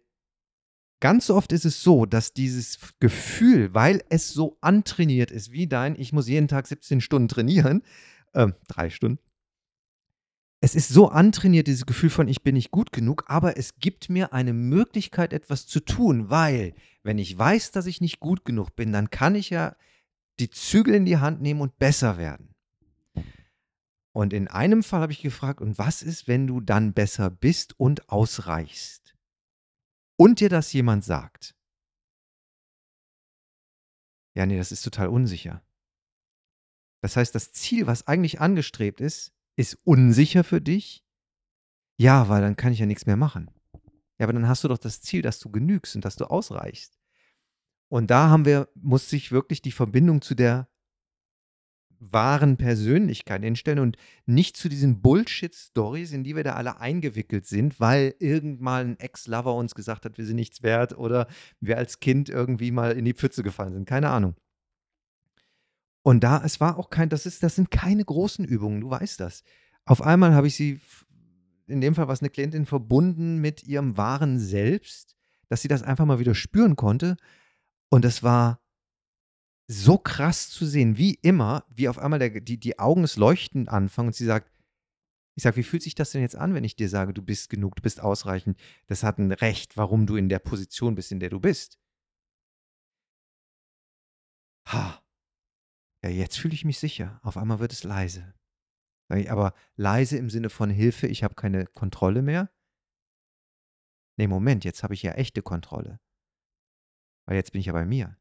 ganz 1.01 1.29
oft 1.31 1.53
ist 1.53 1.65
es 1.65 1.83
so, 1.83 2.07
dass 2.07 2.33
dieses 2.33 2.79
Gefühl, 3.01 3.75
weil 3.75 4.03
es 4.11 4.29
so 4.29 4.59
antrainiert 4.61 5.31
ist 5.31 5.51
wie 5.51 5.67
dein, 5.67 5.99
ich 5.99 6.13
muss 6.13 6.29
jeden 6.29 6.49
Tag 6.49 6.67
17 6.67 7.01
Stunden 7.01 7.29
trainieren, 7.29 7.83
äh, 8.33 8.49
drei 8.69 8.91
Stunden, 8.91 9.19
es 10.67 10.75
ist 10.75 10.89
so 10.89 11.11
antrainiert, 11.11 11.69
dieses 11.69 11.87
Gefühl 11.87 12.11
von, 12.11 12.27
ich 12.27 12.43
bin 12.43 12.57
nicht 12.57 12.73
gut 12.73 12.91
genug, 12.91 13.23
aber 13.29 13.57
es 13.57 13.77
gibt 13.77 14.09
mir 14.09 14.33
eine 14.33 14.53
Möglichkeit, 14.53 15.33
etwas 15.33 15.69
zu 15.69 15.79
tun, 15.79 16.29
weil, 16.29 16.75
wenn 17.05 17.19
ich 17.19 17.39
weiß, 17.39 17.71
dass 17.71 17.87
ich 17.87 18.01
nicht 18.01 18.19
gut 18.19 18.45
genug 18.45 18.75
bin, 18.75 18.93
dann 18.93 19.11
kann 19.11 19.37
ich 19.37 19.51
ja 19.51 19.77
die 20.41 20.51
Zügel 20.51 20.97
in 20.97 21.05
die 21.05 21.19
Hand 21.19 21.41
nehmen 21.41 21.61
und 21.61 21.79
besser 21.79 22.19
werden. 22.19 22.53
Und 24.13 24.33
in 24.33 24.49
einem 24.49 24.83
Fall 24.83 25.03
habe 25.03 25.13
ich 25.13 25.23
gefragt, 25.23 25.61
und 25.61 25.79
was 25.79 26.03
ist, 26.03 26.27
wenn 26.27 26.49
du 26.49 26.61
dann 26.61 26.95
besser 26.95 27.31
bist 27.31 27.79
und 27.79 28.09
ausreichst? 28.09 29.15
Und 30.17 30.41
dir 30.41 30.49
das 30.49 30.73
jemand 30.73 31.05
sagt? 31.05 31.55
Ja, 34.35 34.47
nee, 34.47 34.57
das 34.57 34.73
ist 34.73 34.83
total 34.83 35.11
unsicher. 35.11 35.63
Das 37.03 37.15
heißt, 37.15 37.37
das 37.37 37.53
Ziel, 37.53 37.87
was 37.87 38.09
eigentlich 38.09 38.41
angestrebt 38.41 39.01
ist, 39.01 39.36
ist 39.57 39.79
unsicher 39.85 40.45
für 40.45 40.61
dich? 40.61 41.05
Ja, 41.99 42.29
weil 42.29 42.43
dann 42.43 42.57
kann 42.57 42.73
ich 42.73 42.79
ja 42.79 42.87
nichts 42.87 43.07
mehr 43.07 43.17
machen. 43.17 43.51
Ja, 44.19 44.25
aber 44.25 44.33
dann 44.33 44.49
hast 44.49 44.65
du 44.65 44.69
doch 44.69 44.79
das 44.79 45.01
Ziel, 45.01 45.23
dass 45.23 45.39
du 45.39 45.51
genügst 45.51 45.97
und 45.97 46.05
dass 46.05 46.17
du 46.17 46.27
ausreichst. 46.27 46.99
Und 47.89 48.11
da 48.11 48.29
haben 48.29 48.45
wir, 48.45 48.69
muss 48.75 49.09
sich 49.09 49.33
wirklich 49.33 49.63
die 49.63 49.73
Verbindung 49.73 50.21
zu 50.21 50.35
der 50.35 50.69
wahren 51.99 52.57
Persönlichkeit 52.57 53.43
hinstellen 53.43 53.79
und 53.79 53.97
nicht 54.27 54.57
zu 54.57 54.69
diesen 54.69 55.01
Bullshit-Stories, 55.01 56.13
in 56.13 56.25
die 56.25 56.37
wir 56.37 56.45
da 56.45 56.55
alle 56.55 56.79
eingewickelt 56.79 57.47
sind, 57.47 57.81
weil 57.81 58.15
irgendwann 58.19 58.91
ein 58.91 59.01
Ex-Lover 59.01 59.55
uns 59.55 59.75
gesagt 59.75 60.05
hat, 60.05 60.19
wir 60.19 60.27
sind 60.27 60.37
nichts 60.37 60.63
wert 60.63 60.97
oder 60.99 61.27
wir 61.61 61.79
als 61.79 62.01
Kind 62.01 62.29
irgendwie 62.29 62.71
mal 62.71 62.93
in 62.93 63.05
die 63.05 63.15
Pfütze 63.15 63.43
gefallen 63.43 63.73
sind. 63.73 63.89
Keine 63.89 64.11
Ahnung. 64.11 64.35
Und 66.07 66.21
da, 66.21 66.41
es 66.45 66.61
war 66.61 66.79
auch 66.79 66.89
kein, 66.89 67.09
das 67.09 67.27
ist, 67.27 67.43
das 67.43 67.57
sind 67.57 67.73
keine 67.73 68.05
großen 68.05 68.45
Übungen, 68.45 68.81
du 68.81 68.89
weißt 68.89 69.19
das. 69.19 69.43
Auf 69.85 70.01
einmal 70.01 70.35
habe 70.35 70.47
ich 70.47 70.55
sie, 70.55 70.79
in 71.67 71.81
dem 71.81 71.97
Fall 71.97 72.07
war 72.07 72.15
es 72.15 72.21
eine 72.21 72.31
Klientin, 72.31 72.65
verbunden 72.65 73.41
mit 73.41 73.65
ihrem 73.65 73.97
wahren 73.97 74.39
Selbst, 74.39 75.17
dass 75.49 75.63
sie 75.63 75.69
das 75.69 75.83
einfach 75.83 76.05
mal 76.05 76.21
wieder 76.21 76.37
spüren 76.37 76.77
konnte. 76.77 77.17
Und 77.89 78.05
es 78.05 78.23
war 78.23 78.61
so 79.67 79.99
krass 79.99 80.49
zu 80.49 80.65
sehen, 80.65 80.97
wie 80.97 81.15
immer, 81.15 81.65
wie 81.75 81.89
auf 81.89 81.99
einmal 81.99 82.21
der, 82.21 82.41
die, 82.41 82.61
die 82.61 82.79
Augen 82.79 83.03
des 83.03 83.17
Leuchten 83.17 83.67
anfangen 83.67 84.11
und 84.11 84.15
sie 84.15 84.27
sagt, 84.27 84.53
ich 85.35 85.43
sage, 85.43 85.57
wie 85.57 85.65
fühlt 85.65 85.83
sich 85.83 85.97
das 85.97 86.13
denn 86.13 86.23
jetzt 86.23 86.37
an, 86.37 86.55
wenn 86.55 86.63
ich 86.63 86.77
dir 86.77 86.89
sage, 86.89 87.15
du 87.15 87.23
bist 87.23 87.51
genug, 87.51 87.75
du 87.75 87.83
bist 87.83 88.01
ausreichend? 88.01 88.57
Das 88.87 89.03
hat 89.03 89.19
ein 89.19 89.33
Recht, 89.33 89.77
warum 89.77 90.07
du 90.07 90.15
in 90.15 90.29
der 90.29 90.39
Position 90.39 90.95
bist, 90.95 91.11
in 91.11 91.19
der 91.19 91.31
du 91.31 91.41
bist. 91.41 91.81
Ha, 94.67 95.03
ja, 96.09 96.17
jetzt 96.17 96.39
fühle 96.39 96.55
ich 96.55 96.65
mich 96.65 96.79
sicher. 96.79 97.21
Auf 97.23 97.37
einmal 97.37 97.59
wird 97.59 97.73
es 97.73 97.85
leise. 97.85 98.35
Aber 99.09 99.55
leise 99.77 100.17
im 100.19 100.31
Sinne 100.31 100.51
von 100.51 100.71
Hilfe, 100.71 101.07
ich 101.07 101.23
habe 101.23 101.35
keine 101.35 101.67
Kontrolle 101.67 102.23
mehr. 102.23 102.51
Nee, 104.17 104.27
Moment, 104.27 104.65
jetzt 104.65 104.83
habe 104.83 104.95
ich 104.95 105.03
ja 105.03 105.13
echte 105.13 105.43
Kontrolle. 105.43 106.01
Weil 107.27 107.37
jetzt 107.37 107.53
bin 107.53 107.61
ich 107.61 107.67
ja 107.67 107.73
bei 107.73 107.85
mir. 107.85 108.17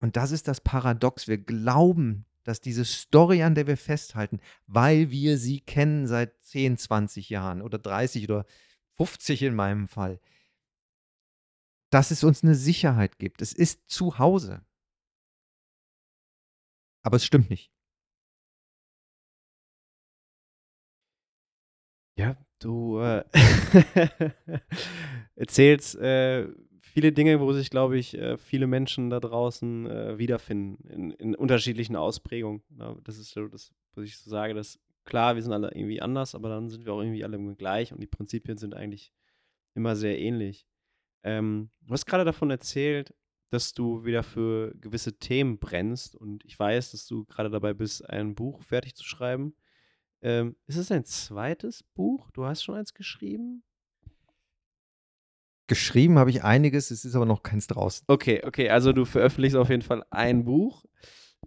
Und 0.00 0.16
das 0.16 0.30
ist 0.30 0.48
das 0.48 0.60
Paradox. 0.60 1.28
Wir 1.28 1.38
glauben, 1.38 2.26
dass 2.44 2.60
diese 2.60 2.84
Story, 2.84 3.42
an 3.42 3.54
der 3.54 3.66
wir 3.66 3.76
festhalten, 3.76 4.40
weil 4.66 5.10
wir 5.10 5.38
sie 5.38 5.60
kennen 5.60 6.06
seit 6.06 6.40
10, 6.42 6.76
20 6.76 7.30
Jahren 7.30 7.62
oder 7.62 7.78
30 7.78 8.24
oder 8.24 8.44
50 8.96 9.42
in 9.42 9.54
meinem 9.54 9.88
Fall, 9.88 10.20
dass 11.90 12.10
es 12.10 12.22
uns 12.22 12.42
eine 12.42 12.54
Sicherheit 12.54 13.18
gibt. 13.18 13.40
Es 13.40 13.52
ist 13.52 13.88
zu 13.88 14.18
Hause. 14.18 14.64
Aber 17.04 17.16
es 17.16 17.24
stimmt 17.24 17.50
nicht. 17.50 17.70
Ja, 22.16 22.36
du 22.60 22.98
äh, 22.98 23.24
erzählst 25.34 25.96
äh, 25.96 26.48
viele 26.80 27.12
Dinge, 27.12 27.40
wo 27.40 27.52
sich, 27.52 27.70
glaube 27.70 27.98
ich, 27.98 28.16
äh, 28.16 28.38
viele 28.38 28.66
Menschen 28.66 29.10
da 29.10 29.20
draußen 29.20 29.86
äh, 29.86 30.18
wiederfinden, 30.18 30.88
in, 30.88 31.10
in, 31.10 31.34
unterschiedlichen 31.34 31.96
Ausprägungen. 31.96 32.62
Ja, 32.78 32.96
das 33.04 33.18
ist 33.18 33.32
so 33.32 33.48
das, 33.48 33.74
was 33.94 34.04
ich 34.04 34.16
so 34.16 34.30
sage, 34.30 34.54
dass 34.54 34.78
klar, 35.04 35.34
wir 35.34 35.42
sind 35.42 35.52
alle 35.52 35.72
irgendwie 35.74 36.00
anders, 36.00 36.34
aber 36.34 36.48
dann 36.48 36.70
sind 36.70 36.86
wir 36.86 36.94
auch 36.94 37.00
irgendwie 37.00 37.24
alle 37.24 37.38
gleich 37.56 37.92
und 37.92 38.00
die 38.00 38.06
Prinzipien 38.06 38.56
sind 38.56 38.74
eigentlich 38.74 39.12
immer 39.74 39.96
sehr 39.96 40.18
ähnlich. 40.18 40.66
Ähm, 41.24 41.70
du 41.82 41.92
hast 41.92 42.06
gerade 42.06 42.24
davon 42.24 42.50
erzählt, 42.50 43.12
dass 43.54 43.72
du 43.72 44.04
wieder 44.04 44.22
für 44.22 44.74
gewisse 44.74 45.18
Themen 45.18 45.58
brennst 45.58 46.14
und 46.14 46.44
ich 46.44 46.58
weiß, 46.58 46.90
dass 46.90 47.06
du 47.06 47.24
gerade 47.24 47.48
dabei 47.48 47.72
bist, 47.72 48.08
ein 48.08 48.34
Buch 48.34 48.62
fertig 48.62 48.94
zu 48.94 49.04
schreiben. 49.04 49.54
Ähm, 50.20 50.56
ist 50.66 50.76
es 50.76 50.90
ein 50.90 51.04
zweites 51.04 51.82
Buch? 51.94 52.30
Du 52.32 52.44
hast 52.44 52.62
schon 52.62 52.74
eins 52.74 52.94
geschrieben? 52.94 53.62
Geschrieben 55.66 56.18
habe 56.18 56.30
ich 56.30 56.44
einiges, 56.44 56.90
es 56.90 57.04
ist 57.04 57.14
aber 57.14 57.26
noch 57.26 57.42
keins 57.42 57.66
draußen. 57.68 58.04
Okay, 58.08 58.42
okay, 58.44 58.68
also 58.68 58.92
du 58.92 59.04
veröffentlichst 59.04 59.56
auf 59.56 59.70
jeden 59.70 59.82
Fall 59.82 60.04
ein 60.10 60.44
Buch, 60.44 60.84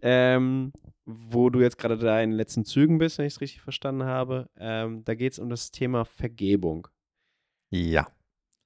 ähm, 0.02 0.74
wo 1.06 1.50
du 1.50 1.60
jetzt 1.60 1.78
gerade 1.78 1.98
da 1.98 2.22
in 2.22 2.32
den 2.32 2.38
letzten 2.38 2.66
Zügen 2.66 2.98
bist, 2.98 3.18
wenn 3.18 3.26
ich 3.26 3.34
es 3.34 3.42
richtig 3.42 3.62
verstanden 3.62 4.06
habe. 4.06 4.50
Ähm, 4.58 5.04
da 5.04 5.14
geht 5.14 5.34
es 5.34 5.40
um 5.40 5.50
das 5.50 5.72
Thema 5.72 6.06
Vergebung. 6.06 6.88
Ja. 7.70 8.08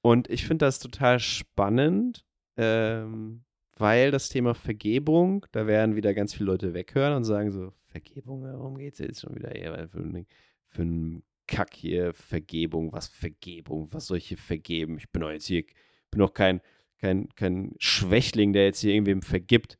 Und 0.02 0.30
ich 0.30 0.46
finde 0.46 0.66
das 0.66 0.80
total 0.80 1.20
spannend, 1.20 2.26
ähm, 2.58 3.44
weil 3.78 4.12
das 4.12 4.30
Thema 4.30 4.54
Vergebung, 4.54 5.46
da 5.52 5.68
werden 5.68 5.96
wieder 5.96 6.14
ganz 6.14 6.34
viele 6.34 6.52
Leute 6.52 6.74
weghören 6.74 7.16
und 7.16 7.24
sagen 7.24 7.52
so, 7.52 7.74
Vergebung, 7.88 8.44
warum 8.44 8.78
geht 8.78 8.94
es 8.94 9.00
jetzt 9.00 9.22
schon 9.22 9.36
wieder 9.36 9.56
eher 9.56 9.90
für, 9.90 10.26
für 10.68 10.82
einen 10.82 11.24
Kack 11.48 11.74
hier, 11.74 12.14
Vergebung, 12.14 12.94
was 12.94 13.08
Vergebung, 13.08 13.92
was 13.92 14.08
soll 14.08 14.18
ich 14.18 14.28
hier 14.28 14.38
vergeben? 14.38 14.98
Ich 14.98 15.10
bin 15.12 15.22
doch 15.22 15.32
jetzt 15.32 15.48
hier, 15.48 15.64
bin 16.10 16.20
doch 16.20 16.34
kein, 16.34 16.62
kein, 17.00 17.28
kein 17.36 17.74
Schwächling, 17.80 18.54
der 18.54 18.66
jetzt 18.66 18.80
hier 18.80 18.94
irgendwem 18.94 19.22
vergibt. 19.22 19.78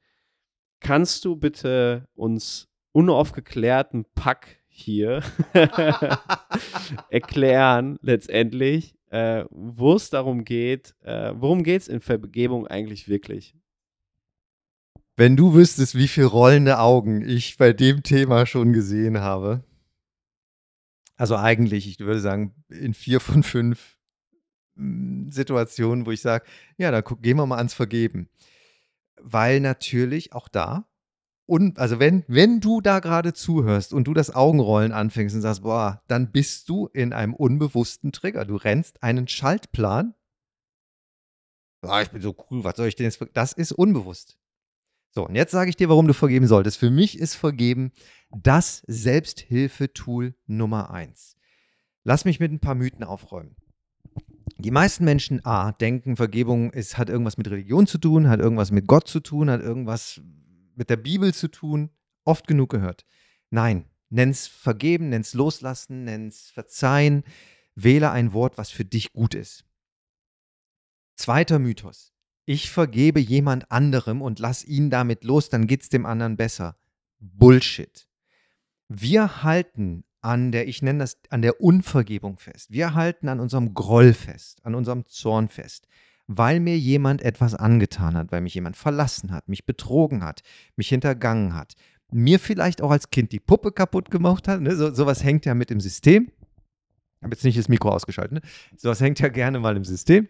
Kannst 0.80 1.24
du 1.24 1.36
bitte 1.36 2.08
uns 2.14 2.70
unaufgeklärten 2.92 4.06
Pack 4.16 4.58
hier 4.68 5.22
erklären, 7.10 8.00
letztendlich, 8.02 8.96
äh, 9.12 9.44
wo 9.52 9.96
es 9.96 10.10
darum 10.10 10.46
geht, 10.46 10.96
äh, 11.02 11.34
worum 11.36 11.64
geht 11.64 11.82
es 11.82 11.88
in 11.90 12.00
Vergebung 12.00 12.66
eigentlich 12.68 13.10
wirklich? 13.10 13.56
Wenn 15.18 15.36
du 15.36 15.54
wüsstest, 15.54 15.96
wie 15.96 16.08
viele 16.08 16.28
rollende 16.28 16.80
Augen 16.80 17.22
ich 17.22 17.58
bei 17.58 17.74
dem 17.74 18.04
Thema 18.04 18.46
schon 18.46 18.72
gesehen 18.72 19.20
habe. 19.20 19.64
Also 21.18 21.36
eigentlich, 21.36 21.88
ich 21.88 22.00
würde 22.00 22.22
sagen, 22.22 22.56
in 22.70 22.94
vier 22.94 23.20
von 23.20 23.44
fünf 23.44 23.98
hm, 24.76 25.30
Situationen, 25.30 26.06
wo 26.06 26.12
ich 26.12 26.22
sage, 26.22 26.46
ja, 26.78 26.90
dann 26.90 27.04
guck, 27.04 27.22
gehen 27.22 27.38
wir 27.38 27.46
mal 27.46 27.58
ans 27.58 27.74
Vergeben. 27.74 28.30
Weil 29.18 29.60
natürlich 29.60 30.34
auch 30.34 30.48
da, 30.48 30.88
und 31.52 31.80
also 31.80 32.00
wenn, 32.00 32.24
wenn 32.30 32.62
du 32.62 32.80
da 32.80 33.00
gerade 33.00 33.34
zuhörst 33.34 33.92
und 33.92 34.06
du 34.06 34.14
das 34.14 34.34
Augenrollen 34.34 34.94
anfängst 34.94 35.36
und 35.36 35.42
sagst, 35.42 35.64
boah, 35.64 36.02
dann 36.08 36.32
bist 36.32 36.70
du 36.70 36.88
in 36.88 37.12
einem 37.12 37.34
unbewussten 37.34 38.14
Trigger. 38.14 38.46
Du 38.46 38.56
rennst 38.56 39.04
einen 39.04 39.28
Schaltplan. 39.28 40.14
Ah, 41.82 42.04
ich 42.04 42.10
bin 42.10 42.22
so 42.22 42.34
cool, 42.50 42.64
was 42.64 42.78
soll 42.78 42.88
ich 42.88 42.96
denn 42.96 43.04
jetzt? 43.04 43.22
Das 43.34 43.52
ist 43.52 43.74
unbewusst. 43.74 44.38
So, 45.10 45.28
und 45.28 45.36
jetzt 45.36 45.52
sage 45.52 45.70
ich 45.70 45.76
dir, 45.76 45.90
warum 45.90 46.08
du 46.08 46.14
vergeben 46.14 46.48
solltest. 46.48 46.78
Für 46.78 46.90
mich 46.90 47.20
ist 47.20 47.36
Vergeben 47.36 47.92
das 48.30 48.84
Selbsthilfetool 48.88 50.36
Nummer 50.46 50.92
eins. 50.92 51.36
Lass 52.06 52.24
mich 52.24 52.40
mit 52.40 52.54
ein 52.54 52.62
paar 52.62 52.76
Mythen 52.76 53.04
aufräumen. 53.04 53.58
Die 54.58 54.72
meisten 54.72 55.04
Menschen 55.04 55.46
A 55.46 55.74
denken, 55.74 56.16
Vergebung 56.16 56.72
ist, 56.72 56.98
hat 56.98 57.10
irgendwas 57.10 57.38
mit 57.38 57.50
Religion 57.50 57.88
zu 57.88 57.98
tun, 57.98 58.30
hat 58.30 58.40
irgendwas 58.40 58.72
mit 58.72 58.88
Gott 58.88 59.10
zu 59.10 59.20
tun, 59.20 59.50
hat 59.50 59.60
irgendwas 59.60 60.22
mit 60.82 60.90
der 60.90 60.98
Bibel 60.98 61.34
zu 61.34 61.48
tun. 61.48 61.90
Oft 62.24 62.48
genug 62.48 62.70
gehört. 62.70 63.06
Nein, 63.50 63.86
nenn's 64.10 64.48
vergeben, 64.48 65.10
nenn's 65.10 65.34
loslassen, 65.34 66.04
nenn's 66.04 66.52
verzeihen. 66.52 67.24
Wähle 67.76 68.12
ein 68.12 68.34
Wort, 68.34 68.58
was 68.58 68.70
für 68.70 68.86
dich 68.86 69.14
gut 69.14 69.34
ist. 69.34 69.66
Zweiter 71.16 71.58
Mythos 71.60 72.12
ich 72.46 72.70
vergebe 72.70 73.20
jemand 73.20 73.72
anderem 73.72 74.22
und 74.22 74.40
lass 74.40 74.64
ihn 74.64 74.90
damit 74.90 75.24
los, 75.24 75.50
dann 75.50 75.68
geht 75.68 75.84
es 75.84 75.90
dem 75.90 76.06
anderen 76.06 76.38
besser. 76.38 76.78
Bullshit. 77.20 78.08
Wir 78.88 79.44
halten 79.44 80.04
an 80.22 80.52
der, 80.52 80.68
ich 80.68 80.82
nenne 80.82 81.00
das, 81.00 81.18
an 81.30 81.42
der 81.42 81.62
Unvergebung 81.62 82.38
fest. 82.38 82.72
Wir 82.72 82.94
halten 82.94 83.30
an 83.30 83.40
unserem 83.40 83.74
Groll 83.74 84.14
fest, 84.14 84.66
an 84.66 84.76
unserem 84.76 85.06
Zorn 85.06 85.50
fest, 85.50 85.88
weil 86.38 86.60
mir 86.60 86.78
jemand 86.78 87.22
etwas 87.22 87.56
angetan 87.56 88.16
hat, 88.16 88.32
weil 88.32 88.42
mich 88.42 88.54
jemand 88.54 88.78
verlassen 88.78 89.32
hat, 89.32 89.50
mich 89.50 89.66
betrogen 89.66 90.24
hat, 90.24 90.42
mich 90.76 90.90
hintergangen 90.90 91.54
hat, 91.54 91.74
mir 92.12 92.40
vielleicht 92.40 92.82
auch 92.82 92.92
als 92.92 93.10
Kind 93.10 93.32
die 93.32 93.40
Puppe 93.40 93.72
kaputt 93.72 94.12
gemacht 94.12 94.48
hat. 94.48 94.62
Ne? 94.62 94.76
So, 94.76 94.94
sowas 94.94 95.24
hängt 95.24 95.46
ja 95.46 95.54
mit 95.54 95.72
im 95.72 95.80
System. 95.80 96.32
Ich 97.20 97.24
habe 97.24 97.36
jetzt 97.36 97.44
nicht 97.44 97.58
das 97.58 97.70
Mikro 97.70 97.90
ausgeschaltet. 97.90 98.34
Ne? 98.34 98.42
Sowas 98.78 99.02
hängt 99.02 99.20
ja 99.20 99.30
gerne 99.30 99.60
mal 99.60 99.78
im 99.78 99.86
System. 99.86 100.28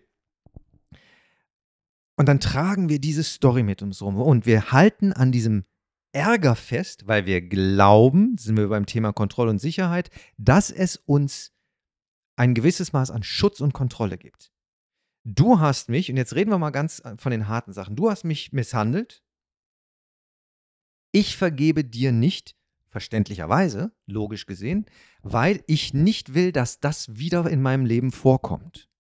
Und 2.18 2.28
dann 2.28 2.40
tragen 2.40 2.90
wir 2.90 3.00
diese 3.00 3.24
Story 3.24 3.64
mit 3.64 3.82
uns 3.82 4.02
rum 4.02 4.18
und 4.18 4.46
wir 4.46 4.72
halten 4.72 5.14
an 5.14 5.32
diesem 5.32 5.64
Ärger 6.14 6.56
fest, 6.56 7.08
weil 7.08 7.26
wir 7.26 7.42
glauben, 7.42 8.38
sind 8.38 8.58
wir 8.58 8.68
beim 8.68 8.86
Thema 8.86 9.14
Kontrolle 9.14 9.50
und 9.50 9.60
Sicherheit, 9.60 10.10
dass 10.38 10.70
es 10.70 10.98
uns 10.98 11.54
ein 12.36 12.54
gewisses 12.54 12.92
Maß 12.92 13.12
an 13.12 13.24
Schutz 13.24 13.62
und 13.62 13.74
Kontrolle 13.74 14.18
gibt. 14.18 14.51
Du 15.24 15.60
hast 15.60 15.90
mich, 15.90 16.10
und 16.10 16.18
jetzt 16.18 16.36
reden 16.36 16.50
wir 16.50 16.58
mal 16.58 16.72
ganz 16.72 17.02
von 17.18 17.32
den 17.32 17.48
harten 17.48 17.74
Sachen, 17.74 17.96
du 17.96 18.10
hast 18.10 18.24
mich 18.24 18.52
misshandelt. 18.54 19.24
Ich 21.12 21.38
vergebe 21.38 21.84
dir 21.84 22.12
nicht, 22.12 22.56
verständlicherweise, 22.90 23.94
logisch 24.06 24.46
gesehen, 24.46 24.86
weil 25.22 25.64
ich 25.68 25.94
nicht 25.94 26.34
will, 26.34 26.52
dass 26.52 26.80
das 26.80 27.16
wieder 27.18 27.50
in 27.50 27.62
meinem 27.62 27.86
Leben 27.86 28.12
vorkommt 28.12 28.92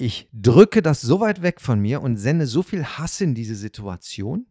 ich 0.00 0.30
drücke 0.32 0.80
das 0.80 1.02
so 1.02 1.20
weit 1.20 1.42
weg 1.42 1.60
von 1.60 1.78
mir 1.78 2.00
und 2.00 2.16
sende 2.16 2.46
so 2.46 2.62
viel 2.62 2.84
Hass 2.84 3.20
in 3.20 3.34
diese 3.34 3.54
Situation, 3.54 4.46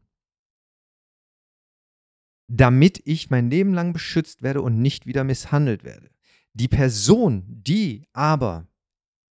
damit 2.48 3.02
ich 3.06 3.32
mein 3.32 3.50
Leben 3.50 3.74
lang 3.74 3.92
beschützt 3.92 4.44
werde 4.44 4.62
und 4.62 4.80
nicht 4.80 5.08
wieder 5.08 5.24
misshandelt 5.24 5.84
werde. 5.84 6.12
Die 6.54 6.68
Person, 6.68 7.46
die 7.48 8.08
aber 8.14 8.68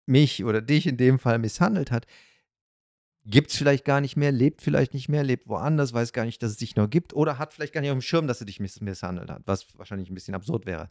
mich 0.05 0.43
oder 0.43 0.61
dich 0.61 0.87
in 0.87 0.97
dem 0.97 1.19
Fall 1.19 1.39
misshandelt 1.39 1.91
hat, 1.91 2.05
gibt 3.23 3.51
es 3.51 3.57
vielleicht 3.57 3.85
gar 3.85 4.01
nicht 4.01 4.17
mehr, 4.17 4.31
lebt 4.31 4.61
vielleicht 4.61 4.93
nicht 4.93 5.09
mehr, 5.09 5.23
lebt 5.23 5.47
woanders, 5.47 5.93
weiß 5.93 6.13
gar 6.13 6.25
nicht, 6.25 6.41
dass 6.41 6.51
es 6.51 6.57
dich 6.57 6.75
noch 6.75 6.89
gibt 6.89 7.13
oder 7.13 7.37
hat 7.37 7.53
vielleicht 7.53 7.73
gar 7.73 7.81
nicht 7.81 7.91
auf 7.91 7.97
dem 7.97 8.01
Schirm, 8.01 8.27
dass 8.27 8.41
er 8.41 8.47
dich 8.47 8.59
misshandelt 8.59 9.29
hat, 9.29 9.43
was 9.45 9.77
wahrscheinlich 9.77 10.09
ein 10.09 10.15
bisschen 10.15 10.35
absurd 10.35 10.65
wäre. 10.65 10.89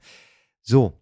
So, 0.62 1.01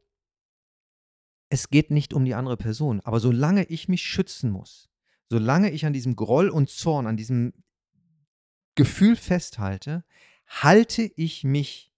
es 1.51 1.71
geht 1.71 1.91
nicht 1.91 2.15
um 2.15 2.25
die 2.25 2.35
andere 2.35 2.57
Person. 2.57 3.01
Aber 3.01 3.21
solange 3.21 3.65
ich 3.65 3.89
mich 3.89 4.03
schützen 4.03 4.51
muss, 4.51 4.89
solange 5.29 5.71
ich 5.71 5.87
an 5.87 5.93
diesem 5.93 6.17
Groll 6.17 6.49
und 6.49 6.71
Zorn, 6.71 7.07
an 7.07 7.17
diesem 7.17 7.53
Gefühl 8.75 9.17
festhalte, 9.17 10.05
halte 10.47 11.03
ich 11.03 11.45
mich 11.45 11.93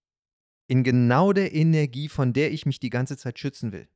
in 0.66 0.82
genau 0.84 1.32
der 1.32 1.52
Energie, 1.52 2.08
von 2.08 2.32
der 2.32 2.52
ich 2.52 2.66
mich 2.66 2.80
die 2.80 2.90
ganze 2.90 3.16
Zeit 3.16 3.38
schützen 3.38 3.72
will. 3.72 3.88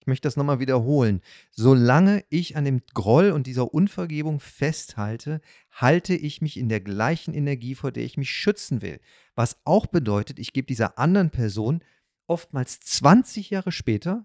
Ich 0.00 0.06
möchte 0.06 0.26
das 0.26 0.36
nochmal 0.36 0.60
wiederholen. 0.60 1.20
Solange 1.50 2.24
ich 2.30 2.56
an 2.56 2.64
dem 2.64 2.80
Groll 2.94 3.32
und 3.32 3.46
dieser 3.46 3.74
Unvergebung 3.74 4.40
festhalte, 4.40 5.40
halte 5.70 6.14
ich 6.14 6.40
mich 6.40 6.56
in 6.56 6.70
der 6.70 6.80
gleichen 6.80 7.34
Energie, 7.34 7.74
vor 7.74 7.92
der 7.92 8.04
ich 8.04 8.16
mich 8.16 8.30
schützen 8.30 8.80
will. 8.80 8.98
Was 9.34 9.58
auch 9.64 9.86
bedeutet, 9.86 10.38
ich 10.38 10.54
gebe 10.54 10.66
dieser 10.66 10.98
anderen 10.98 11.30
Person 11.30 11.84
oftmals 12.26 12.80
20 12.80 13.50
Jahre 13.50 13.72
später 13.72 14.24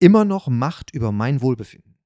immer 0.00 0.24
noch 0.24 0.48
Macht 0.48 0.92
über 0.92 1.12
mein 1.12 1.40
Wohlbefinden. 1.42 1.98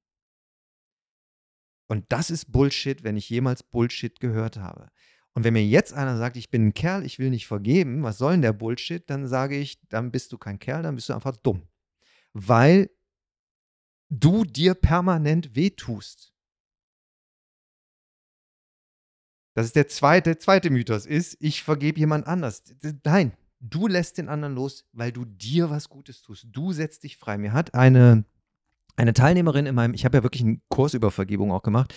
Und 1.87 2.05
das 2.09 2.29
ist 2.29 2.51
Bullshit, 2.51 3.03
wenn 3.03 3.17
ich 3.17 3.29
jemals 3.29 3.63
Bullshit 3.63 4.19
gehört 4.19 4.57
habe. 4.57 4.89
Und 5.33 5.43
wenn 5.43 5.53
mir 5.53 5.65
jetzt 5.65 5.93
einer 5.93 6.17
sagt, 6.17 6.37
ich 6.37 6.49
bin 6.49 6.67
ein 6.67 6.73
Kerl, 6.73 7.05
ich 7.05 7.19
will 7.19 7.29
nicht 7.29 7.47
vergeben, 7.47 8.03
was 8.03 8.17
soll 8.17 8.33
denn 8.33 8.41
der 8.41 8.53
Bullshit, 8.53 9.09
dann 9.09 9.27
sage 9.27 9.57
ich, 9.57 9.79
dann 9.89 10.11
bist 10.11 10.31
du 10.31 10.37
kein 10.37 10.59
Kerl, 10.59 10.83
dann 10.83 10.95
bist 10.95 11.09
du 11.09 11.13
einfach 11.13 11.35
dumm. 11.37 11.63
Weil 12.33 12.89
du 14.09 14.43
dir 14.43 14.73
permanent 14.73 15.55
wehtust. 15.55 16.33
Das 19.53 19.65
ist 19.65 19.75
der 19.75 19.87
zweite, 19.87 20.37
zweite 20.37 20.69
Mythos 20.69 21.05
ist, 21.05 21.37
ich 21.39 21.63
vergebe 21.63 21.99
jemand 21.99 22.25
anders. 22.25 22.63
Nein, 23.03 23.33
du 23.59 23.87
lässt 23.87 24.17
den 24.17 24.29
anderen 24.29 24.55
los, 24.55 24.85
weil 24.93 25.11
du 25.11 25.25
dir 25.25 25.69
was 25.69 25.89
Gutes 25.89 26.21
tust. 26.21 26.47
Du 26.51 26.71
setzt 26.71 27.03
dich 27.03 27.17
frei. 27.17 27.37
Mir 27.37 27.51
hat 27.51 27.73
eine, 27.73 28.23
eine 28.95 29.13
Teilnehmerin 29.13 29.65
in 29.65 29.75
meinem, 29.75 29.93
ich 29.93 30.05
habe 30.05 30.17
ja 30.17 30.23
wirklich 30.23 30.43
einen 30.43 30.61
Kurs 30.69 30.93
über 30.93 31.11
Vergebung 31.11 31.51
auch 31.51 31.63
gemacht, 31.63 31.93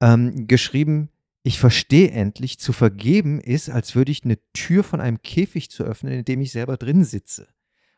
ähm, 0.00 0.48
geschrieben, 0.48 1.08
ich 1.44 1.58
verstehe 1.58 2.10
endlich, 2.10 2.58
zu 2.58 2.72
vergeben 2.72 3.40
ist, 3.40 3.68
als 3.68 3.94
würde 3.94 4.12
ich 4.12 4.24
eine 4.24 4.38
Tür 4.52 4.84
von 4.84 5.00
einem 5.00 5.22
Käfig 5.22 5.70
zu 5.70 5.82
öffnen, 5.84 6.12
in 6.12 6.24
dem 6.24 6.40
ich 6.40 6.52
selber 6.52 6.76
drin 6.76 7.04
sitze. 7.04 7.48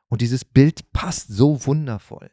Und 0.09 0.21
dieses 0.21 0.45
Bild 0.45 0.93
passt 0.93 1.29
so 1.29 1.67
wundervoll. 1.67 2.31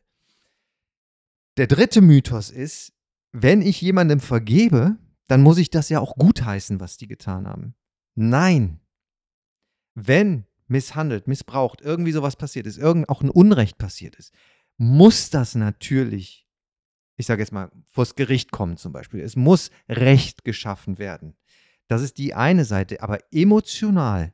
Der 1.57 1.67
dritte 1.67 2.01
Mythos 2.01 2.49
ist, 2.49 2.93
wenn 3.31 3.61
ich 3.61 3.81
jemandem 3.81 4.19
vergebe, 4.19 4.97
dann 5.27 5.41
muss 5.41 5.57
ich 5.57 5.69
das 5.69 5.89
ja 5.89 5.99
auch 5.99 6.15
gutheißen, 6.15 6.79
was 6.79 6.97
die 6.97 7.07
getan 7.07 7.47
haben. 7.47 7.75
Nein. 8.15 8.79
Wenn 9.93 10.45
misshandelt, 10.67 11.27
missbraucht, 11.27 11.81
irgendwie 11.81 12.11
sowas 12.11 12.35
passiert 12.35 12.65
ist, 12.65 12.77
irgend 12.77 13.09
auch 13.09 13.21
ein 13.21 13.29
Unrecht 13.29 13.77
passiert 13.77 14.15
ist, 14.15 14.33
muss 14.77 15.29
das 15.29 15.55
natürlich, 15.55 16.47
ich 17.17 17.25
sage 17.25 17.41
jetzt 17.41 17.51
mal, 17.51 17.71
vors 17.89 18.15
Gericht 18.15 18.51
kommen 18.51 18.77
zum 18.77 18.93
Beispiel. 18.93 19.19
Es 19.21 19.35
muss 19.35 19.69
Recht 19.87 20.43
geschaffen 20.43 20.97
werden. 20.97 21.35
Das 21.87 22.01
ist 22.01 22.17
die 22.17 22.33
eine 22.33 22.65
Seite. 22.65 23.01
Aber 23.03 23.19
emotional 23.31 24.33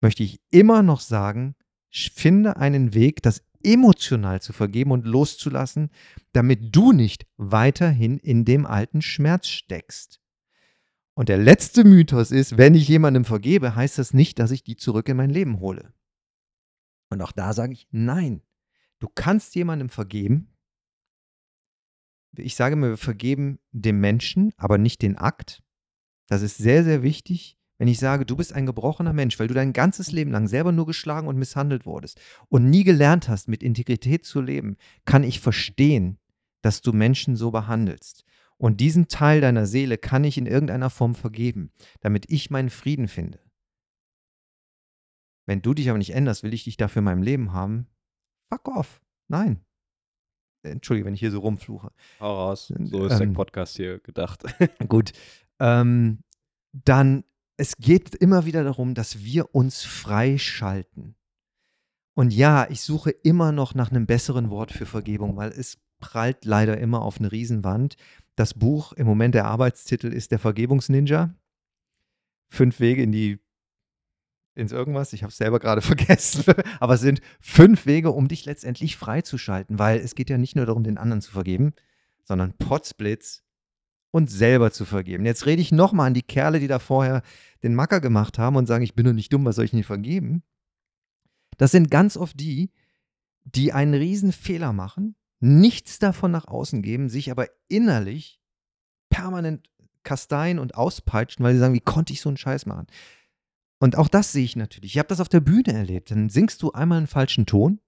möchte 0.00 0.22
ich 0.22 0.40
immer 0.50 0.82
noch 0.82 1.00
sagen, 1.00 1.56
finde 1.90 2.56
einen 2.56 2.94
Weg, 2.94 3.22
das 3.22 3.42
emotional 3.62 4.40
zu 4.40 4.52
vergeben 4.52 4.92
und 4.92 5.06
loszulassen, 5.06 5.90
damit 6.32 6.74
du 6.74 6.92
nicht 6.92 7.26
weiterhin 7.36 8.18
in 8.18 8.44
dem 8.44 8.66
alten 8.66 9.02
Schmerz 9.02 9.48
steckst. 9.48 10.20
Und 11.14 11.28
der 11.28 11.38
letzte 11.38 11.82
Mythos 11.82 12.30
ist, 12.30 12.58
wenn 12.58 12.74
ich 12.74 12.86
jemandem 12.86 13.24
vergebe, 13.24 13.74
heißt 13.74 13.98
das 13.98 14.14
nicht, 14.14 14.38
dass 14.38 14.52
ich 14.52 14.62
die 14.62 14.76
zurück 14.76 15.08
in 15.08 15.16
mein 15.16 15.30
Leben 15.30 15.58
hole. 15.58 15.92
Und 17.10 17.20
auch 17.22 17.32
da 17.32 17.52
sage 17.52 17.72
ich, 17.72 17.88
nein, 17.90 18.42
du 19.00 19.08
kannst 19.12 19.54
jemandem 19.56 19.88
vergeben. 19.88 20.54
Ich 22.36 22.54
sage 22.54 22.76
mir, 22.76 22.90
wir 22.90 22.96
vergeben 22.96 23.58
dem 23.72 23.98
Menschen, 24.00 24.52
aber 24.56 24.78
nicht 24.78 25.02
den 25.02 25.16
Akt. 25.16 25.62
Das 26.28 26.42
ist 26.42 26.58
sehr, 26.58 26.84
sehr 26.84 27.02
wichtig. 27.02 27.57
Wenn 27.78 27.88
ich 27.88 27.98
sage, 28.00 28.26
du 28.26 28.36
bist 28.36 28.52
ein 28.52 28.66
gebrochener 28.66 29.12
Mensch, 29.12 29.38
weil 29.38 29.46
du 29.46 29.54
dein 29.54 29.72
ganzes 29.72 30.10
Leben 30.10 30.32
lang 30.32 30.48
selber 30.48 30.72
nur 30.72 30.86
geschlagen 30.86 31.28
und 31.28 31.38
misshandelt 31.38 31.86
wurdest 31.86 32.20
und 32.48 32.68
nie 32.68 32.82
gelernt 32.82 33.28
hast, 33.28 33.48
mit 33.48 33.62
Integrität 33.62 34.24
zu 34.24 34.40
leben, 34.40 34.76
kann 35.04 35.22
ich 35.22 35.40
verstehen, 35.40 36.18
dass 36.60 36.82
du 36.82 36.92
Menschen 36.92 37.36
so 37.36 37.52
behandelst. 37.52 38.24
Und 38.56 38.80
diesen 38.80 39.06
Teil 39.06 39.40
deiner 39.40 39.66
Seele 39.66 39.96
kann 39.96 40.24
ich 40.24 40.36
in 40.36 40.46
irgendeiner 40.46 40.90
Form 40.90 41.14
vergeben, 41.14 41.70
damit 42.00 42.28
ich 42.28 42.50
meinen 42.50 42.70
Frieden 42.70 43.06
finde. 43.06 43.38
Wenn 45.46 45.62
du 45.62 45.72
dich 45.72 45.88
aber 45.88 45.98
nicht 45.98 46.14
änderst, 46.14 46.42
will 46.42 46.52
ich 46.52 46.64
dich 46.64 46.76
dafür 46.76 46.98
in 47.00 47.04
meinem 47.04 47.22
Leben 47.22 47.52
haben. 47.52 47.86
Fuck 48.52 48.68
off. 48.68 49.00
Nein. 49.28 49.64
Entschuldige, 50.64 51.06
wenn 51.06 51.14
ich 51.14 51.20
hier 51.20 51.30
so 51.30 51.38
rumfluche. 51.38 51.92
Hau 52.18 52.34
raus. 52.34 52.66
So 52.66 53.06
ist 53.06 53.12
ähm, 53.12 53.30
der 53.30 53.36
Podcast 53.36 53.76
hier 53.76 54.00
gedacht. 54.00 54.42
gut. 54.88 55.12
Ähm, 55.60 56.18
dann 56.72 57.24
es 57.58 57.76
geht 57.76 58.14
immer 58.14 58.46
wieder 58.46 58.64
darum, 58.64 58.94
dass 58.94 59.24
wir 59.24 59.54
uns 59.54 59.82
freischalten. 59.82 61.16
Und 62.14 62.32
ja, 62.32 62.68
ich 62.70 62.80
suche 62.80 63.10
immer 63.10 63.52
noch 63.52 63.74
nach 63.74 63.90
einem 63.90 64.06
besseren 64.06 64.48
Wort 64.48 64.72
für 64.72 64.86
Vergebung, 64.86 65.36
weil 65.36 65.50
es 65.50 65.78
prallt 65.98 66.44
leider 66.44 66.78
immer 66.78 67.02
auf 67.02 67.18
eine 67.18 67.30
Riesenwand. 67.30 67.96
Das 68.36 68.54
Buch, 68.54 68.92
im 68.92 69.06
Moment 69.06 69.34
der 69.34 69.46
Arbeitstitel 69.46 70.06
ist 70.06 70.30
der 70.30 70.38
Vergebungsninja. 70.38 71.34
Fünf 72.48 72.78
Wege 72.78 73.02
in 73.02 73.12
die 73.12 73.40
ins 74.54 74.72
irgendwas, 74.72 75.12
ich 75.12 75.22
habe 75.22 75.30
es 75.30 75.36
selber 75.36 75.58
gerade 75.60 75.80
vergessen, 75.82 76.44
aber 76.80 76.94
es 76.94 77.00
sind 77.00 77.20
fünf 77.40 77.86
Wege, 77.86 78.10
um 78.10 78.28
dich 78.28 78.44
letztendlich 78.44 78.96
freizuschalten, 78.96 79.78
weil 79.78 80.00
es 80.00 80.14
geht 80.14 80.30
ja 80.30 80.38
nicht 80.38 80.56
nur 80.56 80.66
darum, 80.66 80.82
den 80.82 80.98
anderen 80.98 81.22
zu 81.22 81.30
vergeben, 81.30 81.74
sondern 82.24 82.54
Potzblitz 82.54 83.44
und 84.10 84.30
selber 84.30 84.70
zu 84.70 84.84
vergeben. 84.84 85.26
Jetzt 85.26 85.46
rede 85.46 85.62
ich 85.62 85.72
nochmal 85.72 86.08
an 86.08 86.14
die 86.14 86.22
Kerle, 86.22 86.60
die 86.60 86.68
da 86.68 86.78
vorher 86.78 87.22
den 87.62 87.74
Macker 87.74 88.00
gemacht 88.00 88.38
haben 88.38 88.56
und 88.56 88.66
sagen, 88.66 88.84
ich 88.84 88.94
bin 88.94 89.06
doch 89.06 89.12
nicht 89.12 89.32
dumm, 89.32 89.44
was 89.44 89.56
soll 89.56 89.64
ich 89.64 89.72
nicht 89.72 89.86
vergeben? 89.86 90.42
Das 91.56 91.72
sind 91.72 91.90
ganz 91.90 92.16
oft 92.16 92.38
die, 92.38 92.70
die 93.44 93.72
einen 93.72 93.94
riesen 93.94 94.32
Fehler 94.32 94.72
machen, 94.72 95.16
nichts 95.40 95.98
davon 95.98 96.30
nach 96.30 96.46
außen 96.46 96.82
geben, 96.82 97.08
sich 97.08 97.30
aber 97.30 97.48
innerlich 97.68 98.40
permanent 99.10 99.68
kasteien 100.02 100.58
und 100.58 100.74
auspeitschen, 100.74 101.44
weil 101.44 101.54
sie 101.54 101.60
sagen, 101.60 101.74
wie 101.74 101.80
konnte 101.80 102.12
ich 102.12 102.20
so 102.20 102.28
einen 102.28 102.36
Scheiß 102.36 102.66
machen? 102.66 102.86
Und 103.78 103.96
auch 103.96 104.08
das 104.08 104.32
sehe 104.32 104.44
ich 104.44 104.56
natürlich. 104.56 104.92
Ich 104.92 104.98
habe 104.98 105.08
das 105.08 105.20
auf 105.20 105.28
der 105.28 105.40
Bühne 105.40 105.72
erlebt. 105.72 106.10
Dann 106.10 106.28
singst 106.30 106.62
du 106.62 106.72
einmal 106.72 106.98
einen 106.98 107.06
falschen 107.06 107.46
Ton 107.46 107.80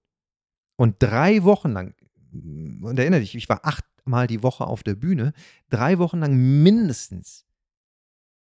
und 0.77 0.95
drei 0.99 1.43
Wochen 1.43 1.71
lang, 1.71 1.95
und 2.33 2.97
erinnere 2.97 3.19
dich, 3.19 3.35
ich 3.35 3.49
war 3.49 3.65
achtmal 4.01 4.27
die 4.27 4.43
Woche 4.43 4.65
auf 4.65 4.83
der 4.83 4.95
Bühne, 4.95 5.33
drei 5.69 5.99
Wochen 5.99 6.19
lang 6.19 6.35
mindestens 6.63 7.45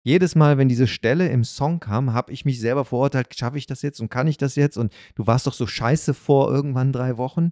jedes 0.04 0.34
Mal, 0.34 0.58
wenn 0.58 0.70
diese 0.70 0.88
Stelle 0.88 1.28
im 1.30 1.44
Song 1.44 1.80
kam, 1.80 2.14
habe 2.14 2.32
ich 2.32 2.46
mich 2.46 2.60
selber 2.60 2.86
verurteilt, 2.86 3.36
schaffe 3.38 3.58
ich 3.58 3.68
das 3.68 3.82
jetzt 3.82 4.00
und 4.00 4.10
kann 4.10 4.28
ich 4.28 4.38
das 4.38 4.56
jetzt? 4.56 4.78
Und 4.78 4.94
du 5.16 5.28
warst 5.28 5.46
doch 5.46 5.54
so 5.54 5.68
scheiße 5.68 6.14
vor 6.14 6.50
irgendwann 6.50 6.94
drei 6.94 7.18
Wochen. 7.18 7.52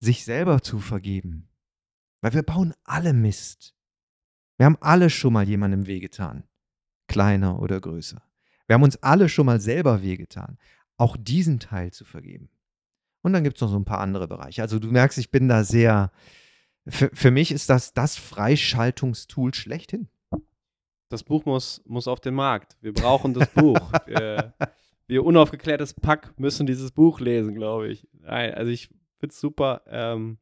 Sich 0.00 0.24
selber 0.24 0.62
zu 0.62 0.80
vergeben. 0.80 1.48
Weil 2.20 2.34
wir 2.34 2.42
bauen 2.42 2.74
alle 2.84 3.12
Mist. 3.12 3.74
Wir 4.56 4.66
haben 4.66 4.78
alle 4.80 5.08
schon 5.08 5.32
mal 5.32 5.48
jemandem 5.48 5.86
wehgetan. 5.86 6.44
Kleiner 7.06 7.60
oder 7.62 7.80
größer. 7.80 8.22
Wir 8.66 8.74
haben 8.74 8.82
uns 8.82 9.02
alle 9.02 9.28
schon 9.28 9.46
mal 9.46 9.60
selber 9.60 10.02
wehgetan. 10.02 10.58
Auch 10.96 11.16
diesen 11.18 11.60
Teil 11.60 11.92
zu 11.92 12.04
vergeben. 12.04 12.50
Und 13.22 13.32
dann 13.32 13.44
gibt 13.44 13.56
es 13.56 13.60
noch 13.60 13.70
so 13.70 13.78
ein 13.78 13.84
paar 13.84 14.00
andere 14.00 14.26
Bereiche. 14.26 14.62
Also 14.62 14.78
du 14.78 14.88
merkst, 14.90 15.18
ich 15.18 15.30
bin 15.30 15.48
da 15.48 15.64
sehr, 15.64 16.10
für, 16.88 17.10
für 17.12 17.30
mich 17.30 17.52
ist 17.52 17.70
das 17.70 17.92
das 17.92 18.16
Freischaltungstool 18.16 19.54
schlechthin 19.54 20.08
das 21.10 21.24
Buch 21.24 21.44
muss, 21.44 21.82
muss 21.86 22.08
auf 22.08 22.20
den 22.20 22.34
Markt. 22.34 22.76
Wir 22.80 22.94
brauchen 22.94 23.34
das 23.34 23.48
Buch. 23.50 23.92
wir, 24.06 24.54
wir 25.06 25.24
unaufgeklärtes 25.24 25.92
Pack 25.92 26.38
müssen 26.38 26.66
dieses 26.66 26.92
Buch 26.92 27.20
lesen, 27.20 27.54
glaube 27.54 27.88
ich. 27.88 28.08
Nein, 28.12 28.54
also 28.54 28.70
ich 28.70 28.88
finde 29.18 29.32
es 29.32 29.40
super. 29.40 29.82
Ähm, 29.86 30.38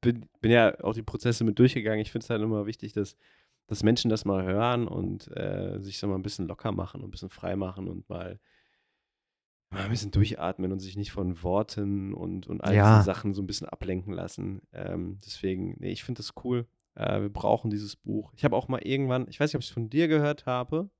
bin, 0.00 0.28
bin 0.40 0.50
ja 0.50 0.78
auch 0.82 0.92
die 0.92 1.02
Prozesse 1.02 1.44
mit 1.44 1.58
durchgegangen. 1.58 2.00
Ich 2.00 2.10
finde 2.10 2.24
es 2.24 2.30
halt 2.30 2.42
immer 2.42 2.66
wichtig, 2.66 2.92
dass, 2.92 3.16
dass 3.68 3.84
Menschen 3.84 4.10
das 4.10 4.24
mal 4.24 4.42
hören 4.44 4.88
und 4.88 5.34
äh, 5.36 5.78
sich 5.80 5.98
so 5.98 6.08
mal 6.08 6.16
ein 6.16 6.22
bisschen 6.22 6.48
locker 6.48 6.72
machen 6.72 7.00
und 7.00 7.08
ein 7.08 7.12
bisschen 7.12 7.30
frei 7.30 7.54
machen 7.54 7.88
und 7.88 8.08
mal, 8.08 8.24
mal 8.24 8.40
ein 9.70 9.90
bisschen 9.90 10.10
durchatmen 10.10 10.72
und 10.72 10.78
sich 10.80 10.96
nicht 10.96 11.12
von 11.12 11.42
Worten 11.42 12.14
und, 12.14 12.46
und 12.46 12.62
all 12.62 12.74
ja. 12.74 12.90
diesen 12.90 13.04
Sachen 13.04 13.34
so 13.34 13.42
ein 13.42 13.46
bisschen 13.46 13.68
ablenken 13.68 14.12
lassen. 14.12 14.62
Ähm, 14.72 15.18
deswegen, 15.24 15.76
nee, 15.78 15.92
ich 15.92 16.04
finde 16.04 16.20
das 16.20 16.32
cool. 16.42 16.66
Äh, 16.94 17.20
wir 17.20 17.28
brauchen 17.28 17.70
dieses 17.70 17.96
Buch. 17.96 18.32
Ich 18.34 18.44
habe 18.44 18.56
auch 18.56 18.68
mal 18.68 18.80
irgendwann, 18.82 19.28
ich 19.28 19.38
weiß 19.38 19.50
nicht, 19.50 19.56
ob 19.56 19.62
ich 19.62 19.68
es 19.68 19.74
von 19.74 19.90
dir 19.90 20.08
gehört 20.08 20.46
habe 20.46 20.90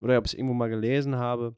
oder 0.00 0.18
ob 0.18 0.26
ich 0.26 0.32
es 0.32 0.38
irgendwo 0.38 0.54
mal 0.54 0.68
gelesen 0.68 1.16
habe. 1.16 1.56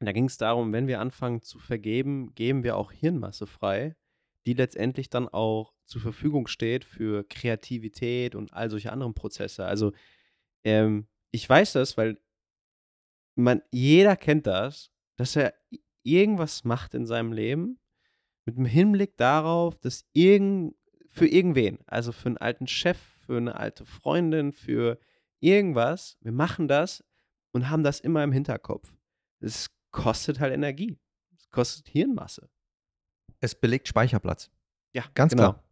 Da 0.00 0.12
ging 0.12 0.26
es 0.26 0.36
darum, 0.36 0.72
wenn 0.72 0.86
wir 0.86 1.00
anfangen 1.00 1.42
zu 1.42 1.58
vergeben, 1.58 2.34
geben 2.34 2.62
wir 2.62 2.76
auch 2.76 2.92
Hirnmasse 2.92 3.46
frei, 3.46 3.96
die 4.46 4.54
letztendlich 4.54 5.10
dann 5.10 5.28
auch 5.28 5.74
zur 5.86 6.00
Verfügung 6.00 6.46
steht 6.46 6.84
für 6.84 7.24
Kreativität 7.24 8.34
und 8.34 8.52
all 8.52 8.70
solche 8.70 8.92
anderen 8.92 9.14
Prozesse. 9.14 9.64
Also 9.64 9.92
ähm, 10.62 11.08
ich 11.30 11.48
weiß 11.48 11.72
das, 11.72 11.96
weil 11.96 12.20
man, 13.34 13.62
jeder 13.72 14.16
kennt 14.16 14.46
das, 14.46 14.92
dass 15.18 15.36
er 15.36 15.52
irgendwas 16.04 16.64
macht 16.64 16.94
in 16.94 17.04
seinem 17.04 17.32
Leben 17.32 17.78
mit 18.46 18.56
dem 18.56 18.64
Hinblick 18.64 19.18
darauf, 19.18 19.78
dass 19.78 20.06
irgend, 20.14 20.74
für 21.10 21.26
irgendwen. 21.26 21.80
Also 21.86 22.12
für 22.12 22.28
einen 22.28 22.38
alten 22.38 22.66
Chef, 22.66 22.98
für 23.26 23.36
eine 23.36 23.56
alte 23.56 23.84
Freundin, 23.84 24.52
für 24.52 24.98
irgendwas. 25.40 26.16
Wir 26.22 26.32
machen 26.32 26.66
das 26.66 27.04
und 27.52 27.68
haben 27.68 27.82
das 27.82 28.00
immer 28.00 28.24
im 28.24 28.32
Hinterkopf. 28.32 28.94
Es 29.40 29.68
kostet 29.90 30.40
halt 30.40 30.54
Energie. 30.54 30.98
Es 31.36 31.50
kostet 31.50 31.88
Hirnmasse. 31.88 32.48
Es 33.40 33.54
belegt 33.54 33.88
Speicherplatz. 33.88 34.50
Ja, 34.94 35.04
ganz 35.14 35.32
genau. 35.32 35.52
klar. 35.52 35.64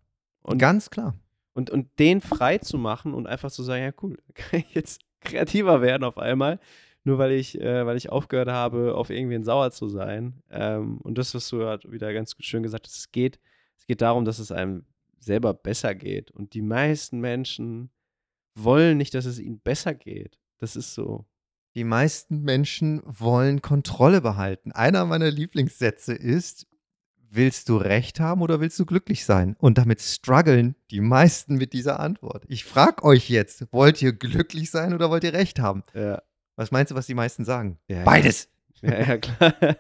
Und, 0.43 0.59
ganz 0.59 0.91
klar. 0.91 1.15
Und, 1.55 1.71
und 1.71 1.99
den 1.99 2.21
frei 2.21 2.59
zu 2.59 2.77
machen 2.77 3.15
und 3.15 3.27
einfach 3.27 3.51
zu 3.51 3.63
sagen, 3.63 3.85
ja 3.85 3.93
cool, 4.03 4.19
kann 4.35 4.61
ich 4.61 4.75
jetzt 4.75 5.01
kreativer 5.21 5.81
werden 5.81 6.05
auf 6.05 6.19
einmal, 6.19 6.61
nur 7.07 7.19
weil 7.19 7.33
ich, 7.33 7.61
äh, 7.61 7.87
weil 7.87 7.97
ich 7.97 8.11
aufgehört 8.11 8.49
habe, 8.49 8.95
auf 8.95 9.11
irgendwen 9.11 9.45
sauer 9.45 9.71
zu 9.71 9.89
sein. 9.89 10.43
Ähm, 10.51 10.99
und 10.99 11.19
das, 11.19 11.35
was 11.35 11.49
du 11.49 11.65
halt 11.65 11.91
wieder 11.91 12.13
ganz 12.13 12.35
schön 12.41 12.65
gesagt 12.65 12.87
hast, 12.87 12.97
es 12.97 13.13
geht, 13.13 13.39
es 13.79 13.87
geht 13.87 14.03
darum, 14.03 14.25
dass 14.25 14.41
es 14.41 14.51
einem 14.51 14.85
selber 15.21 15.55
besser 15.55 15.95
geht. 15.95 16.33
Und 16.33 16.55
die 16.55 16.63
meisten 16.63 17.21
Menschen 17.21 17.91
wollen 18.55 18.99
nicht, 18.99 19.15
dass 19.15 19.25
es 19.25 19.39
ihnen 19.39 19.61
besser 19.61 19.95
geht. 19.95 20.39
Das 20.59 20.75
ist 20.75 20.95
so. 20.95 21.27
Die 21.77 21.85
meisten 21.85 22.43
Menschen 22.43 23.03
wollen 23.05 23.63
Kontrolle 23.63 24.21
behalten. 24.21 24.73
Einer 24.73 25.05
meiner 25.05 25.31
Lieblingssätze 25.31 26.15
ist, 26.15 26.67
willst 27.31 27.69
du 27.69 27.77
Recht 27.77 28.19
haben 28.19 28.43
oder 28.43 28.61
willst 28.61 28.79
du 28.81 28.87
glücklich 28.87 29.25
sein? 29.25 29.55
Und 29.59 29.79
damit 29.79 30.01
strugglen 30.01 30.75
die 30.91 31.01
meisten 31.01 31.57
mit 31.57 31.73
dieser 31.73 32.01
Antwort. 32.01 32.45
Ich 32.49 32.65
frage 32.65 33.05
euch 33.05 33.29
jetzt, 33.29 33.73
wollt 33.73 34.03
ihr 34.03 34.13
glücklich 34.13 34.71
sein 34.71 34.95
oder 34.95 35.11
wollt 35.11 35.23
ihr 35.23 35.35
Recht 35.35 35.61
haben? 35.61 35.85
Ja. 35.95 36.23
Was 36.57 36.71
meinst 36.71 36.91
du, 36.91 36.95
was 36.95 37.07
die 37.07 37.15
meisten 37.15 37.45
sagen? 37.45 37.79
Ja, 37.89 38.03
Beides. 38.05 38.49
Ja, 38.83 38.99
ja, 38.99 39.19
klar. 39.19 39.55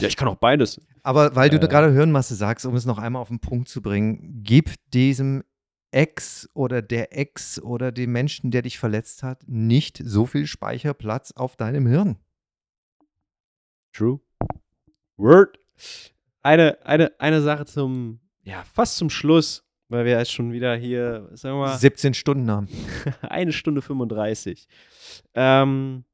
ja, 0.00 0.08
ich 0.08 0.16
kann 0.16 0.26
auch 0.28 0.36
beides. 0.36 0.80
Aber 1.02 1.36
weil 1.36 1.48
du 1.50 1.56
Äh. 1.58 1.68
gerade 1.68 1.92
Hirnmasse 1.92 2.34
sagst, 2.34 2.66
um 2.66 2.74
es 2.74 2.84
noch 2.86 2.98
einmal 2.98 3.22
auf 3.22 3.28
den 3.28 3.38
Punkt 3.40 3.68
zu 3.68 3.80
bringen, 3.82 4.40
gib 4.42 4.74
diesem 4.92 5.44
Ex 5.92 6.48
oder 6.54 6.82
der 6.82 7.16
Ex 7.16 7.60
oder 7.60 7.92
dem 7.92 8.12
Menschen, 8.12 8.50
der 8.50 8.62
dich 8.62 8.78
verletzt 8.78 9.22
hat, 9.22 9.42
nicht 9.46 10.00
so 10.04 10.26
viel 10.26 10.46
Speicherplatz 10.46 11.32
auf 11.32 11.56
deinem 11.56 11.86
Hirn. 11.86 12.16
True. 13.92 14.20
Word. 15.16 15.58
Eine, 16.42 16.78
eine, 16.84 17.12
eine 17.18 17.40
Sache 17.42 17.64
zum, 17.64 18.20
ja, 18.42 18.64
fast 18.64 18.96
zum 18.96 19.08
Schluss, 19.10 19.64
weil 19.88 20.04
wir 20.04 20.18
jetzt 20.18 20.32
schon 20.32 20.52
wieder 20.52 20.74
hier, 20.76 21.28
sagen 21.32 21.56
wir 21.56 21.66
mal, 21.66 21.78
17 21.78 22.14
Stunden 22.14 22.50
haben. 22.50 22.68
eine 23.22 23.52
Stunde 23.52 23.82
35. 23.82 24.66
Ähm, 25.34 26.04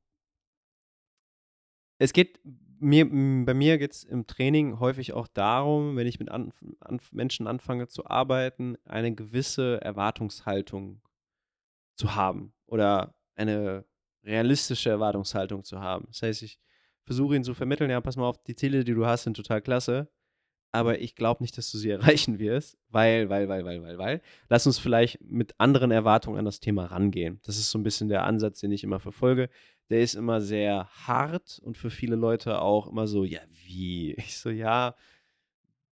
es 1.98 2.12
geht 2.12 2.40
mir, 2.82 3.08
bei 3.08 3.54
mir 3.54 3.78
geht 3.78 3.92
es 3.92 4.04
im 4.04 4.26
Training 4.26 4.80
häufig 4.80 5.12
auch 5.12 5.28
darum, 5.28 5.96
wenn 5.96 6.06
ich 6.06 6.18
mit 6.18 6.30
an, 6.30 6.52
an, 6.80 7.00
Menschen 7.12 7.46
anfange 7.46 7.86
zu 7.86 8.06
arbeiten, 8.06 8.76
eine 8.84 9.14
gewisse 9.14 9.80
Erwartungshaltung 9.80 11.00
zu 11.94 12.16
haben 12.16 12.52
oder 12.66 13.14
eine 13.36 13.84
realistische 14.24 14.90
Erwartungshaltung 14.90 15.64
zu 15.64 15.80
haben. 15.80 16.06
Das 16.08 16.22
heißt, 16.22 16.42
ich 16.42 16.58
versuche 17.04 17.34
ihnen 17.34 17.44
zu 17.44 17.54
vermitteln, 17.54 17.90
ja, 17.90 18.00
pass 18.00 18.16
mal 18.16 18.26
auf, 18.26 18.42
die 18.42 18.56
Ziele, 18.56 18.84
die 18.84 18.94
du 18.94 19.06
hast, 19.06 19.24
sind 19.24 19.36
total 19.36 19.62
klasse, 19.62 20.10
aber 20.72 21.00
ich 21.00 21.14
glaube 21.14 21.42
nicht, 21.42 21.56
dass 21.56 21.70
du 21.70 21.78
sie 21.78 21.90
erreichen 21.90 22.38
wirst, 22.38 22.78
weil, 22.88 23.28
weil, 23.28 23.48
weil, 23.48 23.64
weil, 23.64 23.82
weil, 23.82 23.98
weil. 23.98 24.22
Lass 24.48 24.66
uns 24.66 24.78
vielleicht 24.78 25.20
mit 25.22 25.54
anderen 25.58 25.90
Erwartungen 25.90 26.38
an 26.38 26.44
das 26.46 26.60
Thema 26.60 26.86
rangehen. 26.86 27.40
Das 27.44 27.58
ist 27.58 27.70
so 27.70 27.78
ein 27.78 27.82
bisschen 27.82 28.08
der 28.08 28.24
Ansatz, 28.24 28.60
den 28.60 28.72
ich 28.72 28.82
immer 28.82 28.98
verfolge. 28.98 29.48
Der 29.90 30.00
ist 30.00 30.14
immer 30.14 30.40
sehr 30.40 30.88
hart 31.06 31.60
und 31.62 31.76
für 31.76 31.90
viele 31.90 32.16
Leute 32.16 32.60
auch 32.60 32.88
immer 32.88 33.06
so, 33.06 33.24
ja, 33.24 33.40
wie? 33.50 34.14
Ich 34.18 34.38
so, 34.38 34.50
ja, 34.50 34.94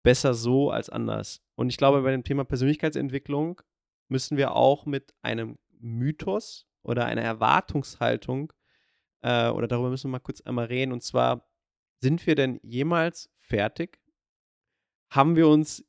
besser 0.02 0.34
so 0.34 0.70
als 0.70 0.88
anders. 0.88 1.42
Und 1.54 1.68
ich 1.68 1.76
glaube, 1.76 2.02
bei 2.02 2.10
dem 2.10 2.24
Thema 2.24 2.44
Persönlichkeitsentwicklung 2.44 3.60
müssen 4.08 4.36
wir 4.38 4.56
auch 4.56 4.86
mit 4.86 5.14
einem 5.22 5.58
Mythos 5.78 6.66
oder 6.82 7.04
einer 7.04 7.22
Erwartungshaltung 7.22 8.52
äh, 9.22 9.50
oder 9.50 9.68
darüber 9.68 9.90
müssen 9.90 10.08
wir 10.08 10.12
mal 10.12 10.20
kurz 10.20 10.40
einmal 10.40 10.66
reden. 10.66 10.92
Und 10.92 11.02
zwar, 11.02 11.46
sind 12.00 12.26
wir 12.26 12.34
denn 12.34 12.60
jemals 12.62 13.30
fertig? 13.36 14.00
Haben 15.10 15.36
wir 15.36 15.48
uns 15.48 15.84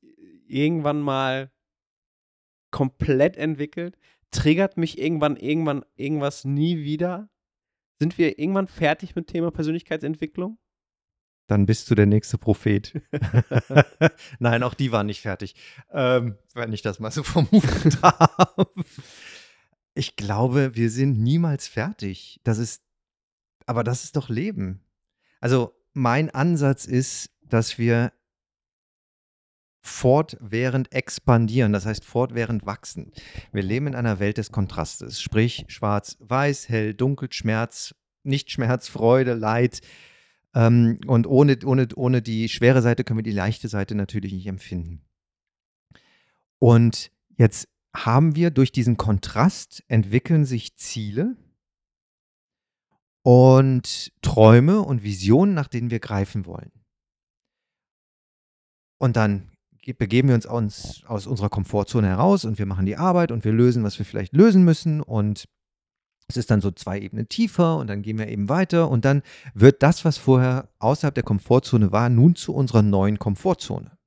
irgendwann 0.48 1.00
mal 1.02 1.52
komplett 2.72 3.38
entwickelt? 3.38 3.98
Triggert 4.32 4.78
mich 4.78 4.98
irgendwann, 4.98 5.38
irgendwann 5.38 5.86
irgendwas 5.96 6.46
nie 6.46 6.80
wieder? 6.84 7.30
Sind 8.00 8.18
wir 8.18 8.40
irgendwann 8.40 8.68
fertig 8.68 9.16
mit 9.16 9.28
Thema 9.28 9.52
Persönlichkeitsentwicklung? 9.52 10.58
Dann 11.48 11.66
bist 11.66 11.92
du 11.92 11.96
der 11.96 12.06
nächste 12.06 12.38
Prophet. 12.38 13.02
Nein, 14.40 14.64
auch 14.64 14.74
die 14.74 14.92
waren 14.92 15.06
nicht 15.06 15.22
fertig, 15.22 15.56
ähm, 15.92 16.38
wenn 16.54 16.72
ich 16.72 16.82
das 16.82 17.00
mal 17.00 17.12
so 17.12 17.24
vermutet 17.24 18.02
darf. 18.02 18.56
Ich 19.94 20.16
glaube, 20.16 20.76
wir 20.76 20.90
sind 20.90 21.20
niemals 21.20 21.68
fertig. 21.68 22.40
Das 22.44 22.58
ist, 22.58 22.82
aber 23.66 23.84
das 23.84 24.06
ist 24.06 24.16
doch 24.16 24.30
Leben. 24.30 24.86
Also 25.42 25.76
mein 25.94 26.30
Ansatz 26.30 26.86
ist, 26.86 27.32
dass 27.42 27.78
wir 27.78 28.14
fortwährend 29.82 30.92
expandieren, 30.94 31.74
das 31.74 31.86
heißt 31.86 32.06
fortwährend 32.06 32.66
wachsen. 32.66 33.12
Wir 33.52 33.64
leben 33.64 33.88
in 33.88 33.96
einer 33.96 34.20
Welt 34.20 34.38
des 34.38 34.52
Kontrastes, 34.52 35.22
sprich 35.22 35.66
schwarz, 35.68 36.18
weiß, 36.20 36.70
hell, 36.70 36.94
dunkel, 36.94 37.32
Schmerz, 37.32 37.96
nicht 38.24 38.52
Schmerz, 38.52 38.88
Freude, 38.88 39.34
Leid. 39.34 39.82
Ähm, 40.54 41.00
und 41.08 41.28
ohne, 41.28 41.58
ohne, 41.66 41.88
ohne 41.96 42.22
die 42.22 42.48
schwere 42.50 42.82
Seite 42.82 43.04
können 43.04 43.20
wir 43.20 43.24
die 43.24 43.32
leichte 43.32 43.68
Seite 43.68 43.96
natürlich 43.96 44.34
nicht 44.34 44.48
empfinden. 44.48 45.02
Und 46.60 47.12
jetzt 47.38 47.68
haben 47.96 48.36
wir 48.36 48.52
durch 48.52 48.72
diesen 48.72 48.98
Kontrast 48.98 49.84
entwickeln 49.88 50.46
sich 50.46 50.78
Ziele 50.78 51.36
und 53.24 54.14
Träume 54.22 54.82
und 54.82 55.04
Visionen, 55.04 55.54
nach 55.54 55.68
denen 55.68 55.92
wir 55.92 56.00
greifen 56.00 56.46
wollen. 56.46 56.72
Und 59.00 59.16
dann 59.16 59.51
begeben 59.98 60.30
wir 60.30 60.36
uns 60.36 60.46
aus, 60.46 61.04
aus 61.08 61.28
unserer 61.28 61.50
Komfortzone 61.50 62.08
heraus 62.08 62.46
und 62.46 62.60
wir 62.60 62.66
machen 62.66 62.86
die 62.86 62.98
Arbeit 62.98 63.32
und 63.32 63.44
wir 63.44 63.52
lösen, 63.52 63.84
was 63.84 63.98
wir 63.98 64.06
vielleicht 64.06 64.34
lösen 64.34 64.64
müssen. 64.64 65.02
Und 65.02 65.46
es 66.28 66.38
ist 66.38 66.52
dann 66.52 66.62
so 66.62 66.72
zwei 66.72 67.00
Ebenen 67.00 67.28
tiefer 67.28 67.78
und 67.78 67.88
dann 67.88 68.02
gehen 68.02 68.18
wir 68.18 68.28
eben 68.28 68.48
weiter 68.48 68.90
und 68.90 69.06
dann 69.06 69.22
wird 69.54 69.84
das, 69.84 70.06
was 70.06 70.18
vorher 70.18 70.70
außerhalb 70.80 71.14
der 71.14 71.24
Komfortzone 71.24 71.92
war, 71.92 72.10
nun 72.10 72.36
zu 72.36 72.54
unserer 72.54 72.82
neuen 72.82 73.20
Komfortzone. 73.20 73.98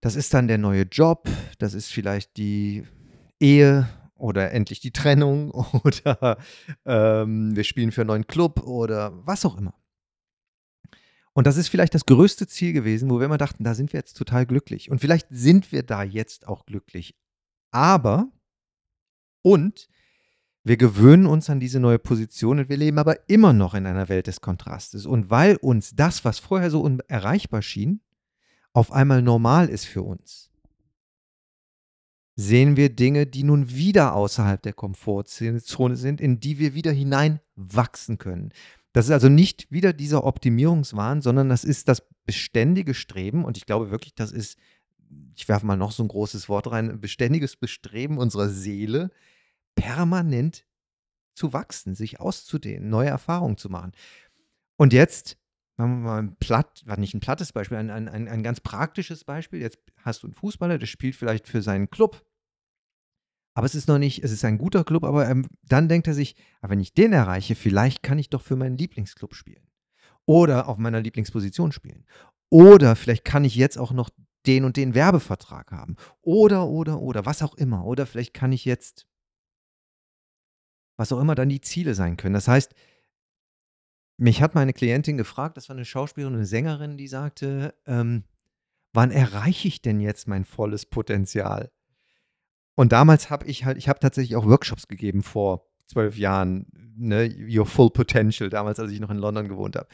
Das 0.00 0.16
ist 0.16 0.32
dann 0.32 0.48
der 0.48 0.56
neue 0.56 0.82
Job, 0.84 1.28
das 1.58 1.74
ist 1.74 1.92
vielleicht 1.92 2.38
die 2.38 2.84
Ehe 3.38 3.86
oder 4.14 4.52
endlich 4.52 4.80
die 4.80 4.92
Trennung 4.92 5.50
oder 5.84 6.38
ähm, 6.86 7.54
wir 7.54 7.64
spielen 7.64 7.92
für 7.92 8.02
einen 8.02 8.08
neuen 8.08 8.26
Club 8.26 8.62
oder 8.66 9.12
was 9.26 9.44
auch 9.44 9.58
immer. 9.58 9.74
Und 11.40 11.46
das 11.46 11.56
ist 11.56 11.68
vielleicht 11.68 11.94
das 11.94 12.04
größte 12.04 12.46
Ziel 12.46 12.74
gewesen, 12.74 13.08
wo 13.08 13.18
wir 13.18 13.24
immer 13.24 13.38
dachten, 13.38 13.64
da 13.64 13.74
sind 13.74 13.94
wir 13.94 13.98
jetzt 13.98 14.12
total 14.12 14.44
glücklich. 14.44 14.90
Und 14.90 15.00
vielleicht 15.00 15.26
sind 15.30 15.72
wir 15.72 15.82
da 15.82 16.02
jetzt 16.02 16.46
auch 16.46 16.66
glücklich. 16.66 17.16
Aber, 17.70 18.30
und 19.40 19.88
wir 20.64 20.76
gewöhnen 20.76 21.24
uns 21.24 21.48
an 21.48 21.58
diese 21.58 21.80
neue 21.80 21.98
Position 21.98 22.58
und 22.58 22.68
wir 22.68 22.76
leben 22.76 22.98
aber 22.98 23.26
immer 23.30 23.54
noch 23.54 23.72
in 23.72 23.86
einer 23.86 24.10
Welt 24.10 24.26
des 24.26 24.42
Kontrastes. 24.42 25.06
Und 25.06 25.30
weil 25.30 25.56
uns 25.56 25.96
das, 25.96 26.26
was 26.26 26.38
vorher 26.38 26.70
so 26.70 26.82
unerreichbar 26.82 27.62
schien, 27.62 28.02
auf 28.74 28.92
einmal 28.92 29.22
normal 29.22 29.70
ist 29.70 29.86
für 29.86 30.02
uns, 30.02 30.50
sehen 32.36 32.76
wir 32.76 32.94
Dinge, 32.94 33.26
die 33.26 33.44
nun 33.44 33.70
wieder 33.70 34.14
außerhalb 34.14 34.60
der 34.60 34.74
Komfortzone 34.74 35.96
sind, 35.96 36.20
in 36.20 36.38
die 36.38 36.58
wir 36.58 36.74
wieder 36.74 36.92
hineinwachsen 36.92 38.18
können. 38.18 38.52
Das 38.92 39.06
ist 39.06 39.12
also 39.12 39.28
nicht 39.28 39.70
wieder 39.70 39.92
dieser 39.92 40.24
Optimierungswahn, 40.24 41.22
sondern 41.22 41.48
das 41.48 41.64
ist 41.64 41.88
das 41.88 42.02
beständige 42.24 42.94
Streben. 42.94 43.44
Und 43.44 43.56
ich 43.56 43.66
glaube 43.66 43.90
wirklich, 43.90 44.14
das 44.14 44.32
ist, 44.32 44.58
ich 45.36 45.48
werfe 45.48 45.66
mal 45.66 45.76
noch 45.76 45.92
so 45.92 46.02
ein 46.02 46.08
großes 46.08 46.48
Wort 46.48 46.70
rein, 46.70 46.90
ein 46.90 47.00
beständiges 47.00 47.56
Bestreben 47.56 48.18
unserer 48.18 48.48
Seele, 48.48 49.10
permanent 49.74 50.66
zu 51.34 51.52
wachsen, 51.52 51.94
sich 51.94 52.20
auszudehnen, 52.20 52.90
neue 52.90 53.08
Erfahrungen 53.08 53.56
zu 53.56 53.70
machen. 53.70 53.92
Und 54.76 54.92
jetzt 54.92 55.36
machen 55.76 56.02
wir 56.02 56.08
mal 56.08 56.18
ein 56.18 56.36
platt, 56.36 56.82
war 56.84 56.98
nicht 56.98 57.14
ein 57.14 57.20
plattes 57.20 57.52
Beispiel, 57.52 57.78
ein, 57.78 57.90
ein, 57.90 58.08
ein 58.08 58.42
ganz 58.42 58.60
praktisches 58.60 59.24
Beispiel. 59.24 59.60
Jetzt 59.60 59.78
hast 60.04 60.22
du 60.22 60.26
einen 60.26 60.34
Fußballer, 60.34 60.78
der 60.78 60.86
spielt 60.86 61.16
vielleicht 61.16 61.48
für 61.48 61.62
seinen 61.62 61.90
Club. 61.90 62.22
Aber 63.54 63.66
es 63.66 63.74
ist 63.74 63.88
noch 63.88 63.98
nicht, 63.98 64.22
es 64.22 64.30
ist 64.30 64.44
ein 64.44 64.58
guter 64.58 64.84
Club, 64.84 65.04
aber 65.04 65.28
ähm, 65.28 65.46
dann 65.62 65.88
denkt 65.88 66.06
er 66.06 66.14
sich, 66.14 66.36
aber 66.60 66.72
wenn 66.72 66.80
ich 66.80 66.94
den 66.94 67.12
erreiche, 67.12 67.54
vielleicht 67.54 68.02
kann 68.02 68.18
ich 68.18 68.30
doch 68.30 68.42
für 68.42 68.56
meinen 68.56 68.78
Lieblingsclub 68.78 69.34
spielen. 69.34 69.68
Oder 70.26 70.68
auf 70.68 70.78
meiner 70.78 71.00
Lieblingsposition 71.00 71.72
spielen. 71.72 72.06
Oder 72.50 72.94
vielleicht 72.94 73.24
kann 73.24 73.44
ich 73.44 73.56
jetzt 73.56 73.78
auch 73.78 73.92
noch 73.92 74.10
den 74.46 74.64
und 74.64 74.76
den 74.76 74.94
Werbevertrag 74.94 75.72
haben. 75.72 75.96
Oder, 76.22 76.66
oder, 76.66 77.00
oder, 77.00 77.26
was 77.26 77.42
auch 77.42 77.54
immer. 77.54 77.84
Oder 77.84 78.06
vielleicht 78.06 78.34
kann 78.34 78.52
ich 78.52 78.64
jetzt, 78.64 79.06
was 80.96 81.12
auch 81.12 81.20
immer 81.20 81.34
dann 81.34 81.48
die 81.48 81.60
Ziele 81.60 81.94
sein 81.94 82.16
können. 82.16 82.34
Das 82.34 82.48
heißt, 82.48 82.74
mich 84.16 84.42
hat 84.42 84.54
meine 84.54 84.72
Klientin 84.72 85.16
gefragt, 85.16 85.56
das 85.56 85.68
war 85.68 85.76
eine 85.76 85.84
Schauspielerin, 85.84 86.34
eine 86.34 86.46
Sängerin, 86.46 86.96
die 86.96 87.08
sagte, 87.08 87.74
ähm, 87.86 88.24
wann 88.92 89.10
erreiche 89.10 89.68
ich 89.68 89.82
denn 89.82 90.00
jetzt 90.00 90.28
mein 90.28 90.44
volles 90.44 90.86
Potenzial? 90.86 91.70
Und 92.80 92.92
damals 92.92 93.28
habe 93.28 93.44
ich 93.44 93.66
halt, 93.66 93.76
ich 93.76 93.90
habe 93.90 94.00
tatsächlich 94.00 94.36
auch 94.36 94.46
Workshops 94.46 94.88
gegeben 94.88 95.22
vor 95.22 95.66
zwölf 95.86 96.16
Jahren, 96.16 96.64
ne, 96.96 97.30
Your 97.30 97.66
Full 97.66 97.90
Potential, 97.90 98.48
damals, 98.48 98.80
als 98.80 98.90
ich 98.90 99.00
noch 99.00 99.10
in 99.10 99.18
London 99.18 99.48
gewohnt 99.48 99.76
habe. 99.76 99.86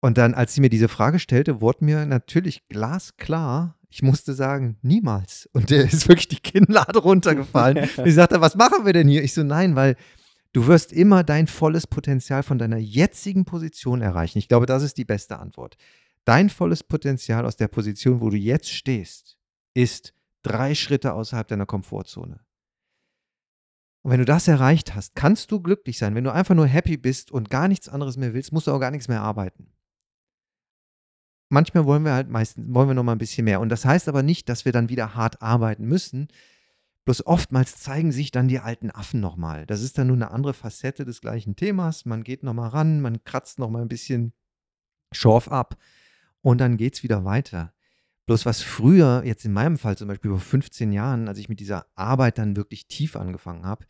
Und 0.00 0.18
dann, 0.18 0.34
als 0.34 0.52
sie 0.52 0.60
mir 0.60 0.68
diese 0.68 0.88
Frage 0.88 1.18
stellte, 1.18 1.62
wurde 1.62 1.86
mir 1.86 2.04
natürlich 2.04 2.68
glasklar, 2.68 3.78
ich 3.88 4.02
musste 4.02 4.34
sagen, 4.34 4.76
niemals. 4.82 5.48
Und 5.54 5.70
der 5.70 5.84
ist 5.84 6.06
wirklich 6.06 6.28
die 6.28 6.40
Kinnlade 6.40 6.98
runtergefallen. 6.98 7.78
Und 7.96 8.06
ich 8.06 8.14
sagte, 8.14 8.42
was 8.42 8.54
machen 8.54 8.84
wir 8.84 8.92
denn 8.92 9.08
hier? 9.08 9.24
Ich 9.24 9.32
so, 9.32 9.42
nein, 9.42 9.74
weil 9.74 9.96
du 10.52 10.66
wirst 10.66 10.92
immer 10.92 11.24
dein 11.24 11.46
volles 11.46 11.86
Potenzial 11.86 12.42
von 12.42 12.58
deiner 12.58 12.76
jetzigen 12.76 13.46
Position 13.46 14.02
erreichen. 14.02 14.36
Ich 14.36 14.48
glaube, 14.48 14.66
das 14.66 14.82
ist 14.82 14.98
die 14.98 15.06
beste 15.06 15.38
Antwort. 15.38 15.78
Dein 16.26 16.50
volles 16.50 16.84
Potenzial 16.84 17.46
aus 17.46 17.56
der 17.56 17.68
Position, 17.68 18.20
wo 18.20 18.28
du 18.28 18.36
jetzt 18.36 18.68
stehst, 18.68 19.38
ist 19.72 20.12
drei 20.48 20.74
Schritte 20.74 21.12
außerhalb 21.14 21.46
deiner 21.46 21.66
Komfortzone. 21.66 22.40
Und 24.02 24.12
wenn 24.12 24.20
du 24.20 24.24
das 24.24 24.48
erreicht 24.48 24.94
hast, 24.94 25.14
kannst 25.14 25.50
du 25.50 25.60
glücklich 25.60 25.98
sein. 25.98 26.14
Wenn 26.14 26.24
du 26.24 26.32
einfach 26.32 26.54
nur 26.54 26.66
happy 26.66 26.96
bist 26.96 27.30
und 27.30 27.50
gar 27.50 27.68
nichts 27.68 27.88
anderes 27.88 28.16
mehr 28.16 28.32
willst, 28.32 28.52
musst 28.52 28.66
du 28.66 28.72
auch 28.72 28.80
gar 28.80 28.90
nichts 28.90 29.08
mehr 29.08 29.22
arbeiten. 29.22 29.72
manchmal 31.50 31.86
wollen 31.86 32.04
wir 32.04 32.12
halt 32.12 32.28
meistens, 32.28 32.72
wollen 32.74 32.88
wir 32.88 32.94
noch 32.94 33.02
mal 33.04 33.12
ein 33.12 33.18
bisschen 33.18 33.44
mehr. 33.44 33.60
Und 33.60 33.70
das 33.70 33.84
heißt 33.84 34.08
aber 34.08 34.22
nicht, 34.22 34.48
dass 34.48 34.64
wir 34.64 34.72
dann 34.72 34.88
wieder 34.88 35.14
hart 35.14 35.42
arbeiten 35.42 35.86
müssen. 35.86 36.28
Bloß 37.04 37.26
oftmals 37.26 37.78
zeigen 37.78 38.12
sich 38.12 38.30
dann 38.30 38.48
die 38.48 38.60
alten 38.60 38.90
Affen 38.90 39.20
noch 39.20 39.36
mal. 39.36 39.64
Das 39.66 39.82
ist 39.82 39.96
dann 39.96 40.08
nur 40.08 40.16
eine 40.16 40.30
andere 40.30 40.52
Facette 40.52 41.06
des 41.06 41.22
gleichen 41.22 41.56
Themas. 41.56 42.04
Man 42.04 42.22
geht 42.22 42.42
noch 42.42 42.52
mal 42.52 42.68
ran, 42.68 43.00
man 43.00 43.24
kratzt 43.24 43.58
noch 43.58 43.70
mal 43.70 43.80
ein 43.82 43.88
bisschen 43.88 44.34
Schorf 45.12 45.48
ab 45.48 45.78
und 46.42 46.58
dann 46.58 46.76
geht 46.76 46.94
es 46.94 47.02
wieder 47.02 47.24
weiter. 47.24 47.72
Bloß 48.28 48.44
was 48.44 48.60
früher, 48.60 49.22
jetzt 49.24 49.46
in 49.46 49.54
meinem 49.54 49.78
Fall 49.78 49.96
zum 49.96 50.06
Beispiel 50.06 50.30
vor 50.30 50.38
15 50.38 50.92
Jahren, 50.92 51.28
als 51.28 51.38
ich 51.38 51.48
mit 51.48 51.60
dieser 51.60 51.86
Arbeit 51.94 52.36
dann 52.36 52.56
wirklich 52.56 52.86
tief 52.86 53.16
angefangen 53.16 53.64
habe, 53.64 53.86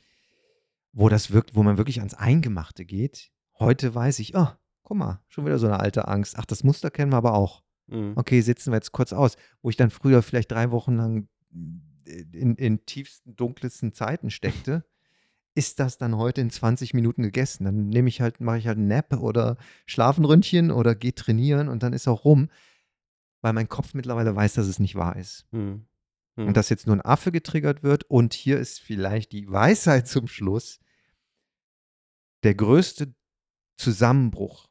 wo 0.93 1.09
das 1.09 1.33
wirkt, 1.33 1.57
wo 1.57 1.65
man 1.65 1.77
wirklich 1.77 1.99
ans 1.99 2.15
Eingemachte 2.15 2.85
geht, 2.85 3.33
heute 3.59 3.93
weiß 3.93 4.21
ich, 4.21 4.37
oh, 4.37 4.47
guck 4.85 4.97
mal, 4.97 5.21
schon 5.27 5.45
wieder 5.45 5.59
so 5.59 5.67
eine 5.67 5.81
alte 5.81 6.07
Angst. 6.07 6.39
Ach, 6.39 6.45
das 6.45 6.63
Muster 6.63 6.89
kennen 6.93 7.11
wir 7.11 7.17
aber 7.17 7.35
auch. 7.35 7.65
Mhm. 7.89 8.13
Okay, 8.15 8.41
sitzen 8.41 8.71
wir 8.71 8.77
jetzt 8.77 8.93
kurz 8.93 9.13
aus. 9.13 9.37
Wo 9.61 9.71
ich 9.71 9.77
dann 9.77 9.91
früher 9.91 10.23
vielleicht 10.23 10.53
drei 10.53 10.71
Wochen 10.71 10.95
lang 10.95 11.29
in, 11.51 12.55
in 12.55 12.87
tiefsten, 12.87 13.35
dunkelsten 13.35 13.93
Zeiten 13.93 14.31
steckte, 14.31 14.85
ist 15.57 15.81
das 15.81 15.99
dann 15.99 16.17
heute 16.17 16.43
in 16.43 16.51
20 16.51 16.95
Minuten 16.95 17.25
gegessen. 17.25 17.65
Dann 17.65 17.89
nehme 17.89 18.09
ich 18.09 18.21
halt, 18.21 18.41
mache 18.41 18.59
ich 18.59 18.69
halt 18.69 18.79
ein 18.79 18.87
Nap 18.87 19.15
oder 19.15 19.57
Schlafenründchen 19.87 20.71
oder 20.71 20.95
gehe 20.95 21.17
trainieren 21.17 21.69
und 21.69 21.83
dann 21.83 21.93
ist 21.93 22.07
auch 22.07 22.25
rum, 22.25 22.51
weil 23.41 23.53
mein 23.53 23.69
Kopf 23.69 23.95
mittlerweile 23.95 24.35
weiß, 24.35 24.55
dass 24.55 24.67
es 24.67 24.79
nicht 24.79 24.95
wahr 24.95 25.17
ist. 25.17 25.47
Mhm. 25.53 25.87
Mhm. 26.37 26.47
Und 26.49 26.57
dass 26.57 26.69
jetzt 26.69 26.87
nur 26.87 26.97
ein 26.97 27.05
Affe 27.05 27.33
getriggert 27.33 27.83
wird. 27.83 28.05
Und 28.05 28.35
hier 28.35 28.59
ist 28.59 28.81
vielleicht 28.81 29.33
die 29.33 29.51
Weisheit 29.51 30.09
zum 30.09 30.27
Schluss. 30.27 30.81
Der 32.45 32.55
größte 32.55 33.15
Zusammenbruch 33.77 34.69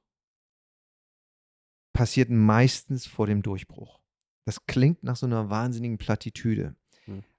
passiert 1.94 2.30
meistens 2.30 3.07
vor 3.07 3.27
dem 3.27 3.41
Durchbruch. 3.41 3.99
Das 4.45 4.65
klingt 4.65 5.03
nach 5.03 5.15
so 5.18 5.26
einer 5.26 5.49
wahnsinnigen 5.49 5.98
Plattitüde. 5.98 6.76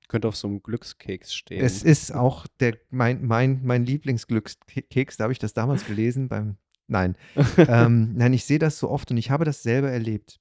Könnte 0.09 0.29
auf 0.29 0.37
so 0.37 0.49
einem 0.49 0.63
Glückskeks 0.63 1.35
stehen. 1.35 1.63
Es 1.63 1.83
ist 1.83 2.15
auch 2.15 2.47
der, 2.61 2.79
mein, 2.89 3.27
mein, 3.27 3.61
mein 3.63 3.85
Lieblingsglückskeks, 3.85 5.19
da 5.19 5.25
habe 5.25 5.33
ich 5.33 5.39
das 5.39 5.53
damals 5.53 5.87
gelesen 5.87 6.29
beim, 6.29 6.57
nein. 6.87 7.15
ähm, 7.59 8.15
nein, 8.15 8.33
ich 8.33 8.47
sehe 8.47 8.59
das 8.59 8.79
so 8.79 8.89
oft 8.89 9.11
und 9.11 9.19
ich 9.19 9.31
habe 9.31 9.45
das 9.45 9.63
selber 9.63 9.91
erlebt. 9.91 10.41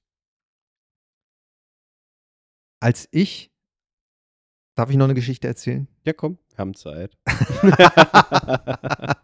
Als 2.80 3.08
ich, 3.10 3.50
darf 4.74 4.90
ich 4.90 4.96
noch 4.96 5.04
eine 5.06 5.14
Geschichte 5.14 5.48
erzählen? 5.48 5.88
ja, 6.04 6.12
komm, 6.12 6.38
wir 6.50 6.58
haben 6.58 6.74
Zeit. 6.74 7.16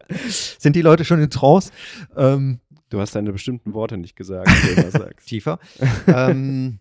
Sind 0.59 0.77
die 0.77 0.83
Leute 0.83 1.05
schon 1.05 1.23
in 1.23 1.31
Trance? 1.31 1.71
Ähm, 2.17 2.61
Du 2.91 3.01
hast 3.01 3.15
deine 3.17 3.33
bestimmten 3.33 3.73
Worte 3.75 3.97
nicht 3.97 4.15
gesagt, 4.15 4.49
die 4.49 4.75
du 4.75 4.81
immer 4.83 4.91
sagst. 4.93 5.27
tiefer. 5.27 5.59
ähm, 6.07 6.79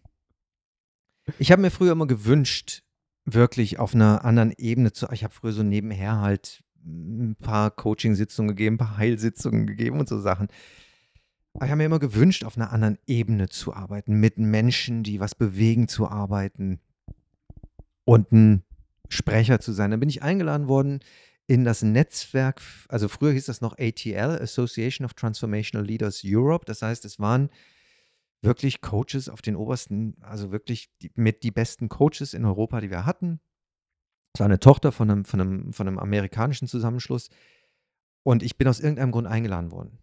ich 1.39 1.51
habe 1.51 1.61
mir 1.61 1.71
früher 1.71 1.93
immer 1.93 2.05
gewünscht, 2.05 2.83
wirklich 3.25 3.79
auf 3.79 3.95
einer 3.95 4.23
anderen 4.25 4.51
Ebene 4.57 4.91
zu. 4.91 5.07
Ich 5.11 5.23
habe 5.23 5.33
früher 5.33 5.53
so 5.53 5.63
nebenher 5.63 6.19
halt 6.19 6.61
ein 6.85 7.35
paar 7.41 7.71
Coaching-Sitzungen 7.71 8.49
gegeben, 8.49 8.75
ein 8.75 8.79
paar 8.79 8.97
Heilsitzungen 8.97 9.65
gegeben 9.65 9.99
und 9.99 10.09
so 10.09 10.19
Sachen. 10.19 10.49
Aber 11.53 11.65
ich 11.65 11.71
habe 11.71 11.77
mir 11.77 11.85
immer 11.85 11.99
gewünscht, 11.99 12.43
auf 12.43 12.57
einer 12.57 12.71
anderen 12.71 12.97
Ebene 13.05 13.47
zu 13.47 13.73
arbeiten, 13.73 14.15
mit 14.15 14.37
Menschen, 14.39 15.03
die 15.03 15.19
was 15.19 15.35
bewegen, 15.35 15.87
zu 15.87 16.07
arbeiten 16.07 16.79
und 18.05 18.31
ein 18.31 18.63
Sprecher 19.09 19.59
zu 19.59 19.71
sein. 19.71 19.91
Dann 19.91 19.99
bin 19.99 20.09
ich 20.09 20.23
eingeladen 20.23 20.67
worden 20.67 21.01
in 21.45 21.63
das 21.63 21.83
Netzwerk, 21.83 22.61
also 22.87 23.07
früher 23.07 23.33
hieß 23.33 23.45
das 23.45 23.61
noch 23.61 23.77
ATL, 23.77 24.39
Association 24.41 25.05
of 25.05 25.13
Transformational 25.13 25.85
Leaders 25.85 26.21
Europe. 26.25 26.65
Das 26.65 26.81
heißt, 26.81 27.05
es 27.05 27.19
waren 27.19 27.49
wirklich 28.41 28.81
Coaches 28.81 29.29
auf 29.29 29.41
den 29.41 29.55
obersten, 29.55 30.15
also 30.21 30.51
wirklich 30.51 30.89
die, 31.01 31.11
mit 31.15 31.43
die 31.43 31.51
besten 31.51 31.87
Coaches 31.89 32.33
in 32.33 32.45
Europa, 32.45 32.81
die 32.81 32.89
wir 32.89 33.05
hatten. 33.05 33.39
Es 34.33 34.39
war 34.39 34.45
eine 34.45 34.59
Tochter 34.59 34.91
von 34.91 35.11
einem, 35.11 35.25
von, 35.25 35.39
einem, 35.39 35.73
von 35.73 35.87
einem 35.87 35.99
amerikanischen 35.99 36.67
Zusammenschluss. 36.67 37.29
Und 38.23 38.41
ich 38.41 38.57
bin 38.57 38.67
aus 38.67 38.79
irgendeinem 38.79 39.11
Grund 39.11 39.27
eingeladen 39.27 39.71
worden 39.71 39.99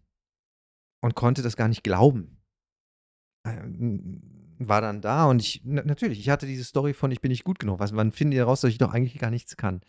und 1.01 1.15
konnte 1.15 1.41
das 1.41 1.57
gar 1.57 1.67
nicht 1.67 1.83
glauben. 1.83 2.37
Ähm, 3.45 4.55
War 4.59 4.81
dann 4.81 5.01
da 5.01 5.25
und 5.25 5.41
ich, 5.41 5.61
na, 5.63 5.81
natürlich, 5.83 6.19
ich 6.19 6.29
hatte 6.29 6.45
diese 6.45 6.63
Story 6.63 6.93
von, 6.93 7.11
ich 7.11 7.21
bin 7.21 7.29
nicht 7.29 7.43
gut 7.43 7.57
genug. 7.57 7.79
Was, 7.79 7.95
wann 7.95 8.11
finden 8.11 8.31
die 8.31 8.37
heraus, 8.37 8.61
dass 8.61 8.69
ich 8.69 8.77
doch 8.77 8.93
eigentlich 8.93 9.17
gar 9.17 9.31
nichts 9.31 9.57
kann? 9.57 9.81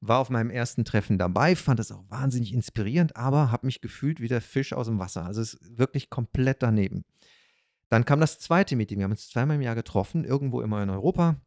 War 0.00 0.20
auf 0.20 0.30
meinem 0.30 0.50
ersten 0.50 0.84
Treffen 0.84 1.18
dabei, 1.18 1.56
fand 1.56 1.80
das 1.80 1.90
auch 1.90 2.04
wahnsinnig 2.08 2.52
inspirierend, 2.52 3.16
aber 3.16 3.50
habe 3.50 3.66
mich 3.66 3.80
gefühlt 3.80 4.20
wie 4.20 4.28
der 4.28 4.40
Fisch 4.40 4.72
aus 4.72 4.86
dem 4.86 5.00
Wasser. 5.00 5.24
Also 5.24 5.40
es 5.40 5.54
ist 5.54 5.78
wirklich 5.78 6.08
komplett 6.08 6.62
daneben. 6.62 7.04
Dann 7.88 8.04
kam 8.04 8.20
das 8.20 8.38
zweite 8.38 8.76
Meeting. 8.76 8.98
Wir 8.98 9.04
haben 9.04 9.12
uns 9.12 9.28
zweimal 9.28 9.56
im 9.56 9.62
Jahr 9.62 9.74
getroffen, 9.74 10.24
irgendwo 10.24 10.60
immer 10.60 10.80
in 10.82 10.90
Europa. 10.90 11.40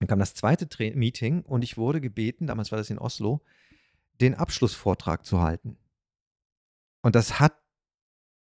Dann 0.00 0.08
kam 0.08 0.18
das 0.18 0.34
zweite 0.34 0.68
Tra 0.68 0.90
Meeting 0.94 1.42
und 1.42 1.62
ich 1.62 1.76
wurde 1.76 2.00
gebeten, 2.00 2.48
damals 2.48 2.72
war 2.72 2.78
das 2.78 2.90
in 2.90 2.98
Oslo, 2.98 3.40
den 4.20 4.34
Abschlussvortrag 4.34 5.24
zu 5.24 5.40
halten. 5.40 5.78
Und 7.02 7.14
das 7.14 7.38
hat 7.38 7.61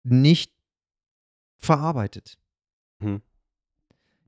nicht 0.03 0.53
verarbeitet. 1.57 2.37
Hm. 2.99 3.21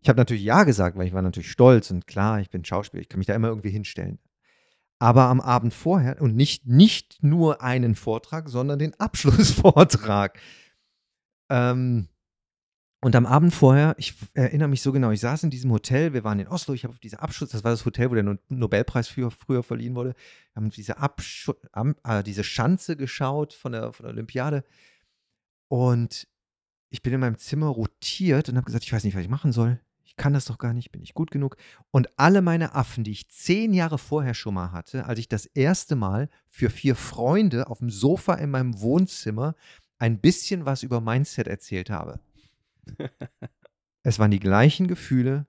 Ich 0.02 0.10
habe 0.10 0.18
natürlich 0.18 0.44
Ja 0.44 0.64
gesagt, 0.64 0.98
weil 0.98 1.08
ich 1.08 1.14
war 1.14 1.22
natürlich 1.22 1.52
stolz 1.52 1.90
und 1.90 2.08
klar, 2.08 2.42
ich 2.42 2.50
bin 2.50 2.66
Schauspieler, 2.66 3.02
ich 3.02 3.10
kann 3.10 3.20
mich 3.20 3.28
da 3.28 3.36
immer 3.36 3.48
irgendwie 3.48 3.70
hinstellen. 3.70 4.20
Aber 5.00 5.24
am 5.24 5.42
Abend 5.42 5.74
vorher 5.74 6.22
und 6.22 6.36
nicht, 6.36 6.68
nicht 6.68 7.24
nur 7.24 7.62
einen 7.62 7.96
Vortrag, 7.96 8.50
sondern 8.50 8.80
den 8.80 9.00
Abschlussvortrag. 9.00 10.40
Ähm, 11.50 12.08
und 13.02 13.18
am 13.18 13.26
Abend 13.26 13.54
vorher, 13.54 13.96
ich 13.98 14.14
erinnere 14.34 14.70
mich 14.70 14.82
so 14.82 14.94
genau, 14.94 15.12
ich 15.12 15.20
saß 15.20 15.44
in 15.44 15.50
diesem 15.50 15.72
Hotel, 15.72 16.14
wir 16.14 16.24
waren 16.24 16.40
in 16.40 16.48
Oslo, 16.48 16.74
ich 16.74 16.86
habe 16.86 16.94
auf 16.94 17.02
diese 17.02 17.22
Abschluss, 17.22 17.50
das 17.50 17.66
war 17.66 17.72
das 17.72 17.86
Hotel, 17.86 18.10
wo 18.10 18.14
der 18.14 18.24
No- 18.24 18.38
Nobelpreis 18.48 19.10
für, 19.10 19.30
früher 19.30 19.62
verliehen 19.62 19.96
wurde, 19.96 20.16
wir 20.54 20.56
haben 20.56 20.70
diese, 20.70 21.00
Abschu 21.00 21.54
am, 21.74 21.96
äh, 22.06 22.24
diese 22.24 22.46
Schanze 22.46 22.96
geschaut 22.96 23.54
von 23.54 23.74
der, 23.74 23.92
von 23.92 24.06
der 24.06 24.14
Olympiade 24.14 24.64
und 25.68 26.28
ich 26.90 27.02
bin 27.02 27.14
in 27.14 27.20
meinem 27.20 27.38
Zimmer 27.38 27.68
rotiert 27.68 28.50
und 28.50 28.56
habe 28.56 28.66
gesagt, 28.66 28.84
ich 28.84 28.94
weiß 28.94 29.04
nicht, 29.04 29.16
was 29.16 29.24
ich 29.24 29.30
machen 29.30 29.52
soll. 29.52 29.80
Ich 30.04 30.16
kann 30.16 30.34
das 30.34 30.46
doch 30.46 30.60
gar 30.60 30.74
nicht, 30.74 30.92
bin 30.92 31.02
ich 31.02 31.16
gut 31.16 31.32
genug. 31.32 31.58
Und 31.90 32.08
alle 32.20 32.44
meine 32.44 32.76
Affen, 32.76 33.04
die 33.04 33.12
ich 33.12 33.30
zehn 33.30 33.74
Jahre 33.74 33.98
vorher 33.98 34.36
schon 34.36 34.54
mal 34.54 34.72
hatte, 34.72 35.06
als 35.06 35.18
ich 35.18 35.28
das 35.28 35.48
erste 35.48 35.96
Mal 35.96 36.30
für 36.50 36.70
vier 36.70 36.96
Freunde 36.96 37.68
auf 37.68 37.80
dem 37.80 37.90
Sofa 37.90 38.36
in 38.36 38.52
meinem 38.52 38.80
Wohnzimmer 38.80 39.56
ein 39.98 40.20
bisschen 40.20 40.66
was 40.66 40.84
über 40.84 41.02
Mindset 41.02 41.48
erzählt 41.48 41.90
habe. 41.90 42.20
Es 44.06 44.20
waren 44.20 44.32
die 44.32 44.40
gleichen 44.40 44.88
Gefühle 44.88 45.48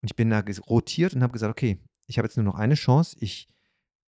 und 0.00 0.10
ich 0.10 0.16
bin 0.16 0.30
da 0.30 0.42
rotiert 0.66 1.14
und 1.14 1.22
habe 1.22 1.34
gesagt, 1.34 1.50
okay, 1.50 1.78
ich 2.06 2.16
habe 2.18 2.26
jetzt 2.26 2.36
nur 2.36 2.44
noch 2.44 2.54
eine 2.54 2.74
Chance. 2.74 3.16
Ich 3.20 3.48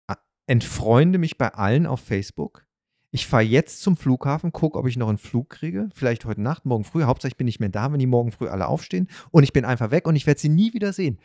äh, 0.08 0.14
entfreunde 0.46 1.18
mich 1.18 1.36
bei 1.36 1.52
allen 1.52 1.86
auf 1.86 2.00
Facebook. 2.00 2.66
Ich 3.12 3.26
fahre 3.26 3.42
jetzt 3.42 3.82
zum 3.82 3.96
Flughafen, 3.96 4.52
gucke, 4.52 4.78
ob 4.78 4.86
ich 4.86 4.96
noch 4.96 5.08
einen 5.08 5.18
Flug 5.18 5.50
kriege. 5.50 5.88
Vielleicht 5.94 6.24
heute 6.24 6.40
Nacht, 6.40 6.64
morgen 6.64 6.84
früh. 6.84 7.02
Hauptsache, 7.02 7.30
ich 7.30 7.36
bin 7.36 7.46
nicht 7.46 7.58
mehr 7.58 7.68
da, 7.68 7.92
wenn 7.92 7.98
die 7.98 8.06
morgen 8.06 8.30
früh 8.30 8.48
alle 8.48 8.68
aufstehen. 8.68 9.08
Und 9.30 9.42
ich 9.42 9.52
bin 9.52 9.64
einfach 9.64 9.90
weg 9.90 10.06
und 10.06 10.14
ich 10.14 10.26
werde 10.26 10.40
sie 10.40 10.48
nie 10.48 10.72
wieder 10.74 10.92
sehen. 10.92 11.18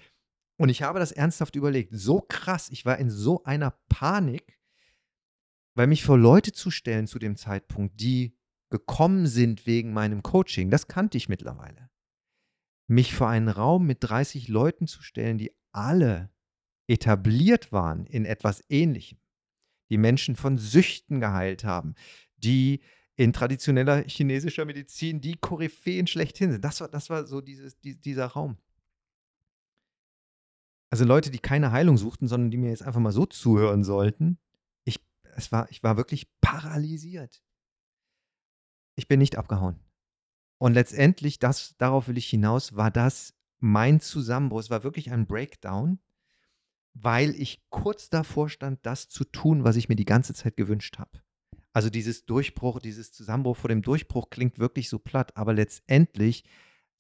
Und 0.58 0.70
ich 0.70 0.82
habe 0.82 1.00
das 1.00 1.12
ernsthaft 1.12 1.56
überlegt. 1.56 1.90
So 1.94 2.22
krass. 2.22 2.70
Ich 2.72 2.86
war 2.86 2.98
in 2.98 3.10
so 3.10 3.44
einer 3.44 3.72
Panik, 3.90 4.60
weil 5.76 5.88
mich 5.88 6.04
vor 6.04 6.18
Leute 6.18 6.54
zu 6.54 6.72
stellen 6.72 7.06
zu 7.06 7.20
dem 7.20 7.36
Zeitpunkt, 7.36 8.00
die 8.00 8.36
gekommen 8.70 9.28
sind 9.28 9.68
wegen 9.68 9.94
meinem 9.94 10.24
Coaching, 10.24 10.70
das 10.70 10.88
kannte 10.88 11.18
ich 11.18 11.30
mittlerweile. 11.30 11.90
Mich 12.88 13.14
vor 13.14 13.30
einen 13.30 13.50
Raum 13.50 13.86
mit 13.86 14.00
30 14.02 14.48
Leuten 14.48 14.88
zu 14.88 15.02
stellen, 15.02 15.38
die 15.38 15.52
alle 15.72 16.30
etabliert 16.88 17.72
waren 17.72 18.06
in 18.06 18.26
etwas 18.26 18.64
Ähnlichem, 18.70 19.20
die 19.96 20.00
Menschen 20.00 20.36
von 20.36 20.58
Süchten 20.58 21.22
geheilt 21.22 21.64
haben, 21.64 21.96
die 22.36 22.82
in 23.16 23.32
traditioneller 23.32 24.04
chinesischer 24.04 24.66
Medizin 24.66 25.22
die 25.22 25.38
Koryphäen 25.38 26.06
schlechthin 26.06 26.52
sind. 26.52 26.66
Das 26.66 26.82
war, 26.82 26.90
das 26.90 27.10
war 27.10 27.26
so 27.26 27.40
dieses, 27.40 27.80
die, 27.80 27.96
dieser 27.96 28.26
Raum. 28.26 28.58
Also 30.90 31.06
Leute, 31.06 31.32
die 31.32 31.40
keine 31.40 31.72
Heilung 31.72 31.98
suchten, 31.98 32.28
sondern 32.28 32.52
die 32.52 32.58
mir 32.58 32.72
jetzt 32.72 32.84
einfach 32.84 33.00
mal 33.00 33.14
so 33.14 33.26
zuhören 33.26 33.86
sollten. 33.86 34.38
Ich, 34.84 35.00
es 35.38 35.54
war, 35.54 35.72
ich 35.72 35.82
war 35.82 35.96
wirklich 35.96 36.28
paralysiert. 36.42 37.42
Ich 38.98 39.08
bin 39.08 39.20
nicht 39.20 39.38
abgehauen. 39.38 39.80
Und 40.58 40.74
letztendlich, 40.74 41.40
das, 41.40 41.78
darauf 41.78 42.10
will 42.10 42.18
ich 42.18 42.30
hinaus, 42.30 42.76
war 42.76 42.92
das 42.92 43.34
mein 43.60 44.02
Zusammenbruch. 44.02 44.60
Es 44.60 44.70
war 44.70 44.84
wirklich 44.84 45.14
ein 45.14 45.26
Breakdown, 45.26 46.00
weil 46.96 47.36
ich 47.36 47.62
kurz 47.70 48.10
davor 48.10 48.50
stand, 48.50 48.80
das 48.84 49.10
zu 49.10 49.26
tun, 49.26 49.64
was 49.64 49.76
ich 49.76 49.90
mir 49.90 49.96
die 49.96 50.06
ganze 50.06 50.34
Zeit 50.34 50.58
gewünscht 50.58 50.98
habe. 50.98 51.22
Also 51.74 51.90
dieses 51.90 52.26
Durchbruch, 52.26 52.80
dieses 52.80 53.12
Zusammenbruch 53.12 53.58
vor 53.58 53.68
dem 53.68 53.82
Durchbruch 53.82 54.30
klingt 54.30 54.60
wirklich 54.60 54.88
so 54.90 54.98
platt, 54.98 55.36
aber 55.36 55.54
letztendlich 55.54 56.46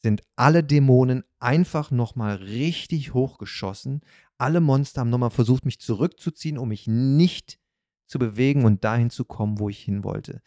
sind 0.03 0.21
alle 0.35 0.63
Dämonen 0.63 1.23
einfach 1.39 1.91
nochmal 1.91 2.35
richtig 2.35 3.13
hochgeschossen. 3.13 4.01
Alle 4.37 4.59
Monster 4.59 4.99
haben 4.99 5.09
nochmal 5.09 5.31
versucht, 5.31 5.65
mich 5.65 5.79
zurückzuziehen, 5.79 6.57
um 6.57 6.67
mich 6.67 6.87
nicht 6.87 7.57
zu 8.05 8.19
bewegen 8.19 8.65
und 8.65 8.83
dahin 8.83 9.09
zu 9.09 9.23
kommen, 9.23 9.59
wo 9.59 9.69
ich 9.69 9.79
hin 9.79 10.03
wollte. 10.03 10.41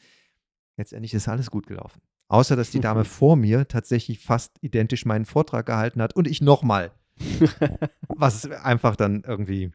Letztendlich 0.76 1.14
ist 1.14 1.26
alles 1.26 1.50
gut 1.50 1.66
gelaufen. 1.66 2.02
Außer, 2.28 2.54
dass 2.54 2.70
die 2.70 2.80
Dame 2.80 3.04
vor 3.06 3.34
mir 3.34 3.66
tatsächlich 3.66 4.18
fast 4.18 4.58
identisch 4.60 5.06
meinen 5.06 5.24
Vortrag 5.24 5.64
gehalten 5.64 6.02
hat 6.02 6.14
und 6.14 6.28
ich 6.28 6.42
nochmal. 6.42 6.92
Was 8.09 8.51
einfach 8.51 8.97
dann 8.97 9.23
irgendwie 9.27 9.73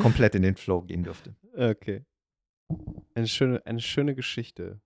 komplett 0.00 0.34
in 0.34 0.42
den 0.42 0.56
Flow 0.56 0.82
gehen 0.82 1.04
dürfte. 1.04 1.34
Okay. 1.56 2.04
Eine 3.14 3.28
schöne, 3.28 3.64
eine 3.66 3.80
schöne 3.80 4.14
Geschichte. 4.14 4.80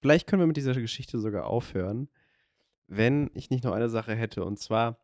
Vielleicht 0.00 0.26
können 0.26 0.40
wir 0.40 0.46
mit 0.46 0.56
dieser 0.56 0.74
Geschichte 0.74 1.18
sogar 1.18 1.46
aufhören, 1.46 2.08
wenn 2.86 3.30
ich 3.34 3.50
nicht 3.50 3.64
noch 3.64 3.72
eine 3.72 3.88
Sache 3.88 4.14
hätte. 4.14 4.44
Und 4.44 4.58
zwar, 4.58 4.98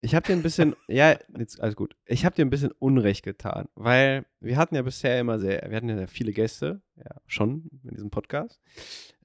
ich 0.00 0.14
habe 0.14 0.26
dir 0.26 0.34
ein 0.34 0.42
bisschen, 0.42 0.76
ja, 0.88 1.16
jetzt 1.36 1.60
alles 1.60 1.76
gut. 1.76 1.96
Ich 2.06 2.24
habe 2.24 2.34
dir 2.34 2.44
ein 2.44 2.50
bisschen 2.50 2.72
Unrecht 2.72 3.24
getan, 3.24 3.68
weil 3.74 4.26
wir 4.40 4.56
hatten 4.56 4.74
ja 4.74 4.82
bisher 4.82 5.18
immer 5.18 5.38
sehr, 5.38 5.68
wir 5.68 5.76
hatten 5.76 5.88
ja 5.88 6.06
viele 6.06 6.32
Gäste, 6.32 6.82
ja, 6.96 7.20
schon 7.26 7.68
in 7.84 7.90
diesem 7.90 8.10
Podcast. 8.10 8.60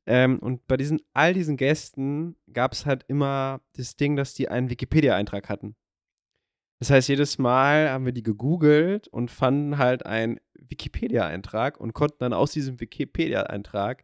Ähm, 0.07 0.39
und 0.39 0.65
bei 0.67 0.77
diesen, 0.77 1.01
all 1.13 1.33
diesen 1.33 1.57
Gästen 1.57 2.37
gab 2.53 2.71
es 2.71 2.85
halt 2.85 3.03
immer 3.09 3.59
das 3.75 3.97
Ding, 3.97 4.15
dass 4.15 4.33
die 4.33 4.47
einen 4.47 4.69
Wikipedia-Eintrag 4.69 5.49
hatten. 5.49 5.75
Das 6.79 6.89
heißt, 6.89 7.09
jedes 7.09 7.37
Mal 7.37 7.89
haben 7.89 8.05
wir 8.05 8.13
die 8.13 8.23
gegoogelt 8.23 9.09
und 9.09 9.29
fanden 9.29 9.77
halt 9.77 10.05
einen 10.05 10.39
Wikipedia-Eintrag 10.53 11.79
und 11.79 11.93
konnten 11.93 12.19
dann 12.19 12.33
aus 12.33 12.51
diesem 12.51 12.79
Wikipedia-Eintrag 12.79 14.03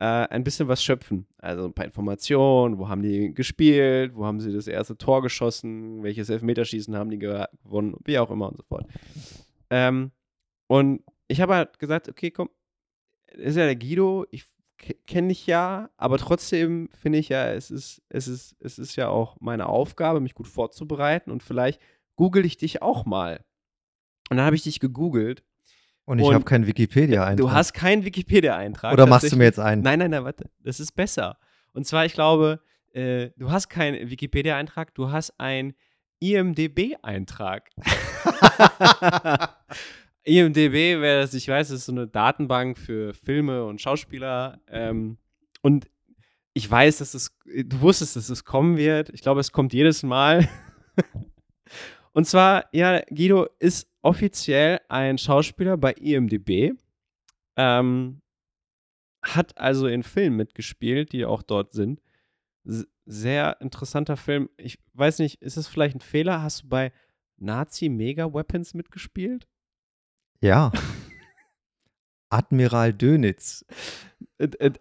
äh, 0.00 0.04
ein 0.04 0.44
bisschen 0.44 0.68
was 0.68 0.84
schöpfen. 0.84 1.26
Also 1.38 1.64
ein 1.64 1.72
paar 1.72 1.86
Informationen, 1.86 2.78
wo 2.78 2.88
haben 2.88 3.02
die 3.02 3.32
gespielt, 3.32 4.14
wo 4.14 4.26
haben 4.26 4.40
sie 4.40 4.52
das 4.52 4.66
erste 4.66 4.98
Tor 4.98 5.22
geschossen, 5.22 6.02
welches 6.02 6.28
Elfmeterschießen 6.28 6.94
haben 6.96 7.10
die 7.10 7.18
gewonnen, 7.18 7.96
wie 8.04 8.18
auch 8.18 8.30
immer 8.30 8.48
und 8.48 8.58
so 8.58 8.64
fort. 8.64 8.86
Ähm, 9.70 10.10
und 10.66 11.02
ich 11.28 11.40
habe 11.40 11.54
halt 11.54 11.78
gesagt, 11.78 12.08
okay, 12.08 12.30
komm, 12.30 12.50
ist 13.28 13.56
ja 13.56 13.64
der 13.64 13.76
Guido, 13.76 14.26
ich 14.30 14.44
kenne 15.06 15.28
dich 15.28 15.46
ja, 15.46 15.90
aber 15.96 16.18
trotzdem 16.18 16.88
finde 16.92 17.18
ich 17.18 17.28
ja, 17.28 17.52
es 17.52 17.70
ist, 17.70 18.02
es, 18.08 18.28
ist, 18.28 18.56
es 18.60 18.78
ist 18.78 18.96
ja 18.96 19.08
auch 19.08 19.36
meine 19.40 19.66
Aufgabe, 19.66 20.20
mich 20.20 20.34
gut 20.34 20.48
vorzubereiten 20.48 21.30
und 21.30 21.42
vielleicht 21.42 21.80
google 22.16 22.44
ich 22.44 22.56
dich 22.56 22.82
auch 22.82 23.06
mal. 23.06 23.44
Und 24.30 24.36
dann 24.36 24.46
habe 24.46 24.56
ich 24.56 24.62
dich 24.62 24.80
gegoogelt 24.80 25.42
und 26.04 26.18
ich 26.18 26.32
habe 26.32 26.44
keinen 26.44 26.66
Wikipedia-Eintrag. 26.66 27.36
Du 27.36 27.52
hast 27.52 27.72
keinen 27.72 28.04
Wikipedia-Eintrag. 28.04 28.92
Oder 28.92 29.06
machst 29.06 29.30
du 29.30 29.36
mir 29.36 29.44
jetzt 29.44 29.60
einen? 29.60 29.82
Nein, 29.82 30.00
nein, 30.00 30.10
nein, 30.10 30.24
warte. 30.24 30.50
Das 30.58 30.80
ist 30.80 30.92
besser. 30.92 31.38
Und 31.72 31.86
zwar, 31.86 32.04
ich 32.04 32.14
glaube, 32.14 32.60
äh, 32.92 33.30
du 33.36 33.50
hast 33.50 33.68
keinen 33.68 34.10
Wikipedia-Eintrag, 34.10 34.92
du 34.94 35.12
hast 35.12 35.38
einen 35.38 35.74
IMDB-Eintrag. 36.18 37.70
IMDB, 40.24 41.00
wer 41.00 41.20
das 41.20 41.32
nicht 41.32 41.48
weiß, 41.48 41.70
ist 41.70 41.86
so 41.86 41.92
eine 41.92 42.06
Datenbank 42.06 42.76
für 42.78 43.14
Filme 43.14 43.64
und 43.64 43.80
Schauspieler. 43.80 44.60
Ähm, 44.68 45.18
und 45.62 45.88
ich 46.52 46.70
weiß, 46.70 46.98
dass 46.98 47.14
es, 47.14 47.36
du 47.44 47.80
wusstest, 47.80 48.16
dass 48.16 48.28
es 48.28 48.44
kommen 48.44 48.76
wird. 48.76 49.10
Ich 49.10 49.22
glaube, 49.22 49.40
es 49.40 49.52
kommt 49.52 49.72
jedes 49.72 50.02
Mal. 50.02 50.48
und 52.12 52.26
zwar, 52.26 52.66
ja, 52.72 53.00
Guido 53.08 53.48
ist 53.58 53.88
offiziell 54.02 54.80
ein 54.88 55.16
Schauspieler 55.16 55.76
bei 55.76 55.92
IMDb. 55.92 56.72
Ähm, 57.56 58.20
hat 59.22 59.56
also 59.58 59.86
in 59.86 60.02
Filmen 60.02 60.36
mitgespielt, 60.36 61.12
die 61.12 61.24
auch 61.24 61.42
dort 61.42 61.72
sind. 61.72 62.00
sehr 63.06 63.60
interessanter 63.60 64.16
Film. 64.16 64.48
Ich 64.56 64.78
weiß 64.94 65.18
nicht, 65.18 65.42
ist 65.42 65.56
es 65.56 65.66
vielleicht 65.66 65.96
ein 65.96 66.00
Fehler? 66.00 66.42
Hast 66.42 66.64
du 66.64 66.68
bei 66.68 66.92
Nazi 67.36 67.88
Mega 67.88 68.32
Weapons 68.32 68.74
mitgespielt? 68.74 69.46
Ja. 70.40 70.72
Admiral 72.30 72.92
Dönitz. 72.92 73.64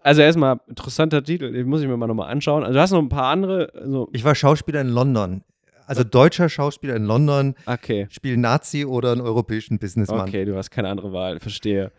Also 0.02 0.22
erstmal 0.22 0.62
interessanter 0.68 1.24
Titel, 1.24 1.52
den 1.52 1.68
muss 1.68 1.82
ich 1.82 1.88
mir 1.88 1.98
mal 1.98 2.08
nochmal 2.08 2.32
anschauen. 2.32 2.64
Also 2.64 2.74
du 2.74 2.82
hast 2.82 2.92
noch 2.92 3.00
ein 3.00 3.10
paar 3.10 3.32
andere. 3.32 3.74
Also 3.74 4.10
ich 4.14 4.24
war 4.24 4.36
Schauspieler 4.36 4.82
in 4.82 4.90
London 4.90 5.44
also 5.90 6.04
deutscher 6.04 6.50
Schauspieler 6.50 6.96
in 6.96 7.06
London, 7.06 7.56
okay. 7.66 8.08
spielt 8.12 8.38
Nazi 8.38 8.86
oder 8.86 9.12
einen 9.12 9.22
europäischen 9.22 9.80
Businessman. 9.80 10.30
Okay, 10.30 10.46
du 10.46 10.56
hast 10.56 10.70
keine 10.70 10.88
andere 10.88 11.12
Wahl, 11.12 11.40
verstehe. 11.40 11.92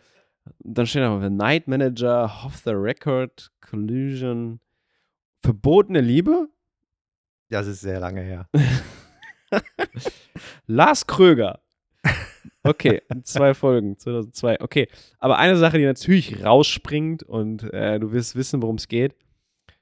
Dann 0.61 0.87
steht 0.87 1.03
noch 1.03 1.28
Night 1.28 1.66
Manager, 1.66 2.24
Off 2.45 2.59
the 2.65 2.70
Record, 2.70 3.51
Collusion, 3.61 4.61
Verbotene 5.43 6.01
Liebe? 6.01 6.49
Das 7.49 7.66
ist 7.66 7.81
sehr 7.81 7.99
lange 7.99 8.20
her. 8.20 8.49
Lars 10.66 11.05
Kröger. 11.09 11.61
Okay, 12.62 13.03
zwei 13.23 13.55
Folgen, 13.55 13.99
2002. 13.99 14.61
Okay, 14.61 14.89
aber 15.19 15.39
eine 15.39 15.57
Sache, 15.57 15.79
die 15.79 15.85
natürlich 15.85 16.45
rausspringt 16.45 17.23
und 17.23 17.65
äh, 17.73 17.99
du 17.99 18.12
wirst 18.12 18.37
wissen, 18.37 18.62
worum 18.62 18.77
es 18.77 18.89
geht. 18.89 19.15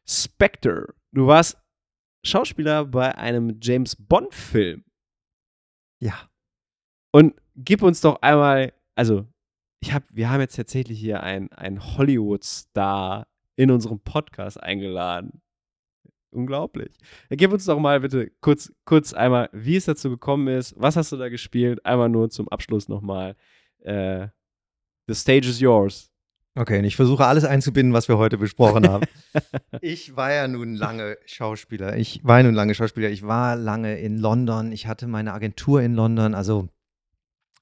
Spectre. 0.07 0.95
Du 1.13 1.27
warst 1.27 1.59
Schauspieler 2.25 2.85
bei 2.85 3.15
einem 3.17 3.59
James 3.61 3.97
Bond-Film. 3.97 4.85
Ja. 6.01 6.29
Und 7.13 7.35
gib 7.57 7.83
uns 7.83 8.01
doch 8.01 8.21
einmal, 8.23 8.73
also 8.95 9.27
ich 9.81 9.93
hab, 9.93 10.05
wir 10.11 10.31
haben 10.31 10.41
jetzt 10.41 10.57
tatsächlich 10.57 10.99
hier 10.99 11.23
einen 11.23 11.97
Hollywood-Star 11.97 13.27
in 13.57 13.71
unserem 13.71 14.01
Podcast 14.01 14.63
eingeladen. 14.63 15.43
Unglaublich. 16.31 16.99
Gib 17.31 17.53
uns 17.53 17.65
doch 17.65 17.79
mal 17.79 18.01
bitte 18.01 18.31
kurz, 18.41 18.73
kurz 18.85 19.15
einmal, 19.15 19.49
wie 19.53 19.77
es 19.77 19.87
dazu 19.87 20.11
gekommen 20.11 20.49
ist, 20.49 20.75
was 20.77 20.97
hast 20.97 21.13
du 21.13 21.17
da 21.17 21.29
gespielt? 21.29 21.85
Einmal 21.87 22.09
nur 22.09 22.29
zum 22.31 22.49
Abschluss 22.49 22.89
nochmal. 22.89 23.35
Äh, 23.81 24.29
the 25.07 25.15
stage 25.15 25.49
is 25.49 25.61
yours. 25.61 26.11
Okay, 26.59 26.81
und 26.81 26.85
ich 26.85 26.97
versuche 26.97 27.25
alles 27.25 27.45
einzubinden, 27.45 27.93
was 27.93 28.09
wir 28.09 28.19
heute 28.19 28.37
besprochen 28.37 28.89
haben. 28.89 29.05
ich 29.81 30.17
war 30.17 30.33
ja 30.33 30.49
nun 30.49 30.75
lange 30.75 31.17
Schauspieler. 31.25 31.97
Ich 31.97 32.21
war 32.25 32.39
ja 32.39 32.43
nun 32.43 32.55
lange 32.55 32.75
Schauspieler. 32.75 33.11
Ich 33.11 33.23
war 33.23 33.55
lange 33.55 33.99
in 33.99 34.19
London. 34.19 34.73
Ich 34.73 34.89
hatte 34.89 35.07
meine 35.07 35.35
Agentur 35.35 35.83
in 35.83 35.95
London. 35.95 36.35
Also, 36.35 36.69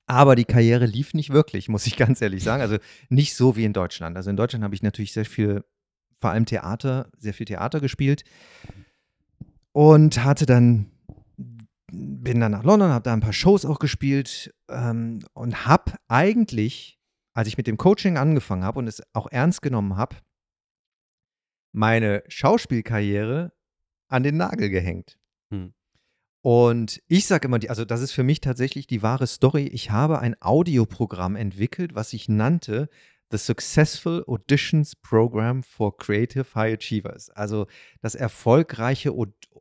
aber 0.06 0.34
die 0.34 0.46
Karriere 0.46 0.86
lief 0.86 1.12
nicht 1.12 1.30
wirklich, 1.30 1.68
muss 1.68 1.86
ich 1.86 1.98
ganz 1.98 2.22
ehrlich 2.22 2.42
sagen. 2.42 2.62
Also 2.62 2.78
nicht 3.10 3.34
so 3.34 3.54
wie 3.54 3.64
in 3.64 3.74
Deutschland. 3.74 4.16
Also 4.16 4.30
in 4.30 4.36
Deutschland 4.36 4.64
habe 4.64 4.74
ich 4.74 4.82
natürlich 4.82 5.12
sehr 5.12 5.26
viel, 5.26 5.62
vor 6.26 6.32
allem 6.32 6.46
Theater, 6.46 7.08
sehr 7.16 7.34
viel 7.34 7.46
Theater 7.46 7.80
gespielt 7.80 8.24
und 9.72 10.24
hatte 10.24 10.44
dann 10.44 10.90
bin 11.88 12.40
dann 12.40 12.50
nach 12.50 12.64
London, 12.64 12.90
habe 12.90 13.04
da 13.04 13.12
ein 13.12 13.20
paar 13.20 13.32
Shows 13.32 13.64
auch 13.64 13.78
gespielt 13.78 14.52
ähm, 14.68 15.20
und 15.34 15.66
habe 15.66 15.92
eigentlich 16.08 16.96
als 17.36 17.48
ich 17.48 17.58
mit 17.58 17.66
dem 17.66 17.76
Coaching 17.76 18.16
angefangen 18.16 18.64
habe 18.64 18.78
und 18.78 18.86
es 18.86 19.02
auch 19.12 19.30
ernst 19.30 19.60
genommen 19.60 19.96
habe, 19.96 20.16
meine 21.72 22.24
Schauspielkarriere 22.28 23.52
an 24.08 24.22
den 24.22 24.38
Nagel 24.38 24.70
gehängt. 24.70 25.18
Hm. 25.50 25.74
Und 26.42 27.02
ich 27.08 27.26
sage 27.26 27.48
immer, 27.48 27.60
also 27.68 27.84
das 27.84 28.00
ist 28.00 28.12
für 28.12 28.22
mich 28.22 28.40
tatsächlich 28.40 28.86
die 28.86 29.02
wahre 29.02 29.26
Story. 29.26 29.66
Ich 29.66 29.90
habe 29.90 30.20
ein 30.20 30.34
Audioprogramm 30.40 31.36
entwickelt, 31.36 31.94
was 31.94 32.14
ich 32.14 32.28
nannte 32.28 32.88
The 33.30 33.38
Successful 33.38 34.24
Auditions 34.26 34.94
Program 34.94 35.62
for 35.62 35.96
Creative 35.96 36.46
High 36.54 36.74
Achievers. 36.74 37.30
Also 37.30 37.66
das 38.00 38.14
erfolgreiche 38.14 39.10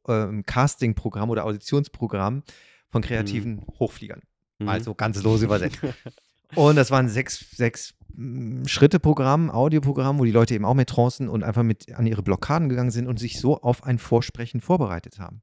äh, 0.07 0.43
Castingprogramm 0.43 1.29
oder 1.29 1.45
Auditionsprogramm 1.45 2.43
von 2.89 3.01
kreativen 3.01 3.55
mhm. 3.55 3.79
Hochfliegern. 3.79 4.21
Mhm. 4.59 4.69
Also 4.69 4.93
ganz 4.93 5.21
los 5.23 5.41
übersetzt. 5.41 5.79
Und 6.55 6.75
das 6.75 6.91
waren 6.91 7.09
sechs, 7.09 7.45
sechs 7.51 7.95
mm, 8.13 8.65
Schritte-Programm, 8.65 9.49
Audioprogramm, 9.49 10.19
wo 10.19 10.25
die 10.25 10.31
Leute 10.31 10.53
eben 10.53 10.65
auch 10.65 10.73
mit 10.75 10.89
Trancen 10.89 11.27
und 11.27 11.43
einfach 11.43 11.63
mit 11.63 11.91
an 11.93 12.05
ihre 12.05 12.23
Blockaden 12.23 12.69
gegangen 12.69 12.91
sind 12.91 13.07
und 13.07 13.19
sich 13.19 13.39
so 13.39 13.61
auf 13.61 13.83
ein 13.83 13.97
Vorsprechen 13.97 14.61
vorbereitet 14.61 15.19
haben. 15.19 15.41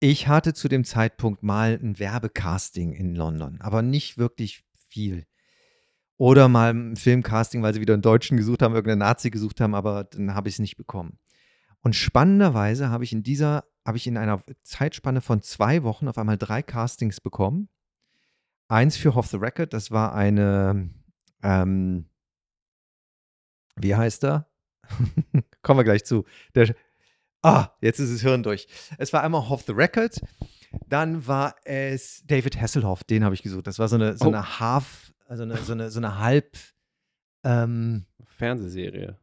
Ich 0.00 0.28
hatte 0.28 0.54
zu 0.54 0.68
dem 0.68 0.84
Zeitpunkt 0.84 1.42
mal 1.42 1.78
ein 1.82 1.98
Werbecasting 1.98 2.92
in 2.92 3.14
London, 3.14 3.60
aber 3.60 3.82
nicht 3.82 4.18
wirklich 4.18 4.64
viel. 4.88 5.24
Oder 6.16 6.48
mal 6.48 6.72
ein 6.72 6.96
Filmcasting, 6.96 7.62
weil 7.62 7.74
sie 7.74 7.80
wieder 7.80 7.94
einen 7.94 8.02
Deutschen 8.02 8.36
gesucht 8.36 8.62
haben, 8.62 8.74
irgendeinen 8.74 9.00
Nazi 9.00 9.30
gesucht 9.30 9.60
haben, 9.60 9.74
aber 9.74 10.04
dann 10.04 10.34
habe 10.34 10.48
ich 10.48 10.56
es 10.56 10.58
nicht 10.60 10.76
bekommen. 10.76 11.18
Und 11.80 11.96
spannenderweise 11.96 12.88
habe 12.88 13.04
ich 13.04 13.12
in 13.12 13.22
dieser, 13.22 13.64
habe 13.84 13.96
ich 13.96 14.06
in 14.06 14.16
einer 14.16 14.42
Zeitspanne 14.62 15.20
von 15.20 15.42
zwei 15.42 15.82
Wochen 15.82 16.08
auf 16.08 16.16
einmal 16.16 16.38
drei 16.38 16.62
Castings 16.62 17.20
bekommen 17.20 17.68
Eins 18.68 18.96
für 18.96 19.14
Off 19.14 19.28
the 19.28 19.36
Record, 19.36 19.72
das 19.72 19.90
war 19.90 20.14
eine, 20.14 20.88
ähm, 21.42 22.06
wie 23.76 23.94
heißt 23.94 24.24
er? 24.24 24.48
Kommen 25.62 25.80
wir 25.80 25.84
gleich 25.84 26.04
zu. 26.04 26.24
Der, 26.54 26.74
ah, 27.42 27.68
jetzt 27.82 27.98
ist 27.98 28.12
das 28.12 28.22
Hirn 28.22 28.42
durch. 28.42 28.66
Es 28.96 29.12
war 29.12 29.22
einmal 29.22 29.42
Off 29.42 29.64
the 29.66 29.72
Record, 29.72 30.18
dann 30.88 31.26
war 31.26 31.56
es 31.64 32.24
David 32.26 32.58
Hasselhoff, 32.58 33.04
den 33.04 33.22
habe 33.22 33.34
ich 33.34 33.42
gesucht. 33.42 33.66
Das 33.66 33.78
war 33.78 33.88
so 33.88 33.96
eine, 33.96 34.16
so 34.16 34.24
oh. 34.24 34.28
eine 34.28 34.60
Half, 34.60 35.03
also 35.24 35.42
eine, 35.42 35.56
so 35.58 35.72
eine, 35.72 35.90
so 35.90 36.00
eine 36.00 36.18
Halb 36.18 36.56
ähm, 37.44 38.06
Fernsehserie. 38.24 39.18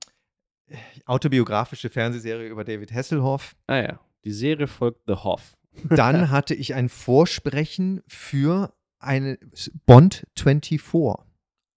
Autobiografische 1.05 1.89
Fernsehserie 1.89 2.47
über 2.47 2.63
David 2.63 2.93
Hasselhoff. 2.93 3.55
Ah 3.67 3.77
ja, 3.77 3.99
die 4.23 4.31
Serie 4.31 4.67
folgt 4.67 5.01
The 5.07 5.15
Hoff. 5.15 5.57
Dann 5.89 6.29
hatte 6.29 6.53
ich 6.53 6.73
ein 6.73 6.89
Vorsprechen 6.89 8.01
für 8.07 8.73
eine 8.99 9.37
Bond 9.85 10.27
24 10.37 10.81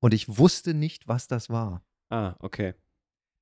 und 0.00 0.14
ich 0.14 0.38
wusste 0.38 0.74
nicht, 0.74 1.08
was 1.08 1.26
das 1.26 1.50
war. 1.50 1.82
Ah, 2.10 2.34
okay. 2.40 2.74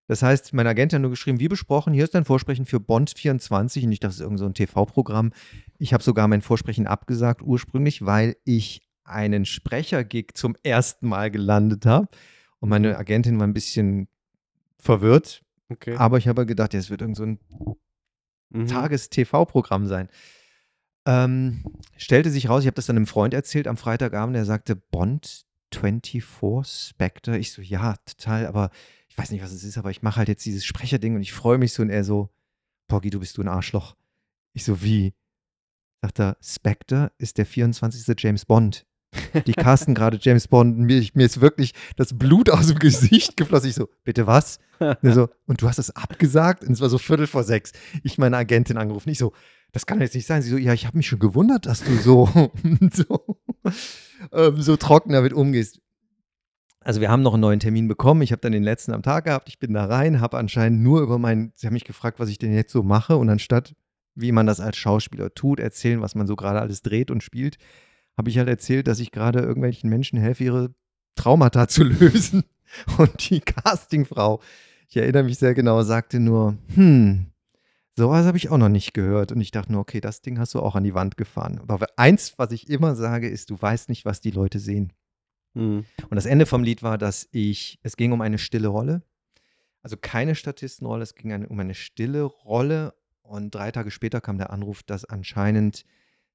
Das 0.09 0.23
heißt, 0.23 0.53
mein 0.53 0.67
Agent 0.67 0.93
hat 0.93 1.01
nur 1.01 1.11
geschrieben, 1.11 1.41
wie 1.41 1.49
besprochen, 1.49 1.93
hier 1.93 2.05
ist 2.05 2.15
dein 2.15 2.25
Vorsprechen 2.25 2.67
für 2.67 2.81
Bond 2.81 3.15
24 3.17 3.85
und 3.85 3.93
ich 3.93 4.01
dachte, 4.01 4.11
das 4.11 4.17
ist 4.17 4.23
irgend 4.23 4.39
so 4.39 4.47
ein 4.47 4.55
TV-Programm. 4.55 5.33
Ich 5.79 5.93
habe 5.93 6.03
sogar 6.03 6.29
mein 6.29 6.43
Vorsprechen 6.43 6.87
abgesagt 6.87 7.43
ursprünglich, 7.43 8.05
weil 8.05 8.37
ich 8.45 8.83
einen 9.05 9.45
Sprecher-Gig 9.45 10.33
zum 10.35 10.57
ersten 10.63 11.09
Mal 11.09 11.31
gelandet 11.31 11.87
habe 11.87 12.09
und 12.61 12.69
meine 12.69 12.97
Agentin 12.97 13.39
war 13.39 13.47
ein 13.47 13.55
bisschen 13.55 14.09
verwirrt. 14.79 15.43
Okay. 15.69 15.97
Aber 15.97 16.19
ich 16.19 16.29
habe 16.29 16.47
gedacht, 16.47 16.75
ja, 16.75 16.81
es 16.81 16.91
wird 16.91 17.01
irgend 17.01 17.17
so 17.17 17.25
ein 17.25 17.39
Mhm. 18.53 18.67
Tages-TV-Programm 18.67 19.87
sein. 19.87 20.09
Ähm, 21.07 21.65
stellte 21.97 22.31
sich 22.31 22.49
raus, 22.49 22.63
ich 22.63 22.67
habe 22.67 22.75
das 22.75 22.87
dann 22.87 22.97
einem 22.97 23.07
Freund 23.07 23.35
erzählt 23.35 23.67
am 23.67 23.77
Freitagabend, 23.77 24.37
der 24.37 24.45
sagte, 24.45 24.77
Bond 24.77 25.47
24 25.75 26.91
Spectre. 26.91 27.39
Ich 27.39 27.53
so, 27.53 27.63
ja, 27.63 27.97
total, 28.05 28.47
aber 28.47 28.71
ich 29.09 29.19
weiß 29.19 29.31
nicht, 29.31 29.43
was 29.43 29.53
es 29.53 29.65
ist, 29.65 29.79
aber 29.79 29.91
ich 29.91 30.03
mache 30.03 30.17
halt 30.17 30.29
jetzt 30.29 30.45
dieses 30.45 30.65
Sprecherding 30.65 31.17
und 31.17 31.23
ich 31.23 31.33
freue 31.33 31.59
mich 31.59 31.73
so. 31.73 31.83
Und 31.83 31.91
er 31.91 32.05
so, 32.05 32.31
Poggi, 32.89 33.11
du 33.11 33.21
bist 33.21 33.37
du 33.37 33.43
ein 33.43 33.49
Arschloch. 33.49 33.97
Ich 34.53 34.65
so, 34.65 34.83
wie? 34.83 35.15
Sagt 36.03 36.21
er, 36.21 36.37
Spectre 36.43 37.13
ist 37.19 37.39
der 37.39 37.47
24. 37.47 38.15
James 38.19 38.45
Bond. 38.45 38.87
Die 39.47 39.53
casten 39.53 39.95
gerade 39.95 40.19
James 40.21 40.49
Bond. 40.49 40.79
Mir, 40.79 41.07
mir 41.15 41.27
ist 41.27 41.41
wirklich 41.41 41.75
das 41.97 42.17
Blut 42.17 42.51
aus 42.51 42.69
dem 42.69 42.79
Gesicht 42.79 43.37
geflossen. 43.37 43.69
Ich 43.69 43.75
so, 43.75 43.89
bitte 44.05 44.27
was? 44.27 44.59
Und, 45.03 45.13
so, 45.13 45.29
und 45.47 45.63
du 45.63 45.69
hast 45.69 45.79
es 45.79 45.95
abgesagt? 45.95 46.65
Und 46.65 46.73
es 46.73 46.81
war 46.81 46.89
so 46.89 46.99
Viertel 46.99 47.27
vor 47.27 47.45
sechs. 47.45 47.73
Ich 48.03 48.19
meine 48.19 48.37
Agentin 48.37 48.79
angerufen. 48.79 49.11
Ich 49.11 49.19
so, 49.19 49.33
das 49.73 49.87
kann 49.87 50.01
jetzt 50.01 50.15
nicht 50.15 50.27
sein. 50.27 50.43
Sie 50.43 50.51
so, 50.51 50.57
ja, 50.57 50.73
ich 50.73 50.87
habe 50.87 50.97
mich 50.97 51.07
schon 51.07 51.19
gewundert, 51.19 51.67
dass 51.67 51.83
du 51.83 51.97
so, 51.97 52.29
so, 52.93 53.39
ähm, 54.33 54.61
so 54.61 54.77
trocken 54.77 55.13
damit 55.13 55.33
umgehst. 55.33 55.81
Also 56.81 57.01
wir 57.01 57.11
haben 57.11 57.23
noch 57.23 57.35
einen 57.35 57.43
neuen 57.43 57.61
Termin 57.61 57.89
bekommen. 57.89 58.23
Ich 58.23 58.33
habe 58.33 58.41
dann 58.41 58.53
den 58.53 58.65
letzten 58.65 58.93
am 58.93 59.03
Tag 59.03 59.25
gehabt. 59.25 59.49
Ich 59.49 59.59
bin 59.59 59.73
da 59.73 59.85
rein, 59.85 60.21
habe 60.21 60.39
anscheinend 60.39 60.83
nur 60.83 61.01
über 61.01 61.19
meinen, 61.19 61.53
sie 61.55 61.67
haben 61.67 61.75
mich 61.75 61.85
gefragt, 61.85 62.19
was 62.19 62.29
ich 62.29 62.39
denn 62.39 62.53
jetzt 62.55 62.73
so 62.73 62.83
mache. 62.83 63.17
Und 63.17 63.29
anstatt, 63.29 63.75
wie 64.15 64.33
man 64.33 64.47
das 64.47 64.61
als 64.61 64.77
Schauspieler 64.77 65.33
tut, 65.33 65.61
erzählen, 65.61 66.01
was 66.01 66.15
man 66.15 66.27
so 66.27 66.35
gerade 66.35 66.61
alles 66.61 66.83
dreht 66.83 67.11
und 67.11 67.23
spielt, 67.23 67.59
habe 68.17 68.31
ich 68.31 68.39
halt 68.39 68.49
erzählt, 68.49 68.87
dass 68.87 69.01
ich 69.01 69.11
gerade 69.11 69.41
irgendwelchen 69.41 69.89
Menschen 69.89 70.19
helfe, 70.19 70.45
ihre 70.45 70.75
Traumata 71.15 71.69
zu 71.69 71.85
lösen. 71.85 72.45
Und 72.99 73.31
die 73.31 73.41
Castingfrau, 73.41 74.41
ich 74.89 74.97
erinnere 74.97 75.25
mich 75.25 75.39
sehr 75.39 75.55
genau, 75.55 75.83
sagte 75.83 76.21
nur, 76.21 76.57
hm, 76.75 77.27
sowas 77.97 78.27
habe 78.27 78.37
ich 78.37 78.51
auch 78.51 78.59
noch 78.59 78.69
nicht 78.69 78.95
gehört. 78.95 79.33
Und 79.33 79.41
ich 79.41 79.51
dachte 79.51 79.73
nur, 79.73 79.81
okay, 79.83 80.01
das 80.01 80.23
Ding 80.23 80.39
hast 80.39 80.55
du 80.55 80.61
auch 80.61 80.75
an 80.75 80.85
die 80.85 80.95
Wand 80.95 81.17
gefahren. 81.17 81.61
Aber 81.67 81.87
eins, 81.97 82.35
was 82.39 82.53
ich 82.53 82.69
immer 82.69 82.95
sage, 82.95 83.29
ist, 83.29 83.51
du 83.51 83.61
weißt 83.61 83.89
nicht, 83.89 84.05
was 84.05 84.21
die 84.21 84.31
Leute 84.31 84.59
sehen. 84.59 84.93
Mhm. 85.55 85.85
Und 86.09 86.15
das 86.17 86.27
Ende 86.27 86.47
vom 86.47 86.63
Lied 86.63 86.83
war, 86.83 86.99
dass 86.99 87.29
ich, 87.33 87.79
es 87.83 87.97
ging 87.97 88.13
um 88.13 88.21
eine 88.21 88.39
stille 88.39 88.69
Rolle. 88.69 89.03
Also 89.83 89.97
keine 89.97 90.35
Statistenrolle, 90.35 91.03
es 91.03 91.15
ging 91.15 91.45
um 91.47 91.59
eine 91.59 91.75
stille 91.75 92.23
Rolle. 92.23 92.95
Und 93.23 93.55
drei 93.55 93.71
Tage 93.71 93.91
später 93.91 94.21
kam 94.21 94.39
der 94.39 94.51
Anruf, 94.51 94.83
dass 94.83 95.05
anscheinend 95.05 95.85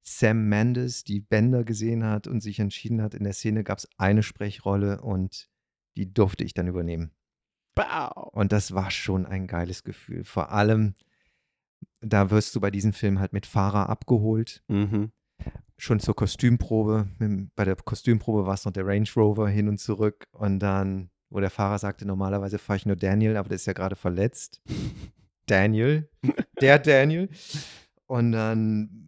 Sam 0.09 0.47
Mendes 0.47 1.03
die 1.03 1.19
Bänder 1.19 1.65
gesehen 1.65 2.05
hat 2.05 2.27
und 2.27 2.39
sich 2.39 2.59
entschieden 2.59 3.01
hat, 3.01 3.13
in 3.13 3.25
der 3.25 3.33
Szene 3.33 3.65
gab 3.65 3.79
es 3.79 3.89
eine 3.97 4.23
Sprechrolle 4.23 5.01
und 5.01 5.49
die 5.97 6.13
durfte 6.13 6.45
ich 6.45 6.53
dann 6.53 6.67
übernehmen. 6.67 7.11
Bau. 7.75 8.29
Und 8.31 8.53
das 8.53 8.73
war 8.73 8.89
schon 8.89 9.25
ein 9.25 9.47
geiles 9.47 9.83
Gefühl. 9.83 10.23
Vor 10.23 10.51
allem, 10.53 10.95
da 11.99 12.31
wirst 12.31 12.55
du 12.55 12.61
bei 12.61 12.71
diesem 12.71 12.93
Film 12.93 13.19
halt 13.19 13.33
mit 13.33 13.45
Fahrer 13.45 13.89
abgeholt 13.89 14.63
Mhm. 14.69 15.11
schon 15.77 15.99
zur 15.99 16.15
Kostümprobe. 16.15 17.07
Bei 17.55 17.65
der 17.65 17.75
Kostümprobe 17.75 18.45
war 18.47 18.53
es 18.53 18.63
noch 18.65 18.71
der 18.71 18.87
Range 18.87 19.09
Rover 19.15 19.49
hin 19.49 19.67
und 19.67 19.77
zurück. 19.79 20.25
Und 20.31 20.59
dann, 20.59 21.09
wo 21.29 21.39
der 21.41 21.51
Fahrer 21.51 21.79
sagte, 21.79 22.05
normalerweise 22.05 22.57
fahre 22.59 22.77
ich 22.77 22.85
nur 22.85 22.95
Daniel, 22.95 23.35
aber 23.35 23.49
der 23.49 23.57
ist 23.57 23.67
ja 23.67 23.73
gerade 23.73 23.95
verletzt. 23.97 24.61
Daniel, 25.47 26.09
der 26.61 26.79
Daniel. 26.79 27.29
Und 28.05 28.31
dann 28.31 29.06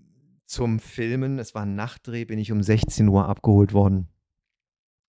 zum 0.50 0.80
Filmen, 0.80 1.38
es 1.38 1.54
war 1.54 1.62
ein 1.62 1.76
Nachtdreh, 1.76 2.26
bin 2.26 2.40
ich 2.40 2.52
um 2.52 2.64
16 2.64 3.08
Uhr 3.08 3.30
abgeholt 3.30 3.72
worden. 3.72 4.08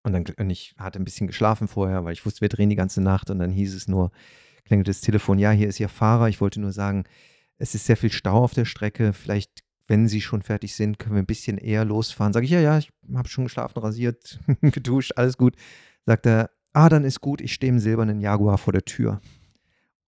Und, 0.03 0.13
dann, 0.13 0.25
und 0.37 0.51
ich 0.51 0.75
hatte 0.79 0.99
ein 0.99 1.05
bisschen 1.05 1.29
geschlafen 1.29 1.69
vorher, 1.69 2.05
weil 2.05 2.13
ich 2.13 2.27
wusste, 2.27 2.41
wir 2.41 2.49
drehen 2.49 2.71
die 2.71 2.77
ganze 2.77 3.01
Nacht. 3.01 3.31
Und 3.31 3.39
dann 3.39 3.51
hieß 3.51 3.75
es 3.75 3.87
nur, 3.87 4.11
klingelte 4.65 4.91
das 4.91 5.01
Telefon, 5.01 5.39
ja, 5.39 5.53
hier 5.53 5.69
ist 5.69 5.79
Ihr 5.79 5.89
Fahrer. 5.89 6.29
Ich 6.29 6.41
wollte 6.41 6.61
nur 6.61 6.73
sagen, 6.73 7.05
es 7.57 7.75
ist 7.75 7.87
sehr 7.87 7.97
viel 7.97 8.11
Stau 8.11 8.43
auf 8.43 8.53
der 8.53 8.65
Strecke. 8.65 9.13
Vielleicht, 9.13 9.61
wenn 9.87 10.09
Sie 10.09 10.21
schon 10.21 10.43
fertig 10.43 10.75
sind, 10.75 10.99
können 10.99 11.15
wir 11.15 11.23
ein 11.23 11.27
bisschen 11.27 11.57
eher 11.57 11.85
losfahren. 11.85 12.33
Sage 12.33 12.45
ich, 12.45 12.51
ja, 12.51 12.61
ja, 12.61 12.79
ich 12.79 12.91
habe 13.15 13.29
schon 13.29 13.45
geschlafen, 13.45 13.79
rasiert, 13.79 14.41
geduscht, 14.61 15.13
alles 15.15 15.37
gut. 15.37 15.55
Sagt 16.05 16.27
er, 16.27 16.51
ah, 16.73 16.89
dann 16.89 17.05
ist 17.05 17.21
gut, 17.21 17.41
ich 17.41 17.53
stehe 17.53 17.73
im 17.73 17.79
silbernen 17.79 18.21
Jaguar 18.21 18.59
vor 18.59 18.73
der 18.73 18.85
Tür. 18.85 19.21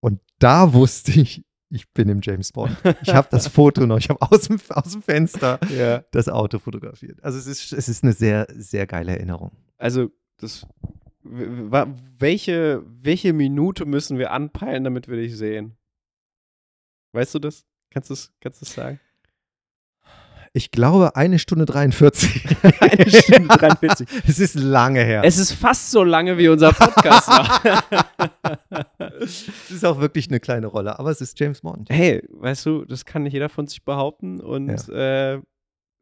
Und 0.00 0.20
da 0.40 0.72
wusste 0.72 1.12
ich, 1.12 1.44
ich 1.70 1.88
bin 1.92 2.08
im 2.08 2.20
James 2.22 2.52
Bond. 2.52 2.76
Ich 3.02 3.14
habe 3.14 3.28
das 3.30 3.46
Foto 3.48 3.86
noch, 3.86 3.98
ich 3.98 4.08
habe 4.08 4.20
aus 4.22 4.42
dem, 4.42 4.58
aus 4.70 4.92
dem 4.92 5.02
Fenster 5.02 5.58
Ja. 5.70 6.04
das 6.10 6.28
Auto 6.28 6.58
fotografiert. 6.58 7.22
Also 7.22 7.38
es 7.38 7.46
ist, 7.46 7.72
es 7.72 7.88
ist 7.88 8.02
eine 8.04 8.12
sehr, 8.12 8.46
sehr 8.50 8.86
geile 8.86 9.12
Erinnerung. 9.12 9.52
Also, 9.78 10.10
das. 10.38 10.66
Welche, 11.22 12.82
welche 12.86 13.32
Minute 13.32 13.84
müssen 13.84 14.18
wir 14.18 14.32
anpeilen, 14.32 14.84
damit 14.84 15.06
wir 15.06 15.16
dich 15.16 15.36
sehen? 15.36 15.76
Weißt 17.12 17.34
du 17.34 17.38
das? 17.38 17.66
Kannst 17.90 18.10
du 18.10 18.14
es 18.14 18.32
kannst 18.40 18.62
du's 18.62 18.72
sagen? 18.72 19.00
Ich 20.52 20.72
glaube, 20.72 21.14
eine 21.14 21.38
Stunde 21.38 21.64
43. 21.64 22.56
Eine 22.80 23.10
Stunde 23.10 23.48
43. 23.56 24.08
Es 24.26 24.40
ist 24.40 24.56
lange 24.56 25.04
her. 25.04 25.22
Es 25.24 25.38
ist 25.38 25.52
fast 25.52 25.92
so 25.92 26.02
lange 26.02 26.38
wie 26.38 26.48
unser 26.48 26.72
Podcast 26.72 27.28
war. 27.28 27.84
Es 29.20 29.70
ist 29.70 29.84
auch 29.84 30.00
wirklich 30.00 30.28
eine 30.28 30.40
kleine 30.40 30.66
Rolle, 30.66 30.98
aber 30.98 31.10
es 31.10 31.20
ist 31.20 31.38
James 31.38 31.60
Bond. 31.60 31.88
hey, 31.90 32.22
weißt 32.30 32.66
du, 32.66 32.84
das 32.84 33.04
kann 33.04 33.22
nicht 33.22 33.34
jeder 33.34 33.48
von 33.48 33.66
sich 33.66 33.84
behaupten 33.84 34.40
und 34.40 34.88
äh, 34.88 35.38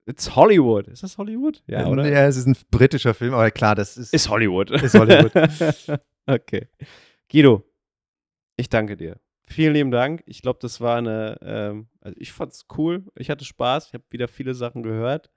it's 0.06 0.34
Hollywood. 0.34 0.88
Ist 0.88 1.02
das 1.02 1.18
Hollywood? 1.18 1.62
Ja, 1.66 1.86
oder? 1.86 2.08
Ja, 2.08 2.26
es 2.26 2.36
ist 2.36 2.46
ein 2.46 2.56
britischer 2.70 3.14
Film, 3.14 3.34
aber 3.34 3.50
klar, 3.50 3.74
das 3.74 3.96
ist. 3.96 4.14
Ist 4.14 4.28
Hollywood. 4.28 4.70
Ist 4.70 4.94
Hollywood. 4.94 5.32
okay. 6.26 6.68
Guido, 7.30 7.64
ich 8.56 8.68
danke 8.68 8.96
dir. 8.96 9.18
Vielen 9.50 9.72
lieben 9.72 9.90
Dank. 9.90 10.22
Ich 10.26 10.42
glaube, 10.42 10.58
das 10.60 10.80
war 10.80 10.98
eine, 10.98 11.38
ähm, 11.40 11.88
also 12.00 12.14
ich 12.20 12.32
fand's 12.32 12.66
cool. 12.76 13.04
Ich 13.16 13.30
hatte 13.30 13.46
Spaß. 13.46 13.88
Ich 13.88 13.94
habe 13.94 14.04
wieder 14.10 14.28
viele 14.28 14.52
Sachen 14.54 14.82
gehört. 14.82 15.30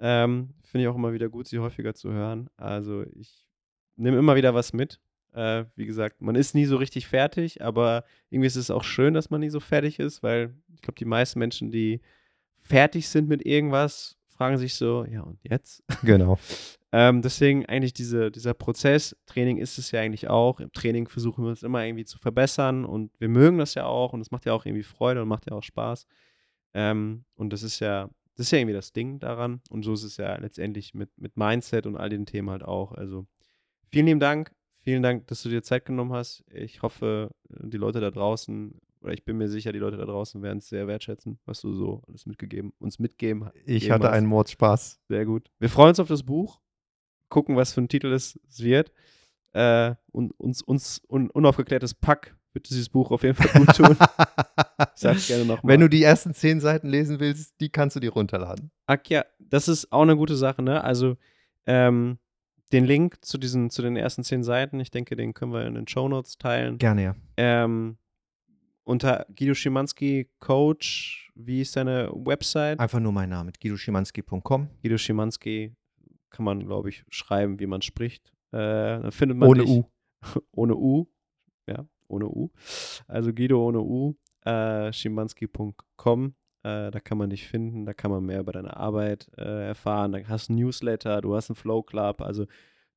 Ähm, 0.00 0.50
Finde 0.64 0.82
ich 0.82 0.88
auch 0.88 0.96
immer 0.96 1.12
wieder 1.12 1.28
gut, 1.28 1.46
sie 1.46 1.60
häufiger 1.60 1.94
zu 1.94 2.12
hören. 2.12 2.50
Also 2.56 3.04
ich 3.14 3.46
nehme 3.94 4.18
immer 4.18 4.34
wieder 4.34 4.52
was 4.52 4.72
mit. 4.72 5.00
Äh, 5.32 5.64
wie 5.76 5.86
gesagt, 5.86 6.20
man 6.20 6.34
ist 6.34 6.56
nie 6.56 6.64
so 6.64 6.76
richtig 6.76 7.06
fertig, 7.06 7.62
aber 7.62 8.04
irgendwie 8.30 8.48
ist 8.48 8.56
es 8.56 8.70
auch 8.70 8.84
schön, 8.84 9.14
dass 9.14 9.30
man 9.30 9.40
nie 9.40 9.50
so 9.50 9.60
fertig 9.60 10.00
ist, 10.00 10.24
weil 10.24 10.54
ich 10.74 10.82
glaube, 10.82 10.98
die 10.98 11.04
meisten 11.04 11.38
Menschen, 11.38 11.70
die 11.70 12.00
fertig 12.62 13.08
sind 13.08 13.28
mit 13.28 13.46
irgendwas, 13.46 14.15
fragen 14.36 14.58
sich 14.58 14.74
so, 14.74 15.04
ja 15.04 15.22
und 15.22 15.38
jetzt? 15.42 15.82
genau. 16.02 16.38
Ähm, 16.92 17.22
deswegen 17.22 17.66
eigentlich 17.66 17.92
diese, 17.92 18.30
dieser 18.30 18.54
Prozess, 18.54 19.16
Training 19.26 19.58
ist 19.58 19.78
es 19.78 19.90
ja 19.90 20.00
eigentlich 20.00 20.28
auch. 20.28 20.60
Im 20.60 20.72
Training 20.72 21.08
versuchen 21.08 21.44
wir 21.44 21.50
uns 21.50 21.62
immer 21.62 21.84
irgendwie 21.84 22.04
zu 22.04 22.18
verbessern 22.18 22.84
und 22.84 23.12
wir 23.18 23.28
mögen 23.28 23.58
das 23.58 23.74
ja 23.74 23.86
auch 23.86 24.12
und 24.12 24.20
es 24.20 24.30
macht 24.30 24.46
ja 24.46 24.52
auch 24.52 24.64
irgendwie 24.64 24.84
Freude 24.84 25.22
und 25.22 25.28
macht 25.28 25.50
ja 25.50 25.56
auch 25.56 25.62
Spaß. 25.62 26.06
Ähm, 26.74 27.24
und 27.34 27.52
das 27.52 27.62
ist 27.62 27.80
ja, 27.80 28.08
das 28.36 28.46
ist 28.46 28.50
ja 28.52 28.58
irgendwie 28.58 28.74
das 28.74 28.92
Ding 28.92 29.18
daran. 29.18 29.60
Und 29.70 29.82
so 29.82 29.94
ist 29.94 30.04
es 30.04 30.16
ja 30.16 30.36
letztendlich 30.36 30.94
mit, 30.94 31.10
mit 31.16 31.36
Mindset 31.36 31.86
und 31.86 31.96
all 31.96 32.08
den 32.08 32.26
Themen 32.26 32.50
halt 32.50 32.62
auch. 32.62 32.92
Also 32.92 33.26
vielen 33.90 34.06
lieben 34.06 34.20
Dank. 34.20 34.52
Vielen 34.80 35.02
Dank, 35.02 35.26
dass 35.26 35.42
du 35.42 35.48
dir 35.48 35.62
Zeit 35.62 35.84
genommen 35.84 36.12
hast. 36.12 36.44
Ich 36.52 36.82
hoffe, 36.82 37.30
die 37.48 37.76
Leute 37.76 38.00
da 38.00 38.10
draußen, 38.10 38.78
oder 39.06 39.14
ich 39.14 39.24
bin 39.24 39.36
mir 39.36 39.48
sicher, 39.48 39.72
die 39.72 39.78
Leute 39.78 39.96
da 39.96 40.04
draußen 40.04 40.42
werden 40.42 40.58
es 40.58 40.68
sehr 40.68 40.88
wertschätzen, 40.88 41.38
was 41.44 41.60
du 41.60 41.72
so 41.72 42.02
alles 42.08 42.26
mitgegeben, 42.26 42.72
uns 42.80 42.98
mitgeben 42.98 43.48
Ich 43.64 43.88
hatte 43.88 44.08
hast. 44.08 44.14
einen 44.14 44.26
Mordspaß. 44.26 45.00
Sehr 45.08 45.24
gut. 45.24 45.48
Wir 45.60 45.68
freuen 45.68 45.90
uns 45.90 46.00
auf 46.00 46.08
das 46.08 46.24
Buch. 46.24 46.60
Gucken, 47.28 47.54
was 47.54 47.72
für 47.72 47.82
ein 47.82 47.88
Titel 47.88 48.12
es, 48.12 48.38
wird. 48.58 48.90
Äh, 49.52 49.94
und 50.10 50.32
uns, 50.32 50.60
uns 50.60 51.00
un, 51.08 51.30
unaufgeklärtes 51.30 51.94
Pack 51.94 52.36
wird 52.52 52.68
dieses 52.68 52.88
Buch 52.88 53.12
auf 53.12 53.22
jeden 53.22 53.36
Fall 53.36 53.64
gut 53.64 53.76
tun. 53.76 53.96
Sag's 54.96 55.28
gerne 55.28 55.44
nochmal. 55.44 55.72
Wenn 55.72 55.80
du 55.80 55.88
die 55.88 56.02
ersten 56.02 56.34
zehn 56.34 56.58
Seiten 56.58 56.88
lesen 56.88 57.20
willst, 57.20 57.60
die 57.60 57.68
kannst 57.68 57.94
du 57.94 58.00
dir 58.00 58.10
runterladen. 58.12 58.72
Ach 58.86 58.98
ja, 59.06 59.24
das 59.38 59.68
ist 59.68 59.92
auch 59.92 60.02
eine 60.02 60.16
gute 60.16 60.34
Sache, 60.34 60.62
ne? 60.62 60.82
Also, 60.82 61.16
ähm, 61.66 62.18
den 62.72 62.84
Link 62.84 63.24
zu 63.24 63.38
diesen, 63.38 63.70
zu 63.70 63.82
den 63.82 63.96
ersten 63.96 64.24
zehn 64.24 64.42
Seiten, 64.42 64.80
ich 64.80 64.90
denke, 64.90 65.14
den 65.14 65.32
können 65.32 65.52
wir 65.52 65.64
in 65.64 65.74
den 65.74 65.86
Shownotes 65.86 66.38
teilen. 66.38 66.78
Gerne, 66.78 67.02
ja. 67.04 67.14
Ähm, 67.36 67.98
unter 68.86 69.26
Guido 69.36 69.54
Schimanski 69.54 70.30
Coach, 70.38 71.30
wie 71.34 71.60
ist 71.60 71.76
deine 71.76 72.10
Website? 72.12 72.78
Einfach 72.80 73.00
nur 73.00 73.12
mein 73.12 73.28
Name, 73.28 73.52
guidoschimanski.com. 73.60 74.68
Guido 74.82 74.96
Schimanski 74.96 75.74
kann 76.30 76.44
man, 76.44 76.64
glaube 76.64 76.88
ich, 76.88 77.04
schreiben, 77.10 77.58
wie 77.58 77.66
man 77.66 77.82
spricht. 77.82 78.32
Äh, 78.52 78.58
dann 78.58 79.12
findet 79.12 79.38
man 79.38 79.48
Ohne 79.48 79.64
dich, 79.64 79.70
U. 79.70 79.84
ohne 80.52 80.76
U. 80.76 81.06
Ja, 81.66 81.86
ohne 82.08 82.28
U. 82.28 82.50
Also 83.08 83.32
Guido 83.32 83.66
ohne 83.66 83.80
U. 83.80 84.14
Äh, 84.44 84.92
Schimanski.com. 84.92 86.34
Äh, 86.62 86.90
da 86.90 87.00
kann 87.00 87.18
man 87.18 87.30
dich 87.30 87.48
finden, 87.48 87.86
da 87.86 87.92
kann 87.92 88.12
man 88.12 88.24
mehr 88.24 88.40
über 88.40 88.52
deine 88.52 88.76
Arbeit 88.76 89.28
äh, 89.36 89.66
erfahren. 89.66 90.12
Da 90.12 90.20
hast 90.28 90.48
du 90.48 90.52
ein 90.52 90.56
Newsletter, 90.56 91.20
du 91.20 91.34
hast 91.34 91.50
einen 91.50 91.56
Flow 91.56 91.82
Club. 91.82 92.20
Also 92.20 92.46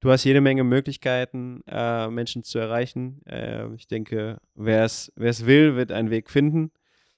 Du 0.01 0.11
hast 0.11 0.23
jede 0.23 0.39
Menge 0.39 0.63
Möglichkeiten, 0.63 1.61
äh, 1.67 2.07
Menschen 2.07 2.43
zu 2.43 2.57
erreichen. 2.57 3.21
Äh, 3.25 3.73
ich 3.75 3.87
denke, 3.87 4.39
wer 4.55 4.85
es 4.85 5.11
will, 5.17 5.75
wird 5.75 5.91
einen 5.91 6.09
Weg 6.09 6.29
finden. 6.29 6.71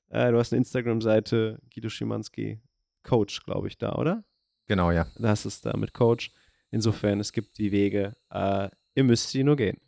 Äh, 0.09 0.31
du 0.31 0.39
hast 0.39 0.51
eine 0.51 0.57
Instagram-Seite, 0.57 1.59
Guido 1.73 1.89
Schimanski, 1.89 2.59
Coach, 3.03 3.43
glaube 3.45 3.67
ich, 3.67 3.77
da, 3.77 3.93
oder? 3.95 4.23
Genau, 4.67 4.91
ja. 4.91 5.05
Da 5.17 5.29
hast 5.29 5.45
es 5.45 5.61
da 5.61 5.75
mit 5.77 5.93
Coach. 5.93 6.31
Insofern, 6.71 7.19
es 7.19 7.33
gibt 7.33 7.57
die 7.57 7.71
Wege. 7.71 8.15
Äh, 8.31 8.69
ihr 8.95 9.03
müsst 9.03 9.29
sie 9.29 9.43
nur 9.43 9.57
gehen. 9.57 9.79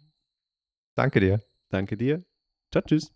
Danke 0.95 1.19
dir. 1.19 1.41
Danke 1.69 1.97
dir. 1.97 2.23
Ciao, 2.71 2.83
tschüss. 2.85 3.13